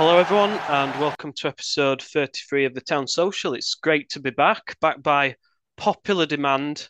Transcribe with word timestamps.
Hello, 0.00 0.16
everyone, 0.16 0.52
and 0.70 0.98
welcome 0.98 1.30
to 1.34 1.48
episode 1.48 2.00
33 2.00 2.64
of 2.64 2.72
the 2.72 2.80
Town 2.80 3.06
Social. 3.06 3.52
It's 3.52 3.74
great 3.74 4.08
to 4.08 4.18
be 4.18 4.30
back, 4.30 4.80
back 4.80 5.02
by 5.02 5.36
popular 5.76 6.24
demand. 6.24 6.88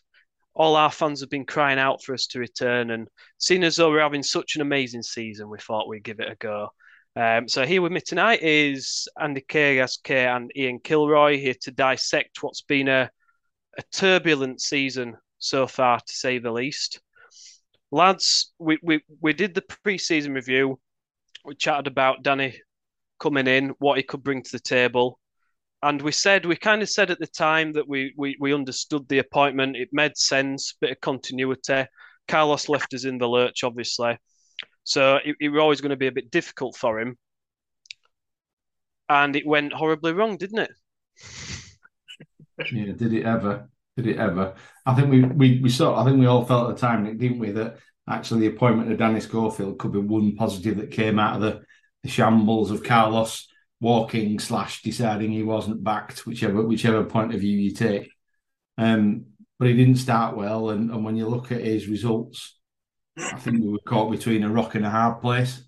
All 0.53 0.77
our 0.77 0.89
fans 0.89 1.19
have 1.19 1.29
been 1.29 1.45
crying 1.45 1.77
out 1.77 2.01
for 2.01 2.13
us 2.13 2.25
to 2.27 2.39
return, 2.39 2.91
and 2.91 3.09
seeing 3.37 3.65
as 3.65 3.75
though 3.75 3.91
we're 3.91 3.99
having 3.99 4.23
such 4.23 4.55
an 4.55 4.61
amazing 4.61 5.03
season, 5.03 5.49
we 5.49 5.57
thought 5.57 5.89
we'd 5.89 6.05
give 6.05 6.21
it 6.21 6.31
a 6.31 6.35
go. 6.35 6.69
Um, 7.17 7.49
so, 7.49 7.65
here 7.65 7.81
with 7.81 7.91
me 7.91 7.99
tonight 7.99 8.43
is 8.43 9.09
Andy 9.19 9.43
K 9.45 9.85
and 10.07 10.49
Ian 10.55 10.79
Kilroy 10.79 11.37
here 11.37 11.55
to 11.63 11.71
dissect 11.71 12.41
what's 12.41 12.61
been 12.61 12.87
a, 12.87 13.11
a 13.77 13.83
turbulent 13.91 14.61
season 14.61 15.17
so 15.37 15.67
far, 15.67 15.99
to 15.99 16.13
say 16.13 16.39
the 16.39 16.49
least. 16.49 17.01
Lads, 17.91 18.53
we, 18.57 18.79
we, 18.81 19.03
we 19.19 19.33
did 19.33 19.53
the 19.53 19.63
pre 19.83 19.97
season 19.97 20.33
review. 20.33 20.79
We 21.43 21.55
chatted 21.55 21.87
about 21.87 22.23
Danny 22.23 22.55
coming 23.21 23.47
in, 23.47 23.69
what 23.79 23.97
he 23.97 24.03
could 24.03 24.23
bring 24.23 24.43
to 24.43 24.51
the 24.51 24.59
table. 24.59 25.19
And 25.83 26.01
we 26.01 26.11
said, 26.11 26.45
we 26.45 26.55
kind 26.55 26.81
of 26.81 26.89
said 26.89 27.09
at 27.09 27.19
the 27.19 27.27
time 27.27 27.73
that 27.73 27.87
we, 27.87 28.13
we, 28.17 28.35
we 28.39 28.53
understood 28.53 29.07
the 29.07 29.19
appointment. 29.19 29.77
It 29.77 29.89
made 29.91 30.17
sense, 30.17 30.75
bit 30.79 30.91
of 30.91 31.01
continuity. 31.01 31.85
Carlos 32.27 32.69
left 32.69 32.93
us 32.93 33.05
in 33.05 33.17
the 33.17 33.27
lurch, 33.27 33.63
obviously. 33.63 34.17
So 34.83 35.17
it, 35.23 35.35
it 35.39 35.49
was 35.49 35.61
always 35.61 35.81
going 35.81 35.91
to 35.91 35.97
be 35.97 36.07
a 36.07 36.11
bit 36.11 36.31
difficult 36.31 36.75
for 36.75 36.99
him. 36.99 37.17
And 39.09 39.35
it 39.35 39.45
went 39.45 39.73
horribly 39.73 40.13
wrong, 40.13 40.37
didn't 40.37 40.59
it? 40.59 40.71
yeah, 42.71 42.93
did 42.93 43.13
it 43.13 43.25
ever? 43.25 43.69
Did 43.97 44.07
it 44.07 44.17
ever? 44.17 44.55
I 44.85 44.93
think 44.93 45.09
we 45.09 45.23
we 45.23 45.59
we 45.61 45.69
saw. 45.69 45.99
I 45.99 46.05
think 46.05 46.17
we 46.17 46.27
all 46.27 46.45
felt 46.45 46.69
at 46.69 46.75
the 46.75 46.81
time, 46.81 47.17
didn't 47.17 47.39
we, 47.39 47.51
that 47.51 47.77
actually 48.07 48.41
the 48.41 48.55
appointment 48.55 48.91
of 48.91 48.97
Danny 48.97 49.19
Schofield 49.19 49.79
could 49.79 49.91
be 49.91 49.99
one 49.99 50.35
positive 50.35 50.77
that 50.77 50.91
came 50.91 51.19
out 51.19 51.35
of 51.35 51.41
the 51.41 51.61
the 52.03 52.09
shambles 52.09 52.71
of 52.71 52.83
Carlos 52.83 53.47
walking 53.79 54.39
slash 54.39 54.81
deciding 54.83 55.31
he 55.31 55.43
wasn't 55.43 55.83
backed, 55.83 56.25
whichever 56.25 56.61
whichever 56.61 57.03
point 57.03 57.33
of 57.33 57.41
view 57.41 57.57
you 57.57 57.71
take. 57.71 58.11
Um, 58.77 59.25
but 59.59 59.67
he 59.67 59.75
didn't 59.75 59.97
start 59.97 60.35
well, 60.35 60.69
and, 60.69 60.89
and 60.89 61.03
when 61.05 61.15
you 61.15 61.27
look 61.27 61.51
at 61.51 61.61
his 61.61 61.87
results, 61.87 62.57
I 63.17 63.37
think 63.37 63.61
we 63.61 63.69
were 63.69 63.79
caught 63.85 64.11
between 64.11 64.43
a 64.43 64.49
rock 64.49 64.75
and 64.75 64.85
a 64.85 64.89
hard 64.89 65.21
place. 65.21 65.63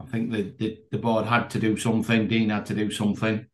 I 0.00 0.06
think 0.06 0.32
the, 0.32 0.54
the, 0.58 0.78
the 0.90 0.98
board 0.98 1.26
had 1.26 1.50
to 1.50 1.60
do 1.60 1.76
something, 1.76 2.28
Dean 2.28 2.50
had 2.50 2.66
to 2.66 2.74
do 2.74 2.90
something, 2.90 3.46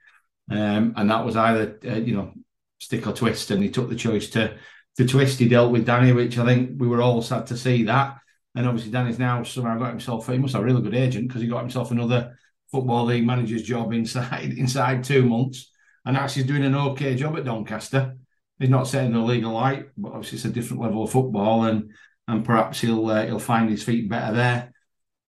um, 0.50 0.94
and 0.96 1.10
that 1.10 1.24
was 1.24 1.36
either 1.36 1.78
uh, 1.86 1.96
you 1.96 2.14
know 2.14 2.32
stick 2.78 3.06
or 3.06 3.12
twist, 3.12 3.50
and 3.50 3.62
he 3.62 3.70
took 3.70 3.88
the 3.88 3.96
choice 3.96 4.30
to 4.30 4.56
to 4.96 5.06
twist. 5.06 5.38
He 5.38 5.48
dealt 5.48 5.72
with 5.72 5.86
Danny, 5.86 6.12
which 6.12 6.38
I 6.38 6.44
think 6.44 6.80
we 6.80 6.88
were 6.88 7.02
all 7.02 7.22
sad 7.22 7.46
to 7.48 7.56
see 7.56 7.84
that. 7.84 8.18
And 8.54 8.66
obviously, 8.66 8.92
Danny's 8.92 9.18
now 9.18 9.42
somehow 9.42 9.78
got 9.78 9.90
himself. 9.90 10.26
Have 10.26 10.54
a 10.54 10.62
really 10.62 10.82
good 10.82 10.94
agent 10.94 11.28
because 11.28 11.42
he 11.42 11.48
got 11.48 11.60
himself 11.60 11.90
another 11.90 12.38
football 12.70 13.04
league 13.04 13.26
manager's 13.26 13.62
job 13.62 13.92
inside 13.92 14.52
inside 14.56 15.04
two 15.04 15.24
months, 15.24 15.70
and 16.04 16.16
actually 16.16 16.44
doing 16.44 16.64
an 16.64 16.74
okay 16.74 17.14
job 17.14 17.36
at 17.36 17.44
Doncaster. 17.44 18.16
He's 18.58 18.70
not 18.70 18.86
setting 18.86 19.12
the 19.12 19.18
league 19.18 19.44
alight, 19.44 19.86
but 19.96 20.12
obviously 20.12 20.36
it's 20.36 20.44
a 20.44 20.50
different 20.50 20.82
level 20.82 21.02
of 21.02 21.10
football, 21.10 21.64
and 21.64 21.90
and 22.28 22.44
perhaps 22.44 22.80
he'll 22.80 23.06
uh, 23.08 23.26
he'll 23.26 23.38
find 23.38 23.68
his 23.68 23.82
feet 23.82 24.08
better 24.08 24.34
there. 24.34 24.72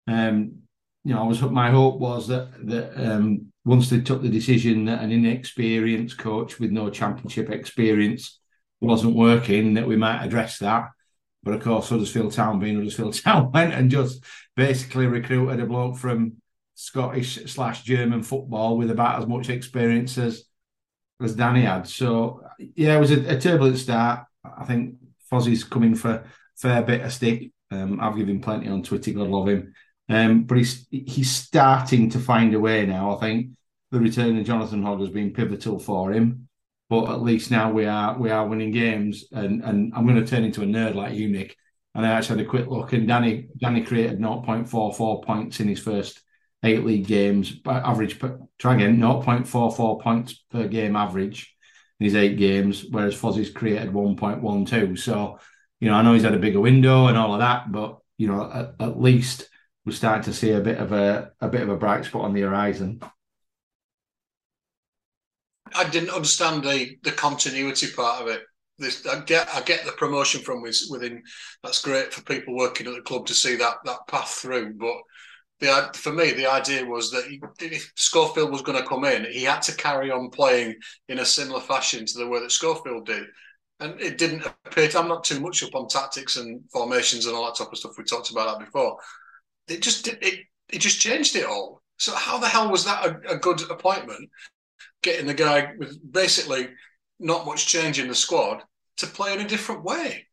Um, 0.08 0.60
you 1.04 1.14
know, 1.14 1.24
I 1.24 1.28
was 1.28 1.42
my 1.42 1.72
hope 1.72 2.00
was 2.00 2.28
that 2.28 2.52
that 2.68 2.96
um, 2.96 3.52
once 3.64 3.90
they 3.90 4.02
took 4.02 4.22
the 4.22 4.30
decision 4.30 4.86
that 4.86 5.02
an 5.02 5.12
inexperienced 5.12 6.20
coach 6.20 6.60
with 6.60 6.70
no 6.70 6.92
championship 6.92 7.50
experience 7.50 8.40
wasn't 8.82 9.16
working, 9.16 9.74
that 9.74 9.88
we 9.88 9.96
might 9.96 10.24
address 10.24 10.60
that 10.60 10.90
but 11.46 11.54
of 11.54 11.64
course, 11.64 11.90
Huddersfield 11.90 12.34
Town 12.34 12.60
being 12.60 12.76
Huddersfield 12.76 13.14
Town 13.24 13.52
went 13.52 13.74
and 13.74 13.90
just 13.90 14.24
basically 14.56 15.06
recruited 15.06 15.62
a 15.62 15.66
bloke 15.66 15.96
from 15.96 16.34
Scottish 16.74 17.46
slash 17.46 17.84
German 17.84 18.24
football 18.24 18.78
with 18.78 18.92
about 18.92 19.22
as 19.22 19.28
much 19.28 19.50
experience 19.50 20.18
as 20.18 20.44
as 21.22 21.36
Danny 21.36 21.62
had. 21.62 21.88
So 21.88 22.42
yeah, 22.58 22.98
it 22.98 23.00
was 23.00 23.12
a, 23.12 23.36
a 23.36 23.40
turbulent 23.40 23.78
start. 23.78 24.26
I 24.44 24.66
think 24.66 24.96
Fozzie's 25.32 25.64
coming 25.64 25.96
for 25.96 26.12
a 26.12 26.24
fair 26.58 26.82
bit 26.82 27.02
of 27.02 27.14
stick. 27.14 27.52
Um, 27.72 28.00
I've 28.02 28.18
given 28.18 28.42
plenty 28.42 28.68
on 28.68 28.84
Twitter. 28.84 29.12
God 29.12 29.30
love 29.30 29.48
him. 29.48 29.74
Um, 30.10 30.44
but 30.44 30.58
he's 30.58 30.88
he's 30.90 31.32
starting 31.32 32.10
to 32.10 32.20
find 32.20 32.54
a 32.54 32.60
way 32.60 32.86
now. 32.86 33.16
I 33.16 33.20
think 33.20 33.52
the 33.92 34.00
return 34.00 34.38
of 34.38 34.46
Jonathan 34.46 34.84
Hogg 34.84 35.00
has 35.00 35.10
been 35.10 35.32
pivotal 35.32 35.80
for 35.80 36.12
him 36.12 36.48
but 36.90 37.10
at 37.10 37.22
least 37.22 37.52
now 37.52 37.72
we 37.72 37.86
are 37.86 38.18
we 38.18 38.30
are 38.30 38.48
winning 38.48 38.72
games. 38.72 39.26
And 39.32 39.64
and 39.64 39.94
I'm 39.96 40.06
going 40.06 40.24
to 40.24 40.28
turn 40.28 40.44
into 40.44 40.62
a 40.62 40.66
nerd 40.66 40.96
like 40.96 41.16
you, 41.16 41.30
Nick. 41.30 41.56
And 41.94 42.06
I 42.06 42.10
actually 42.10 42.40
had 42.40 42.48
a 42.48 42.50
quick 42.50 42.68
look, 42.68 42.94
and 42.94 43.08
Danny 43.08 43.48
Danny 43.58 43.84
created 43.84 44.20
0.44 44.20 45.24
points 45.24 45.60
in 45.60 45.68
his 45.68 45.80
first 45.80 46.22
eight 46.64 46.84
league 46.84 47.08
games. 47.08 47.52
but 47.52 47.84
Average, 47.86 48.20
try 48.58 48.76
again, 48.76 48.98
0.44 48.98 50.02
points 50.02 50.44
per 50.50 50.68
game 50.68 50.96
average 50.96 51.56
in 52.00 52.06
his 52.06 52.16
eight 52.16 52.38
games, 52.38 52.86
whereas 52.90 53.16
Fozzie's 53.16 53.52
created 53.52 53.94
1.12. 53.94 55.00
So, 55.00 55.40
you 55.80 55.90
know, 55.90 55.96
I 55.96 56.02
know 56.02 56.14
he's 56.14 56.24
had 56.24 56.34
a 56.34 56.40
bigger 56.40 56.60
window 56.60 57.08
and 57.08 57.18
all 57.18 57.34
of 57.34 57.40
that, 57.40 57.72
but 57.72 58.00
you 58.18 58.28
know, 58.28 58.50
at, 58.52 58.76
at 58.80 59.00
least 59.00 59.50
we're 59.86 59.94
starting 59.94 60.24
to 60.24 60.34
see 60.34 60.52
a 60.52 60.62
bit 60.62 60.78
of 60.78 60.92
a 60.92 61.32
a 61.40 61.48
bit 61.48 61.62
of 61.62 61.70
a 61.70 61.78
bright 61.78 62.06
spot 62.06 62.24
on 62.24 62.34
the 62.34 62.42
horizon. 62.42 63.02
I 65.76 65.90
didn't 65.90 66.10
understand 66.10 66.64
the 66.64 66.98
the 67.04 67.12
continuity 67.12 67.88
part 67.92 68.22
of 68.22 68.28
it. 68.28 68.44
This, 68.78 69.06
I 69.06 69.22
get 69.22 69.48
I 69.54 69.62
get 69.62 69.86
the 69.86 69.92
promotion 69.94 70.42
from 70.42 70.62
within. 70.62 71.24
That's 71.64 71.82
great 71.82 72.14
for 72.14 72.24
people 72.24 72.56
working 72.56 72.88
at 72.88 72.94
the 72.94 73.02
club 73.02 73.26
to 73.28 73.34
see 73.34 73.56
that 73.56 73.78
that 73.86 74.08
path 74.08 74.30
through. 74.30 74.74
But 74.74 74.98
the 75.60 75.90
for 75.94 76.12
me, 76.12 76.32
the 76.32 76.48
idea 76.52 76.86
was 76.86 77.12
that 77.12 77.26
if 77.62 77.92
Schofield 77.96 78.52
was 78.52 78.62
going 78.62 78.82
to 78.82 78.88
come 78.88 79.06
in, 79.06 79.26
he 79.32 79.44
had 79.44 79.62
to 79.64 79.76
carry 79.76 80.12
on 80.12 80.30
playing 80.30 80.76
in 81.08 81.20
a 81.20 81.26
similar 81.26 81.62
fashion 81.62 82.06
to 82.06 82.18
the 82.18 82.28
way 82.28 82.40
that 82.40 82.52
Schofield 82.52 83.06
did. 83.06 83.26
And 83.80 84.00
it 84.00 84.18
didn't 84.18 84.46
appear. 84.66 84.88
To, 84.90 85.00
I'm 85.00 85.08
not 85.08 85.24
too 85.24 85.40
much 85.40 85.64
up 85.64 85.76
on 85.76 85.88
tactics 85.88 86.38
and 86.38 86.62
formations 86.72 87.26
and 87.26 87.36
all 87.36 87.46
that 87.46 87.56
type 87.56 87.72
of 87.72 87.78
stuff. 87.78 87.98
We 87.98 88.04
talked 88.04 88.32
about 88.32 88.60
that 88.60 88.66
before. 88.66 88.98
It 89.68 89.82
just 89.82 90.08
it 90.08 90.40
it 90.70 90.80
just 90.80 91.00
changed 91.00 91.36
it 91.36 91.46
all. 91.46 91.82
So 91.98 92.14
how 92.14 92.38
the 92.38 92.48
hell 92.48 92.70
was 92.70 92.84
that 92.86 93.06
a, 93.06 93.36
a 93.36 93.38
good 93.38 93.62
appointment? 93.70 94.30
Getting 95.06 95.28
the 95.28 95.34
guy 95.34 95.72
with 95.78 95.98
basically 96.12 96.68
not 97.20 97.46
much 97.46 97.68
change 97.68 98.00
in 98.00 98.10
the 98.10 98.16
squad 98.16 98.64
to 98.98 99.06
play 99.06 99.34
in 99.34 99.40
a 99.40 99.48
different 99.48 99.84
way. 99.84 100.26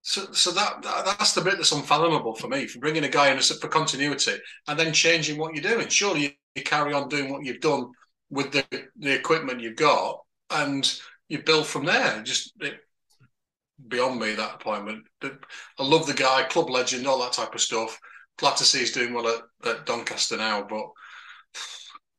So, 0.00 0.32
so 0.32 0.50
that, 0.52 0.82
that 0.82 1.04
that's 1.04 1.34
the 1.34 1.42
bit 1.42 1.56
that's 1.56 1.72
unfathomable 1.72 2.34
for 2.34 2.48
me. 2.48 2.66
For 2.66 2.78
bringing 2.78 3.04
a 3.04 3.08
guy 3.08 3.30
in 3.30 3.38
for 3.38 3.68
continuity 3.68 4.36
and 4.66 4.78
then 4.78 4.92
changing 4.92 5.38
what 5.38 5.54
you're 5.54 5.62
doing. 5.62 5.88
Surely 5.88 6.22
you, 6.22 6.30
you 6.54 6.62
carry 6.62 6.94
on 6.94 7.08
doing 7.08 7.30
what 7.30 7.44
you've 7.44 7.60
done 7.60 7.90
with 8.30 8.50
the, 8.50 8.64
the 8.98 9.14
equipment 9.14 9.60
you've 9.60 9.76
got, 9.76 10.20
and 10.50 11.00
you 11.28 11.42
build 11.42 11.66
from 11.66 11.84
there. 11.84 12.22
Just 12.22 12.54
it, 12.60 12.80
beyond 13.88 14.18
me 14.18 14.34
that 14.34 14.54
appointment. 14.54 15.04
I 15.22 15.82
love 15.82 16.06
the 16.06 16.14
guy, 16.14 16.44
club 16.44 16.70
legend, 16.70 17.06
all 17.06 17.20
that 17.20 17.32
type 17.32 17.54
of 17.54 17.60
stuff. 17.60 17.98
Glad 18.38 18.56
to 18.56 18.64
see 18.64 18.80
he's 18.80 18.92
doing 18.92 19.12
well 19.12 19.28
at, 19.28 19.42
at 19.70 19.86
Doncaster 19.86 20.36
now, 20.36 20.66
but 20.68 20.86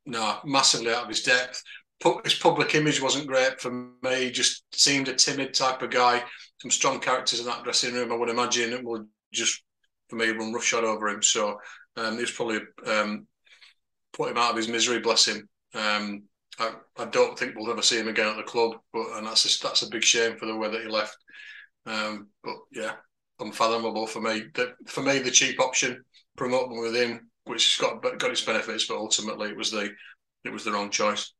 no, 0.05 0.37
massively 0.45 0.93
out 0.93 1.03
of 1.03 1.09
his 1.09 1.23
depth 1.23 1.61
his 2.23 2.35
public 2.35 2.75
image 2.75 3.01
wasn't 3.01 3.27
great 3.27 3.59
for 3.59 3.71
me. 3.71 4.25
He 4.25 4.31
just 4.31 4.63
seemed 4.73 5.07
a 5.07 5.13
timid 5.13 5.53
type 5.53 5.81
of 5.81 5.91
guy. 5.91 6.23
Some 6.61 6.71
strong 6.71 6.99
characters 6.99 7.39
in 7.39 7.45
that 7.45 7.63
dressing 7.63 7.93
room, 7.93 8.11
I 8.11 8.15
would 8.15 8.29
imagine, 8.29 8.73
it 8.73 8.83
would 8.83 9.07
just 9.33 9.63
for 10.09 10.15
me 10.15 10.29
run 10.29 10.53
roughshod 10.53 10.83
over 10.83 11.07
him. 11.07 11.21
So 11.21 11.59
um, 11.97 12.17
it 12.17 12.21
was 12.21 12.31
probably 12.31 12.59
um, 12.85 13.27
put 14.13 14.31
him 14.31 14.37
out 14.37 14.51
of 14.51 14.57
his 14.57 14.67
misery. 14.67 14.99
Bless 14.99 15.27
him. 15.27 15.47
Um, 15.73 16.23
I, 16.59 16.73
I, 16.97 17.05
don't 17.05 17.37
think 17.37 17.55
we'll 17.55 17.71
ever 17.71 17.81
see 17.81 17.99
him 17.99 18.07
again 18.07 18.27
at 18.27 18.37
the 18.37 18.43
club, 18.43 18.77
but 18.93 19.07
and 19.15 19.27
that's 19.27 19.43
a, 19.43 19.63
that's 19.63 19.81
a 19.81 19.89
big 19.89 20.03
shame 20.03 20.37
for 20.37 20.45
the 20.45 20.55
way 20.55 20.69
that 20.69 20.81
he 20.81 20.87
left. 20.87 21.17
Um, 21.85 22.29
but 22.43 22.55
yeah, 22.71 22.93
unfathomable 23.39 24.07
for 24.07 24.21
me. 24.21 24.45
The, 24.53 24.73
for 24.87 25.01
me, 25.01 25.19
the 25.19 25.31
cheap 25.31 25.59
option, 25.59 26.03
promote 26.37 26.69
them 26.69 26.79
with 26.79 26.95
him, 26.95 27.29
which 27.43 27.79
got 27.79 28.01
got 28.01 28.31
its 28.31 28.45
benefits, 28.45 28.85
but 28.85 28.97
ultimately 28.97 29.49
it 29.49 29.57
was 29.57 29.71
the 29.71 29.89
it 30.45 30.53
was 30.53 30.63
the 30.63 30.71
wrong 30.71 30.89
choice. 30.89 31.33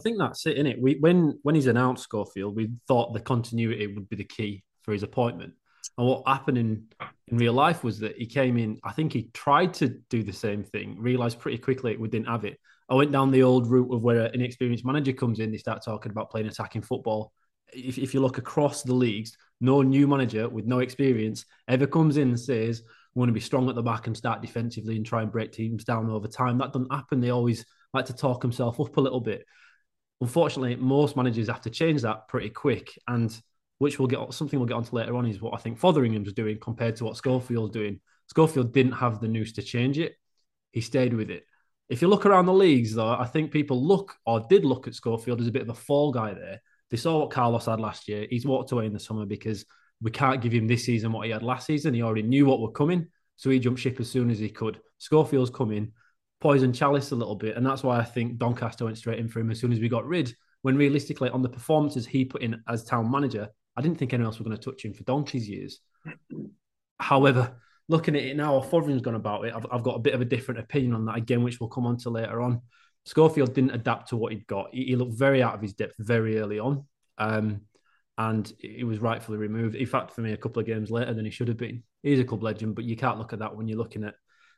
I 0.00 0.02
think 0.02 0.18
that's 0.18 0.46
it, 0.46 0.56
it? 0.56 0.80
We 0.80 0.94
when 0.94 1.38
when 1.42 1.54
he's 1.54 1.66
announced 1.66 2.04
Schofield, 2.04 2.56
we 2.56 2.70
thought 2.88 3.12
the 3.12 3.20
continuity 3.20 3.86
would 3.86 4.08
be 4.08 4.16
the 4.16 4.24
key 4.24 4.64
for 4.82 4.92
his 4.92 5.02
appointment. 5.02 5.52
And 5.98 6.06
what 6.06 6.26
happened 6.26 6.56
in, 6.56 6.84
in 7.28 7.36
real 7.36 7.52
life 7.52 7.84
was 7.84 7.98
that 7.98 8.16
he 8.16 8.24
came 8.24 8.56
in, 8.56 8.78
I 8.82 8.92
think 8.92 9.12
he 9.12 9.28
tried 9.34 9.74
to 9.74 9.88
do 10.08 10.22
the 10.22 10.32
same 10.32 10.64
thing, 10.64 10.96
realized 10.98 11.38
pretty 11.38 11.58
quickly 11.58 11.98
we 11.98 12.08
didn't 12.08 12.28
have 12.28 12.46
it. 12.46 12.58
I 12.88 12.94
went 12.94 13.12
down 13.12 13.30
the 13.30 13.42
old 13.42 13.70
route 13.70 13.92
of 13.94 14.02
where 14.02 14.22
an 14.22 14.34
inexperienced 14.34 14.86
manager 14.86 15.12
comes 15.12 15.38
in, 15.38 15.50
they 15.50 15.58
start 15.58 15.84
talking 15.84 16.10
about 16.10 16.30
playing 16.30 16.46
attacking 16.46 16.82
football. 16.82 17.32
If, 17.74 17.98
if 17.98 18.14
you 18.14 18.20
look 18.20 18.38
across 18.38 18.82
the 18.82 18.94
leagues, 18.94 19.36
no 19.60 19.82
new 19.82 20.08
manager 20.08 20.48
with 20.48 20.64
no 20.64 20.78
experience 20.78 21.44
ever 21.68 21.86
comes 21.86 22.16
in 22.16 22.28
and 22.28 22.40
says, 22.40 22.82
we 23.14 23.20
want 23.20 23.28
to 23.28 23.34
be 23.34 23.40
strong 23.40 23.68
at 23.68 23.74
the 23.74 23.82
back 23.82 24.06
and 24.06 24.16
start 24.16 24.40
defensively 24.40 24.96
and 24.96 25.04
try 25.04 25.20
and 25.20 25.30
break 25.30 25.52
teams 25.52 25.84
down 25.84 26.08
over 26.08 26.26
time. 26.26 26.56
That 26.56 26.72
doesn't 26.72 26.92
happen. 26.92 27.20
They 27.20 27.30
always 27.30 27.66
like 27.92 28.06
to 28.06 28.14
talk 28.14 28.40
himself 28.40 28.80
up 28.80 28.96
a 28.96 29.00
little 29.00 29.20
bit 29.20 29.44
unfortunately, 30.20 30.76
most 30.76 31.16
managers 31.16 31.48
have 31.48 31.62
to 31.62 31.70
change 31.70 32.02
that 32.02 32.28
pretty 32.28 32.50
quick. 32.50 32.98
And 33.08 33.36
which 33.78 33.98
we'll 33.98 34.08
get 34.08 34.32
something 34.34 34.58
we'll 34.58 34.68
get 34.68 34.74
onto 34.74 34.94
later 34.94 35.16
on 35.16 35.26
is 35.26 35.40
what 35.40 35.54
I 35.54 35.56
think 35.56 35.78
Fotheringham's 35.78 36.34
doing 36.34 36.58
compared 36.60 36.96
to 36.96 37.04
what 37.04 37.16
Schofield's 37.16 37.72
doing. 37.72 38.00
Schofield 38.28 38.72
didn't 38.72 38.92
have 38.92 39.20
the 39.20 39.28
noose 39.28 39.54
to 39.54 39.62
change 39.62 39.98
it. 39.98 40.14
He 40.72 40.82
stayed 40.82 41.14
with 41.14 41.30
it. 41.30 41.44
If 41.88 42.02
you 42.02 42.08
look 42.08 42.26
around 42.26 42.46
the 42.46 42.52
leagues, 42.52 42.94
though, 42.94 43.10
I 43.10 43.24
think 43.24 43.50
people 43.50 43.84
look 43.84 44.14
or 44.24 44.46
did 44.48 44.64
look 44.64 44.86
at 44.86 44.94
Schofield 44.94 45.40
as 45.40 45.48
a 45.48 45.52
bit 45.52 45.62
of 45.62 45.70
a 45.70 45.74
fall 45.74 46.12
guy 46.12 46.34
there. 46.34 46.60
They 46.90 46.96
saw 46.96 47.20
what 47.20 47.30
Carlos 47.30 47.66
had 47.66 47.80
last 47.80 48.06
year. 48.06 48.26
He's 48.28 48.46
walked 48.46 48.70
away 48.72 48.86
in 48.86 48.92
the 48.92 49.00
summer 49.00 49.26
because 49.26 49.64
we 50.02 50.10
can't 50.10 50.40
give 50.40 50.52
him 50.52 50.68
this 50.68 50.84
season 50.84 51.12
what 51.12 51.26
he 51.26 51.32
had 51.32 51.42
last 51.42 51.66
season. 51.66 51.94
He 51.94 52.02
already 52.02 52.22
knew 52.22 52.46
what 52.46 52.60
were 52.60 52.70
coming, 52.70 53.08
so 53.36 53.50
he 53.50 53.58
jumped 53.58 53.80
ship 53.80 53.98
as 53.98 54.10
soon 54.10 54.30
as 54.30 54.38
he 54.38 54.50
could. 54.50 54.78
Schofield's 54.98 55.50
coming, 55.50 55.92
poison 56.40 56.72
chalice 56.72 57.10
a 57.10 57.16
little 57.16 57.36
bit, 57.36 57.56
and 57.56 57.64
that's 57.64 57.82
why 57.82 57.98
I 57.98 58.04
think 58.04 58.38
Doncaster 58.38 58.84
went 58.84 58.98
straight 58.98 59.18
in 59.18 59.28
for 59.28 59.40
him 59.40 59.50
as 59.50 59.60
soon 59.60 59.72
as 59.72 59.80
we 59.80 59.88
got 59.88 60.06
rid. 60.06 60.34
When 60.62 60.76
realistically, 60.76 61.30
on 61.30 61.42
the 61.42 61.48
performances 61.48 62.06
he 62.06 62.24
put 62.24 62.42
in 62.42 62.62
as 62.68 62.84
town 62.84 63.10
manager, 63.10 63.48
I 63.76 63.82
didn't 63.82 63.98
think 63.98 64.12
anyone 64.12 64.26
else 64.26 64.38
was 64.38 64.46
going 64.46 64.58
to 64.58 64.70
touch 64.70 64.84
him 64.84 64.92
for 64.92 65.04
donkey's 65.04 65.48
years. 65.48 65.80
However, 66.98 67.56
looking 67.88 68.14
at 68.14 68.22
it 68.22 68.36
now, 68.36 68.54
or 68.54 68.62
Fothering's 68.62 69.02
gone 69.02 69.14
about 69.14 69.44
it, 69.44 69.54
I've, 69.54 69.66
I've, 69.70 69.82
got 69.82 69.96
a 69.96 70.00
bit 70.00 70.14
of 70.14 70.20
a 70.20 70.26
different 70.26 70.60
opinion 70.60 70.94
on 70.94 71.06
that 71.06 71.16
again, 71.16 71.42
which 71.42 71.60
we'll 71.60 71.70
come 71.70 71.86
on 71.86 71.96
to 71.98 72.10
later 72.10 72.40
on. 72.40 72.60
Schofield 73.06 73.54
didn't 73.54 73.70
adapt 73.70 74.10
to 74.10 74.16
what 74.16 74.32
he'd 74.32 74.46
got. 74.46 74.68
He, 74.72 74.84
he 74.84 74.96
looked 74.96 75.14
very 75.14 75.42
out 75.42 75.54
of 75.54 75.62
his 75.62 75.72
depth 75.72 75.94
very 75.98 76.38
early 76.38 76.58
on. 76.58 76.84
Um, 77.16 77.62
and 78.18 78.52
he 78.58 78.84
was 78.84 78.98
rightfully 78.98 79.38
removed. 79.38 79.76
In 79.76 79.86
fact, 79.86 80.12
for 80.12 80.20
me, 80.20 80.32
a 80.32 80.36
couple 80.36 80.60
of 80.60 80.66
games 80.66 80.90
later 80.90 81.14
than 81.14 81.24
he 81.24 81.30
should 81.30 81.48
have 81.48 81.56
been. 81.56 81.82
He's 82.02 82.20
a 82.20 82.24
club 82.24 82.42
legend, 82.42 82.74
but 82.74 82.84
you 82.84 82.94
can't 82.94 83.16
look 83.16 83.32
at 83.32 83.38
that 83.38 83.56
when 83.56 83.66
you're 83.66 83.78
looking 83.78 84.04
at 84.04 84.14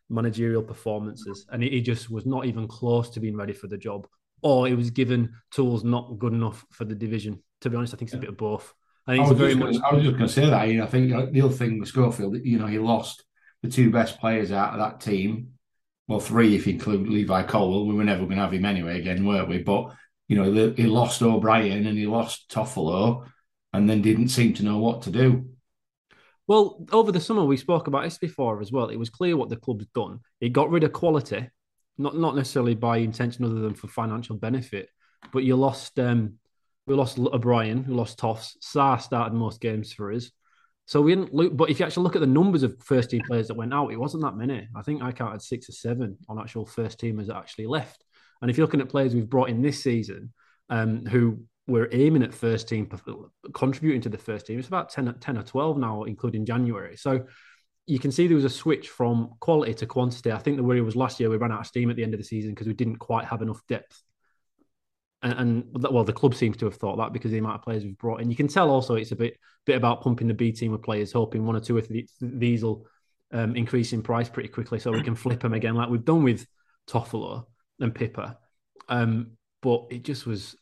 managerial 0.09 0.63
performances. 0.63 1.47
And 1.51 1.63
he 1.63 1.81
just 1.81 2.11
was 2.11 2.27
not 2.27 2.47
even 2.47 2.69
close 2.69 3.11
to 3.11 3.21
being 3.21 3.37
ready 3.37 3.53
for 3.53 3.67
the 3.67 3.79
job, 3.79 4.07
or 4.43 4.67
he 4.67 4.75
was 4.75 4.91
given 4.91 5.35
tools 5.51 5.85
not 5.85 6.19
good 6.19 6.33
enough 6.33 6.65
for 6.71 6.85
the 6.85 6.95
division. 6.95 7.43
To 7.63 7.71
be 7.71 7.77
honest, 7.77 7.95
I 7.95 7.97
think 7.97 8.09
it's 8.09 8.17
a 8.17 8.19
bit 8.19 8.29
of 8.29 8.37
both. 8.37 8.73
I, 9.07 9.17
I 9.17 9.29
was, 9.29 9.39
very 9.39 9.55
much... 9.55 9.75
gonna, 9.75 9.87
I 9.87 9.95
was 9.95 10.05
just 10.05 10.17
going 10.17 10.29
to 10.29 10.33
say 10.33 10.47
that. 10.47 10.55
I 10.55 10.87
think 10.87 11.13
uh, 11.13 11.27
the 11.31 11.43
other 11.43 11.55
thing 11.55 11.81
with 11.81 11.89
Schofield, 11.89 12.37
you 12.45 12.59
know, 12.59 12.67
he 12.67 12.79
lost 12.79 13.25
the 13.63 13.69
two 13.69 13.91
best 13.91 14.21
players 14.21 14.53
out 14.53 14.73
of 14.73 14.79
that 14.79 15.01
team. 15.01 15.51
Well, 16.09 16.21
three 16.21 16.55
if 16.57 16.67
you 16.67 16.75
include 16.75 17.09
Levi 17.09 17.45
Colwill. 17.45 17.87
We 17.87 17.95
were 17.95 18.05
never 18.05 18.25
going 18.25 18.37
to 18.37 18.43
have 18.43 18.53
him 18.53 18.65
anyway 18.65 18.99
again, 18.99 19.25
were 19.25 19.45
we? 19.45 19.59
But 19.59 19.95
you 20.29 20.37
know, 20.37 20.73
he 20.77 20.87
lost 20.87 21.23
O'Brien 21.23 21.87
and 21.87 21.99
he 21.99 22.07
lost 22.07 22.51
Toffolo, 22.51 23.27
and 23.73 23.89
then 23.89 24.03
didn't 24.03 24.29
seem 24.29 24.55
to 24.55 24.65
know 24.65 24.79
what 24.79 25.03
to 25.03 25.11
do. 25.11 25.52
Well, 26.49 26.85
over 26.93 27.13
the 27.13 27.21
summer 27.21 27.45
we 27.45 27.57
spoke 27.57 27.87
about 27.87 28.05
this 28.05 28.19
before 28.19 28.61
as 28.61 28.73
well. 28.73 28.89
It 28.89 28.99
was 28.99 29.11
clear 29.11 29.37
what 29.37 29.49
the 29.49 29.57
club's 29.57 29.87
done. 29.95 30.21
It 30.41 30.53
got 30.53 30.71
rid 30.71 30.85
of 30.85 30.93
quality, 30.93 31.49
not 31.99 32.17
not 32.17 32.37
necessarily 32.37 32.75
by 32.75 32.99
intention 32.99 33.45
other 33.45 33.61
than 33.61 33.75
for 33.75 33.89
financial 33.89 34.37
benefit. 34.37 34.89
But 35.33 35.45
you 35.45 35.57
lost 35.57 35.99
um, 35.99 36.35
we 36.87 36.95
lost 36.95 37.19
O'Brien, 37.19 37.85
we 37.87 37.95
lost 37.95 38.19
Toffs. 38.19 38.57
Sarr 38.61 39.01
started 39.01 39.35
most 39.35 39.61
games 39.61 39.93
for 39.93 40.13
us. 40.13 40.31
So 40.87 41.01
we 41.01 41.15
didn't 41.15 41.33
look, 41.33 41.57
but 41.57 41.71
if 41.71 41.79
you 41.79 41.87
actually 41.87 42.03
look 42.03 42.17
at 42.17 42.21
the 42.21 42.27
numbers 42.27 42.65
of 42.65 42.77
first 42.83 43.11
team 43.11 43.23
players 43.27 43.49
that 43.49 43.55
went 43.55 43.73
out, 43.73 43.93
it 43.93 44.01
wasn't 44.01 44.25
that 44.25 44.37
many. 44.37 44.69
I 44.75 44.83
think 44.83 45.01
I 45.01 45.13
counted 45.13 45.41
six 45.41 45.69
or 45.69 45.73
seven 45.73 46.19
on 46.29 46.41
actual 46.41 46.67
first 46.67 47.01
teamers 47.01 47.29
that 47.29 47.37
actually 47.37 47.67
left. 47.67 48.05
And 48.41 48.51
if 48.51 48.59
you're 48.59 48.67
looking 48.67 48.81
at 48.81 48.89
players 48.89 49.15
we've 49.15 49.31
brought 49.31 49.49
in 49.49 49.63
this 49.63 49.83
season, 49.83 50.33
um, 50.69 51.07
who 51.07 51.45
were 51.81 51.89
aiming 51.93 52.23
at 52.23 52.35
first 52.35 52.69
team, 52.69 52.89
contributing 53.53 54.03
to 54.03 54.09
the 54.09 54.19
first 54.19 54.47
team, 54.47 54.59
it's 54.59 54.69
about 54.69 54.91
10, 54.91 55.15
10 55.21 55.39
or 55.39 55.43
12 55.43 55.79
now, 55.79 56.05
including 56.05 56.45
January. 56.45 56.97
So 56.97 57.25
you 57.87 57.99
can 57.99 58.13
see 58.13 58.27
there 58.27 58.37
was 58.37 58.45
a 58.45 58.51
switch 58.51 58.89
from 58.89 59.33
quality 59.41 59.75
to 59.75 59.87
quantity. 59.87 60.31
I 60.31 60.39
think 60.39 60.57
the 60.57 60.63
worry 60.63 60.81
was 60.81 60.97
last 60.97 61.19
year 61.19 61.31
we 61.31 61.37
ran 61.37 61.53
out 61.53 61.61
of 61.61 61.67
steam 61.67 61.91
at 61.91 61.97
the 61.97 62.05
end 62.05 62.15
of 62.15 62.21
the 62.21 62.25
season 62.25 62.51
because 62.53 62.69
we 62.69 62.75
didn't 62.75 62.97
quite 62.97 63.27
have 63.27 63.43
enough 63.43 63.61
depth 63.67 64.03
and, 65.23 65.33
and, 65.35 65.93
well, 65.93 66.05
the 66.05 66.13
club 66.13 66.35
seems 66.35 66.57
to 66.59 66.65
have 66.65 66.75
thought 66.75 66.97
that 66.97 67.13
because 67.13 67.31
the 67.31 67.39
amount 67.39 67.55
of 67.55 67.63
players 67.63 67.85
we've 67.85 67.97
brought 67.99 68.21
in. 68.21 68.31
You 68.31 68.37
can 68.37 68.49
tell 68.49 68.71
also 68.71 68.97
it's 68.97 69.13
a 69.13 69.17
bit 69.17 69.39
bit 69.65 69.77
about 69.77 70.03
pumping 70.03 70.27
the 70.27 70.35
B 70.35 70.51
team 70.51 70.73
with 70.73 70.83
players, 70.83 71.13
hoping 71.13 71.47
one 71.47 71.55
or 71.55 71.61
two 71.61 71.79
of 71.79 71.89
these 72.21 72.63
will 72.65 72.87
um, 73.33 73.55
increase 73.55 73.93
in 73.93 74.03
price 74.03 74.29
pretty 74.29 74.49
quickly, 74.49 74.81
so 74.81 74.91
we 74.91 75.03
can 75.03 75.15
flip 75.15 75.41
them 75.41 75.55
again, 75.55 75.77
like 75.77 75.89
we've 75.89 76.05
done 76.05 76.25
with 76.25 76.47
Toffolo 76.89 77.45
and 77.79 77.95
Pipa. 77.95 78.37
Um, 78.89 79.33
but 79.63 79.87
it 79.91 80.03
just 80.03 80.27
was 80.27 80.57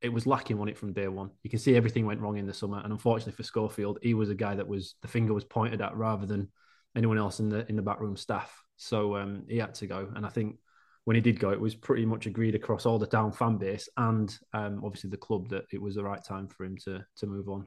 it 0.00 0.10
was 0.10 0.26
lacking 0.26 0.60
on 0.60 0.68
it 0.68 0.78
from 0.78 0.92
day 0.92 1.08
one. 1.08 1.30
You 1.42 1.50
can 1.50 1.58
see 1.58 1.76
everything 1.76 2.06
went 2.06 2.20
wrong 2.20 2.36
in 2.38 2.46
the 2.46 2.54
summer, 2.54 2.80
and 2.82 2.92
unfortunately 2.92 3.32
for 3.32 3.42
Schofield, 3.42 3.98
he 4.02 4.14
was 4.14 4.30
a 4.30 4.34
guy 4.34 4.54
that 4.54 4.68
was 4.68 4.94
the 5.02 5.08
finger 5.08 5.34
was 5.34 5.44
pointed 5.44 5.80
at 5.80 5.96
rather 5.96 6.26
than 6.26 6.48
anyone 6.96 7.18
else 7.18 7.40
in 7.40 7.48
the 7.48 7.68
in 7.68 7.76
the 7.76 7.82
backroom 7.82 8.16
staff. 8.16 8.62
So 8.76 9.16
um, 9.16 9.44
he 9.48 9.58
had 9.58 9.74
to 9.74 9.86
go, 9.86 10.08
and 10.14 10.24
I 10.24 10.28
think 10.28 10.56
when 11.04 11.14
he 11.14 11.20
did 11.22 11.40
go, 11.40 11.50
it 11.50 11.60
was 11.60 11.74
pretty 11.74 12.04
much 12.04 12.26
agreed 12.26 12.54
across 12.54 12.84
all 12.84 12.98
the 12.98 13.06
town 13.06 13.32
fan 13.32 13.56
base 13.56 13.88
and 13.96 14.36
um, 14.52 14.82
obviously 14.84 15.08
the 15.08 15.16
club 15.16 15.48
that 15.48 15.64
it 15.72 15.80
was 15.80 15.94
the 15.94 16.04
right 16.04 16.22
time 16.22 16.46
for 16.48 16.64
him 16.64 16.76
to 16.84 17.02
to 17.16 17.26
move 17.26 17.48
on. 17.48 17.64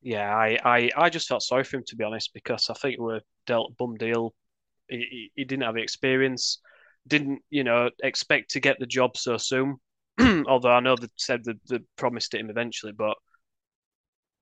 Yeah, 0.00 0.34
I, 0.34 0.58
I, 0.64 0.90
I 0.96 1.10
just 1.10 1.28
felt 1.28 1.42
sorry 1.42 1.64
for 1.64 1.76
him 1.76 1.84
to 1.88 1.96
be 1.96 2.04
honest 2.04 2.32
because 2.32 2.68
I 2.70 2.74
think 2.74 2.98
we 2.98 3.12
are 3.12 3.20
dealt 3.46 3.76
bum 3.76 3.96
deal. 3.96 4.34
He, 4.88 4.96
he, 4.96 5.32
he 5.36 5.44
didn't 5.44 5.64
have 5.64 5.74
the 5.74 5.82
experience, 5.82 6.60
didn't 7.06 7.42
you 7.50 7.62
know 7.62 7.90
expect 8.02 8.50
to 8.52 8.60
get 8.60 8.78
the 8.80 8.86
job 8.86 9.16
so 9.16 9.36
soon. 9.36 9.76
Although 10.46 10.72
I 10.72 10.80
know 10.80 10.96
they 10.96 11.08
said 11.16 11.44
that 11.44 11.56
they 11.68 11.78
promised 11.96 12.34
it 12.34 12.40
him 12.40 12.50
eventually, 12.50 12.92
but 12.92 13.16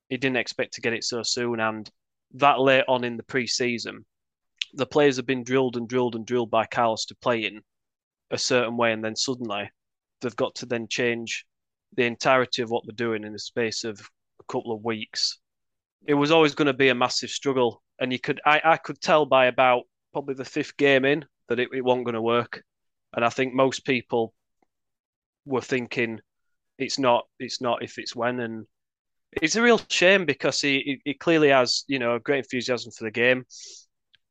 he 0.09 0.17
didn't 0.17 0.37
expect 0.37 0.75
to 0.75 0.81
get 0.81 0.93
it 0.93 1.05
so 1.05 1.23
soon. 1.23 1.61
And 1.61 1.89
that 2.35 2.61
late 2.61 2.85
on 2.89 3.05
in 3.05 3.17
the 3.17 3.23
pre-season, 3.23 4.05
the 4.75 4.87
players 4.87 5.17
have 5.17 5.27
been 5.27 5.45
drilled 5.45 5.77
and 5.77 5.89
drilled 5.89 6.15
and 6.15 6.27
drilled 6.27 6.51
by 6.51 6.67
Carlos 6.67 7.07
to 7.07 7.15
play 7.17 7.45
in 7.45 7.63
a 8.31 8.39
certain 8.39 8.77
way, 8.77 8.93
and 8.93 9.05
then 9.05 9.17
suddenly 9.17 9.71
they've 10.21 10.37
got 10.37 10.55
to 10.57 10.67
then 10.67 10.87
change 10.89 11.45
the 11.97 12.05
entirety 12.05 12.63
of 12.63 12.71
what 12.71 12.85
they're 12.87 12.95
doing 12.95 13.25
in 13.25 13.33
the 13.33 13.39
space 13.39 13.85
of 13.85 14.01
a 14.41 14.53
couple 14.53 14.73
of 14.73 14.85
weeks. 14.85 15.39
It 16.07 16.15
was 16.15 16.31
always 16.31 16.55
going 16.55 16.67
to 16.67 16.73
be 16.73 16.89
a 16.89 16.95
massive 16.95 17.31
struggle, 17.31 17.83
and 17.99 18.13
you 18.13 18.19
could 18.19 18.41
I, 18.45 18.61
I 18.65 18.77
could 18.77 19.01
tell 19.01 19.27
by 19.27 19.47
about 19.47 19.83
probably 20.13 20.35
the 20.35 20.45
fifth 20.45 20.77
game 20.77 21.05
in 21.05 21.25
that 21.49 21.59
it, 21.59 21.69
it 21.73 21.85
wasn't 21.85 22.07
going 22.07 22.15
to 22.15 22.23
work, 22.23 22.63
and 23.15 23.25
I 23.25 23.29
think 23.29 23.55
most 23.55 23.85
people 23.85 24.33
were 25.45 25.61
thinking 25.61 26.21
it's 26.79 26.99
not 26.99 27.27
it's 27.39 27.61
not 27.61 27.83
if 27.83 27.99
it's 27.99 28.17
when 28.17 28.41
and 28.41 28.67
it's 29.33 29.57
a 29.57 29.63
real 29.63 29.81
shame 29.89 30.25
because 30.25 30.61
he, 30.61 31.01
he, 31.05 31.15
clearly 31.15 31.51
has 31.51 31.85
you 31.87 31.99
know 31.99 32.19
great 32.19 32.39
enthusiasm 32.39 32.91
for 32.91 33.05
the 33.05 33.11
game 33.11 33.45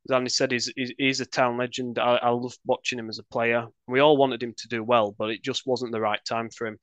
Danny 0.07 0.29
said 0.29 0.51
he's, 0.51 0.71
he's 0.97 1.19
a 1.19 1.25
town 1.25 1.57
legend. 1.57 1.99
I, 1.99 2.15
I 2.15 2.29
love 2.29 2.55
watching 2.65 2.97
him 2.97 3.09
as 3.09 3.19
a 3.19 3.23
player. 3.23 3.67
We 3.87 3.99
all 3.99 4.17
wanted 4.17 4.41
him 4.41 4.55
to 4.57 4.67
do 4.67 4.83
well, 4.83 5.13
but 5.17 5.29
it 5.29 5.43
just 5.43 5.67
wasn't 5.67 5.91
the 5.91 6.01
right 6.01 6.19
time 6.25 6.49
for 6.49 6.65
him. 6.65 6.79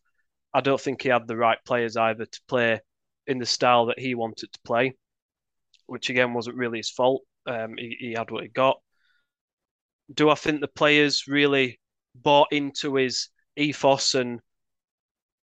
I 0.55 0.61
don't 0.61 0.81
think 0.81 1.03
he 1.03 1.09
had 1.09 1.27
the 1.27 1.37
right 1.37 1.59
players 1.67 1.97
either 1.97 2.25
to 2.25 2.41
play 2.47 2.81
in 3.27 3.39
the 3.39 3.47
style 3.47 3.87
that 3.87 3.99
he 3.99 4.15
wanted 4.15 4.53
to 4.53 4.61
play, 4.65 4.95
which 5.87 6.09
again 6.09 6.35
wasn't 6.35 6.57
really 6.57 6.79
his 6.79 6.91
fault. 6.91 7.23
Um, 7.47 7.75
he, 7.77 7.97
he 7.99 8.13
had 8.13 8.31
what 8.31 8.45
he 8.45 8.49
got. 8.49 8.79
Do 10.13 10.31
I 10.31 10.35
think 10.35 10.61
the 10.61 10.69
players 10.69 11.27
really 11.27 11.81
bought 12.15 12.53
into 12.53 12.95
his 12.95 13.29
ethos 13.57 14.15
and 14.15 14.41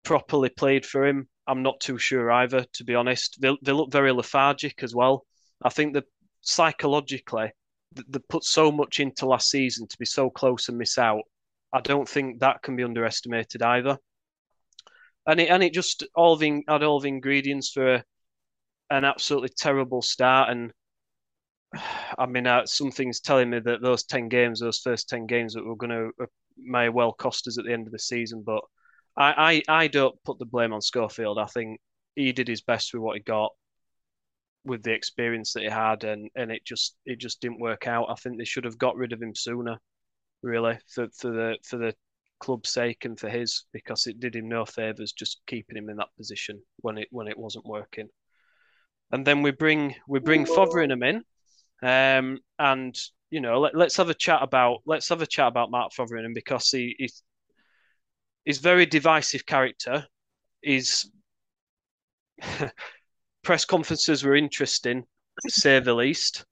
properly 0.03 0.49
played 0.49 0.85
for 0.85 1.05
him? 1.05 1.27
I'm 1.47 1.63
not 1.63 1.79
too 1.79 1.97
sure 1.97 2.31
either, 2.31 2.65
to 2.73 2.83
be 2.83 2.95
honest. 2.95 3.39
They, 3.41 3.55
they 3.61 3.71
look 3.71 3.91
very 3.91 4.11
lethargic 4.11 4.83
as 4.83 4.95
well. 4.95 5.25
I 5.61 5.69
think 5.69 5.93
that 5.93 6.05
psychologically, 6.41 7.51
they 7.93 8.19
put 8.29 8.43
so 8.43 8.71
much 8.71 8.99
into 8.99 9.25
last 9.25 9.49
season 9.49 9.87
to 9.87 9.97
be 9.97 10.05
so 10.05 10.29
close 10.29 10.69
and 10.69 10.77
miss 10.77 10.97
out. 10.97 11.23
I 11.73 11.81
don't 11.81 12.07
think 12.07 12.39
that 12.39 12.61
can 12.61 12.75
be 12.75 12.83
underestimated 12.83 13.61
either. 13.61 13.97
And 15.25 15.39
it 15.39 15.49
and 15.49 15.63
it 15.63 15.73
just 15.73 16.03
all 16.15 16.35
the 16.35 16.63
had 16.67 16.83
all 16.83 16.99
the 16.99 17.07
ingredients 17.07 17.71
for 17.71 17.95
a, 17.95 18.03
an 18.89 19.05
absolutely 19.05 19.49
terrible 19.57 20.01
start. 20.01 20.49
And 20.49 20.73
I 22.17 22.25
mean, 22.25 22.45
uh, 22.45 22.65
something's 22.65 23.19
telling 23.21 23.49
me 23.49 23.59
that 23.59 23.81
those 23.81 24.03
ten 24.03 24.27
games, 24.27 24.59
those 24.59 24.79
first 24.79 25.09
ten 25.09 25.25
games, 25.25 25.53
that 25.53 25.65
were 25.65 25.75
going 25.75 25.89
to 25.91 26.27
may 26.57 26.89
well 26.89 27.13
cost 27.13 27.47
us 27.47 27.57
at 27.57 27.65
the 27.65 27.73
end 27.73 27.87
of 27.87 27.93
the 27.93 27.99
season. 27.99 28.43
But 28.45 28.61
I, 29.17 29.63
I 29.67 29.83
I 29.83 29.87
don't 29.87 30.15
put 30.23 30.39
the 30.39 30.45
blame 30.45 30.73
on 30.73 30.81
Schofield. 30.81 31.37
I 31.37 31.45
think 31.45 31.79
he 32.15 32.31
did 32.31 32.47
his 32.47 32.61
best 32.61 32.93
with 32.93 33.01
what 33.01 33.17
he 33.17 33.23
got 33.23 33.51
with 34.65 34.83
the 34.83 34.93
experience 34.93 35.53
that 35.53 35.63
he 35.63 35.69
had, 35.69 36.03
and 36.03 36.29
and 36.35 36.51
it 36.51 36.63
just 36.65 36.95
it 37.05 37.19
just 37.19 37.41
didn't 37.41 37.59
work 37.59 37.87
out. 37.87 38.09
I 38.09 38.15
think 38.15 38.37
they 38.37 38.45
should 38.45 38.65
have 38.65 38.77
got 38.77 38.95
rid 38.95 39.13
of 39.13 39.21
him 39.21 39.35
sooner, 39.35 39.77
really, 40.41 40.79
for 40.87 41.07
for 41.17 41.31
the 41.31 41.57
for 41.63 41.77
the 41.77 41.93
club's 42.39 42.71
sake 42.71 43.05
and 43.05 43.17
for 43.17 43.29
his, 43.29 43.63
because 43.71 44.05
it 44.05 44.19
did 44.19 44.35
him 44.35 44.49
no 44.49 44.65
favors 44.65 45.13
just 45.13 45.41
keeping 45.47 45.77
him 45.77 45.89
in 45.89 45.97
that 45.97 46.15
position 46.17 46.61
when 46.77 46.97
it 46.97 47.07
when 47.11 47.27
it 47.27 47.37
wasn't 47.37 47.65
working. 47.65 48.07
And 49.11 49.25
then 49.25 49.41
we 49.41 49.51
bring 49.51 49.95
we 50.07 50.19
bring 50.19 50.45
Fotheringham 50.45 51.03
in, 51.03 51.23
um, 51.87 52.39
and 52.57 52.95
you 53.33 53.41
know 53.41 53.59
let, 53.59 53.75
us 53.75 53.97
have 53.97 54.11
a 54.11 54.13
chat 54.13 54.43
about 54.43 54.81
let's 54.85 55.09
have 55.09 55.23
a 55.23 55.25
chat 55.25 55.47
about 55.47 55.71
Mark 55.71 55.91
Fotheringham 55.91 56.35
because 56.35 56.69
he, 56.69 56.95
he's 58.45 58.59
very 58.59 58.85
divisive 58.85 59.43
character. 59.45 60.05
He's 60.61 61.09
press 63.43 63.65
conferences 63.65 64.23
were 64.23 64.35
interesting, 64.35 65.03
to 65.41 65.49
say 65.49 65.79
the 65.79 65.95
least. 65.95 66.45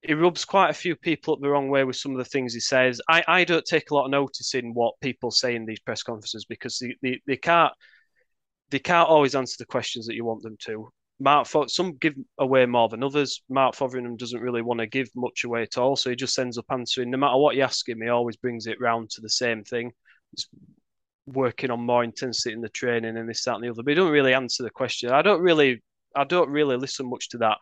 He 0.00 0.14
rubs 0.14 0.46
quite 0.46 0.70
a 0.70 0.74
few 0.74 0.96
people 0.96 1.34
up 1.34 1.40
the 1.40 1.50
wrong 1.50 1.68
way 1.68 1.84
with 1.84 1.96
some 1.96 2.12
of 2.12 2.18
the 2.18 2.24
things 2.24 2.54
he 2.54 2.60
says. 2.60 3.00
I, 3.06 3.22
I 3.28 3.44
don't 3.44 3.64
take 3.66 3.90
a 3.90 3.94
lot 3.94 4.06
of 4.06 4.10
notice 4.10 4.54
in 4.54 4.72
what 4.72 4.94
people 5.02 5.30
say 5.30 5.54
in 5.54 5.66
these 5.66 5.80
press 5.80 6.02
conferences 6.02 6.46
because 6.48 6.78
they, 6.78 6.94
they, 7.02 7.20
they 7.26 7.36
can't 7.36 7.72
they 8.70 8.78
can't 8.78 9.08
always 9.08 9.34
answer 9.34 9.56
the 9.58 9.66
questions 9.66 10.06
that 10.06 10.14
you 10.14 10.24
want 10.24 10.42
them 10.42 10.56
to. 10.60 10.90
Mark 11.20 11.46
For- 11.48 11.68
some 11.68 11.96
give 11.96 12.14
away 12.38 12.64
more 12.66 12.88
than 12.88 13.02
others. 13.02 13.42
Mark 13.48 13.74
Fotheringham 13.74 14.16
doesn't 14.16 14.40
really 14.40 14.62
want 14.62 14.80
to 14.80 14.86
give 14.86 15.08
much 15.16 15.44
away 15.44 15.62
at 15.62 15.76
all, 15.76 15.96
so 15.96 16.10
he 16.10 16.16
just 16.16 16.38
ends 16.38 16.58
up 16.58 16.66
answering. 16.70 17.10
No 17.10 17.18
matter 17.18 17.36
what 17.36 17.56
you 17.56 17.62
ask 17.62 17.88
him, 17.88 18.00
he 18.00 18.08
always 18.08 18.36
brings 18.36 18.66
it 18.66 18.80
round 18.80 19.10
to 19.10 19.20
the 19.20 19.28
same 19.28 19.64
thing. 19.64 19.92
He's 20.30 20.48
working 21.26 21.70
on 21.70 21.80
more 21.80 22.04
intensity 22.04 22.54
in 22.54 22.60
the 22.60 22.68
training 22.68 23.16
and 23.16 23.28
this, 23.28 23.44
that, 23.44 23.56
and 23.56 23.64
the 23.64 23.70
other. 23.70 23.82
But 23.82 23.90
he 23.90 23.94
don't 23.96 24.12
really 24.12 24.34
answer 24.34 24.62
the 24.62 24.70
question. 24.70 25.10
I 25.10 25.22
don't 25.22 25.42
really, 25.42 25.82
I 26.14 26.24
don't 26.24 26.50
really 26.50 26.76
listen 26.76 27.10
much 27.10 27.30
to 27.30 27.38
that. 27.38 27.58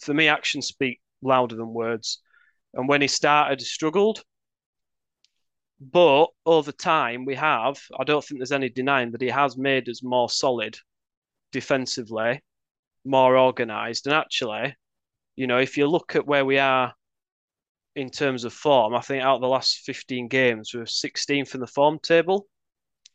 For 0.00 0.14
me, 0.14 0.28
actions 0.28 0.66
speak 0.66 1.00
louder 1.20 1.56
than 1.56 1.74
words. 1.74 2.20
And 2.74 2.88
when 2.88 3.02
he 3.02 3.08
started, 3.08 3.60
he 3.60 3.66
struggled. 3.66 4.22
But 5.80 6.26
over 6.46 6.72
time, 6.72 7.24
we 7.24 7.34
have, 7.34 7.80
I 7.98 8.04
don't 8.04 8.24
think 8.24 8.38
there's 8.38 8.52
any 8.52 8.68
denying 8.68 9.10
that 9.10 9.20
he 9.20 9.28
has 9.28 9.56
made 9.56 9.88
us 9.88 10.02
more 10.02 10.30
solid 10.30 10.78
defensively, 11.50 12.40
more 13.04 13.36
organised. 13.36 14.06
And 14.06 14.14
actually, 14.14 14.76
you 15.36 15.46
know, 15.46 15.58
if 15.58 15.76
you 15.76 15.86
look 15.86 16.16
at 16.16 16.26
where 16.26 16.44
we 16.44 16.58
are 16.58 16.92
in 17.96 18.10
terms 18.10 18.44
of 18.44 18.52
form, 18.52 18.94
I 18.94 19.00
think 19.00 19.22
out 19.22 19.36
of 19.36 19.40
the 19.40 19.48
last 19.48 19.78
15 19.80 20.28
games, 20.28 20.72
we're 20.74 20.84
16th 20.84 21.54
in 21.54 21.60
the 21.60 21.66
form 21.66 21.98
table, 22.02 22.46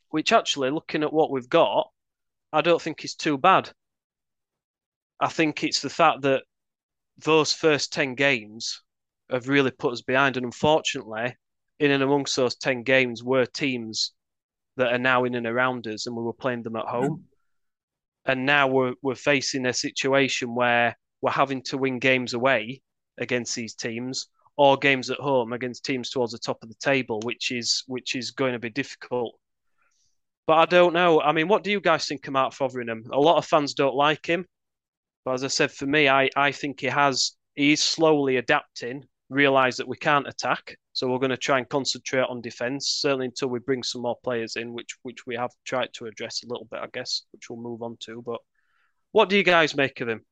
which 0.09 0.31
actually, 0.31 0.69
looking 0.71 1.03
at 1.03 1.13
what 1.13 1.31
we've 1.31 1.49
got, 1.49 1.89
I 2.53 2.61
don't 2.61 2.81
think 2.81 3.03
is 3.03 3.15
too 3.15 3.37
bad. 3.37 3.69
I 5.19 5.27
think 5.29 5.63
it's 5.63 5.81
the 5.81 5.89
fact 5.89 6.21
that 6.21 6.43
those 7.17 7.51
first 7.51 7.91
10 7.93 8.15
games 8.15 8.81
have 9.29 9.49
really 9.49 9.71
put 9.71 9.93
us 9.93 10.01
behind. 10.01 10.37
And 10.37 10.45
unfortunately, 10.45 11.35
in 11.79 11.91
and 11.91 12.03
amongst 12.03 12.35
those 12.35 12.55
10 12.55 12.83
games 12.83 13.23
were 13.23 13.45
teams 13.45 14.13
that 14.77 14.93
are 14.93 14.99
now 14.99 15.23
in 15.23 15.35
and 15.35 15.47
around 15.47 15.87
us 15.87 16.05
and 16.05 16.15
we 16.15 16.23
were 16.23 16.33
playing 16.33 16.63
them 16.63 16.75
at 16.75 16.85
home. 16.85 17.25
And 18.27 18.45
now 18.45 18.67
we're, 18.67 18.93
we're 19.01 19.15
facing 19.15 19.65
a 19.65 19.73
situation 19.73 20.53
where 20.53 20.95
we're 21.21 21.31
having 21.31 21.61
to 21.63 21.77
win 21.77 21.99
games 21.99 22.33
away 22.33 22.81
against 23.17 23.55
these 23.55 23.73
teams 23.73 24.27
or 24.57 24.75
games 24.77 25.09
at 25.09 25.19
home 25.19 25.53
against 25.53 25.85
teams 25.85 26.09
towards 26.09 26.33
the 26.33 26.39
top 26.39 26.57
of 26.61 26.69
the 26.69 26.75
table, 26.75 27.19
which 27.23 27.51
is 27.51 27.83
which 27.87 28.15
is 28.15 28.31
going 28.31 28.53
to 28.53 28.59
be 28.59 28.69
difficult. 28.69 29.35
But 30.47 30.57
I 30.57 30.65
don't 30.65 30.93
know. 30.93 31.21
I 31.21 31.31
mean, 31.31 31.47
what 31.47 31.63
do 31.63 31.71
you 31.71 31.79
guys 31.79 32.05
think 32.05 32.27
about 32.27 32.53
Fotheringham? 32.53 33.03
A 33.11 33.19
lot 33.19 33.37
of 33.37 33.45
fans 33.45 33.73
don't 33.73 33.95
like 33.95 34.25
him. 34.25 34.45
But 35.25 35.33
as 35.33 35.43
I 35.43 35.47
said, 35.47 35.71
for 35.71 35.85
me, 35.85 36.07
I, 36.07 36.29
I 36.35 36.51
think 36.51 36.79
he 36.79 36.87
has 36.87 37.35
he's 37.55 37.83
slowly 37.83 38.37
adapting, 38.37 39.05
realise 39.29 39.77
that 39.77 39.87
we 39.87 39.97
can't 39.97 40.27
attack. 40.27 40.77
So 40.93 41.07
we're 41.07 41.19
going 41.19 41.31
to 41.31 41.37
try 41.37 41.57
and 41.57 41.69
concentrate 41.69 42.25
on 42.29 42.41
defence, 42.41 42.87
certainly 42.87 43.27
until 43.27 43.49
we 43.49 43.59
bring 43.59 43.83
some 43.83 44.01
more 44.01 44.17
players 44.23 44.55
in, 44.55 44.73
which 44.73 44.95
which 45.03 45.25
we 45.25 45.35
have 45.35 45.51
tried 45.65 45.89
to 45.93 46.05
address 46.05 46.43
a 46.43 46.47
little 46.47 46.67
bit, 46.69 46.79
I 46.81 46.87
guess, 46.93 47.23
which 47.31 47.49
we'll 47.49 47.61
move 47.61 47.81
on 47.81 47.97
to. 48.01 48.21
But 48.25 48.39
what 49.11 49.29
do 49.29 49.37
you 49.37 49.43
guys 49.43 49.75
make 49.75 50.01
of 50.01 50.09
him? 50.09 50.25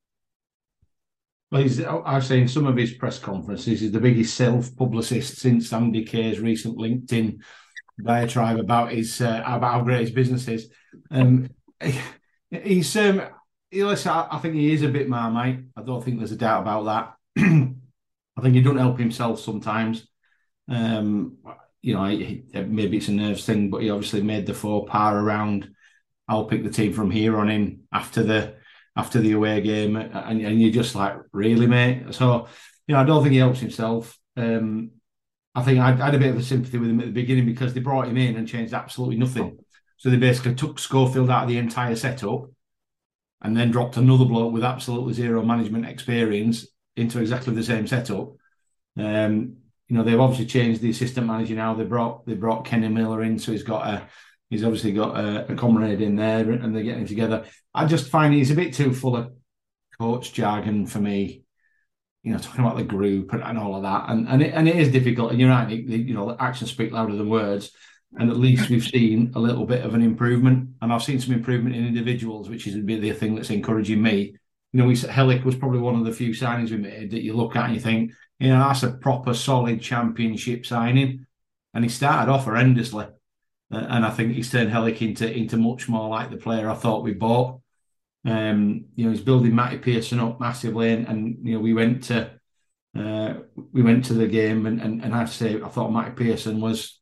Well, 1.51 1.61
he's, 1.61 1.83
I've 1.83 2.25
seen 2.25 2.47
some 2.47 2.65
of 2.65 2.75
his 2.75 2.93
press 2.93 3.19
conferences. 3.19 3.81
He's 3.81 3.91
the 3.91 3.99
biggest 3.99 4.35
self 4.35 4.75
publicist 4.75 5.37
since 5.37 5.71
Andy 5.71 6.03
Kay's 6.03 6.39
recent 6.39 6.77
LinkedIn 6.77 7.39
diatribe 8.03 8.59
about 8.59 8.91
his 8.91 9.21
uh, 9.21 9.41
about 9.45 9.73
how 9.73 9.81
great 9.81 10.01
his 10.01 10.11
business 10.11 10.47
is. 10.47 10.69
Um, 11.11 11.49
he's 12.49 12.95
um, 12.97 13.21
listen, 13.71 14.11
I, 14.11 14.27
I 14.31 14.39
think 14.39 14.55
he 14.55 14.73
is 14.73 14.81
a 14.81 14.89
bit 14.89 15.07
marmite. 15.07 15.59
I 15.75 15.83
don't 15.83 16.03
think 16.03 16.17
there's 16.17 16.31
a 16.31 16.37
doubt 16.37 16.61
about 16.61 17.15
that. 17.35 17.75
I 18.37 18.41
think 18.41 18.55
he 18.55 18.61
doesn't 18.61 18.79
help 18.79 18.99
himself 18.99 19.39
sometimes. 19.39 20.07
Um, 20.67 21.37
you 21.81 21.93
know, 21.93 22.05
he, 22.05 22.43
maybe 22.53 22.97
it's 22.97 23.07
a 23.07 23.11
nerves 23.11 23.45
thing, 23.45 23.69
but 23.69 23.81
he 23.81 23.89
obviously 23.89 24.21
made 24.21 24.45
the 24.45 24.53
faux 24.53 24.89
pas 24.89 25.13
around. 25.13 25.69
I'll 26.27 26.45
pick 26.45 26.63
the 26.63 26.71
team 26.71 26.93
from 26.93 27.11
here 27.11 27.37
on 27.37 27.49
in 27.49 27.81
after 27.93 28.23
the 28.23 28.55
after 28.97 29.19
the 29.19 29.33
away 29.33 29.61
game, 29.61 29.95
and, 29.95 30.41
and 30.41 30.61
you're 30.61 30.71
just 30.71 30.95
like, 30.95 31.17
really, 31.33 31.67
mate. 31.67 32.13
So, 32.13 32.47
you 32.87 32.95
know, 32.95 33.01
I 33.01 33.03
don't 33.03 33.21
think 33.21 33.33
he 33.33 33.39
helps 33.39 33.59
himself. 33.59 34.17
Um, 34.37 34.91
I 35.53 35.61
think 35.63 35.79
I, 35.79 35.89
I 35.89 36.05
had 36.05 36.15
a 36.15 36.19
bit 36.19 36.31
of 36.31 36.37
a 36.37 36.43
sympathy 36.43 36.77
with 36.77 36.89
him 36.89 36.99
at 37.01 37.07
the 37.07 37.11
beginning 37.11 37.45
because 37.45 37.73
they 37.73 37.81
brought 37.81 38.07
him 38.07 38.17
in 38.17 38.35
and 38.35 38.47
changed 38.47 38.73
absolutely 38.73 39.17
nothing. 39.17 39.57
So 39.97 40.09
they 40.09 40.17
basically 40.17 40.55
took 40.55 40.79
Schofield 40.79 41.29
out 41.29 41.43
of 41.43 41.49
the 41.49 41.57
entire 41.57 41.95
setup 41.95 42.49
and 43.41 43.55
then 43.55 43.71
dropped 43.71 43.97
another 43.97 44.25
bloke 44.25 44.53
with 44.53 44.63
absolutely 44.63 45.13
zero 45.13 45.43
management 45.43 45.85
experience 45.85 46.65
into 46.95 47.19
exactly 47.19 47.53
the 47.53 47.63
same 47.63 47.87
setup. 47.87 48.33
Um, 48.97 49.57
you 49.87 49.95
know, 49.95 50.03
they've 50.03 50.19
obviously 50.19 50.47
changed 50.47 50.81
the 50.81 50.89
assistant 50.89 51.27
manager 51.27 51.55
now. 51.55 51.75
They 51.75 51.83
brought 51.83 52.25
they 52.25 52.33
brought 52.33 52.65
Kenny 52.65 52.87
Miller 52.87 53.23
in, 53.23 53.37
so 53.37 53.51
he's 53.51 53.63
got 53.63 53.87
a 53.87 54.07
he's 54.49 54.63
obviously 54.63 54.93
got 54.93 55.17
a, 55.17 55.51
a 55.51 55.55
comrade 55.55 56.01
in 56.01 56.15
there, 56.15 56.49
and 56.49 56.75
they're 56.75 56.83
getting 56.83 57.05
together. 57.05 57.45
I 57.73 57.85
just 57.85 58.09
find 58.09 58.33
he's 58.33 58.51
a 58.51 58.55
bit 58.55 58.73
too 58.73 58.93
full 58.93 59.15
of 59.15 59.33
coach 59.99 60.33
jargon 60.33 60.87
for 60.87 60.99
me. 60.99 61.43
You 62.23 62.31
know, 62.31 62.39
talking 62.39 62.65
about 62.65 62.77
the 62.77 62.83
group 62.83 63.33
and, 63.33 63.43
and 63.43 63.59
all 63.59 63.75
of 63.75 63.83
that, 63.83 64.09
and 64.09 64.27
and 64.27 64.41
it, 64.41 64.53
and 64.53 64.67
it 64.67 64.77
is 64.77 64.91
difficult. 64.91 65.31
And 65.31 65.39
you're 65.39 65.49
right, 65.49 65.71
it, 65.71 65.85
you 65.85 66.15
know, 66.15 66.35
actions 66.39 66.71
speak 66.71 66.91
louder 66.91 67.15
than 67.15 67.29
words. 67.29 67.71
And 68.17 68.31
at 68.31 68.37
least 68.37 68.69
we've 68.69 68.83
seen 68.83 69.33
a 69.35 69.39
little 69.39 69.65
bit 69.65 69.83
of 69.83 69.93
an 69.93 70.01
improvement, 70.01 70.69
and 70.81 70.91
I've 70.91 71.03
seen 71.03 71.19
some 71.19 71.33
improvement 71.33 71.75
in 71.75 71.85
individuals, 71.85 72.49
which 72.49 72.65
is 72.65 72.73
the 72.73 73.11
thing 73.11 73.35
that's 73.35 73.49
encouraging 73.49 74.01
me. 74.01 74.37
You 74.75 74.81
know, 74.81 74.87
we 74.87 74.95
Helik 74.95 75.45
was 75.45 75.55
probably 75.55 75.79
one 75.79 75.95
of 75.95 76.03
the 76.03 76.11
few 76.11 76.31
signings 76.31 76.69
we 76.69 76.77
made 76.77 77.11
that 77.11 77.23
you 77.23 77.33
look 77.33 77.55
at 77.55 77.67
and 77.67 77.73
you 77.73 77.79
think, 77.79 78.11
you 78.39 78.49
know, 78.49 78.59
that's 78.59 78.83
a 78.83 78.91
proper 78.91 79.33
solid 79.33 79.81
championship 79.81 80.65
signing. 80.65 81.25
And 81.73 81.85
he 81.85 81.89
started 81.89 82.29
off 82.29 82.45
horrendously. 82.45 83.09
And 83.69 84.05
I 84.05 84.09
think 84.09 84.33
he's 84.33 84.51
turned 84.51 84.71
Helik 84.71 85.01
into 85.01 85.31
into 85.31 85.55
much 85.55 85.87
more 85.87 86.09
like 86.09 86.29
the 86.29 86.35
player 86.35 86.69
I 86.69 86.75
thought 86.75 87.05
we 87.05 87.13
bought. 87.13 87.61
Um, 88.25 88.87
you 88.95 89.05
know, 89.05 89.11
he's 89.11 89.21
building 89.21 89.55
Matty 89.55 89.77
Pearson 89.77 90.19
up 90.19 90.41
massively, 90.41 90.91
and, 90.91 91.07
and 91.07 91.47
you 91.47 91.55
know, 91.55 91.61
we 91.61 91.73
went 91.73 92.03
to 92.05 92.31
uh, 92.97 93.35
we 93.71 93.81
went 93.81 94.05
to 94.05 94.13
the 94.13 94.27
game, 94.27 94.65
and, 94.65 94.81
and 94.81 95.03
and 95.03 95.13
I 95.13 95.19
have 95.19 95.29
to 95.29 95.35
say, 95.35 95.61
I 95.61 95.69
thought 95.69 95.91
Matty 95.93 96.11
Pearson 96.11 96.59
was 96.59 96.99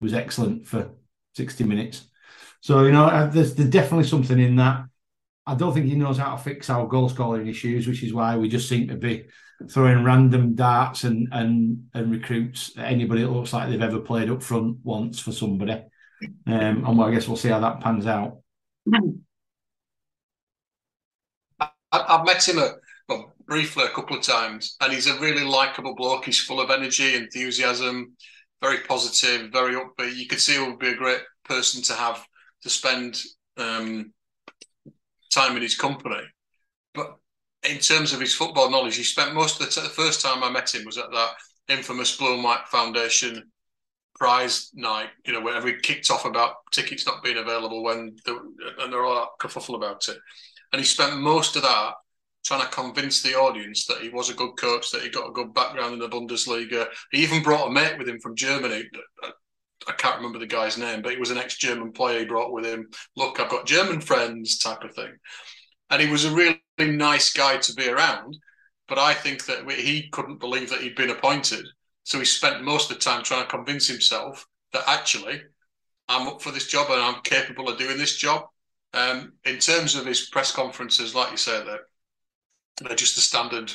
was 0.00 0.14
excellent 0.14 0.68
for 0.68 0.92
sixty 1.34 1.64
minutes. 1.64 2.08
So 2.60 2.84
you 2.84 2.92
know, 2.92 3.28
there's, 3.32 3.54
there's 3.54 3.70
definitely 3.70 4.06
something 4.06 4.38
in 4.38 4.56
that. 4.56 4.87
I 5.48 5.54
don't 5.54 5.72
think 5.72 5.86
he 5.86 5.94
knows 5.94 6.18
how 6.18 6.36
to 6.36 6.42
fix 6.42 6.68
our 6.68 6.86
goal 6.86 7.08
scoring 7.08 7.46
issues, 7.46 7.88
which 7.88 8.02
is 8.02 8.12
why 8.12 8.36
we 8.36 8.50
just 8.50 8.68
seem 8.68 8.86
to 8.88 8.96
be 8.96 9.24
throwing 9.70 10.04
random 10.04 10.54
darts 10.54 11.04
and 11.04 11.26
and 11.32 11.88
and 11.94 12.12
recruits 12.12 12.76
anybody 12.76 13.22
that 13.22 13.30
looks 13.30 13.54
like 13.54 13.70
they've 13.70 13.80
ever 13.80 13.98
played 13.98 14.28
up 14.28 14.42
front 14.42 14.76
once 14.82 15.18
for 15.18 15.32
somebody. 15.32 15.72
Um, 16.46 16.84
and 16.84 16.98
well, 16.98 17.08
I 17.08 17.12
guess 17.12 17.26
we'll 17.26 17.38
see 17.38 17.48
how 17.48 17.60
that 17.60 17.80
pans 17.80 18.06
out. 18.06 18.40
I, 21.60 21.70
have 21.92 22.26
met 22.26 22.46
him 22.46 22.60
well, 23.08 23.32
briefly 23.46 23.84
a 23.84 23.88
couple 23.88 24.18
of 24.18 24.22
times, 24.22 24.76
and 24.82 24.92
he's 24.92 25.06
a 25.06 25.18
really 25.18 25.44
likable 25.44 25.94
bloke. 25.94 26.26
He's 26.26 26.40
full 26.40 26.60
of 26.60 26.70
energy, 26.70 27.14
enthusiasm, 27.14 28.12
very 28.60 28.80
positive, 28.80 29.50
very 29.50 29.76
upbeat. 29.76 30.14
You 30.14 30.26
could 30.26 30.40
see 30.40 30.58
he 30.58 30.58
would 30.58 30.78
be 30.78 30.88
a 30.88 30.96
great 30.96 31.22
person 31.46 31.82
to 31.84 31.94
have 31.94 32.22
to 32.62 32.68
spend 32.68 33.22
um, 33.56 34.12
time 35.30 35.56
in 35.56 35.62
his 35.62 35.76
company. 35.76 36.22
But 36.94 37.16
in 37.68 37.78
terms 37.78 38.12
of 38.12 38.20
his 38.20 38.34
football 38.34 38.70
knowledge, 38.70 38.96
he 38.96 39.02
spent 39.02 39.34
most 39.34 39.60
of 39.60 39.66
the, 39.66 39.72
t- 39.72 39.86
the 39.86 39.92
first 39.92 40.20
time 40.20 40.42
I 40.42 40.50
met 40.50 40.74
him 40.74 40.84
was 40.84 40.98
at 40.98 41.10
that 41.10 41.30
infamous 41.68 42.16
Blue 42.16 42.34
and 42.34 42.44
White 42.44 42.66
Foundation 42.68 43.50
prize 44.14 44.70
night, 44.74 45.10
you 45.24 45.32
know, 45.32 45.40
where 45.40 45.62
we 45.62 45.78
kicked 45.80 46.10
off 46.10 46.24
about 46.24 46.54
tickets 46.72 47.06
not 47.06 47.22
being 47.22 47.36
available 47.36 47.84
when 47.84 48.16
the, 48.24 48.38
and 48.80 48.92
they're 48.92 49.04
all 49.04 49.14
that 49.14 49.46
kerfuffle 49.46 49.76
about 49.76 50.08
it. 50.08 50.18
And 50.72 50.80
he 50.80 50.84
spent 50.84 51.18
most 51.18 51.56
of 51.56 51.62
that 51.62 51.94
trying 52.44 52.62
to 52.62 52.68
convince 52.68 53.22
the 53.22 53.34
audience 53.34 53.86
that 53.86 53.98
he 53.98 54.08
was 54.08 54.30
a 54.30 54.34
good 54.34 54.56
coach, 54.56 54.90
that 54.90 55.02
he 55.02 55.08
got 55.08 55.28
a 55.28 55.32
good 55.32 55.54
background 55.54 55.92
in 55.92 55.98
the 55.98 56.08
Bundesliga. 56.08 56.88
He 57.12 57.22
even 57.22 57.42
brought 57.42 57.68
a 57.68 57.70
mate 57.70 57.98
with 57.98 58.08
him 58.08 58.18
from 58.20 58.36
Germany. 58.36 58.84
I 59.88 59.92
can't 59.92 60.16
remember 60.16 60.38
the 60.38 60.46
guy's 60.46 60.76
name, 60.76 61.02
but 61.02 61.12
he 61.12 61.18
was 61.18 61.30
an 61.30 61.38
ex-German 61.38 61.92
player 61.92 62.20
he 62.20 62.24
brought 62.26 62.52
with 62.52 62.66
him. 62.66 62.88
Look, 63.16 63.40
I've 63.40 63.50
got 63.50 63.66
German 63.66 64.00
friends, 64.00 64.58
type 64.58 64.84
of 64.84 64.94
thing. 64.94 65.12
And 65.90 66.02
he 66.02 66.08
was 66.08 66.26
a 66.26 66.34
really 66.34 66.60
nice 66.78 67.32
guy 67.32 67.56
to 67.56 67.72
be 67.72 67.88
around. 67.88 68.36
But 68.86 68.98
I 68.98 69.14
think 69.14 69.46
that 69.46 69.70
he 69.70 70.08
couldn't 70.10 70.40
believe 70.40 70.70
that 70.70 70.80
he'd 70.80 70.96
been 70.96 71.10
appointed. 71.10 71.66
So 72.04 72.18
he 72.18 72.24
spent 72.24 72.64
most 72.64 72.90
of 72.90 72.96
the 72.96 73.02
time 73.02 73.22
trying 73.22 73.42
to 73.42 73.48
convince 73.48 73.86
himself 73.86 74.46
that 74.72 74.84
actually 74.86 75.42
I'm 76.08 76.28
up 76.28 76.40
for 76.42 76.50
this 76.50 76.68
job 76.68 76.90
and 76.90 77.00
I'm 77.00 77.22
capable 77.22 77.68
of 77.68 77.78
doing 77.78 77.98
this 77.98 78.16
job. 78.16 78.44
Um, 78.94 79.34
in 79.44 79.58
terms 79.58 79.94
of 79.94 80.06
his 80.06 80.28
press 80.30 80.52
conferences, 80.52 81.14
like 81.14 81.30
you 81.30 81.36
said, 81.36 81.66
they're, 81.66 81.86
they're 82.82 82.96
just 82.96 83.14
the 83.14 83.20
standard 83.20 83.70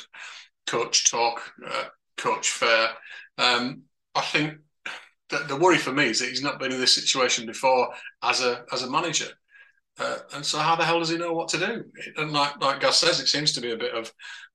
coach 0.66 1.10
talk, 1.10 1.52
uh, 1.64 1.84
coach 2.16 2.50
fair. 2.50 2.90
Um, 3.38 3.82
I 4.16 4.20
think 4.20 4.54
the, 5.30 5.38
the 5.48 5.56
worry 5.56 5.78
for 5.78 5.92
me 5.92 6.06
is 6.06 6.20
that 6.20 6.28
he's 6.28 6.42
not 6.42 6.58
been 6.58 6.72
in 6.72 6.80
this 6.80 6.94
situation 6.94 7.46
before 7.46 7.88
as 8.22 8.40
a 8.42 8.64
as 8.72 8.82
a 8.82 8.90
manager. 8.90 9.28
Uh, 9.98 10.18
and 10.34 10.44
so 10.44 10.58
how 10.58 10.74
the 10.74 10.84
hell 10.84 10.98
does 10.98 11.10
he 11.10 11.16
know 11.16 11.32
what 11.32 11.48
to 11.48 11.58
do? 11.58 11.84
And 12.16 12.32
like 12.32 12.60
like 12.60 12.80
Gaz 12.80 12.98
says, 12.98 13.20
it 13.20 13.28
seems 13.28 13.52
to 13.52 13.60
be 13.60 13.72
a 13.72 13.76
bit 13.76 13.94
of 13.94 14.12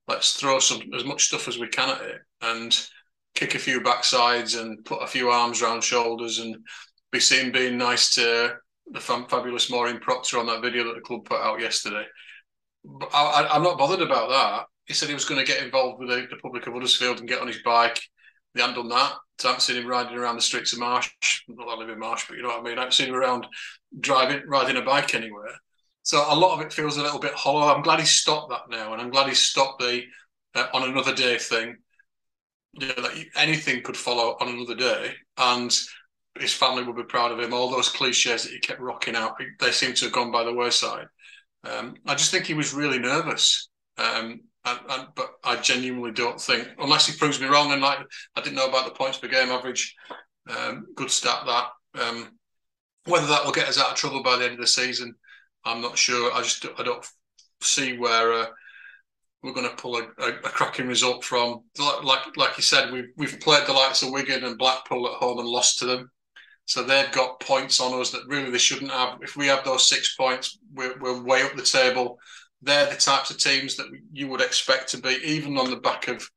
let's 0.07 0.33
throw 0.33 0.59
some 0.59 0.81
as 0.95 1.05
much 1.05 1.25
stuff 1.25 1.47
as 1.47 1.57
we 1.57 1.67
can 1.67 1.89
at 1.89 2.01
it 2.01 2.21
and 2.41 2.87
kick 3.35 3.55
a 3.55 3.59
few 3.59 3.79
backsides 3.79 4.59
and 4.59 4.83
put 4.85 5.03
a 5.03 5.07
few 5.07 5.29
arms 5.29 5.61
around 5.61 5.83
shoulders 5.83 6.39
and 6.39 6.55
be 7.11 7.19
seen 7.19 7.51
being 7.51 7.77
nice 7.77 8.13
to 8.15 8.55
the 8.91 8.99
fabulous 8.99 9.69
Maureen 9.69 9.99
Proctor 9.99 10.39
on 10.39 10.47
that 10.47 10.61
video 10.61 10.83
that 10.85 10.95
the 10.95 11.01
club 11.01 11.25
put 11.25 11.39
out 11.39 11.61
yesterday. 11.61 12.03
I, 13.13 13.47
I'm 13.51 13.63
not 13.63 13.77
bothered 13.77 14.01
about 14.01 14.29
that. 14.29 14.65
He 14.85 14.93
said 14.93 15.07
he 15.07 15.13
was 15.13 15.25
going 15.25 15.43
to 15.43 15.51
get 15.51 15.63
involved 15.63 15.99
with 15.99 16.09
the, 16.09 16.27
the 16.29 16.41
public 16.41 16.65
of 16.65 16.73
Huddersfield 16.73 17.19
and 17.19 17.29
get 17.29 17.41
on 17.41 17.47
his 17.47 17.61
bike. 17.63 18.01
They 18.59 18.65
hadn't 18.65 18.75
done 18.75 18.89
that. 18.89 19.13
I 19.45 19.47
haven't 19.47 19.61
seen 19.61 19.77
him 19.77 19.87
riding 19.87 20.17
around 20.17 20.35
the 20.35 20.41
streets 20.41 20.73
of 20.73 20.79
Marsh. 20.79 21.09
Not 21.47 21.65
that 21.65 21.71
I 21.71 21.77
live 21.77 21.87
in 21.87 21.97
Marsh, 21.97 22.25
but 22.27 22.35
you 22.35 22.43
know 22.43 22.49
what 22.49 22.59
I 22.59 22.63
mean. 22.63 22.77
I 22.77 22.81
haven't 22.81 22.91
seen 22.91 23.07
him 23.07 23.15
around 23.15 23.47
driving, 24.01 24.41
riding 24.49 24.75
a 24.75 24.81
bike 24.81 25.15
anywhere. 25.15 25.53
So 26.03 26.25
a 26.27 26.35
lot 26.35 26.55
of 26.55 26.65
it 26.65 26.73
feels 26.73 26.97
a 26.97 27.01
little 27.01 27.19
bit 27.19 27.33
hollow. 27.35 27.73
I'm 27.73 27.81
glad 27.81 28.01
he 28.01 28.05
stopped 28.05 28.49
that 28.49 28.69
now, 28.69 28.91
and 28.91 29.01
I'm 29.01 29.11
glad 29.11 29.29
he 29.29 29.33
stopped 29.33 29.79
the 29.79 30.03
uh, 30.55 30.67
on 30.73 30.89
another 30.89 31.15
day 31.15 31.37
thing. 31.37 31.77
You 32.73 32.87
know, 32.87 32.95
that 32.95 33.25
anything 33.37 33.81
could 33.81 33.95
follow 33.95 34.35
on 34.41 34.49
another 34.49 34.75
day, 34.75 35.13
and 35.37 35.73
his 36.37 36.53
family 36.53 36.83
would 36.83 36.97
be 36.97 37.03
proud 37.03 37.31
of 37.31 37.39
him. 37.39 37.53
All 37.53 37.71
those 37.71 37.87
cliches 37.87 38.43
that 38.43 38.51
he 38.51 38.59
kept 38.59 38.81
rocking 38.81 39.15
out, 39.15 39.41
they 39.61 39.71
seem 39.71 39.93
to 39.93 40.05
have 40.05 40.13
gone 40.13 40.31
by 40.33 40.43
the 40.43 40.53
wayside. 40.53 41.07
Um, 41.63 41.95
I 42.05 42.15
just 42.15 42.31
think 42.31 42.45
he 42.45 42.55
was 42.55 42.73
really 42.73 42.99
nervous. 42.99 43.69
Um, 43.97 44.41
but 45.15 45.31
I 45.43 45.55
genuinely 45.57 46.11
don't 46.11 46.39
think, 46.39 46.67
unless 46.79 47.07
he 47.07 47.17
proves 47.17 47.39
me 47.39 47.47
wrong, 47.47 47.71
and 47.71 47.81
like 47.81 47.99
I 48.35 48.41
didn't 48.41 48.55
know 48.55 48.67
about 48.67 48.85
the 48.85 48.91
points 48.91 49.17
per 49.17 49.27
game 49.27 49.49
average, 49.49 49.95
um, 50.49 50.87
good 50.95 51.11
stat 51.11 51.43
that. 51.45 51.69
Um, 52.01 52.37
whether 53.05 53.27
that 53.27 53.45
will 53.45 53.51
get 53.51 53.67
us 53.67 53.79
out 53.79 53.91
of 53.91 53.95
trouble 53.95 54.23
by 54.23 54.37
the 54.37 54.45
end 54.45 54.53
of 54.53 54.59
the 54.59 54.67
season, 54.67 55.15
I'm 55.65 55.81
not 55.81 55.97
sure. 55.97 56.31
I 56.33 56.41
just 56.41 56.65
I 56.77 56.83
don't 56.83 57.05
see 57.61 57.97
where 57.97 58.33
uh, 58.33 58.45
we're 59.41 59.53
going 59.53 59.69
to 59.69 59.75
pull 59.75 59.97
a, 59.97 60.03
a, 60.19 60.29
a, 60.29 60.49
cracking 60.49 60.87
result 60.87 61.23
from. 61.23 61.63
Like, 61.77 62.03
like 62.03 62.37
like 62.37 62.57
you 62.57 62.63
said, 62.63 62.91
we've 62.91 63.09
we've 63.17 63.39
played 63.39 63.67
the 63.67 63.73
likes 63.73 64.01
of 64.01 64.11
Wigan 64.11 64.43
and 64.43 64.57
Blackpool 64.57 65.07
at 65.07 65.13
home 65.13 65.39
and 65.39 65.47
lost 65.47 65.79
to 65.79 65.85
them. 65.85 66.11
So 66.65 66.83
they've 66.83 67.11
got 67.11 67.39
points 67.39 67.79
on 67.79 67.99
us 67.99 68.11
that 68.11 68.27
really 68.27 68.51
they 68.51 68.59
shouldn't 68.59 68.91
have. 68.91 69.17
If 69.21 69.35
we 69.35 69.47
have 69.47 69.65
those 69.65 69.89
six 69.89 70.15
points, 70.15 70.59
we're, 70.71 70.95
we're 70.99 71.23
way 71.23 71.41
up 71.41 71.55
the 71.55 71.63
table. 71.63 72.19
They're 72.61 72.89
the 72.89 72.95
types 72.95 73.31
of 73.31 73.37
teams 73.37 73.77
that 73.77 73.87
you 74.11 74.27
would 74.27 74.41
expect 74.41 74.89
to 74.89 74.97
be, 74.97 75.17
even 75.23 75.57
on 75.57 75.69
the 75.69 75.77
back 75.77 76.07
of 76.07 76.29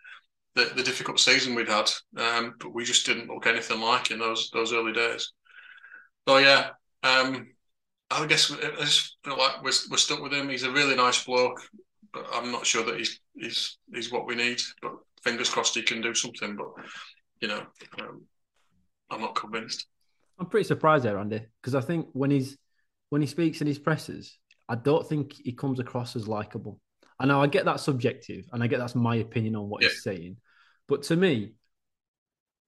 the, 0.55 0.71
the 0.77 0.83
difficult 0.83 1.19
season 1.19 1.55
we'd 1.55 1.69
had. 1.69 1.91
Um, 2.17 2.55
but 2.61 2.75
we 2.75 2.85
just 2.85 3.07
didn't 3.07 3.29
look 3.29 3.47
anything 3.47 3.81
like 3.81 4.11
in 4.11 4.19
those 4.19 4.51
those 4.53 4.73
early 4.73 4.93
days. 4.93 5.33
So 6.29 6.39
yeah, 6.39 6.71
um, 7.03 7.49
I 8.11 8.27
guess 8.27 8.53
I 8.53 8.85
just 8.85 9.17
feel 9.25 9.39
like 9.39 9.63
we're, 9.63 9.73
we're 9.91 9.97
stuck 9.97 10.23
with 10.23 10.33
him. 10.33 10.49
He's 10.49 10.63
a 10.63 10.71
really 10.71 10.95
nice 10.95 11.25
bloke, 11.25 11.61
but 12.13 12.27
I'm 12.33 12.53
not 12.53 12.67
sure 12.67 12.85
that 12.85 12.99
he's 12.99 13.21
he's 13.35 13.79
he's 13.93 14.13
what 14.13 14.27
we 14.27 14.35
need. 14.35 14.61
But 14.81 14.93
fingers 15.23 15.49
crossed 15.49 15.75
he 15.75 15.83
can 15.83 16.01
do 16.01 16.15
something. 16.15 16.57
But 16.57 16.85
you 17.41 17.49
know, 17.49 17.63
um, 18.01 18.23
I'm 19.11 19.21
not 19.21 19.35
convinced. 19.35 19.87
I'm 20.39 20.47
pretty 20.47 20.65
surprised 20.65 21.05
there, 21.05 21.19
Andy, 21.19 21.43
because 21.61 21.75
I 21.75 21.81
think 21.81 22.09
when 22.13 22.31
he's 22.31 22.57
when 23.11 23.21
he 23.21 23.27
speaks 23.27 23.61
in 23.61 23.67
his 23.67 23.79
presses, 23.79 24.39
I 24.69 24.77
don't 24.77 25.07
think 25.07 25.35
he 25.35 25.53
comes 25.53 25.81
across 25.81 26.17
as 26.17 26.29
likable. 26.29 26.81
I 27.19 27.27
know 27.27 27.41
I 27.41 27.47
get 27.47 27.65
that 27.67 27.81
subjective, 27.81 28.47
and 28.53 28.63
I 28.63 28.67
get 28.67 28.79
that's 28.79 28.95
my 28.95 29.17
opinion 29.17 29.57
on 29.57 29.69
what 29.69 29.83
yeah. 29.83 29.89
he's 29.89 30.03
saying, 30.03 30.37
but 30.89 31.03
to 31.05 31.17
me, 31.17 31.53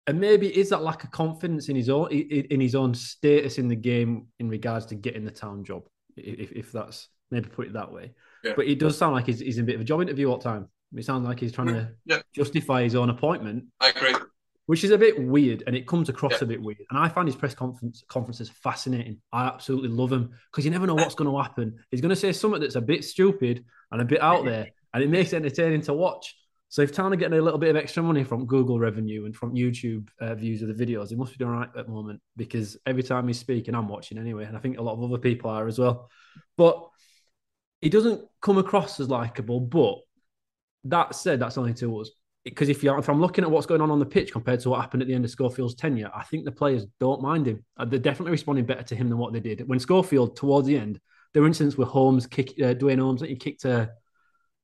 and 0.07 0.21
maybe 0.21 0.47
is 0.47 0.69
that 0.71 0.83
lack 0.83 1.05
of 1.05 1.11
confidence 1.11 1.69
in 1.69 1.77
his 1.77 1.89
own 1.89 2.11
in 2.11 2.61
his 2.61 2.75
own 2.75 2.95
status 2.95 3.59
in 3.59 3.69
the 3.69 3.77
game 3.77 4.27
in 4.39 4.49
regards 4.49 4.87
to 4.87 4.95
getting 4.95 5.25
the 5.25 5.31
town 5.31 5.65
job, 5.65 5.85
if, 6.17 6.53
if 6.53 6.73
that's 6.73 7.09
maybe 7.31 7.49
put 7.49 7.67
it 7.67 7.73
that 7.73 7.91
way. 7.91 8.13
Yeah. 8.43 8.53
But 8.55 8.67
it 8.67 8.79
does 8.79 8.99
sound 8.99 9.15
like 9.15 9.27
he's, 9.27 9.41
he's 9.41 9.57
in 9.57 9.65
a 9.65 9.67
bit 9.67 9.77
of 9.77 9.81
a 9.81 9.85
job 9.85 10.03
interview 10.03 10.31
all 10.31 10.37
the 10.37 10.45
time. 10.45 10.69
It 10.95 11.05
sounds 11.05 11.27
like 11.27 11.41
he's 11.41 11.53
trying 11.53 11.69
to 11.69 11.91
yeah. 12.05 12.21
justify 12.33 12.83
his 12.83 12.95
own 12.95 13.11
appointment. 13.11 13.65
I 13.81 13.89
agree 13.89 14.15
which 14.67 14.83
is 14.83 14.91
a 14.91 14.99
bit 14.99 15.23
weird 15.23 15.63
and 15.67 15.77
it 15.77 15.87
comes 15.87 16.09
across 16.09 16.33
yeah. 16.33 16.39
a 16.43 16.47
bit 16.47 16.63
weird. 16.63 16.79
And 16.91 16.99
I 16.99 17.09
find 17.09 17.29
his 17.29 17.37
press 17.37 17.55
conference 17.55 18.03
conferences 18.09 18.49
fascinating. 18.49 19.21
I 19.33 19.47
absolutely 19.47 19.91
love 19.91 20.13
him 20.13 20.31
because 20.51 20.65
you 20.65 20.71
never 20.71 20.87
know 20.87 20.95
what's 20.95 21.15
going 21.15 21.31
to 21.31 21.43
happen. 21.43 21.77
He's 21.91 22.01
going 22.01 22.11
to 22.11 22.17
say 22.17 22.33
something 22.33 22.61
that's 22.61 22.77
a 22.77 22.81
bit 22.81 23.05
stupid 23.05 23.65
and 23.93 24.01
a 24.01 24.05
bit 24.05 24.23
out 24.23 24.45
there, 24.45 24.69
and 24.93 25.03
it 25.03 25.11
makes 25.11 25.33
it 25.33 25.37
entertaining 25.37 25.83
to 25.83 25.95
watch. 25.95 26.35
So 26.69 26.83
if 26.83 26.99
are 26.99 27.15
getting 27.15 27.39
a 27.39 27.43
little 27.43 27.59
bit 27.59 27.71
of 27.71 27.77
extra 27.77 28.03
money 28.03 28.25
from 28.25 28.47
Google 28.47 28.81
revenue 28.81 29.27
and 29.27 29.37
from 29.37 29.55
YouTube 29.55 30.09
uh, 30.21 30.35
views 30.35 30.61
of 30.61 30.77
the 30.77 30.87
videos, 30.87 31.11
he 31.11 31.15
must 31.15 31.31
be 31.31 31.39
doing 31.39 31.53
right 31.53 31.69
at 31.79 31.87
the 31.87 31.93
moment 31.93 32.21
because 32.37 32.77
every 32.85 33.05
time 33.05 33.29
he's 33.29 33.39
speaking, 33.39 33.77
I'm 33.77 33.87
watching 33.87 34.19
anyway, 34.19 34.45
and 34.45 34.57
I 34.57 34.61
think 34.61 34.79
a 34.79 34.83
lot 34.83 34.95
of 34.95 35.03
other 35.05 35.19
people 35.19 35.51
are 35.51 35.69
as 35.69 35.79
well. 35.79 36.11
But 36.57 36.85
he 37.81 37.91
doesn't 37.91 38.23
come 38.41 38.59
across 38.59 38.99
as 38.99 39.09
likable. 39.09 39.61
But 39.61 39.99
that 40.85 41.15
said, 41.15 41.39
that's 41.39 41.59
only 41.59 41.75
to 41.75 42.01
us 42.01 42.11
because 42.45 42.69
if 42.69 42.83
you 42.83 42.97
if 42.99 43.09
I'm 43.09 43.21
looking 43.21 43.43
at 43.43 43.51
what's 43.51 43.67
going 43.67 43.81
on 43.81 43.91
on 43.91 43.99
the 43.99 44.07
pitch 44.07 44.33
compared 44.33 44.61
to 44.61 44.71
what 44.71 44.81
happened 44.81 45.03
at 45.03 45.09
the 45.09 45.15
end 45.15 45.25
of 45.25 45.31
Schofield's 45.31 45.75
tenure, 45.75 46.11
I 46.15 46.25
think 46.25 46.45
the 46.45 46.53
players 46.53 46.87
don't 47.01 47.23
mind 47.23 47.47
him. 47.47 47.65
Uh, 47.77 47.87
they're 47.87 47.99
definitely 47.99 48.33
responding 48.33 48.67
better 48.67 48.83
to 48.83 48.97
him 48.97 49.09
than 49.09 49.19
what 49.19 49.33
they 49.33 49.41
did 49.41 49.67
when 49.67 49.81
Schofield 49.81 50.37
towards 50.37 50.67
the 50.67 50.79
end. 50.79 51.01
There 51.33 51.43
were 51.43 51.49
incidents 51.49 51.77
with 51.77 51.89
Holmes 51.89 52.27
kick 52.27 52.55
uh, 52.63 52.75
Duane 52.75 52.99
Holmes 52.99 53.23
that 53.23 53.31
he 53.31 53.37
kicked 53.37 53.65
a 53.65 53.91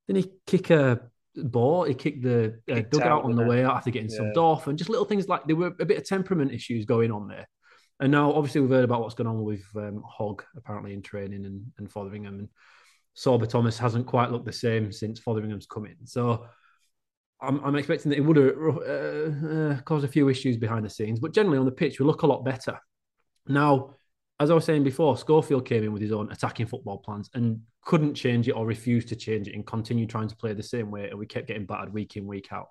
didn't 0.06 0.24
he 0.24 0.32
kick 0.46 0.70
a 0.70 1.00
ball? 1.36 1.84
He 1.84 1.94
kicked 1.94 2.22
the 2.22 2.60
uh, 2.70 2.80
dugout 2.90 3.24
on 3.24 3.36
the 3.36 3.44
way 3.44 3.64
out 3.64 3.76
after 3.76 3.90
getting 3.90 4.10
yeah. 4.10 4.18
subbed 4.18 4.36
off, 4.36 4.66
and 4.66 4.76
just 4.76 4.90
little 4.90 5.04
things 5.04 5.28
like 5.28 5.46
there 5.46 5.56
were 5.56 5.74
a 5.78 5.84
bit 5.84 5.98
of 5.98 6.04
temperament 6.04 6.52
issues 6.52 6.84
going 6.84 7.12
on 7.12 7.28
there. 7.28 7.48
And 8.00 8.10
now, 8.10 8.32
obviously, 8.32 8.60
we've 8.62 8.70
heard 8.70 8.84
about 8.84 9.02
what's 9.02 9.14
going 9.14 9.28
on 9.28 9.44
with 9.44 9.64
um, 9.76 10.02
Hogg 10.06 10.42
apparently 10.56 10.94
in 10.94 11.02
training 11.02 11.44
and, 11.44 11.64
and 11.78 11.88
Fotheringham, 11.88 12.38
and 12.40 12.48
Sorba 13.16 13.48
Thomas 13.48 13.78
hasn't 13.78 14.06
quite 14.06 14.30
looked 14.30 14.46
the 14.46 14.52
same 14.52 14.90
since 14.90 15.20
Fotheringham's 15.20 15.66
come 15.66 15.86
in. 15.86 16.06
So 16.06 16.46
I'm, 17.42 17.62
I'm 17.64 17.76
expecting 17.76 18.10
that 18.10 18.18
it 18.18 18.22
would 18.22 18.36
have 18.36 18.56
uh, 18.56 19.48
uh, 19.48 19.80
caused 19.82 20.04
a 20.04 20.08
few 20.08 20.28
issues 20.28 20.56
behind 20.56 20.84
the 20.84 20.90
scenes, 20.90 21.20
but 21.20 21.32
generally 21.32 21.58
on 21.58 21.64
the 21.64 21.72
pitch, 21.72 21.98
we 21.98 22.06
look 22.06 22.22
a 22.22 22.26
lot 22.26 22.44
better. 22.44 22.78
Now, 23.46 23.94
as 24.38 24.50
I 24.50 24.54
was 24.54 24.64
saying 24.64 24.84
before, 24.84 25.16
Schofield 25.16 25.66
came 25.66 25.84
in 25.84 25.92
with 25.92 26.02
his 26.02 26.12
own 26.12 26.30
attacking 26.32 26.66
football 26.66 26.98
plans 26.98 27.28
and 27.34 27.60
couldn't 27.82 28.14
change 28.14 28.48
it 28.48 28.52
or 28.52 28.66
refused 28.66 29.08
to 29.08 29.16
change 29.16 29.48
it 29.48 29.54
and 29.54 29.66
continued 29.66 30.08
trying 30.08 30.28
to 30.28 30.36
play 30.36 30.54
the 30.54 30.62
same 30.62 30.90
way. 30.90 31.10
And 31.10 31.18
we 31.18 31.26
kept 31.26 31.46
getting 31.46 31.66
battered 31.66 31.92
week 31.92 32.16
in, 32.16 32.26
week 32.26 32.48
out. 32.52 32.68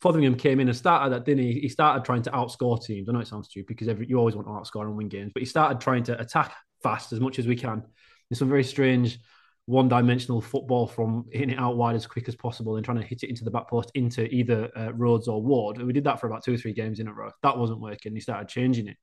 Fotheringham 0.00 0.36
came 0.36 0.58
in 0.58 0.68
and 0.68 0.76
started 0.76 1.12
that, 1.12 1.24
didn't 1.24 1.44
he? 1.44 1.60
He 1.60 1.68
started 1.68 2.04
trying 2.04 2.22
to 2.22 2.30
outscore 2.30 2.82
teams. 2.82 3.08
I 3.08 3.12
know 3.12 3.20
it 3.20 3.28
sounds 3.28 3.48
stupid 3.48 3.68
because 3.68 3.88
every, 3.88 4.06
you 4.08 4.18
always 4.18 4.34
want 4.34 4.48
to 4.48 4.52
outscore 4.52 4.82
and 4.82 4.96
win 4.96 5.08
games, 5.08 5.32
but 5.34 5.42
he 5.42 5.46
started 5.46 5.80
trying 5.80 6.02
to 6.04 6.20
attack 6.20 6.54
fast 6.82 7.12
as 7.12 7.20
much 7.20 7.38
as 7.38 7.46
we 7.46 7.56
can. 7.56 7.82
There's 8.28 8.38
some 8.38 8.48
very 8.48 8.64
strange 8.64 9.18
one 9.66 9.88
dimensional 9.88 10.40
football 10.40 10.86
from 10.86 11.24
hitting 11.30 11.50
it 11.50 11.58
out 11.58 11.76
wide 11.76 11.94
as 11.94 12.06
quick 12.06 12.28
as 12.28 12.34
possible 12.34 12.76
and 12.76 12.84
trying 12.84 12.98
to 12.98 13.06
hit 13.06 13.22
it 13.22 13.28
into 13.28 13.44
the 13.44 13.50
back 13.50 13.68
post 13.68 13.92
into 13.94 14.26
either 14.34 14.70
uh, 14.76 14.92
Rhodes 14.92 15.28
or 15.28 15.40
Ward. 15.40 15.80
We 15.80 15.92
did 15.92 16.04
that 16.04 16.20
for 16.20 16.26
about 16.26 16.44
two 16.44 16.54
or 16.54 16.56
three 16.56 16.72
games 16.72 16.98
in 16.98 17.08
a 17.08 17.12
row. 17.12 17.30
That 17.42 17.56
wasn't 17.56 17.80
working. 17.80 18.14
He 18.14 18.20
started 18.20 18.48
changing 18.48 18.88
it. 18.88 18.96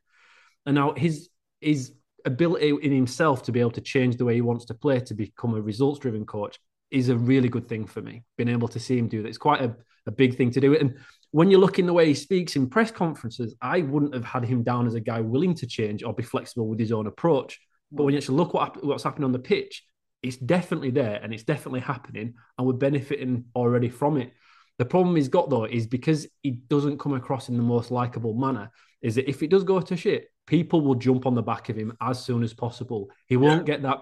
And 0.66 0.76
now 0.76 0.94
his 0.94 1.30
his 1.62 1.94
ability 2.26 2.74
in 2.82 2.92
himself 2.92 3.44
to 3.44 3.52
be 3.52 3.62
able 3.62 3.72
to 3.72 3.82
change 3.82 4.18
the 4.18 4.26
way 4.26 4.36
he 4.36 4.42
wants 4.42 4.66
to 4.66 4.74
play 4.74 5.00
to 5.00 5.14
become 5.14 5.56
a 5.56 5.62
results 5.62 6.00
driven 6.00 6.26
coach 6.26 6.60
is 6.92 7.10
a 7.10 7.18
really 7.18 7.50
good 7.50 7.68
thing 7.70 7.86
for 7.86 8.02
me. 8.02 8.24
Being 8.38 8.50
able 8.50 8.68
to 8.70 8.80
see 8.80 8.98
him 8.98 9.08
do 9.08 9.22
that. 9.22 9.30
It's 9.30 9.38
quite 9.38 9.62
a, 9.62 9.76
a 10.06 10.12
big 10.12 10.36
thing 10.36 10.52
to 10.52 10.60
do. 10.60 10.74
It 10.74 10.82
And 10.82 10.98
when 11.32 11.52
you 11.52 11.58
look 11.58 11.80
in 11.80 11.86
the 11.86 11.94
way 11.94 12.08
he 12.08 12.14
speaks 12.14 12.56
in 12.56 12.70
press 12.70 12.92
conferences, 12.92 13.56
I 13.62 13.82
wouldn't 13.82 14.14
have 14.14 14.26
had 14.26 14.44
him 14.44 14.64
down 14.64 14.88
as 14.88 14.96
a 14.96 15.00
guy 15.00 15.22
willing 15.22 15.54
to 15.56 15.68
change 15.68 16.04
or 16.04 16.14
be 16.14 16.24
flexible 16.24 16.68
with 16.68 16.80
his 16.80 16.92
own 16.92 17.08
approach. 17.08 17.60
But 17.92 18.04
when 18.04 18.14
you 18.14 18.18
actually 18.18 18.38
look 18.38 18.54
what, 18.54 18.84
what's 18.84 19.04
happening 19.04 19.26
on 19.26 19.32
the 19.32 19.40
pitch, 19.40 19.84
it's 20.22 20.38
definitely 20.38 20.92
there 20.92 21.20
and 21.22 21.34
it's 21.34 21.44
definitely 21.44 21.82
happening, 21.82 22.34
and 22.58 22.68
we're 22.68 22.74
benefiting 22.74 23.46
already 23.56 23.90
from 23.90 24.18
it. 24.18 24.34
The 24.78 24.86
problem 24.86 25.16
he's 25.16 25.28
got 25.28 25.50
though 25.50 25.66
is 25.66 25.88
because 25.88 26.28
he 26.42 26.52
doesn't 26.52 27.00
come 27.00 27.14
across 27.14 27.50
in 27.50 27.58
the 27.58 27.64
most 27.64 27.92
likable 27.92 28.34
manner. 28.34 28.72
Is 29.02 29.16
that 29.16 29.30
if 29.30 29.44
it 29.44 29.50
does 29.50 29.64
go 29.64 29.80
to 29.80 29.98
shit, 29.98 30.28
people 30.46 30.82
will 30.82 30.96
jump 30.96 31.26
on 31.26 31.36
the 31.36 31.42
back 31.42 31.70
of 31.70 31.78
him 31.78 31.96
as 32.02 32.24
soon 32.24 32.44
as 32.44 32.54
possible. 32.54 33.10
He 33.28 33.38
won't 33.38 33.68
yeah. 33.68 33.76
get 33.76 33.84
that 33.84 34.00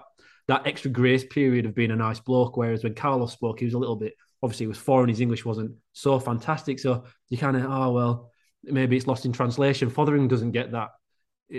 that 0.48 0.66
extra 0.66 0.90
grace 0.90 1.24
period 1.24 1.66
of 1.66 1.74
being 1.74 1.90
a 1.90 1.96
nice 1.96 2.20
bloke. 2.20 2.56
Whereas 2.56 2.82
when 2.82 2.94
Carlos 2.94 3.32
spoke, 3.32 3.58
he 3.58 3.64
was 3.64 3.74
a 3.74 3.78
little 3.78 3.96
bit 3.96 4.14
obviously 4.42 4.64
he 4.64 4.68
was 4.68 4.78
foreign, 4.78 5.08
his 5.08 5.20
English 5.20 5.44
wasn't 5.44 5.72
so 5.92 6.18
fantastic. 6.18 6.78
So 6.78 7.04
you 7.28 7.38
kind 7.38 7.56
of 7.56 7.64
oh 7.64 7.92
well, 7.92 8.30
maybe 8.64 8.96
it's 8.96 9.06
lost 9.06 9.24
in 9.24 9.32
translation. 9.32 9.90
Fothering 9.90 10.28
doesn't 10.28 10.52
get 10.52 10.72
that 10.72 10.90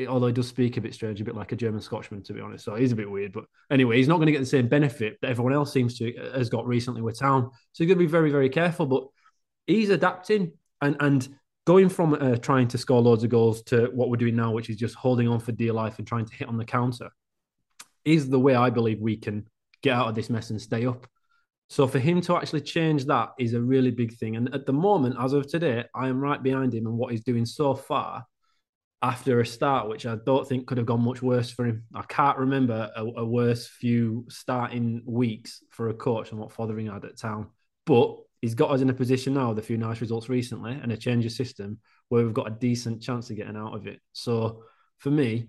although 0.08 0.28
he 0.28 0.34
does 0.34 0.48
speak 0.48 0.78
a 0.78 0.82
bit 0.82 0.94
strange, 0.94 1.20
a 1.20 1.24
bit 1.24 1.36
like 1.36 1.52
a 1.52 1.56
German 1.56 1.82
Scotchman, 1.82 2.24
to 2.24 2.34
be 2.34 2.42
honest. 2.42 2.64
So 2.64 2.76
he's 2.76 2.92
a 2.92 2.96
bit 2.96 3.10
weird. 3.10 3.34
But 3.34 3.46
anyway, 3.72 3.98
he's 3.98 4.08
not 4.08 4.18
going 4.18 4.28
to 4.28 4.32
get 4.32 4.40
the 4.40 4.46
same 4.46 4.68
benefit 4.68 5.18
that 5.22 5.30
everyone 5.30 5.54
else 5.54 5.74
seems 5.74 5.98
to 5.98 6.16
uh, 6.16 6.38
has 6.38 6.50
got 6.50 6.68
recently 6.68 7.02
with 7.02 7.18
Town. 7.18 7.50
So 7.72 7.84
he's 7.84 7.88
going 7.88 7.98
to 7.98 8.06
be 8.06 8.12
very, 8.12 8.32
very 8.32 8.50
careful. 8.50 8.86
But 8.86 9.08
he's 9.66 9.90
adapting 9.90 10.54
and 10.82 10.96
and 11.00 11.28
going 11.66 11.90
from 11.90 12.14
uh, 12.14 12.36
trying 12.38 12.68
to 12.68 12.78
score 12.78 13.02
loads 13.02 13.24
of 13.24 13.30
goals 13.30 13.62
to 13.64 13.90
what 13.94 14.10
we're 14.10 14.18
doing 14.18 14.36
now, 14.36 14.52
which 14.52 14.70
is 14.70 14.78
just 14.78 14.96
holding 14.96 15.28
on 15.28 15.40
for 15.40 15.52
dear 15.52 15.74
life 15.74 15.98
and 15.98 16.08
trying 16.08 16.26
to 16.26 16.36
hit 16.36 16.48
on 16.48 16.58
the 16.58 16.66
counter, 16.66 17.10
is 18.06 18.30
the 18.30 18.40
way 18.40 18.56
I 18.56 18.70
believe 18.70 19.00
we 19.00 19.18
can 19.18 19.48
get 19.82 19.94
out 19.94 20.08
of 20.08 20.16
this 20.16 20.30
mess 20.30 20.50
and 20.50 20.62
stay 20.62 20.86
up. 20.86 21.08
So 21.70 21.86
for 21.86 22.00
him 22.00 22.22
to 22.22 22.36
actually 22.36 22.62
change 22.62 23.06
that 23.06 23.30
is 23.38 23.54
a 23.54 23.62
really 23.62 23.92
big 23.92 24.18
thing. 24.18 24.36
And 24.36 24.54
at 24.56 24.66
the 24.66 24.74
moment, 24.74 25.16
as 25.20 25.34
of 25.34 25.48
today, 25.48 25.86
I 25.94 26.08
am 26.08 26.20
right 26.20 26.42
behind 26.42 26.74
him 26.74 26.88
and 26.88 26.98
what 26.98 27.12
he's 27.12 27.24
doing 27.24 27.46
so 27.46 27.76
far 27.76 28.26
after 29.02 29.40
a 29.40 29.46
start, 29.46 29.88
which 29.88 30.06
I 30.06 30.18
don't 30.26 30.48
think 30.48 30.68
could 30.68 30.78
have 30.78 30.88
gone 30.88 31.02
much 31.02 31.22
worse 31.22 31.50
for 31.50 31.66
him. 31.66 31.84
I 31.96 32.02
can't 32.04 32.38
remember 32.38 32.92
a, 32.96 33.04
a 33.04 33.26
worse 33.26 33.68
few 33.68 34.26
starting 34.30 35.02
weeks 35.06 35.64
for 35.70 35.90
a 35.90 35.94
coach 35.94 36.30
than 36.30 36.40
what 36.40 36.52
Fothering 36.52 36.92
had 36.92 37.06
at 37.06 37.18
Town. 37.18 37.48
But 37.86 38.18
he's 38.42 38.56
got 38.56 38.72
us 38.72 38.82
in 38.82 38.90
a 38.90 38.94
position 38.94 39.34
now 39.34 39.50
with 39.50 39.60
a 39.60 39.64
few 39.64 39.78
nice 39.78 40.02
results 40.02 40.28
recently 40.28 40.74
and 40.74 40.92
a 40.92 40.98
change 40.98 41.26
of 41.26 41.32
system 41.32 41.80
where 42.10 42.26
we've 42.26 42.34
got 42.34 42.48
a 42.48 42.56
decent 42.56 43.02
chance 43.02 43.30
of 43.30 43.38
getting 43.38 43.56
out 43.56 43.74
of 43.76 43.88
it. 43.88 44.02
So 44.12 44.64
for 44.98 45.12
me, 45.12 45.48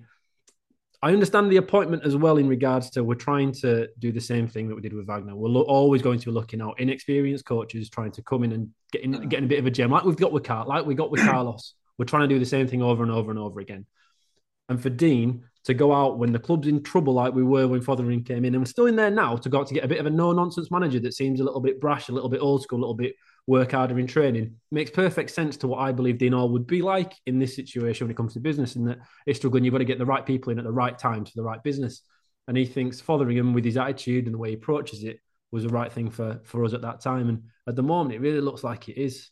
I 1.03 1.13
understand 1.13 1.51
the 1.51 1.57
appointment 1.57 2.05
as 2.05 2.15
well 2.15 2.37
in 2.37 2.47
regards 2.47 2.91
to 2.91 3.03
we're 3.03 3.15
trying 3.15 3.53
to 3.53 3.89
do 3.99 4.13
the 4.13 4.21
same 4.21 4.47
thing 4.47 4.69
that 4.69 4.75
we 4.75 4.83
did 4.83 4.93
with 4.93 5.07
Wagner. 5.07 5.35
We're 5.35 5.49
lo- 5.49 5.63
always 5.63 6.03
going 6.03 6.19
to 6.21 6.27
be 6.27 6.31
looking 6.31 6.61
out 6.61 6.79
inexperienced 6.79 7.47
coaches 7.47 7.89
trying 7.89 8.13
to 8.13 8.23
come 8.23 8.45
in 8.45 8.53
and 8.53 8.69
getting 8.93 9.13
getting 9.29 9.47
a 9.47 9.49
bit 9.49 9.59
of 9.59 9.67
a 9.67 9.71
gem 9.71 9.91
like 9.91 10.05
we've 10.05 10.17
got 10.17 10.31
with 10.31 10.45
Car- 10.45 10.67
like 10.67 10.85
we 10.85 10.95
got 10.95 11.11
with 11.11 11.21
Carlos. 11.25 11.75
We're 12.01 12.07
trying 12.07 12.27
to 12.27 12.35
do 12.35 12.39
the 12.39 12.47
same 12.47 12.67
thing 12.67 12.81
over 12.81 13.03
and 13.03 13.13
over 13.13 13.31
and 13.31 13.39
over 13.39 13.61
again. 13.61 13.85
And 14.71 14.81
for 14.81 14.89
Dean 14.89 15.45
to 15.65 15.75
go 15.75 15.93
out 15.93 16.19
when 16.19 16.33
the 16.33 16.39
club's 16.39 16.67
in 16.67 16.83
trouble, 16.83 17.13
like 17.13 17.35
we 17.35 17.43
were 17.43 17.69
when 17.69 17.83
Fotheringham 17.83 18.25
came 18.25 18.47
in, 18.47 18.55
and 18.55 18.63
we're 18.63 18.65
still 18.65 18.87
in 18.87 18.97
there 18.97 19.11
now, 19.11 19.37
to 19.37 19.51
go 19.51 19.65
to 19.65 19.75
get 19.75 19.85
a 19.85 19.89
bit 19.89 20.01
of 20.01 20.07
a 20.07 20.11
no 20.11 20.33
nonsense 20.33 20.71
manager 20.71 20.99
that 21.01 21.13
seems 21.13 21.41
a 21.41 21.45
little 21.45 21.61
bit 21.61 21.79
brash, 21.79 22.09
a 22.09 22.13
little 22.13 22.31
bit 22.31 22.41
old 22.41 22.63
school, 22.63 22.79
a 22.79 22.81
little 22.81 22.95
bit 22.95 23.17
work 23.47 23.73
harder 23.73 23.99
in 23.99 24.07
training, 24.07 24.57
makes 24.71 24.91
perfect 24.91 25.29
sense 25.29 25.59
to 25.59 25.69
what 25.69 25.81
I 25.81 25.93
believe 25.93 26.17
Dean 26.17 26.33
Hoyle 26.33 26.49
would 26.49 26.67
be 26.67 26.81
like 26.81 27.13
in 27.27 27.39
this 27.39 27.55
situation 27.55 28.07
when 28.07 28.13
it 28.13 28.17
comes 28.17 28.33
to 28.33 28.41
business. 28.41 28.77
And 28.77 28.89
that 28.89 29.01
it's 29.27 29.39
struggling, 29.39 29.65
you've 29.65 29.73
got 29.73 29.79
to 29.79 29.85
get 29.85 29.99
the 29.99 30.07
right 30.07 30.25
people 30.25 30.53
in 30.53 30.59
at 30.59 30.65
the 30.65 30.73
right 30.73 30.99
time 30.99 31.27
for 31.27 31.33
the 31.35 31.43
right 31.43 31.63
business. 31.63 32.01
And 32.49 32.57
he 32.57 32.65
thinks 32.65 32.99
Fotheringham, 32.99 33.53
with 33.53 33.67
his 33.67 33.77
attitude 33.77 34.25
and 34.25 34.33
the 34.33 34.39
way 34.39 34.49
he 34.49 34.55
approaches 34.55 35.05
it, 35.05 35.21
was 35.53 35.65
the 35.65 35.69
right 35.69 35.93
thing 35.93 36.09
for 36.09 36.41
for 36.45 36.65
us 36.65 36.73
at 36.73 36.81
that 36.81 37.03
time. 37.03 37.29
And 37.29 37.43
at 37.69 37.77
the 37.77 37.83
moment, 37.83 38.15
it 38.15 38.23
really 38.23 38.41
looks 38.41 38.65
like 38.65 38.89
it 38.89 38.99
is. 38.99 39.29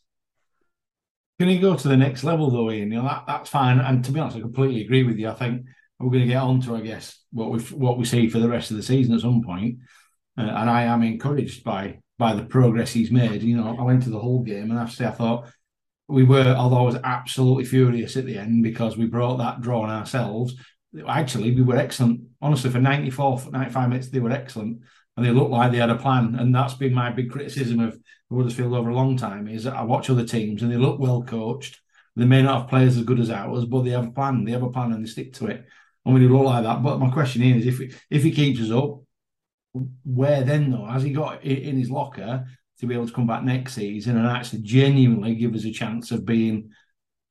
Can 1.39 1.47
he 1.47 1.57
go 1.57 1.75
to 1.75 1.87
the 1.87 1.97
next 1.97 2.23
level 2.23 2.51
though, 2.51 2.69
Ian? 2.69 2.91
You 2.91 2.97
know 2.97 3.07
that, 3.07 3.23
that's 3.25 3.49
fine. 3.49 3.79
And 3.79 4.03
to 4.03 4.11
be 4.11 4.19
honest, 4.19 4.37
I 4.37 4.41
completely 4.41 4.81
agree 4.81 5.03
with 5.03 5.17
you. 5.17 5.29
I 5.29 5.33
think 5.35 5.65
we're 5.97 6.11
going 6.11 6.23
to 6.23 6.33
get 6.33 6.41
on 6.41 6.61
to, 6.61 6.75
I 6.75 6.81
guess, 6.81 7.17
what 7.31 7.51
we 7.51 7.59
what 7.59 7.97
we 7.97 8.05
see 8.05 8.29
for 8.29 8.39
the 8.39 8.49
rest 8.49 8.71
of 8.71 8.77
the 8.77 8.83
season 8.83 9.15
at 9.15 9.21
some 9.21 9.41
point. 9.41 9.79
Uh, 10.37 10.41
and 10.41 10.69
I 10.69 10.83
am 10.83 11.01
encouraged 11.01 11.63
by 11.63 11.99
by 12.17 12.35
the 12.35 12.43
progress 12.43 12.91
he's 12.91 13.11
made. 13.11 13.41
You 13.41 13.57
know, 13.57 13.75
I 13.79 13.83
went 13.83 14.03
to 14.03 14.09
the 14.09 14.19
whole 14.19 14.43
game 14.43 14.69
and 14.69 14.89
say 14.91 15.05
I 15.05 15.11
thought 15.11 15.49
we 16.09 16.23
were, 16.23 16.55
although 16.57 16.79
I 16.79 16.83
was 16.83 16.97
absolutely 17.03 17.65
furious 17.65 18.17
at 18.17 18.25
the 18.25 18.37
end 18.37 18.63
because 18.63 18.97
we 18.97 19.05
brought 19.05 19.37
that 19.37 19.61
draw 19.61 19.83
on 19.83 19.89
ourselves. 19.89 20.55
Actually, 21.07 21.55
we 21.55 21.61
were 21.61 21.77
excellent. 21.77 22.21
Honestly, 22.41 22.71
for 22.71 22.79
94, 22.79 23.43
95 23.51 23.89
minutes, 23.89 24.09
they 24.09 24.19
were 24.19 24.31
excellent. 24.31 24.81
And 25.15 25.25
they 25.25 25.31
looked 25.31 25.51
like 25.51 25.71
they 25.71 25.77
had 25.77 25.91
a 25.91 25.95
plan. 25.95 26.35
And 26.35 26.53
that's 26.53 26.73
been 26.73 26.93
my 26.93 27.11
big 27.11 27.29
criticism 27.29 27.79
of 27.79 27.97
Huddersfield 28.31 28.73
over 28.73 28.89
a 28.89 28.95
long 28.95 29.17
time 29.17 29.47
is 29.47 29.63
that 29.63 29.75
I 29.75 29.83
watch 29.83 30.09
other 30.09 30.25
teams 30.25 30.61
and 30.61 30.71
they 30.71 30.77
look 30.77 30.99
well 30.99 31.23
coached. 31.23 31.79
They 32.15 32.25
may 32.25 32.41
not 32.41 32.61
have 32.61 32.69
players 32.69 32.97
as 32.97 33.03
good 33.03 33.19
as 33.19 33.29
ours, 33.29 33.65
but 33.65 33.83
they 33.83 33.91
have 33.91 34.07
a 34.07 34.11
plan. 34.11 34.43
They 34.43 34.51
have 34.51 34.63
a 34.63 34.69
plan 34.69 34.91
and 34.91 35.03
they 35.03 35.09
stick 35.09 35.33
to 35.33 35.47
it. 35.47 35.65
And 36.05 36.13
we 36.13 36.21
do 36.21 36.29
look 36.29 36.45
like 36.45 36.63
that. 36.63 36.83
But 36.83 36.99
my 36.99 37.09
question 37.09 37.41
is, 37.41 37.65
if 37.65 37.97
if 38.09 38.23
he 38.23 38.31
keeps 38.31 38.61
us 38.61 38.71
up, 38.71 39.01
where 40.03 40.43
then 40.43 40.71
though 40.71 40.85
has 40.85 41.03
he 41.03 41.11
got 41.11 41.43
in 41.43 41.77
his 41.77 41.91
locker 41.91 42.45
to 42.79 42.85
be 42.85 42.93
able 42.93 43.07
to 43.07 43.13
come 43.13 43.27
back 43.27 43.43
next 43.43 43.73
season 43.73 44.17
and 44.17 44.27
actually 44.27 44.61
genuinely 44.61 45.35
give 45.35 45.53
us 45.53 45.65
a 45.65 45.71
chance 45.71 46.11
of 46.11 46.25
being 46.25 46.71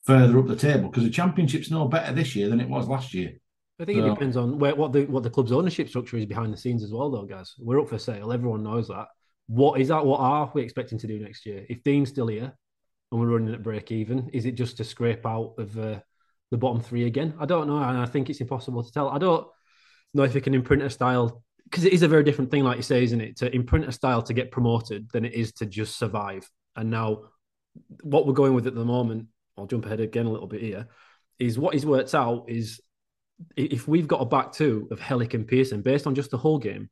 further 0.04 0.38
up 0.38 0.46
the 0.46 0.56
table 0.56 0.88
because 0.88 1.04
the 1.04 1.10
championship's 1.10 1.70
no 1.70 1.86
better 1.86 2.14
this 2.14 2.34
year 2.36 2.48
than 2.48 2.60
it 2.60 2.68
was 2.68 2.88
last 2.88 3.14
year. 3.14 3.32
I 3.80 3.84
think 3.84 4.00
so, 4.00 4.06
it 4.06 4.10
depends 4.10 4.36
on 4.36 4.58
where, 4.58 4.74
what 4.74 4.92
the 4.92 5.04
what 5.06 5.22
the 5.22 5.30
club's 5.30 5.52
ownership 5.52 5.88
structure 5.88 6.16
is 6.16 6.26
behind 6.26 6.52
the 6.52 6.56
scenes 6.56 6.82
as 6.82 6.92
well, 6.92 7.10
though, 7.10 7.24
guys. 7.24 7.54
We're 7.58 7.80
up 7.80 7.88
for 7.88 7.98
sale. 7.98 8.32
Everyone 8.32 8.62
knows 8.62 8.88
that. 8.88 9.06
What 9.48 9.80
is 9.80 9.88
that? 9.88 10.04
What 10.04 10.20
are 10.20 10.50
we 10.54 10.62
expecting 10.62 10.98
to 10.98 11.06
do 11.06 11.18
next 11.18 11.46
year? 11.46 11.64
If 11.68 11.82
Dean's 11.82 12.10
still 12.10 12.28
here 12.28 12.52
and 13.10 13.20
we're 13.20 13.26
running 13.26 13.54
at 13.54 13.62
break 13.62 13.90
even, 13.90 14.28
is 14.32 14.44
it 14.44 14.52
just 14.52 14.76
to 14.76 14.84
scrape 14.84 15.26
out 15.26 15.54
of 15.58 15.76
uh, 15.78 16.00
the 16.50 16.58
bottom 16.58 16.80
three 16.80 17.06
again? 17.06 17.34
I 17.40 17.46
don't 17.46 17.66
know, 17.66 17.78
and 17.78 17.98
I 17.98 18.06
think 18.06 18.28
it's 18.28 18.40
impossible 18.40 18.84
to 18.84 18.92
tell. 18.92 19.08
I 19.08 19.18
don't 19.18 19.46
know 20.14 20.22
if 20.22 20.34
we 20.34 20.40
can 20.42 20.54
imprint 20.54 20.82
a 20.82 20.90
style 20.90 21.42
because 21.64 21.84
it 21.84 21.92
is 21.92 22.02
a 22.02 22.08
very 22.08 22.24
different 22.24 22.50
thing, 22.50 22.64
like 22.64 22.76
you 22.76 22.82
say, 22.82 23.02
isn't 23.04 23.20
it? 23.20 23.36
To 23.38 23.54
imprint 23.54 23.88
a 23.88 23.92
style 23.92 24.22
to 24.22 24.34
get 24.34 24.50
promoted 24.50 25.10
than 25.12 25.24
it 25.24 25.34
is 25.34 25.52
to 25.54 25.66
just 25.66 25.98
survive. 25.98 26.48
And 26.76 26.90
now, 26.90 27.24
what 28.02 28.26
we're 28.26 28.32
going 28.32 28.54
with 28.54 28.66
at 28.66 28.74
the 28.74 28.84
moment, 28.84 29.26
I'll 29.56 29.66
jump 29.66 29.86
ahead 29.86 30.00
again 30.00 30.26
a 30.26 30.30
little 30.30 30.46
bit 30.46 30.62
here, 30.62 30.88
is 31.38 31.58
what 31.58 31.74
he's 31.74 31.86
worked 31.86 32.14
out 32.14 32.44
is 32.48 32.80
if 33.56 33.86
we've 33.86 34.08
got 34.08 34.20
a 34.20 34.26
back 34.26 34.52
two 34.52 34.88
of 34.90 34.98
Helik 34.98 35.34
and 35.34 35.46
Pearson 35.46 35.82
based 35.82 36.06
on 36.06 36.14
just 36.14 36.30
the 36.30 36.38
whole 36.38 36.58
game, 36.58 36.90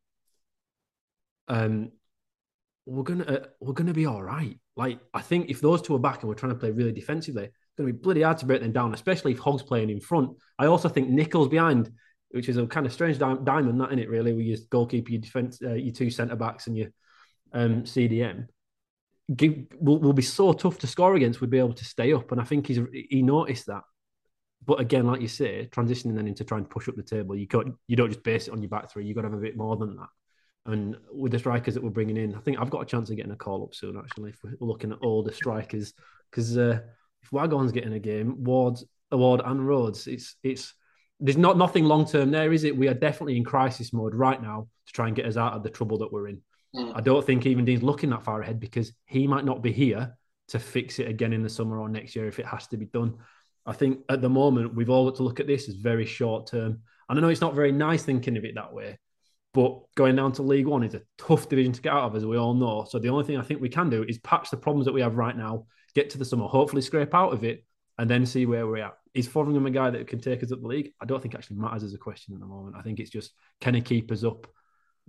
um, 1.48 1.90
we're 2.86 3.02
gonna 3.02 3.24
uh, 3.24 3.46
we're 3.60 3.74
gonna 3.74 3.92
be 3.92 4.06
all 4.06 4.22
right. 4.22 4.58
Like 4.76 5.00
I 5.12 5.20
think 5.20 5.50
if 5.50 5.60
those 5.60 5.82
two 5.82 5.94
are 5.94 5.98
back 5.98 6.20
and 6.20 6.28
we're 6.28 6.34
trying 6.34 6.52
to 6.52 6.58
play 6.58 6.70
really 6.70 6.92
defensively, 6.92 7.44
it's 7.44 7.76
gonna 7.76 7.92
be 7.92 7.98
bloody 7.98 8.22
hard 8.22 8.38
to 8.38 8.46
break 8.46 8.62
them 8.62 8.72
down, 8.72 8.94
especially 8.94 9.32
if 9.32 9.38
Hogg's 9.38 9.62
playing 9.62 9.90
in 9.90 10.00
front. 10.00 10.30
I 10.58 10.66
also 10.66 10.88
think 10.88 11.08
Nicholls 11.08 11.48
behind 11.48 11.90
which 12.30 12.48
is 12.48 12.56
a 12.56 12.66
kind 12.66 12.86
of 12.86 12.92
strange 12.92 13.18
di- 13.18 13.38
diamond, 13.44 13.80
that 13.80 13.92
in 13.92 13.98
it 13.98 14.08
really, 14.08 14.32
with 14.32 14.46
your 14.46 14.58
goalkeeper, 14.70 15.10
your 15.10 15.20
defense, 15.20 15.58
uh, 15.62 15.74
your 15.74 15.94
two 15.94 16.10
centre 16.10 16.36
backs, 16.36 16.66
and 16.66 16.76
your 16.76 16.88
um, 17.52 17.84
CDM. 17.84 18.46
Give, 19.34 19.66
will, 19.80 19.98
will 19.98 20.12
be 20.12 20.22
so 20.22 20.52
tough 20.52 20.78
to 20.80 20.86
score 20.86 21.14
against. 21.14 21.40
We'd 21.40 21.50
be 21.50 21.58
able 21.58 21.72
to 21.74 21.84
stay 21.84 22.12
up, 22.12 22.32
and 22.32 22.40
I 22.40 22.44
think 22.44 22.66
he's 22.66 22.80
he 22.92 23.22
noticed 23.22 23.66
that. 23.66 23.82
But 24.64 24.80
again, 24.80 25.06
like 25.06 25.20
you 25.20 25.28
say, 25.28 25.68
transitioning 25.72 26.16
then 26.16 26.26
into 26.26 26.44
trying 26.44 26.64
to 26.64 26.68
push 26.68 26.88
up 26.88 26.96
the 26.96 27.02
table, 27.02 27.36
you 27.36 27.46
got 27.46 27.66
you 27.86 27.96
don't 27.96 28.10
just 28.10 28.22
base 28.22 28.48
it 28.48 28.52
on 28.52 28.62
your 28.62 28.68
back 28.68 28.90
three. 28.90 29.06
You've 29.06 29.16
got 29.16 29.22
to 29.22 29.28
have 29.28 29.38
a 29.38 29.42
bit 29.42 29.56
more 29.56 29.76
than 29.76 29.96
that. 29.96 30.08
And 30.66 30.96
with 31.12 31.32
the 31.32 31.38
strikers 31.38 31.74
that 31.74 31.82
we're 31.82 31.90
bringing 31.90 32.16
in, 32.16 32.34
I 32.34 32.40
think 32.40 32.58
I've 32.58 32.70
got 32.70 32.82
a 32.82 32.86
chance 32.86 33.10
of 33.10 33.16
getting 33.16 33.32
a 33.32 33.36
call 33.36 33.62
up 33.62 33.74
soon. 33.74 33.96
Actually, 33.96 34.30
if 34.30 34.38
we're 34.42 34.56
looking 34.60 34.92
at 34.92 34.98
all 34.98 35.22
the 35.22 35.32
strikers, 35.32 35.94
because 36.30 36.58
uh, 36.58 36.80
if 37.22 37.32
Waghorn's 37.32 37.72
getting 37.72 37.92
a 37.92 38.00
game, 38.00 38.42
Ward, 38.42 38.78
Award 39.12 39.42
and 39.44 39.66
Rhodes, 39.66 40.06
it's 40.06 40.36
it's 40.42 40.74
there's 41.20 41.36
not 41.36 41.56
nothing 41.56 41.84
long 41.84 42.06
term 42.06 42.30
there, 42.30 42.52
is 42.52 42.64
it? 42.64 42.76
We 42.76 42.88
are 42.88 42.94
definitely 42.94 43.36
in 43.36 43.44
crisis 43.44 43.92
mode 43.92 44.14
right 44.14 44.42
now 44.42 44.68
to 44.86 44.92
try 44.92 45.06
and 45.06 45.16
get 45.16 45.26
us 45.26 45.36
out 45.36 45.54
of 45.54 45.62
the 45.62 45.70
trouble 45.70 45.98
that 45.98 46.12
we're 46.12 46.28
in. 46.28 46.42
Mm. 46.74 46.92
I 46.94 47.00
don't 47.00 47.24
think 47.24 47.46
even 47.46 47.64
Dean's 47.64 47.82
looking 47.82 48.10
that 48.10 48.24
far 48.24 48.42
ahead 48.42 48.60
because 48.60 48.92
he 49.06 49.26
might 49.26 49.44
not 49.44 49.62
be 49.62 49.72
here 49.72 50.16
to 50.48 50.58
fix 50.58 50.98
it 50.98 51.08
again 51.08 51.32
in 51.32 51.42
the 51.42 51.48
summer 51.48 51.80
or 51.80 51.88
next 51.88 52.14
year 52.14 52.28
if 52.28 52.38
it 52.38 52.46
has 52.46 52.66
to 52.68 52.76
be 52.76 52.86
done. 52.86 53.16
I 53.64 53.72
think 53.72 54.00
at 54.08 54.20
the 54.20 54.28
moment 54.28 54.74
we've 54.74 54.90
all 54.90 55.08
got 55.08 55.16
to 55.16 55.22
look 55.24 55.40
at 55.40 55.46
this 55.46 55.68
as 55.68 55.74
very 55.74 56.06
short 56.06 56.48
term. 56.48 56.80
And 57.08 57.18
I 57.18 57.22
know 57.22 57.28
it's 57.28 57.40
not 57.40 57.54
very 57.54 57.72
nice 57.72 58.02
thinking 58.02 58.36
of 58.36 58.44
it 58.44 58.54
that 58.54 58.72
way, 58.72 58.98
but 59.56 59.80
going 59.94 60.14
down 60.14 60.32
to 60.32 60.42
League 60.42 60.66
One 60.66 60.82
is 60.82 60.92
a 60.92 61.00
tough 61.16 61.48
division 61.48 61.72
to 61.72 61.80
get 61.80 61.94
out 61.94 62.02
of, 62.02 62.14
as 62.14 62.26
we 62.26 62.36
all 62.36 62.52
know. 62.52 62.84
So 62.86 62.98
the 62.98 63.08
only 63.08 63.24
thing 63.24 63.38
I 63.38 63.42
think 63.42 63.58
we 63.58 63.70
can 63.70 63.88
do 63.88 64.02
is 64.02 64.18
patch 64.18 64.50
the 64.50 64.58
problems 64.58 64.84
that 64.84 64.92
we 64.92 65.00
have 65.00 65.16
right 65.16 65.34
now, 65.34 65.64
get 65.94 66.10
to 66.10 66.18
the 66.18 66.26
summer, 66.26 66.44
hopefully 66.44 66.82
scrape 66.82 67.14
out 67.14 67.32
of 67.32 67.42
it, 67.42 67.64
and 67.96 68.08
then 68.10 68.26
see 68.26 68.44
where 68.44 68.66
we're 68.66 68.84
at. 68.84 68.98
Is 69.14 69.26
Fotheringham 69.26 69.64
a 69.64 69.70
guy 69.70 69.88
that 69.88 70.08
can 70.08 70.20
take 70.20 70.42
us 70.42 70.52
up 70.52 70.60
the 70.60 70.66
league? 70.68 70.92
I 71.00 71.06
don't 71.06 71.22
think 71.22 71.34
actually 71.34 71.56
matters 71.56 71.84
as 71.84 71.94
a 71.94 71.98
question 71.98 72.34
at 72.34 72.40
the 72.40 72.46
moment. 72.46 72.76
I 72.76 72.82
think 72.82 73.00
it's 73.00 73.08
just 73.08 73.32
can 73.62 73.72
he 73.72 73.80
keep 73.80 74.12
us 74.12 74.24
up? 74.24 74.46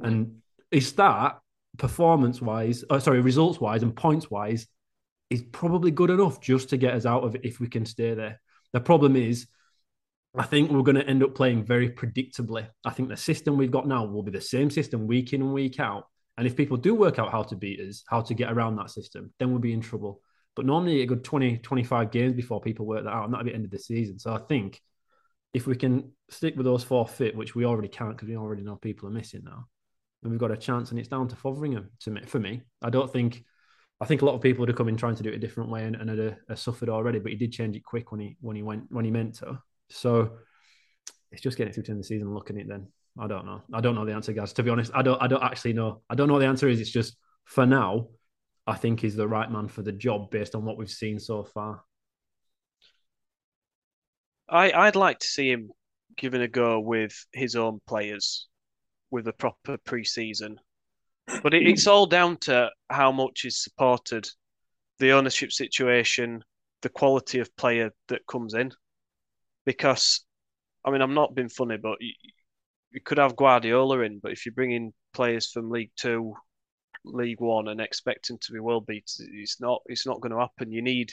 And 0.01 0.37
his 0.71 0.87
start, 0.87 1.39
performance 1.77 2.41
wise, 2.41 2.85
uh, 2.89 2.99
sorry, 2.99 3.19
results 3.19 3.59
wise 3.59 3.83
and 3.83 3.93
points 3.93 4.31
wise, 4.31 4.65
is 5.29 5.43
probably 5.51 5.91
good 5.91 6.09
enough 6.09 6.39
just 6.39 6.69
to 6.69 6.77
get 6.77 6.93
us 6.93 7.05
out 7.05 7.25
of 7.25 7.35
it 7.35 7.41
if 7.43 7.59
we 7.59 7.67
can 7.67 7.85
stay 7.85 8.13
there. 8.13 8.39
The 8.71 8.79
problem 8.79 9.17
is, 9.17 9.47
I 10.37 10.43
think 10.43 10.69
we're 10.69 10.83
going 10.83 10.97
to 10.97 11.07
end 11.07 11.23
up 11.23 11.35
playing 11.35 11.63
very 11.63 11.89
predictably. 11.89 12.67
I 12.85 12.91
think 12.91 13.09
the 13.09 13.17
system 13.17 13.57
we've 13.57 13.71
got 13.71 13.87
now 13.87 14.05
will 14.05 14.23
be 14.23 14.31
the 14.31 14.41
same 14.41 14.69
system 14.69 15.07
week 15.07 15.33
in 15.33 15.41
and 15.41 15.53
week 15.53 15.79
out. 15.79 16.07
And 16.37 16.45
if 16.45 16.55
people 16.55 16.77
do 16.77 16.93
work 16.93 17.17
out 17.17 17.31
how 17.31 17.43
to 17.43 17.55
beat 17.55 17.79
us, 17.79 18.03
how 18.07 18.21
to 18.21 18.33
get 18.33 18.51
around 18.51 18.75
that 18.75 18.91
system, 18.91 19.33
then 19.39 19.49
we'll 19.49 19.59
be 19.59 19.73
in 19.73 19.81
trouble. 19.81 20.21
But 20.55 20.65
normally 20.65 21.01
a 21.01 21.07
good 21.07 21.23
20, 21.23 21.57
25 21.57 22.11
games 22.11 22.35
before 22.35 22.61
people 22.61 22.85
work 22.85 23.03
that 23.03 23.09
out, 23.09 23.25
and 23.25 23.33
that'll 23.33 23.45
be 23.45 23.51
the 23.51 23.55
end 23.55 23.65
of 23.65 23.71
the 23.71 23.79
season. 23.79 24.19
So 24.19 24.33
I 24.33 24.37
think 24.37 24.79
if 25.53 25.65
we 25.65 25.75
can 25.75 26.11
stick 26.29 26.55
with 26.55 26.65
those 26.65 26.83
four 26.83 27.07
fit, 27.07 27.35
which 27.35 27.55
we 27.55 27.65
already 27.65 27.87
can't 27.87 28.15
because 28.15 28.27
we 28.27 28.37
already 28.37 28.61
know 28.61 28.75
people 28.75 29.07
are 29.07 29.11
missing 29.11 29.41
now, 29.43 29.65
then 30.21 30.31
we've 30.31 30.39
got 30.39 30.51
a 30.51 30.57
chance. 30.57 30.91
And 30.91 30.99
it's 30.99 31.09
down 31.09 31.27
to 31.29 31.35
Fotheringham 31.35 31.89
to 32.01 32.11
me, 32.11 32.21
for 32.25 32.39
me. 32.39 32.61
I 32.81 32.91
don't 32.91 33.11
think 33.11 33.43
I 33.99 34.05
think 34.05 34.21
a 34.21 34.25
lot 34.25 34.35
of 34.35 34.41
people 34.41 34.59
would 34.61 34.69
have 34.69 34.77
come 34.77 34.89
in 34.89 34.97
trying 34.97 35.15
to 35.15 35.23
do 35.23 35.29
it 35.29 35.35
a 35.35 35.39
different 35.39 35.71
way 35.71 35.83
and, 35.85 35.95
and 35.95 36.09
had 36.09 36.37
a 36.49 36.55
suffered 36.55 36.89
already, 36.89 37.17
but 37.17 37.31
he 37.31 37.37
did 37.37 37.51
change 37.51 37.75
it 37.75 37.83
quick 37.83 38.11
when 38.11 38.21
he 38.21 38.37
when 38.41 38.55
he 38.55 38.61
went 38.61 38.83
when 38.89 39.05
he 39.05 39.11
meant 39.11 39.35
to. 39.35 39.59
So 39.89 40.37
it's 41.31 41.41
just 41.41 41.57
getting 41.57 41.73
through 41.73 41.83
to 41.83 41.95
the 41.95 42.03
season 42.03 42.33
looking 42.33 42.57
at 42.57 42.63
it 42.63 42.69
then. 42.69 42.87
I 43.19 43.27
don't 43.27 43.45
know. 43.45 43.63
I 43.73 43.81
don't 43.81 43.95
know 43.95 44.05
the 44.05 44.13
answer, 44.13 44.33
guys. 44.33 44.53
To 44.53 44.63
be 44.63 44.69
honest, 44.69 44.91
I 44.93 45.01
don't 45.01 45.21
I 45.21 45.27
don't 45.27 45.43
actually 45.43 45.73
know. 45.73 46.01
I 46.09 46.15
don't 46.15 46.27
know 46.27 46.35
what 46.35 46.41
the 46.41 46.47
answer 46.47 46.67
is. 46.67 46.79
It's 46.79 46.89
just 46.89 47.17
for 47.45 47.65
now, 47.65 48.09
I 48.65 48.75
think 48.75 48.99
he's 48.99 49.15
the 49.15 49.27
right 49.27 49.49
man 49.49 49.67
for 49.69 49.81
the 49.81 49.91
job 49.91 50.29
based 50.29 50.53
on 50.53 50.65
what 50.65 50.77
we've 50.77 50.89
seen 50.89 51.19
so 51.19 51.43
far. 51.43 51.83
I, 54.49 54.71
I'd 54.71 54.95
like 54.95 55.19
to 55.19 55.27
see 55.27 55.49
him 55.49 55.71
given 56.15 56.41
a 56.41 56.47
go 56.47 56.79
with 56.79 57.13
his 57.33 57.55
own 57.55 57.79
players 57.87 58.47
with 59.11 59.27
a 59.27 59.33
proper 59.33 59.77
pre-season. 59.77 60.59
But 61.43 61.53
it, 61.53 61.67
it's 61.67 61.87
all 61.87 62.05
down 62.05 62.37
to 62.41 62.69
how 62.89 63.11
much 63.11 63.43
is 63.45 63.61
supported, 63.61 64.27
the 64.99 65.11
ownership 65.11 65.51
situation, 65.51 66.43
the 66.81 66.89
quality 66.89 67.39
of 67.39 67.55
player 67.57 67.91
that 68.07 68.25
comes 68.27 68.53
in. 68.53 68.71
Because, 69.67 70.23
I 70.85 70.91
mean, 70.91 71.01
I'm 71.01 71.13
not 71.13 71.35
being 71.35 71.49
funny, 71.49 71.75
but 71.75 71.97
you, 71.99 72.13
you 72.91 73.01
could 73.01 73.17
have 73.17 73.35
Guardiola 73.35 73.99
in, 73.99 74.19
but 74.19 74.31
if 74.31 74.45
you 74.45 74.53
bring 74.53 74.71
in 74.71 74.93
players 75.13 75.51
from 75.51 75.69
League 75.69 75.91
Two 75.97 76.33
League 77.03 77.41
One 77.41 77.67
and 77.67 77.81
expecting 77.81 78.37
to 78.39 78.53
be 78.53 78.59
world 78.59 78.85
beaters, 78.87 79.21
it's 79.33 79.59
not. 79.59 79.81
It's 79.87 80.07
not 80.07 80.21
going 80.21 80.31
to 80.31 80.39
happen. 80.39 80.71
You 80.71 80.81
need 80.81 81.11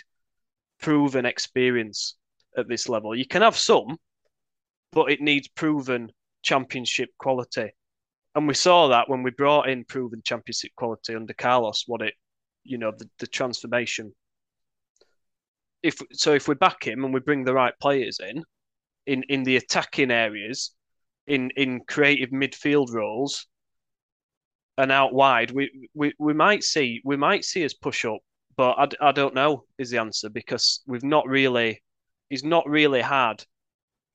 proven 0.80 1.26
experience 1.26 2.14
at 2.56 2.68
this 2.68 2.88
level. 2.88 3.16
You 3.16 3.26
can 3.26 3.42
have 3.42 3.56
some, 3.56 3.96
but 4.92 5.10
it 5.10 5.20
needs 5.20 5.48
proven 5.48 6.12
championship 6.42 7.08
quality. 7.18 7.72
And 8.36 8.46
we 8.46 8.54
saw 8.54 8.86
that 8.88 9.08
when 9.08 9.24
we 9.24 9.32
brought 9.32 9.68
in 9.68 9.84
proven 9.84 10.22
championship 10.24 10.70
quality 10.76 11.16
under 11.16 11.34
Carlos, 11.34 11.84
what 11.88 12.02
it, 12.02 12.14
you 12.62 12.78
know, 12.78 12.92
the, 12.96 13.10
the 13.18 13.26
transformation. 13.26 14.14
If 15.84 15.98
so, 16.12 16.32
if 16.32 16.48
we 16.48 16.54
back 16.54 16.86
him 16.86 17.04
and 17.04 17.12
we 17.12 17.20
bring 17.20 17.44
the 17.44 17.52
right 17.52 17.74
players 17.78 18.18
in, 18.18 18.42
in 19.06 19.22
in 19.28 19.44
the 19.44 19.56
attacking 19.56 20.10
areas, 20.10 20.74
in 21.26 21.50
in 21.56 21.82
creative 21.86 22.30
midfield 22.30 22.90
roles 22.90 23.46
and 24.78 24.90
out 24.90 25.12
wide, 25.12 25.50
we, 25.50 25.90
we 25.92 26.14
we 26.18 26.32
might 26.32 26.64
see 26.64 27.02
we 27.04 27.18
might 27.18 27.44
see 27.44 27.66
us 27.66 27.74
push 27.74 28.06
up, 28.06 28.20
but 28.56 28.96
I, 29.02 29.08
I 29.08 29.12
don't 29.12 29.34
know 29.34 29.66
is 29.78 29.90
the 29.90 29.98
answer 29.98 30.30
because 30.30 30.80
we've 30.86 31.04
not 31.04 31.28
really 31.28 31.82
he's 32.30 32.44
not 32.44 32.66
really 32.66 33.02
had 33.02 33.44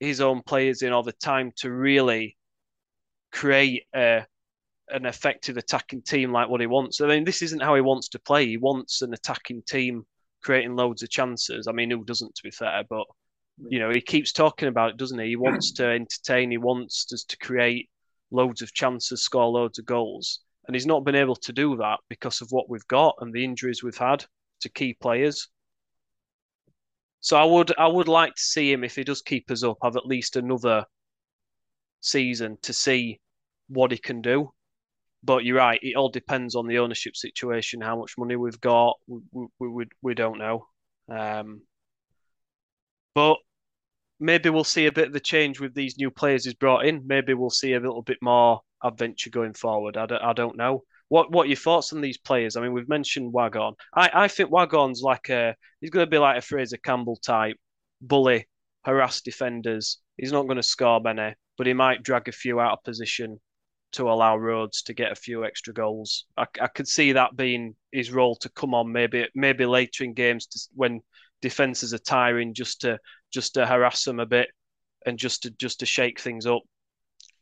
his 0.00 0.20
own 0.20 0.42
players 0.42 0.82
in 0.82 0.92
all 0.92 1.04
the 1.04 1.12
time 1.12 1.52
to 1.58 1.70
really 1.70 2.36
create 3.30 3.84
a 3.94 4.26
an 4.88 5.06
effective 5.06 5.56
attacking 5.56 6.02
team 6.02 6.32
like 6.32 6.48
what 6.48 6.60
he 6.60 6.66
wants. 6.66 7.00
I 7.00 7.06
mean, 7.06 7.22
this 7.22 7.42
isn't 7.42 7.62
how 7.62 7.76
he 7.76 7.80
wants 7.80 8.08
to 8.08 8.18
play. 8.18 8.44
He 8.44 8.56
wants 8.56 9.02
an 9.02 9.14
attacking 9.14 9.62
team 9.62 10.04
creating 10.42 10.76
loads 10.76 11.02
of 11.02 11.10
chances. 11.10 11.66
I 11.66 11.72
mean, 11.72 11.90
who 11.90 12.04
doesn't, 12.04 12.34
to 12.34 12.42
be 12.42 12.50
fair? 12.50 12.84
But 12.88 13.06
you 13.68 13.78
know, 13.78 13.90
he 13.90 14.00
keeps 14.00 14.32
talking 14.32 14.68
about 14.68 14.90
it, 14.90 14.96
doesn't 14.96 15.18
he? 15.18 15.28
He 15.28 15.36
wants 15.36 15.72
to 15.72 15.86
entertain. 15.86 16.50
He 16.50 16.58
wants 16.58 17.06
us 17.12 17.24
to 17.24 17.36
create 17.36 17.90
loads 18.30 18.62
of 18.62 18.72
chances, 18.72 19.22
score 19.22 19.48
loads 19.48 19.78
of 19.78 19.84
goals, 19.84 20.40
and 20.66 20.74
he's 20.74 20.86
not 20.86 21.04
been 21.04 21.14
able 21.14 21.36
to 21.36 21.52
do 21.52 21.76
that 21.76 21.98
because 22.08 22.40
of 22.40 22.48
what 22.50 22.70
we've 22.70 22.86
got 22.86 23.16
and 23.20 23.32
the 23.32 23.44
injuries 23.44 23.82
we've 23.82 23.98
had 23.98 24.24
to 24.60 24.68
key 24.68 24.94
players. 24.94 25.48
So 27.20 27.36
I 27.36 27.44
would 27.44 27.76
I 27.78 27.86
would 27.86 28.08
like 28.08 28.34
to 28.34 28.42
see 28.42 28.72
him 28.72 28.82
if 28.82 28.96
he 28.96 29.04
does 29.04 29.20
keep 29.20 29.50
us 29.50 29.62
up 29.62 29.78
have 29.82 29.96
at 29.96 30.06
least 30.06 30.36
another 30.36 30.84
season 32.00 32.56
to 32.62 32.72
see 32.72 33.20
what 33.68 33.92
he 33.92 33.98
can 33.98 34.22
do. 34.22 34.52
But 35.22 35.44
you're 35.44 35.56
right; 35.58 35.80
it 35.82 35.96
all 35.96 36.08
depends 36.08 36.54
on 36.54 36.66
the 36.66 36.78
ownership 36.78 37.16
situation, 37.16 37.80
how 37.80 37.98
much 37.98 38.16
money 38.16 38.36
we've 38.36 38.60
got. 38.60 38.96
We 39.06 39.20
we 39.58 39.68
we, 39.68 39.84
we 40.02 40.14
don't 40.14 40.38
know. 40.38 40.66
Um, 41.08 41.62
but 43.14 43.38
maybe 44.18 44.50
we'll 44.50 44.64
see 44.64 44.86
a 44.86 44.92
bit 44.92 45.08
of 45.08 45.12
the 45.12 45.20
change 45.20 45.60
with 45.60 45.74
these 45.74 45.98
new 45.98 46.10
players 46.10 46.44
he's 46.44 46.54
brought 46.54 46.86
in. 46.86 47.06
Maybe 47.06 47.34
we'll 47.34 47.50
see 47.50 47.72
a 47.72 47.80
little 47.80 48.02
bit 48.02 48.18
more 48.22 48.60
adventure 48.82 49.30
going 49.30 49.54
forward. 49.54 49.96
I 49.96 50.06
don't, 50.06 50.22
I 50.22 50.32
don't 50.32 50.56
know. 50.56 50.84
What 51.08 51.32
what 51.32 51.48
your 51.48 51.56
thoughts 51.56 51.92
on 51.92 52.00
these 52.00 52.18
players? 52.18 52.56
I 52.56 52.60
mean, 52.60 52.72
we've 52.72 52.88
mentioned 52.88 53.32
Waghorn. 53.32 53.74
I, 53.94 54.10
I 54.14 54.28
think 54.28 54.50
Waghorn's 54.50 55.02
like 55.02 55.28
a 55.28 55.56
he's 55.80 55.90
going 55.90 56.06
to 56.06 56.10
be 56.10 56.18
like 56.18 56.38
a 56.38 56.46
Fraizer 56.46 56.80
Campbell 56.82 57.16
type, 57.16 57.56
bully, 58.00 58.46
harass 58.84 59.20
defenders. 59.20 59.98
He's 60.16 60.32
not 60.32 60.44
going 60.44 60.56
to 60.56 60.62
score 60.62 61.00
many, 61.00 61.34
but 61.58 61.66
he 61.66 61.72
might 61.72 62.02
drag 62.04 62.28
a 62.28 62.32
few 62.32 62.60
out 62.60 62.74
of 62.74 62.84
position 62.84 63.40
to 63.92 64.10
allow 64.10 64.36
Rhodes 64.36 64.82
to 64.82 64.94
get 64.94 65.12
a 65.12 65.16
few 65.16 65.44
extra 65.44 65.72
goals. 65.72 66.26
I, 66.36 66.46
I 66.60 66.68
could 66.68 66.88
see 66.88 67.12
that 67.12 67.36
being 67.36 67.74
his 67.92 68.12
role 68.12 68.36
to 68.36 68.48
come 68.50 68.74
on 68.74 68.92
maybe 68.92 69.28
maybe 69.34 69.66
later 69.66 70.04
in 70.04 70.14
games 70.14 70.46
to, 70.46 70.60
when 70.74 71.00
defenses 71.42 71.92
are 71.94 71.98
tiring, 71.98 72.54
just 72.54 72.82
to 72.82 72.98
just 73.32 73.54
to 73.54 73.66
harass 73.66 74.04
them 74.04 74.20
a 74.20 74.26
bit 74.26 74.48
and 75.06 75.18
just 75.18 75.42
to 75.42 75.50
just 75.52 75.80
to 75.80 75.86
shake 75.86 76.20
things 76.20 76.46
up. 76.46 76.62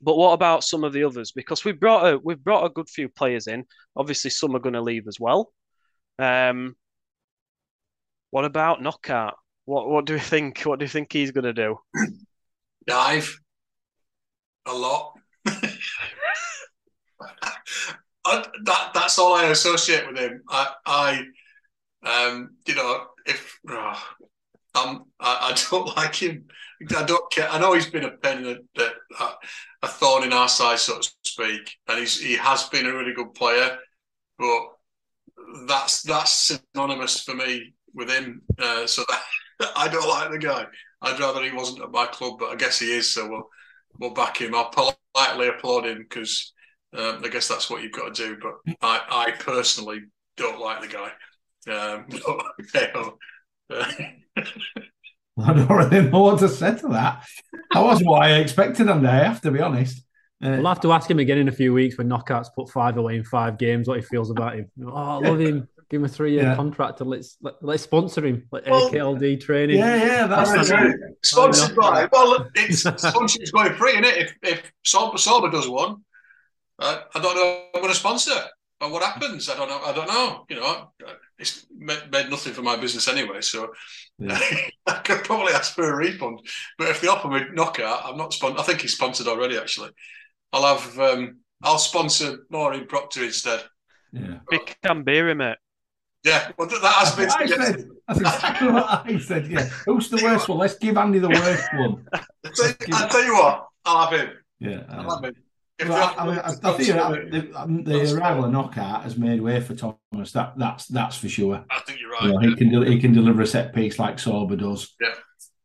But 0.00 0.16
what 0.16 0.32
about 0.32 0.64
some 0.64 0.84
of 0.84 0.92
the 0.92 1.04
others? 1.04 1.32
Because 1.32 1.64
we've 1.64 1.78
brought 1.78 2.06
a 2.06 2.18
we've 2.22 2.42
brought 2.42 2.66
a 2.66 2.70
good 2.70 2.88
few 2.88 3.08
players 3.08 3.46
in. 3.46 3.64
Obviously, 3.96 4.30
some 4.30 4.54
are 4.54 4.60
going 4.60 4.74
to 4.74 4.82
leave 4.82 5.08
as 5.08 5.18
well. 5.18 5.52
Um, 6.18 6.76
what 8.30 8.44
about 8.44 8.82
Knockaert? 8.82 9.34
What 9.64 9.88
what 9.88 10.04
do 10.04 10.14
you 10.14 10.18
think? 10.18 10.62
What 10.62 10.78
do 10.78 10.84
you 10.84 10.88
think 10.88 11.12
he's 11.12 11.30
going 11.30 11.44
to 11.44 11.52
do? 11.52 11.78
Dive 12.86 13.38
a 14.66 14.74
lot. 14.74 15.17
I, 18.24 18.44
that 18.64 18.90
that's 18.94 19.18
all 19.18 19.34
I 19.34 19.46
associate 19.46 20.06
with 20.06 20.18
him. 20.18 20.42
I, 20.48 20.68
I 20.86 21.22
um, 22.02 22.56
you 22.66 22.74
know, 22.74 23.06
if 23.26 23.58
oh, 23.68 24.02
I, 24.74 25.00
I 25.20 25.58
don't 25.70 25.96
like 25.96 26.14
him. 26.14 26.46
I 26.96 27.04
don't 27.04 27.30
care. 27.32 27.48
I 27.48 27.58
know 27.58 27.74
he's 27.74 27.90
been 27.90 28.04
a 28.04 28.30
in 28.30 28.46
a, 28.78 28.82
a, 28.82 29.30
a 29.82 29.88
thorn 29.88 30.22
in 30.24 30.32
our 30.32 30.48
side, 30.48 30.78
so 30.78 30.98
to 31.00 31.10
speak, 31.24 31.76
and 31.88 31.98
he's 31.98 32.20
he 32.20 32.36
has 32.36 32.68
been 32.68 32.86
a 32.86 32.94
really 32.94 33.14
good 33.14 33.34
player, 33.34 33.78
but 34.38 34.60
that's 35.66 36.02
that's 36.02 36.58
synonymous 36.74 37.22
for 37.22 37.34
me 37.34 37.74
with 37.94 38.10
him. 38.10 38.42
Uh, 38.58 38.86
so 38.86 39.04
that, 39.08 39.72
I 39.76 39.88
don't 39.88 40.08
like 40.08 40.30
the 40.30 40.38
guy. 40.38 40.66
I'd 41.02 41.18
rather 41.20 41.42
he 41.42 41.50
wasn't 41.52 41.82
at 41.82 41.90
my 41.90 42.06
club, 42.06 42.38
but 42.38 42.50
I 42.50 42.56
guess 42.56 42.78
he 42.78 42.92
is. 42.92 43.12
So 43.12 43.28
we'll 43.28 43.48
we'll 43.98 44.14
back 44.14 44.40
him. 44.40 44.54
I'll 44.54 44.70
politely 44.70 45.48
applaud 45.48 45.86
him 45.86 45.98
because 45.98 46.52
um, 46.96 47.20
I 47.24 47.28
guess 47.28 47.48
that's 47.48 47.68
what 47.68 47.82
you've 47.82 47.92
got 47.92 48.14
to 48.14 48.28
do. 48.28 48.38
But 48.40 48.76
I, 48.82 49.02
I 49.10 49.30
personally 49.32 50.02
don't 50.36 50.60
like 50.60 50.80
the 50.80 50.88
guy. 50.88 51.10
Um, 51.70 52.06
but, 53.68 53.88
I 55.40 55.52
don't 55.52 55.68
really 55.68 56.08
know 56.10 56.20
what 56.20 56.38
to 56.40 56.48
say 56.48 56.74
to 56.76 56.88
that. 56.88 57.24
That 57.72 57.84
wasn't 57.84 58.08
what 58.08 58.22
I 58.22 58.38
expected 58.38 58.88
on 58.88 59.02
day, 59.02 59.08
I 59.08 59.24
have 59.24 59.40
to 59.42 59.50
be 59.50 59.60
honest. 59.60 60.02
Uh, 60.42 60.50
we'll 60.50 60.66
have 60.66 60.80
to 60.80 60.92
ask 60.92 61.10
him 61.10 61.18
again 61.18 61.38
in 61.38 61.48
a 61.48 61.52
few 61.52 61.74
weeks 61.74 61.98
when 61.98 62.08
Knockaert's 62.08 62.50
put 62.50 62.70
five 62.70 62.96
away 62.96 63.16
in 63.16 63.24
five 63.24 63.58
games, 63.58 63.88
what 63.88 63.98
he 63.98 64.04
feels 64.04 64.30
about 64.30 64.54
him. 64.54 64.70
Oh, 64.84 64.94
I 64.94 65.28
love 65.28 65.40
him. 65.40 65.68
Give 65.90 66.00
him 66.00 66.04
a 66.04 66.08
three-year 66.08 66.42
yeah. 66.42 66.54
contract 66.54 67.00
and 67.00 67.08
let's 67.08 67.38
let, 67.40 67.54
us 67.54 67.60
let 67.62 67.74
us 67.74 67.82
sponsor 67.82 68.24
him, 68.24 68.46
like 68.52 68.66
well, 68.66 68.90
AKLD 68.90 69.40
training. 69.40 69.78
Yeah, 69.78 69.96
yeah, 69.96 70.26
that's, 70.26 70.52
that's 70.52 70.70
right. 70.70 70.94
Sponsored 71.24 71.74
by. 71.74 72.06
Well, 72.12 72.46
it's 72.54 72.80
sponsorship's 72.82 73.50
going 73.52 73.74
free, 73.74 73.92
isn't 73.92 74.04
it? 74.04 74.18
If 74.18 74.36
if 74.42 74.72
Sorba, 74.86 75.14
Sorba 75.14 75.50
does 75.50 75.66
one, 75.66 76.04
uh, 76.78 77.00
I 77.14 77.20
don't 77.20 77.34
know. 77.34 77.64
I'm 77.74 77.80
going 77.80 77.92
to 77.92 77.98
sponsor. 77.98 78.40
But 78.80 78.92
what 78.92 79.02
happens? 79.02 79.48
I 79.48 79.56
don't 79.56 79.68
know. 79.68 79.80
I 79.84 79.92
don't 79.92 80.06
know. 80.06 80.44
You 80.48 80.56
know, 80.56 80.92
it's 81.38 81.66
made, 81.76 82.10
made 82.12 82.30
nothing 82.30 82.52
for 82.52 82.62
my 82.62 82.76
business 82.76 83.08
anyway. 83.08 83.40
So 83.40 83.72
yeah. 84.18 84.38
I 84.86 84.92
could 85.00 85.24
probably 85.24 85.52
ask 85.52 85.74
for 85.74 85.90
a 85.90 85.96
refund. 85.96 86.40
But 86.78 86.88
if 86.88 87.00
they 87.00 87.08
offer 87.08 87.28
me 87.28 87.40
Knockaert, 87.52 88.04
I'm 88.04 88.16
not 88.16 88.32
sponsored. 88.32 88.60
I 88.60 88.62
think 88.62 88.82
he's 88.82 88.94
sponsored 88.94 89.26
already. 89.26 89.58
Actually, 89.58 89.90
I'll 90.52 90.76
have. 90.76 90.98
Um, 90.98 91.38
I'll 91.62 91.78
sponsor 91.78 92.46
Maureen 92.50 92.86
Proctor 92.86 93.24
instead. 93.24 93.64
Yeah, 94.12 94.38
big 94.48 94.76
Canberra, 94.82 95.34
mate. 95.34 95.56
Yeah, 96.24 96.52
well, 96.56 96.68
that 96.68 96.82
has 96.82 97.16
been. 97.16 97.30
I 97.30 97.46
said, 97.46 97.88
that's 98.06 98.20
exactly 98.20 98.68
what 98.68 98.84
I 98.88 99.18
said. 99.18 99.48
Yeah, 99.48 99.68
who's 99.86 100.08
the 100.08 100.20
worst 100.22 100.48
one? 100.48 100.58
Let's 100.58 100.76
give 100.76 100.96
Andy 100.96 101.18
the 101.18 101.28
worst 101.28 101.68
one. 101.74 102.06
I'll 102.92 103.08
tell 103.08 103.24
you 103.24 103.34
what, 103.34 103.66
I'll 103.84 104.06
have 104.06 104.20
him. 104.20 104.30
Yeah, 104.60 104.82
I'll 104.88 105.16
have 105.16 105.24
him. 105.24 105.34
Well, 105.86 106.14
I, 106.18 106.26
mean, 106.26 106.38
I, 106.38 106.72
think 106.72 107.30
the, 107.30 107.52
um, 107.54 107.84
the 107.84 108.16
arrival 108.16 108.46
of 108.46 108.50
Knockaert 108.50 109.02
has 109.02 109.16
made 109.16 109.40
way 109.40 109.60
for 109.60 109.76
Thomas. 109.76 110.32
That 110.32 110.54
that's 110.56 110.86
that's 110.86 111.16
for 111.16 111.28
sure. 111.28 111.64
I 111.70 111.80
think 111.86 112.00
you're 112.00 112.10
right. 112.10 112.24
You 112.24 112.32
know, 112.32 112.40
yeah. 112.40 112.48
He 112.48 112.56
can 112.56 112.86
he 112.86 113.00
can 113.00 113.12
deliver 113.12 113.42
a 113.42 113.46
set 113.46 113.72
piece 113.72 113.98
like 113.98 114.16
Sorba 114.16 114.58
does. 114.58 114.96
Yeah. 115.00 115.14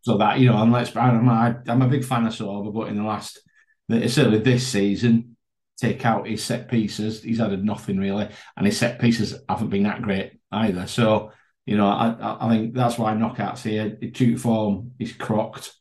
So 0.02 0.18
that 0.18 0.40
you 0.40 0.50
know, 0.50 0.62
and 0.62 0.72
let's 0.72 0.96
I'm 0.96 1.28
I, 1.28 1.56
I'm 1.68 1.82
a 1.82 1.88
big 1.88 2.06
fan 2.06 2.28
of 2.28 2.34
Sorba, 2.34 2.72
but 2.72 2.90
in 2.90 2.98
the 2.98 3.04
last 3.04 3.40
certainly 3.90 4.40
this 4.40 4.68
season, 4.68 5.36
take 5.78 6.06
out 6.06 6.28
his 6.28 6.44
set 6.44 6.70
pieces, 6.70 7.24
he's 7.24 7.42
added 7.42 7.64
nothing 7.64 7.98
really, 7.98 8.30
and 8.56 8.66
his 8.68 8.78
set 8.78 9.00
pieces 9.00 9.36
haven't 9.50 9.70
been 9.70 9.84
that 9.84 10.04
great 10.04 10.34
either. 10.52 10.86
So 10.86 11.32
you 11.66 11.78
know, 11.78 11.88
I 11.88 12.38
I 12.40 12.50
think 12.50 12.76
that's 12.76 13.00
why 13.00 13.16
Knockaert's 13.16 13.64
here. 13.64 13.98
Acute 14.02 14.40
form 14.40 14.92
is 15.00 15.14
crocked. 15.14 15.72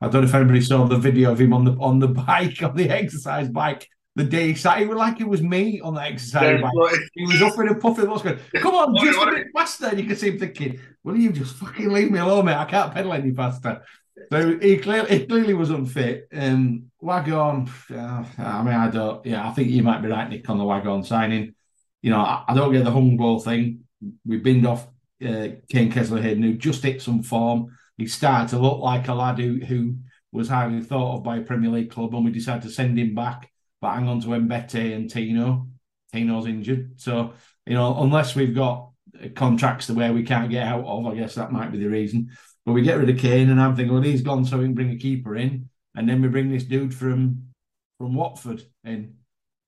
I 0.00 0.08
don't 0.08 0.22
know 0.22 0.28
if 0.28 0.34
anybody 0.34 0.60
saw 0.62 0.86
the 0.86 0.96
video 0.96 1.32
of 1.32 1.40
him 1.40 1.52
on 1.52 1.64
the 1.64 1.72
on 1.72 1.98
the 1.98 2.08
bike, 2.08 2.62
on 2.62 2.74
the 2.76 2.88
exercise 2.88 3.48
bike, 3.48 3.86
the 4.16 4.24
day 4.24 4.48
he 4.48 4.54
sat. 4.54 4.78
He 4.78 4.86
was 4.86 4.96
like 4.96 5.20
it 5.20 5.28
was 5.28 5.42
me 5.42 5.80
on 5.80 5.94
the 5.94 6.02
exercise 6.02 6.58
yeah, 6.58 6.62
bike. 6.62 7.00
He 7.14 7.26
was 7.26 7.42
up 7.42 7.58
in 7.58 7.68
a 7.68 7.74
puffy 7.74 8.06
what's 8.06 8.22
going, 8.22 8.38
come 8.56 8.74
on, 8.74 8.96
just 9.04 9.18
a 9.18 9.30
bit 9.30 9.46
faster. 9.54 9.86
And 9.86 10.00
you 10.00 10.06
can 10.06 10.16
see 10.16 10.30
him 10.30 10.38
thinking, 10.38 10.80
Will 11.04 11.16
you 11.16 11.32
just 11.32 11.56
fucking 11.56 11.90
leave 11.90 12.10
me 12.10 12.18
alone, 12.18 12.46
mate? 12.46 12.56
I 12.56 12.64
can't 12.64 12.92
pedal 12.92 13.12
any 13.12 13.32
faster. 13.32 13.82
So 14.30 14.58
he 14.58 14.78
clearly 14.78 15.18
he 15.18 15.26
clearly 15.26 15.54
was 15.54 15.70
unfit. 15.70 16.28
Um 16.32 16.90
Waghorn, 17.02 17.70
uh, 17.90 18.24
I 18.38 18.62
mean, 18.62 18.74
I 18.74 18.90
don't 18.90 19.24
yeah, 19.24 19.48
I 19.48 19.52
think 19.52 19.68
you 19.68 19.82
might 19.82 20.02
be 20.02 20.08
right, 20.08 20.28
Nick, 20.28 20.48
on 20.50 20.58
the 20.58 20.64
Waghorn 20.64 21.04
signing. 21.04 21.54
You 22.02 22.10
know, 22.10 22.20
I, 22.20 22.44
I 22.48 22.54
don't 22.54 22.72
get 22.72 22.84
the 22.84 22.90
Hungbo 22.90 23.42
thing. 23.42 23.84
We 24.26 24.38
binned 24.38 24.66
off 24.66 24.86
uh, 25.22 25.48
Kaine 25.70 25.92
Kesler-Hayden, 25.92 26.42
who 26.42 26.54
just 26.54 26.82
hit 26.82 27.02
some 27.02 27.22
form 27.22 27.76
he 28.00 28.06
started 28.06 28.48
to 28.48 28.58
look 28.58 28.78
like 28.80 29.08
a 29.08 29.14
lad 29.14 29.38
who, 29.38 29.60
who 29.60 29.96
was 30.32 30.48
highly 30.48 30.80
thought 30.80 31.18
of 31.18 31.22
by 31.22 31.36
a 31.36 31.42
Premier 31.42 31.70
League 31.70 31.90
club, 31.90 32.14
and 32.14 32.24
we 32.24 32.30
decided 32.30 32.62
to 32.62 32.70
send 32.70 32.98
him 32.98 33.14
back, 33.14 33.50
but 33.82 33.92
hang 33.92 34.08
on 34.08 34.20
to 34.22 34.28
Mbete 34.28 34.96
and 34.96 35.10
Tino. 35.10 35.68
Tino's 36.10 36.46
injured. 36.46 36.98
So, 36.98 37.34
you 37.66 37.74
know, 37.74 38.02
unless 38.02 38.34
we've 38.34 38.54
got 38.54 38.88
contracts 39.34 39.86
the 39.86 39.92
way 39.92 40.10
we 40.10 40.22
can't 40.22 40.50
get 40.50 40.66
out 40.66 40.86
of, 40.86 41.06
I 41.06 41.14
guess 41.14 41.34
that 41.34 41.52
might 41.52 41.72
be 41.72 41.78
the 41.78 41.88
reason. 41.88 42.30
But 42.64 42.72
we 42.72 42.80
get 42.80 42.96
rid 42.96 43.10
of 43.10 43.18
Kaine, 43.18 43.50
and 43.50 43.60
I'm 43.60 43.76
thinking, 43.76 43.92
well, 43.92 44.02
he's 44.02 44.22
gone, 44.22 44.46
so 44.46 44.56
we 44.56 44.64
can 44.64 44.74
bring 44.74 44.92
a 44.92 44.96
keeper 44.96 45.36
in, 45.36 45.68
and 45.94 46.08
then 46.08 46.22
we 46.22 46.28
bring 46.28 46.50
this 46.50 46.64
dude 46.64 46.94
from 46.94 47.48
from 47.98 48.14
Watford 48.14 48.62
in, 48.82 49.16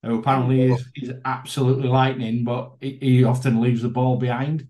who 0.02 0.20
apparently 0.20 0.72
is, 0.72 0.88
is 0.96 1.12
absolutely 1.26 1.88
lightning, 1.88 2.44
but 2.44 2.72
he, 2.80 2.96
he 2.98 3.24
often 3.24 3.60
leaves 3.60 3.82
the 3.82 3.90
ball 3.90 4.16
behind. 4.16 4.68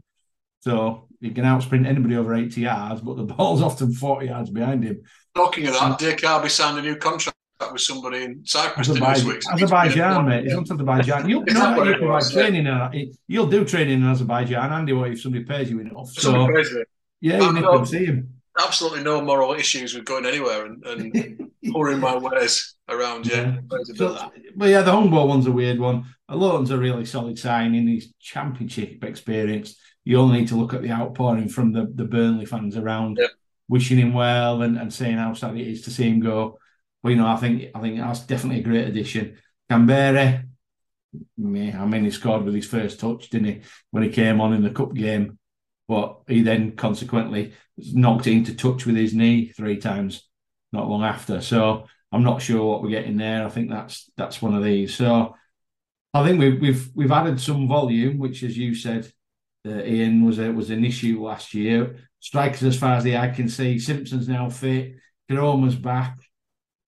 So 0.62 1.07
he 1.23 1.31
can 1.31 1.45
outsprint 1.45 1.87
anybody 1.87 2.17
over 2.17 2.35
80 2.35 2.61
yards, 2.61 3.01
but 3.01 3.17
the 3.17 3.23
ball's 3.35 3.63
often 3.63 3.93
40 3.93 4.27
yards 4.27 4.51
behind 4.51 4.85
him. 4.85 5.03
Talking 5.37 5.69
of 5.69 5.75
that, 5.75 5.99
Dick 5.99 6.23
Harvey 6.23 6.49
signed 6.49 6.79
a 6.79 6.83
new 6.83 6.97
contract 6.97 7.37
with 7.71 7.81
somebody 7.81 8.25
in 8.25 8.45
Cyprus 8.45 8.91
Azerbaijan, 8.91 9.15
this 9.15 9.25
week. 9.25 9.55
Azerbaijan, 9.55 10.27
mate. 10.27 10.45
He's 10.45 10.55
on 10.55 10.65
Azerbaijan. 10.65 11.29
You'll, 11.29 11.45
you 11.47 11.55
know 11.55 11.85
you 11.85 11.97
provide 11.97 12.25
training. 12.25 12.67
In, 12.67 13.13
you'll 13.29 13.47
do 13.47 13.65
training 13.65 14.01
in 14.01 14.07
Azerbaijan, 14.07 14.73
Andy, 14.73 14.93
what 14.93 15.13
if 15.13 15.21
somebody 15.21 15.45
pays 15.45 15.71
you 15.71 15.81
enough. 15.81 16.11
So, 16.11 16.49
yeah, 17.21 17.39
you 17.39 17.61
to 17.61 17.87
see 17.87 18.07
him. 18.07 18.35
Absolutely 18.63 19.05
no 19.05 19.23
moral 19.23 19.55
issues 19.55 19.95
with 19.95 20.05
going 20.05 20.27
anywhere 20.27 20.67
and, 20.67 20.85
and 20.85 21.51
pouring 21.73 22.01
my 22.01 22.17
wares 22.17 22.75
around 22.89 23.27
you. 23.27 23.37
Yeah. 23.37 23.59
Ways 23.71 23.93
So, 23.95 24.31
but 24.57 24.69
yeah, 24.69 24.83
the 24.83 24.91
Hungbo 24.91 25.27
one's 25.27 25.47
a 25.47 25.53
weird 25.53 25.79
one. 25.79 26.05
Lowton's 26.29 26.71
a 26.71 26.77
really 26.77 27.05
solid 27.05 27.39
signing. 27.39 27.87
He's 27.87 28.13
championship 28.21 29.05
experience. 29.05 29.77
You 30.05 30.19
only 30.19 30.41
need 30.41 30.49
to 30.49 30.57
look 30.57 30.75
at 30.75 30.83
the 30.83 30.91
outpouring 30.91 31.49
from 31.49 31.73
the, 31.73 31.91
the 31.95 32.05
Burnley 32.05 32.47
fans 32.47 32.77
around, 32.77 33.19
Yeah. 33.21 33.29
wishing 33.69 33.99
him 33.99 34.12
well 34.15 34.62
and, 34.62 34.77
and 34.79 34.93
saying 34.93 35.17
how 35.19 35.35
sad 35.35 35.57
it 35.57 35.67
is 35.67 35.83
to 35.83 35.91
see 35.91 36.09
him 36.09 36.21
go. 36.21 36.59
But 37.03 37.11
you 37.11 37.17
know, 37.17 37.27
I 37.27 37.37
think 37.37 37.71
I 37.75 37.81
think 37.81 37.99
that's 37.99 38.21
definitely 38.21 38.61
a 38.61 38.65
great 38.65 38.88
addition. 38.88 39.38
Gambere, 39.71 40.45
I 41.15 41.85
mean, 41.87 42.05
he 42.05 42.11
scored 42.11 42.45
with 42.45 42.55
his 42.55 42.67
first 42.67 43.01
touch, 43.01 43.29
didn't 43.31 43.47
he, 43.49 43.61
when 43.91 44.03
he 44.03 44.09
came 44.09 44.41
on 44.41 44.53
in 44.53 44.62
the 44.62 44.71
cup 44.71 44.95
game? 44.95 45.38
But 45.88 46.21
he 46.29 46.43
then 46.43 46.73
consequently 46.77 47.53
knocked 47.77 48.27
it 48.27 48.33
into 48.33 48.55
touch 48.55 48.87
with 48.87 48.97
his 48.97 49.15
knee 49.15 49.49
three 49.49 49.77
times 49.79 50.29
not 50.73 50.88
long 50.88 51.03
after. 51.03 51.41
So 51.41 51.87
I'm 52.12 52.23
not 52.23 52.41
sure 52.41 52.65
what 52.65 52.83
we're 52.83 52.91
getting 52.91 53.17
there. 53.17 53.45
I 53.45 53.51
think 53.51 53.69
that's 53.69 54.11
that's 54.17 54.41
one 54.41 54.55
of 54.55 54.62
these. 54.65 54.95
So 54.95 55.35
I 56.15 56.27
think 56.27 56.38
we've 56.38 56.61
we've 56.61 56.91
we've 56.95 57.12
added 57.12 57.41
some 57.41 57.69
volume, 57.69 58.19
which, 58.19 58.43
as 58.43 58.57
you 58.57 58.75
said, 58.75 59.11
uh, 59.66 59.85
Ian 59.85 60.25
was 60.25 60.38
a, 60.38 60.51
was 60.51 60.70
an 60.70 60.85
issue 60.85 61.22
last 61.22 61.55
year. 61.55 61.96
Strikers, 62.20 62.62
as 62.62 62.79
far 62.79 62.94
as 62.94 63.05
the 63.05 63.16
eye 63.16 63.29
can 63.29 63.48
see, 63.48 63.79
Simpson's 63.79 64.29
now 64.29 64.48
fit. 64.48 64.94
Koroma's 65.29 65.77
back, 65.77 66.18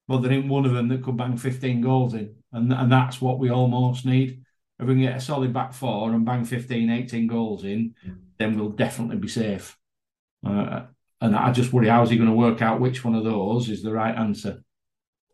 but 0.06 0.18
there 0.18 0.32
ain't 0.32 0.48
one 0.48 0.66
of 0.66 0.72
them 0.72 0.88
that 0.88 1.02
could 1.02 1.16
bang 1.16 1.36
15 1.36 1.80
goals 1.80 2.14
in, 2.14 2.34
and 2.52 2.72
and 2.72 2.92
that's 2.92 3.20
what 3.20 3.38
we 3.38 3.50
almost 3.50 4.04
need. 4.04 4.42
If 4.78 4.86
we 4.86 4.94
can 4.94 5.02
get 5.02 5.16
a 5.16 5.20
solid 5.20 5.52
back 5.52 5.72
four 5.72 6.12
and 6.12 6.26
bang 6.26 6.44
15, 6.44 6.90
18 6.90 7.26
goals 7.26 7.64
in, 7.64 7.94
then 8.38 8.58
we'll 8.58 8.70
definitely 8.70 9.16
be 9.16 9.28
safe. 9.28 9.78
Uh, 10.44 10.82
and 11.20 11.34
I 11.34 11.52
just 11.52 11.72
worry 11.72 11.88
how's 11.88 12.10
he 12.10 12.16
going 12.16 12.28
to 12.28 12.34
work 12.34 12.60
out 12.60 12.80
which 12.80 13.04
one 13.04 13.14
of 13.14 13.24
those 13.24 13.70
is 13.70 13.82
the 13.82 13.92
right 13.92 14.14
answer. 14.14 14.62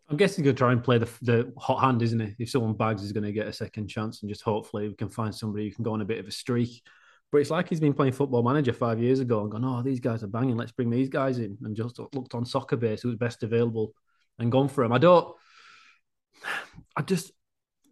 I'm 0.08 0.16
guessing 0.16 0.44
to 0.44 0.52
try 0.52 0.72
and 0.72 0.82
play 0.82 0.98
the, 0.98 1.08
the 1.22 1.52
hot 1.56 1.80
hand, 1.80 2.02
isn't 2.02 2.20
he? 2.20 2.34
If 2.40 2.50
someone 2.50 2.74
bags, 2.74 3.00
he's 3.00 3.12
going 3.12 3.24
to 3.24 3.32
get 3.32 3.46
a 3.46 3.52
second 3.52 3.88
chance, 3.88 4.22
and 4.22 4.28
just 4.28 4.42
hopefully 4.42 4.88
we 4.88 4.94
can 4.94 5.08
find 5.08 5.34
somebody 5.34 5.68
who 5.68 5.74
can 5.74 5.84
go 5.84 5.92
on 5.92 6.00
a 6.00 6.04
bit 6.04 6.18
of 6.18 6.26
a 6.26 6.32
streak. 6.32 6.82
But 7.32 7.38
it's 7.38 7.50
like 7.50 7.68
he's 7.68 7.80
been 7.80 7.94
playing 7.94 8.12
football 8.12 8.42
manager 8.42 8.72
five 8.72 9.00
years 9.00 9.20
ago 9.20 9.42
and 9.42 9.50
gone, 9.50 9.64
oh, 9.64 9.82
these 9.82 10.00
guys 10.00 10.24
are 10.24 10.28
banging. 10.28 10.56
Let's 10.56 10.72
bring 10.72 10.90
these 10.90 11.08
guys 11.08 11.38
in, 11.38 11.56
and 11.62 11.76
just 11.76 11.98
looked 11.98 12.34
on 12.34 12.44
soccer 12.44 12.76
base, 12.76 13.02
who 13.02 13.08
was 13.08 13.16
best 13.16 13.42
available, 13.42 13.94
and 14.38 14.50
gone 14.50 14.68
for 14.68 14.84
him. 14.84 14.92
I 14.92 14.98
don't. 14.98 15.34
I 16.96 17.02
just 17.02 17.32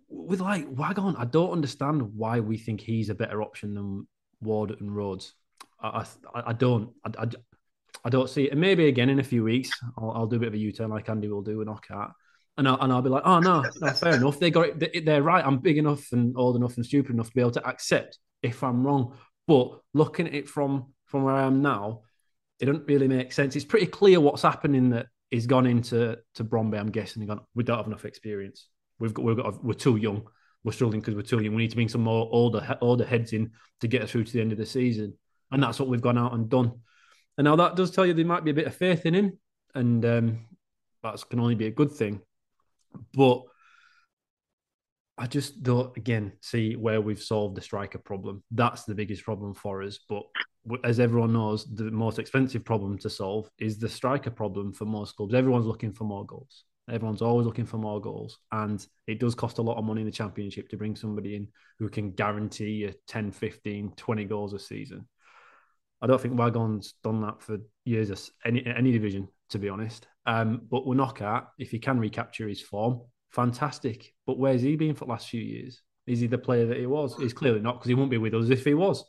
with 0.09 0.41
like 0.41 0.67
Waghorn, 0.69 1.17
I 1.19 1.25
don't 1.25 1.53
understand 1.53 2.17
why 2.17 2.41
we 2.41 2.57
think 2.57 2.81
he's 2.81 3.11
a 3.11 3.15
better 3.15 3.43
option 3.43 3.75
than 3.75 4.09
Ward 4.41 4.75
and 4.81 4.95
Rhodes. 4.95 5.35
I 5.81 6.05
I, 6.35 6.43
I 6.47 6.53
don't. 6.53 6.91
I, 7.05 7.23
I, 7.23 7.29
I 8.05 8.11
don't 8.11 8.29
see 8.29 8.45
it. 8.45 8.53
And 8.53 8.61
maybe 8.61 8.87
again 8.87 9.09
in 9.09 9.19
a 9.19 9.25
few 9.25 9.45
weeks, 9.45 9.71
I'll, 9.97 10.11
I'll 10.11 10.27
do 10.27 10.37
a 10.37 10.41
bit 10.41 10.49
of 10.49 10.55
a 10.55 10.59
U-turn 10.59 10.91
like 10.91 11.09
Andy 11.09 11.29
will 11.29 11.43
do 11.43 11.59
with 11.59 11.69
Knockaert. 11.69 12.13
And 12.57 12.69
I'll, 12.69 12.81
and 12.81 12.93
I'll 12.93 13.03
be 13.03 13.09
like, 13.09 13.23
oh, 13.25 13.39
no, 13.39 13.65
no, 13.81 13.91
fair 13.93 14.17
enough. 14.17 14.41
They 14.41 14.51
got 14.51 14.83
it. 14.83 15.05
They're 15.05 15.23
right. 15.23 15.45
I'm 15.47 15.59
big 15.59 15.79
enough 15.79 16.11
and 16.11 16.37
old 16.37 16.57
enough 16.57 16.77
and 16.77 16.85
stupid 16.85 17.13
enough 17.13 17.29
to 17.29 17.35
be 17.35 17.41
able 17.41 17.53
to 17.53 17.67
accept 17.67 18.19
if 18.43 18.65
I'm 18.65 18.85
wrong. 18.85 19.15
But 19.49 19.81
looking 19.95 20.29
at 20.29 20.35
it 20.35 20.49
from, 20.49 20.93
from 21.07 21.25
where 21.25 21.35
I 21.35 21.45
am 21.45 21.63
now, 21.63 22.03
it 22.61 22.67
doesn't 22.67 22.87
really 22.87 23.09
make 23.09 23.33
sense. 23.33 23.57
It's 23.57 23.65
pretty 23.65 23.87
clear 23.87 24.21
what's 24.21 24.43
happening 24.43 24.91
that 24.91 25.07
he's 25.31 25.47
gone 25.47 25.67
into 25.67 26.19
to 26.35 26.45
Bromby, 26.45 26.79
I'm 26.79 26.91
guessing, 26.91 27.27
gone, 27.27 27.41
we 27.55 27.65
don't 27.65 27.79
have 27.79 27.87
enough 27.87 28.05
experience. 28.05 28.69
We've 29.01 29.15
got, 29.15 29.25
we've 29.25 29.37
got, 29.37 29.65
we're 29.65 29.73
too 29.73 29.97
young. 29.97 30.29
We're 30.65 30.73
struggling 30.73 31.01
because 31.01 31.15
we're 31.15 31.23
too 31.23 31.43
young. 31.43 31.55
We 31.55 31.63
need 31.63 31.71
to 31.71 31.77
bring 31.77 31.89
some 31.89 32.03
more 32.03 32.29
older, 32.31 32.77
older 32.81 33.07
heads 33.07 33.33
in 33.33 33.53
to 33.81 33.89
get 33.89 34.03
us 34.03 34.11
through 34.11 34.25
to 34.25 34.33
the 34.33 34.41
end 34.41 34.53
of 34.53 34.59
the 34.59 34.67
season. 34.67 35.15
And 35.51 35.63
that's 35.63 35.81
what 35.81 35.89
we've 35.89 36.03
gone 36.03 36.19
out 36.19 36.35
and 36.35 36.49
done. 36.51 36.73
And 37.39 37.47
now 37.47 37.57
that 37.57 37.75
does 37.75 37.91
tell 37.91 38.05
you 38.05 38.13
there 38.13 38.27
might 38.27 38.45
be 38.45 38.51
a 38.51 38.55
bit 38.55 38.67
of 38.67 38.75
faith 38.75 39.07
in 39.07 39.15
him, 39.15 39.39
and 39.75 40.05
um, 40.05 40.47
that 41.03 41.23
can 41.31 41.41
only 41.41 41.55
be 41.55 41.69
a 41.69 41.71
good 41.71 41.93
thing. 41.93 42.21
But 43.15 43.43
I 45.19 45.27
just 45.27 45.63
don't, 45.65 45.95
again, 45.97 46.33
see 46.41 46.77
where 46.77 47.01
we've 47.01 47.21
solved 47.21 47.57
the 47.57 47.61
striker 47.61 47.99
problem. 47.99 48.43
That's 48.53 48.85
the 48.85 48.95
biggest 48.95 49.25
problem 49.25 49.53
for 49.53 49.83
us. 49.83 49.99
But 50.09 50.23
as 50.85 51.01
everyone 51.01 51.33
knows, 51.33 51.65
the 51.75 51.91
most 51.91 52.21
expensive 52.21 52.65
problem 52.65 52.99
to 52.99 53.11
solve 53.11 53.51
is 53.59 53.79
the 53.79 53.89
striker 53.89 54.31
problem 54.31 54.73
for 54.73 54.85
most 54.85 55.17
clubs. 55.17 55.35
Everyone's 55.35 55.67
looking 55.67 55.93
for 55.93 56.05
more 56.05 56.25
goals. 56.25 56.65
Everyone's 56.89 57.21
always 57.21 57.47
looking 57.47 57.67
for 57.67 57.79
more 57.79 58.01
goals. 58.01 58.39
And 58.53 58.85
it 59.09 59.19
does 59.19 59.35
cost 59.35 59.59
a 59.59 59.63
lot 59.63 59.77
of 59.77 59.85
money 59.85 60.03
in 60.03 60.07
the 60.07 60.13
championship 60.13 60.69
to 60.69 60.77
bring 60.77 60.95
somebody 60.95 61.35
in 61.35 61.49
who 61.81 61.89
can 61.89 62.13
guarantee 62.13 62.71
you 62.71 62.95
10, 63.09 63.33
15, 63.33 63.95
20 63.97 64.25
goals 64.25 64.53
a 64.53 64.59
season. 64.59 65.09
I 66.01 66.07
don't 66.07 66.21
think 66.21 66.39
Waghorn's 66.39 66.95
done 67.03 67.23
that 67.23 67.43
for 67.43 67.59
years, 67.85 68.31
any 68.45 68.65
any 68.65 68.93
division, 68.93 69.27
to 69.51 69.59
be 69.59 69.69
honest. 69.69 70.07
Um, 70.27 70.63
but 70.71 70.87
Knockaert, 70.87 71.47
if 71.59 71.73
he 71.73 71.81
can 71.81 71.99
recapture 71.99 72.47
his 72.47 72.61
form, 72.61 73.01
fantastic. 73.31 74.15
But 74.27 74.39
where's 74.39 74.63
he 74.63 74.77
been 74.77 74.95
for 74.95 75.05
the 75.05 75.11
last 75.11 75.29
few 75.29 75.41
years? 75.41 75.83
Is 76.07 76.21
he 76.21 76.27
the 76.27 76.39
player 76.39 76.67
that 76.67 76.79
he 76.79 76.87
was? 76.87 77.17
He's 77.17 77.35
clearly 77.35 77.61
not 77.61 77.75
because 77.75 77.89
he 77.89 77.95
won't 77.95 78.11
be 78.11 78.19
with 78.19 78.35
us 78.35 78.51
if 78.51 78.65
he 78.65 78.75
was. 78.75 79.05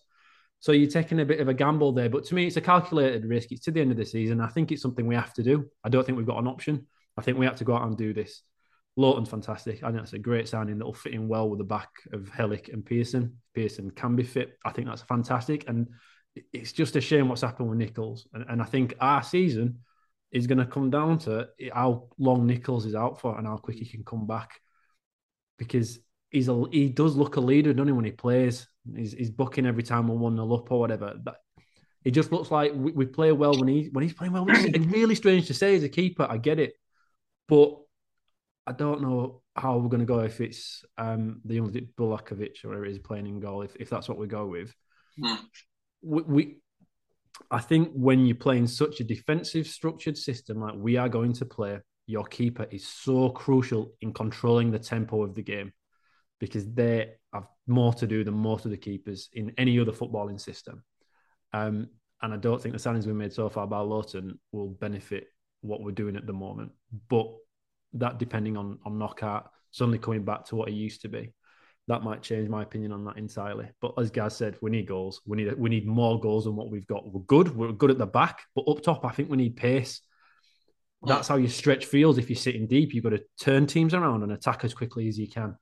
So 0.60 0.74
you're 0.74 0.90
taking 0.90 1.22
a 1.22 1.26
bit 1.26 1.40
of 1.40 1.48
a 1.48 1.54
gamble 1.54 1.94
there. 1.94 2.10
But 2.10 2.26
to 2.26 2.36
me, 2.36 2.46
it's 2.46 2.58
a 2.58 2.62
calculated 2.62 3.26
risk. 3.26 3.52
It's 3.52 3.62
to 3.62 3.72
the 3.72 3.80
end 3.80 3.92
of 3.92 3.98
the 3.98 4.06
season. 4.06 4.42
I 4.42 4.48
think 4.48 4.72
it's 4.72 4.82
something 4.82 5.08
we 5.08 5.16
have 5.16 5.34
to 5.36 5.44
do. 5.44 5.70
I 5.84 5.90
don't 5.90 6.06
think 6.06 6.18
we've 6.18 6.28
got 6.28 6.40
an 6.40 6.48
option. 6.48 6.88
I 7.18 7.22
think 7.22 7.38
we 7.38 7.46
have 7.46 7.56
to 7.58 7.64
go 7.64 7.76
out 7.76 7.88
and 7.88 7.98
do 7.98 8.14
this. 8.14 8.42
Lowton's 8.98 9.30
fantastic. 9.30 9.82
I 9.82 9.88
think 9.88 10.00
that's 10.00 10.14
a 10.14 10.20
great 10.20 10.50
signing 10.50 10.78
that 10.78 10.86
will 10.86 10.94
fit 10.94 11.14
in 11.14 11.30
well 11.30 11.50
with 11.50 11.60
the 11.60 11.66
back 11.66 11.90
of 12.12 12.30
Helik 12.30 12.74
and 12.74 12.86
Pearson. 12.86 13.38
Pearson 13.54 13.92
can 13.92 14.18
be 14.18 14.24
fit. 14.24 14.58
I 14.66 14.72
think 14.72 14.88
that's 14.88 15.04
fantastic. 15.04 15.70
And 15.70 15.88
it's 16.52 16.74
just 16.74 16.98
a 16.98 17.02
shame 17.02 17.30
what's 17.30 17.42
happened 17.42 17.70
with 17.70 17.78
Nicholls. 17.78 18.28
And, 18.34 18.46
and 18.50 18.62
I 18.62 18.66
think 18.66 18.96
our 19.00 19.24
season 19.24 19.80
is 20.32 20.48
going 20.48 20.60
to 20.60 20.66
come 20.66 20.90
down 20.90 21.18
to 21.20 21.48
how 21.74 22.08
long 22.18 22.46
Nicholls 22.46 22.86
is 22.86 22.96
out 22.96 23.20
for 23.20 23.38
and 23.38 23.48
how 23.48 23.58
quick 23.58 23.78
he 23.78 23.86
can 23.86 24.04
come 24.04 24.28
back. 24.28 24.62
Because 25.58 26.00
he's 26.30 26.48
a, 26.48 26.64
he 26.72 26.90
does 26.90 27.16
look 27.16 27.36
a 27.36 27.42
leader, 27.42 27.74
doesn't 27.74 27.88
he, 27.88 27.94
when 27.94 28.06
he 28.06 28.12
plays? 28.12 28.68
He's, 28.96 29.14
he's 29.14 29.32
bucking 29.32 29.66
every 29.66 29.84
time 29.84 30.08
we're 30.08 30.16
1 30.16 30.36
0 30.36 30.54
up 30.54 30.72
or 30.72 30.80
whatever. 30.80 31.16
But 31.22 31.38
it 32.06 32.12
just 32.12 32.32
looks 32.32 32.52
like 32.52 32.74
we, 32.74 32.92
we 32.92 33.06
play 33.06 33.32
well 33.32 33.58
when, 33.58 33.68
he, 33.68 33.90
when 33.92 34.04
he's 34.04 34.14
playing 34.14 34.34
well. 34.34 34.46
It's 34.48 34.86
really 34.86 35.16
strange 35.16 35.48
to 35.48 35.54
say 35.54 35.76
as 35.76 35.84
a 35.84 35.90
keeper. 35.90 36.26
I 36.30 36.38
get 36.38 36.60
it. 36.60 36.74
But 37.48 37.78
I 38.66 38.72
don't 38.72 39.02
know 39.02 39.42
how 39.56 39.78
we're 39.78 39.90
going 39.90 40.00
to 40.00 40.06
go 40.06 40.20
if 40.20 40.40
it's 40.40 40.86
um, 40.98 41.42
the 41.44 41.56
young 41.56 41.72
Bulakovic 41.72 42.64
or 42.64 42.70
whatever 42.70 42.86
it 42.86 42.92
is 42.92 43.00
playing 43.00 43.28
in 43.28 43.40
goal, 43.40 43.64
if, 43.64 43.76
if 43.78 43.90
that's 43.90 44.08
what 44.08 44.20
we 44.20 44.28
go 44.28 44.46
with. 44.46 44.74
Mm. 45.20 45.40
We, 46.02 46.22
we, 46.22 46.58
I 47.52 47.60
think 47.60 47.92
when 47.94 48.26
you 48.26 48.36
play 48.36 48.58
in 48.58 48.68
such 48.68 49.00
a 49.00 49.04
defensive 49.04 49.68
structured 49.68 50.18
system 50.18 50.60
like 50.60 50.76
we 50.76 50.98
are 50.98 51.10
going 51.10 51.34
to 51.34 51.46
play, 51.46 51.80
your 52.06 52.26
keeper 52.26 52.68
is 52.72 52.88
so 52.88 53.30
crucial 53.30 53.94
in 54.02 54.14
controlling 54.14 54.72
the 54.72 54.80
tempo 54.80 55.24
of 55.24 55.36
the 55.36 55.44
game 55.44 55.72
because 56.40 56.66
they 56.74 57.12
have 57.34 57.48
more 57.68 57.94
to 57.94 58.08
do 58.08 58.24
than 58.24 58.34
most 58.34 58.66
of 58.66 58.72
the 58.72 58.78
keepers 58.78 59.30
in 59.34 59.54
any 59.58 59.80
other 59.80 59.92
footballing 59.92 60.40
system. 60.40 60.84
Um, 61.54 61.90
and 62.22 62.34
I 62.34 62.38
don't 62.38 62.62
think 62.62 62.74
the 62.74 62.80
signings 62.80 63.06
we 63.06 63.14
made 63.14 63.34
so 63.34 63.50
far 63.50 63.68
by 63.68 63.80
Lowton 63.80 64.40
will 64.52 64.70
benefit 64.70 65.28
what 65.62 65.82
we're 65.82 65.92
doing 65.92 66.16
at 66.16 66.26
the 66.26 66.34
moment. 66.34 66.72
But 67.10 67.28
that 67.94 68.20
depending 68.20 68.58
on 68.58 68.80
on 68.86 68.98
Knockaert, 68.98 69.44
suddenly 69.72 70.00
coming 70.00 70.24
back 70.24 70.46
to 70.46 70.56
what 70.56 70.70
he 70.70 70.76
used 70.76 71.02
to 71.02 71.10
be, 71.10 71.34
that 71.90 72.04
might 72.04 72.22
change 72.22 72.48
my 72.48 72.62
opinion 72.62 72.92
on 72.92 73.04
that 73.06 73.18
entirely. 73.18 73.68
But 73.82 73.94
as 73.98 74.12
Gaz 74.12 74.38
said, 74.38 74.56
we 74.62 74.70
need 74.70 74.88
goals. 74.88 75.22
We 75.26 75.38
need 75.38 75.58
we 75.58 75.72
need 75.72 75.88
more 75.88 76.20
goals 76.20 76.46
than 76.46 76.56
what 76.56 76.70
we've 76.70 76.86
got. 76.86 77.12
We're 77.12 77.22
good. 77.22 77.56
We're 77.56 77.72
good 77.72 77.90
at 77.90 77.98
the 77.98 78.06
back, 78.06 78.44
but 78.54 78.68
up 78.68 78.84
top, 78.84 79.04
I 79.06 79.10
think 79.10 79.30
we 79.30 79.38
need 79.38 79.58
pace. 79.58 80.00
That's 81.02 81.28
how 81.28 81.38
you 81.38 81.48
stretch 81.48 81.86
fields. 81.86 82.20
If 82.20 82.30
you're 82.30 82.38
sitting 82.38 82.68
deep, 82.68 82.94
you've 82.94 83.06
got 83.06 83.12
to 83.12 83.24
turn 83.42 83.66
teams 83.66 83.94
around 83.96 84.22
and 84.22 84.32
attack 84.32 84.64
as 84.64 84.74
quickly 84.74 85.08
as 85.08 85.18
you 85.18 85.28
can. 85.28 85.58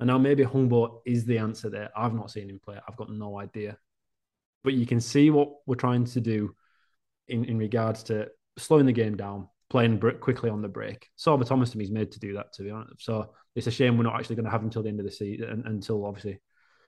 And 0.00 0.08
now 0.08 0.18
maybe 0.18 0.44
Hungbo 0.44 1.00
is 1.06 1.24
the 1.24 1.38
answer 1.38 1.70
there. 1.70 1.90
I've 1.96 2.14
not 2.14 2.30
seen 2.30 2.50
him 2.50 2.60
play. 2.62 2.76
I've 2.86 2.96
got 2.96 3.10
no 3.10 3.38
idea. 3.38 3.78
But 4.64 4.74
you 4.74 4.84
can 4.86 5.00
see 5.00 5.30
what 5.30 5.48
we're 5.66 5.76
trying 5.76 6.04
to 6.06 6.20
do 6.20 6.54
in, 7.28 7.44
in 7.44 7.56
regards 7.56 8.02
to 8.04 8.28
slowing 8.58 8.86
the 8.86 8.92
game 8.92 9.16
down, 9.16 9.48
playing 9.70 9.98
quickly 10.20 10.50
on 10.50 10.60
the 10.60 10.68
break. 10.68 11.06
Sorba 11.16 11.46
Thomas 11.46 11.70
to 11.70 11.78
me 11.78 11.84
is 11.84 11.90
made 11.90 12.12
to 12.12 12.18
do 12.18 12.34
that, 12.34 12.52
to 12.54 12.64
be 12.64 12.70
honest. 12.70 13.04
So 13.04 13.30
it's 13.54 13.66
a 13.66 13.70
shame 13.70 13.96
we're 13.96 14.04
not 14.04 14.18
actually 14.18 14.36
going 14.36 14.44
to 14.44 14.50
have 14.50 14.60
him 14.60 14.66
until 14.66 14.82
the 14.82 14.88
end 14.88 15.00
of 15.00 15.06
the 15.06 15.12
season, 15.12 15.64
until 15.66 16.04
obviously 16.04 16.40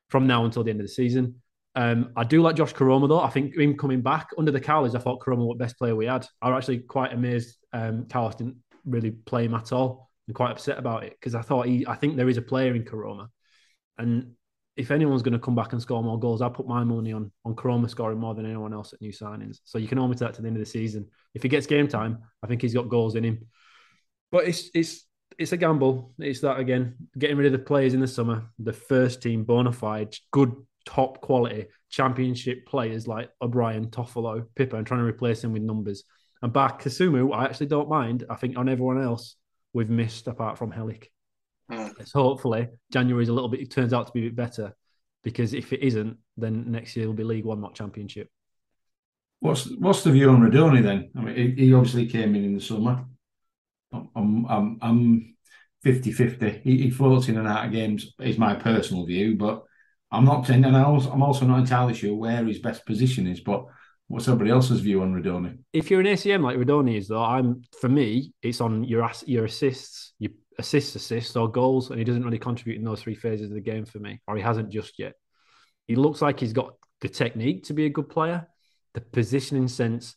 from 0.08 0.26
now 0.26 0.44
until 0.44 0.62
the 0.62 0.70
end 0.70 0.80
of 0.80 0.86
the 0.86 0.92
season. 0.92 1.36
Um, 1.74 2.12
I 2.16 2.24
do 2.24 2.42
like 2.42 2.56
Josh 2.56 2.74
Koroma 2.74 3.08
though. 3.08 3.20
I 3.20 3.30
think 3.30 3.56
him 3.56 3.76
coming 3.76 4.02
back 4.02 4.28
under 4.36 4.50
the 4.52 4.60
Cowleys, 4.60 4.94
I 4.94 4.98
thought 4.98 5.20
Koroma 5.20 5.46
was 5.46 5.56
the 5.58 5.64
best 5.64 5.78
player 5.78 5.96
we 5.96 6.06
had. 6.06 6.26
I 6.40 6.50
was 6.50 6.62
actually 6.62 6.80
quite 6.80 7.12
amazed 7.12 7.56
um, 7.72 8.04
didn't 8.04 8.56
really 8.84 9.10
play 9.10 9.46
him 9.46 9.54
at 9.54 9.72
all. 9.72 10.10
I'm 10.28 10.34
quite 10.34 10.50
upset 10.50 10.78
about 10.78 11.04
it 11.04 11.16
because 11.18 11.34
I 11.34 11.42
thought 11.42 11.66
he, 11.66 11.86
I 11.86 11.96
think 11.96 12.16
there 12.16 12.28
is 12.28 12.36
a 12.36 12.42
player 12.42 12.74
in 12.74 12.84
Koroma, 12.84 13.28
and 13.98 14.32
if 14.76 14.90
anyone's 14.90 15.22
going 15.22 15.32
to 15.32 15.38
come 15.38 15.54
back 15.54 15.72
and 15.72 15.82
score 15.82 16.02
more 16.02 16.18
goals, 16.18 16.40
I'll 16.40 16.50
put 16.50 16.66
my 16.66 16.84
money 16.84 17.12
on 17.12 17.30
on 17.44 17.54
Koroma 17.54 17.90
scoring 17.90 18.18
more 18.18 18.34
than 18.34 18.46
anyone 18.46 18.72
else 18.72 18.92
at 18.92 19.00
new 19.00 19.12
signings. 19.12 19.58
So 19.64 19.78
you 19.78 19.88
can 19.88 19.98
almost 19.98 20.20
that 20.20 20.34
to 20.34 20.42
the 20.42 20.48
end 20.48 20.56
of 20.56 20.62
the 20.62 20.70
season. 20.70 21.08
If 21.34 21.42
he 21.42 21.48
gets 21.48 21.66
game 21.66 21.88
time, 21.88 22.18
I 22.42 22.46
think 22.46 22.62
he's 22.62 22.74
got 22.74 22.88
goals 22.88 23.14
in 23.14 23.24
him. 23.24 23.46
But 24.30 24.46
it's 24.46 24.70
it's 24.74 25.04
it's 25.38 25.52
a 25.52 25.56
gamble. 25.56 26.12
It's 26.18 26.40
that 26.40 26.58
again, 26.58 26.96
getting 27.18 27.36
rid 27.36 27.46
of 27.46 27.52
the 27.52 27.64
players 27.64 27.94
in 27.94 28.00
the 28.00 28.08
summer, 28.08 28.44
the 28.58 28.72
first 28.72 29.22
team 29.22 29.44
bona 29.44 29.72
fide, 29.72 30.14
good 30.30 30.54
top 30.84 31.20
quality 31.20 31.66
championship 31.90 32.66
players 32.66 33.06
like 33.06 33.30
O'Brien, 33.40 33.88
Toffolo, 33.88 34.46
Pipa, 34.56 34.76
and 34.76 34.86
trying 34.86 35.00
to 35.00 35.06
replace 35.06 35.42
them 35.42 35.52
with 35.52 35.62
numbers. 35.62 36.04
And 36.42 36.52
back 36.52 36.82
Kasumu, 36.82 37.34
I 37.34 37.44
actually 37.44 37.66
don't 37.66 37.88
mind. 37.88 38.24
I 38.28 38.34
think 38.34 38.56
on 38.56 38.68
everyone 38.68 39.00
else, 39.00 39.36
we've 39.72 39.90
missed 39.90 40.26
apart 40.26 40.58
from 40.58 40.72
Helik. 40.72 41.06
Mm. 41.70 42.06
So 42.06 42.22
hopefully 42.22 42.68
January 42.92 43.22
is 43.22 43.28
a 43.28 43.32
little 43.32 43.48
bit. 43.48 43.60
It 43.60 43.70
turns 43.70 43.92
out 43.92 44.06
to 44.06 44.12
be 44.12 44.20
a 44.20 44.24
bit 44.24 44.36
better 44.36 44.74
because 45.22 45.54
if 45.54 45.72
it 45.72 45.80
isn't, 45.80 46.16
then 46.36 46.70
next 46.72 46.96
year 46.96 47.06
will 47.06 47.14
be 47.14 47.24
League 47.24 47.44
One, 47.44 47.60
not 47.60 47.74
Championship. 47.74 48.28
What's 49.40 49.68
what's 49.78 50.02
the 50.02 50.12
view 50.12 50.30
on 50.30 50.40
Rudoni 50.40 50.82
then? 50.82 51.10
I 51.16 51.20
mean, 51.20 51.34
he, 51.34 51.66
he 51.66 51.74
obviously 51.74 52.06
came 52.06 52.34
in 52.34 52.44
in 52.44 52.54
the 52.54 52.60
summer. 52.60 53.04
I'm 53.92 54.46
I'm 54.46 54.78
I'm 54.80 55.34
50-50. 55.84 56.62
He, 56.62 56.82
he 56.82 56.90
floats 56.90 57.28
in 57.28 57.36
and 57.38 57.48
out 57.48 57.66
of 57.66 57.72
games 57.72 58.12
is 58.20 58.38
my 58.38 58.54
personal 58.54 59.04
view, 59.04 59.36
but 59.36 59.64
I'm 60.12 60.24
not 60.24 60.46
saying, 60.46 60.64
and 60.64 60.76
I 60.76 60.84
also, 60.84 61.10
I'm 61.10 61.22
also 61.22 61.46
not 61.46 61.58
entirely 61.58 61.94
sure 61.94 62.14
where 62.14 62.44
his 62.44 62.58
best 62.58 62.86
position 62.86 63.26
is. 63.26 63.40
But 63.40 63.64
what's 64.08 64.28
everybody 64.28 64.50
else's 64.50 64.80
view 64.80 65.02
on 65.02 65.14
Rudoni? 65.14 65.58
If 65.72 65.90
you're 65.90 66.00
an 66.00 66.06
ACM 66.06 66.42
like 66.42 66.58
Rudoni 66.58 66.98
is, 66.98 67.08
though, 67.08 67.24
I'm 67.24 67.62
for 67.80 67.88
me, 67.88 68.32
it's 68.42 68.60
on 68.60 68.84
your 68.84 69.02
ass- 69.02 69.24
your 69.26 69.46
assists, 69.46 70.12
your 70.18 70.32
assists, 70.58 70.94
assists, 70.94 71.34
or 71.34 71.50
goals, 71.50 71.90
and 71.90 71.98
he 71.98 72.04
doesn't 72.04 72.22
really 72.22 72.38
contribute 72.38 72.78
in 72.78 72.84
those 72.84 73.02
three 73.02 73.14
phases 73.14 73.48
of 73.48 73.54
the 73.54 73.60
game 73.60 73.86
for 73.86 73.98
me, 73.98 74.20
or 74.26 74.36
he 74.36 74.42
hasn't 74.42 74.70
just 74.70 74.98
yet. 74.98 75.14
He 75.88 75.96
looks 75.96 76.20
like 76.22 76.38
he's 76.38 76.52
got 76.52 76.74
the 77.00 77.08
technique 77.08 77.64
to 77.64 77.74
be 77.74 77.86
a 77.86 77.90
good 77.90 78.08
player. 78.08 78.46
The 78.94 79.00
positioning 79.00 79.68
sense 79.68 80.14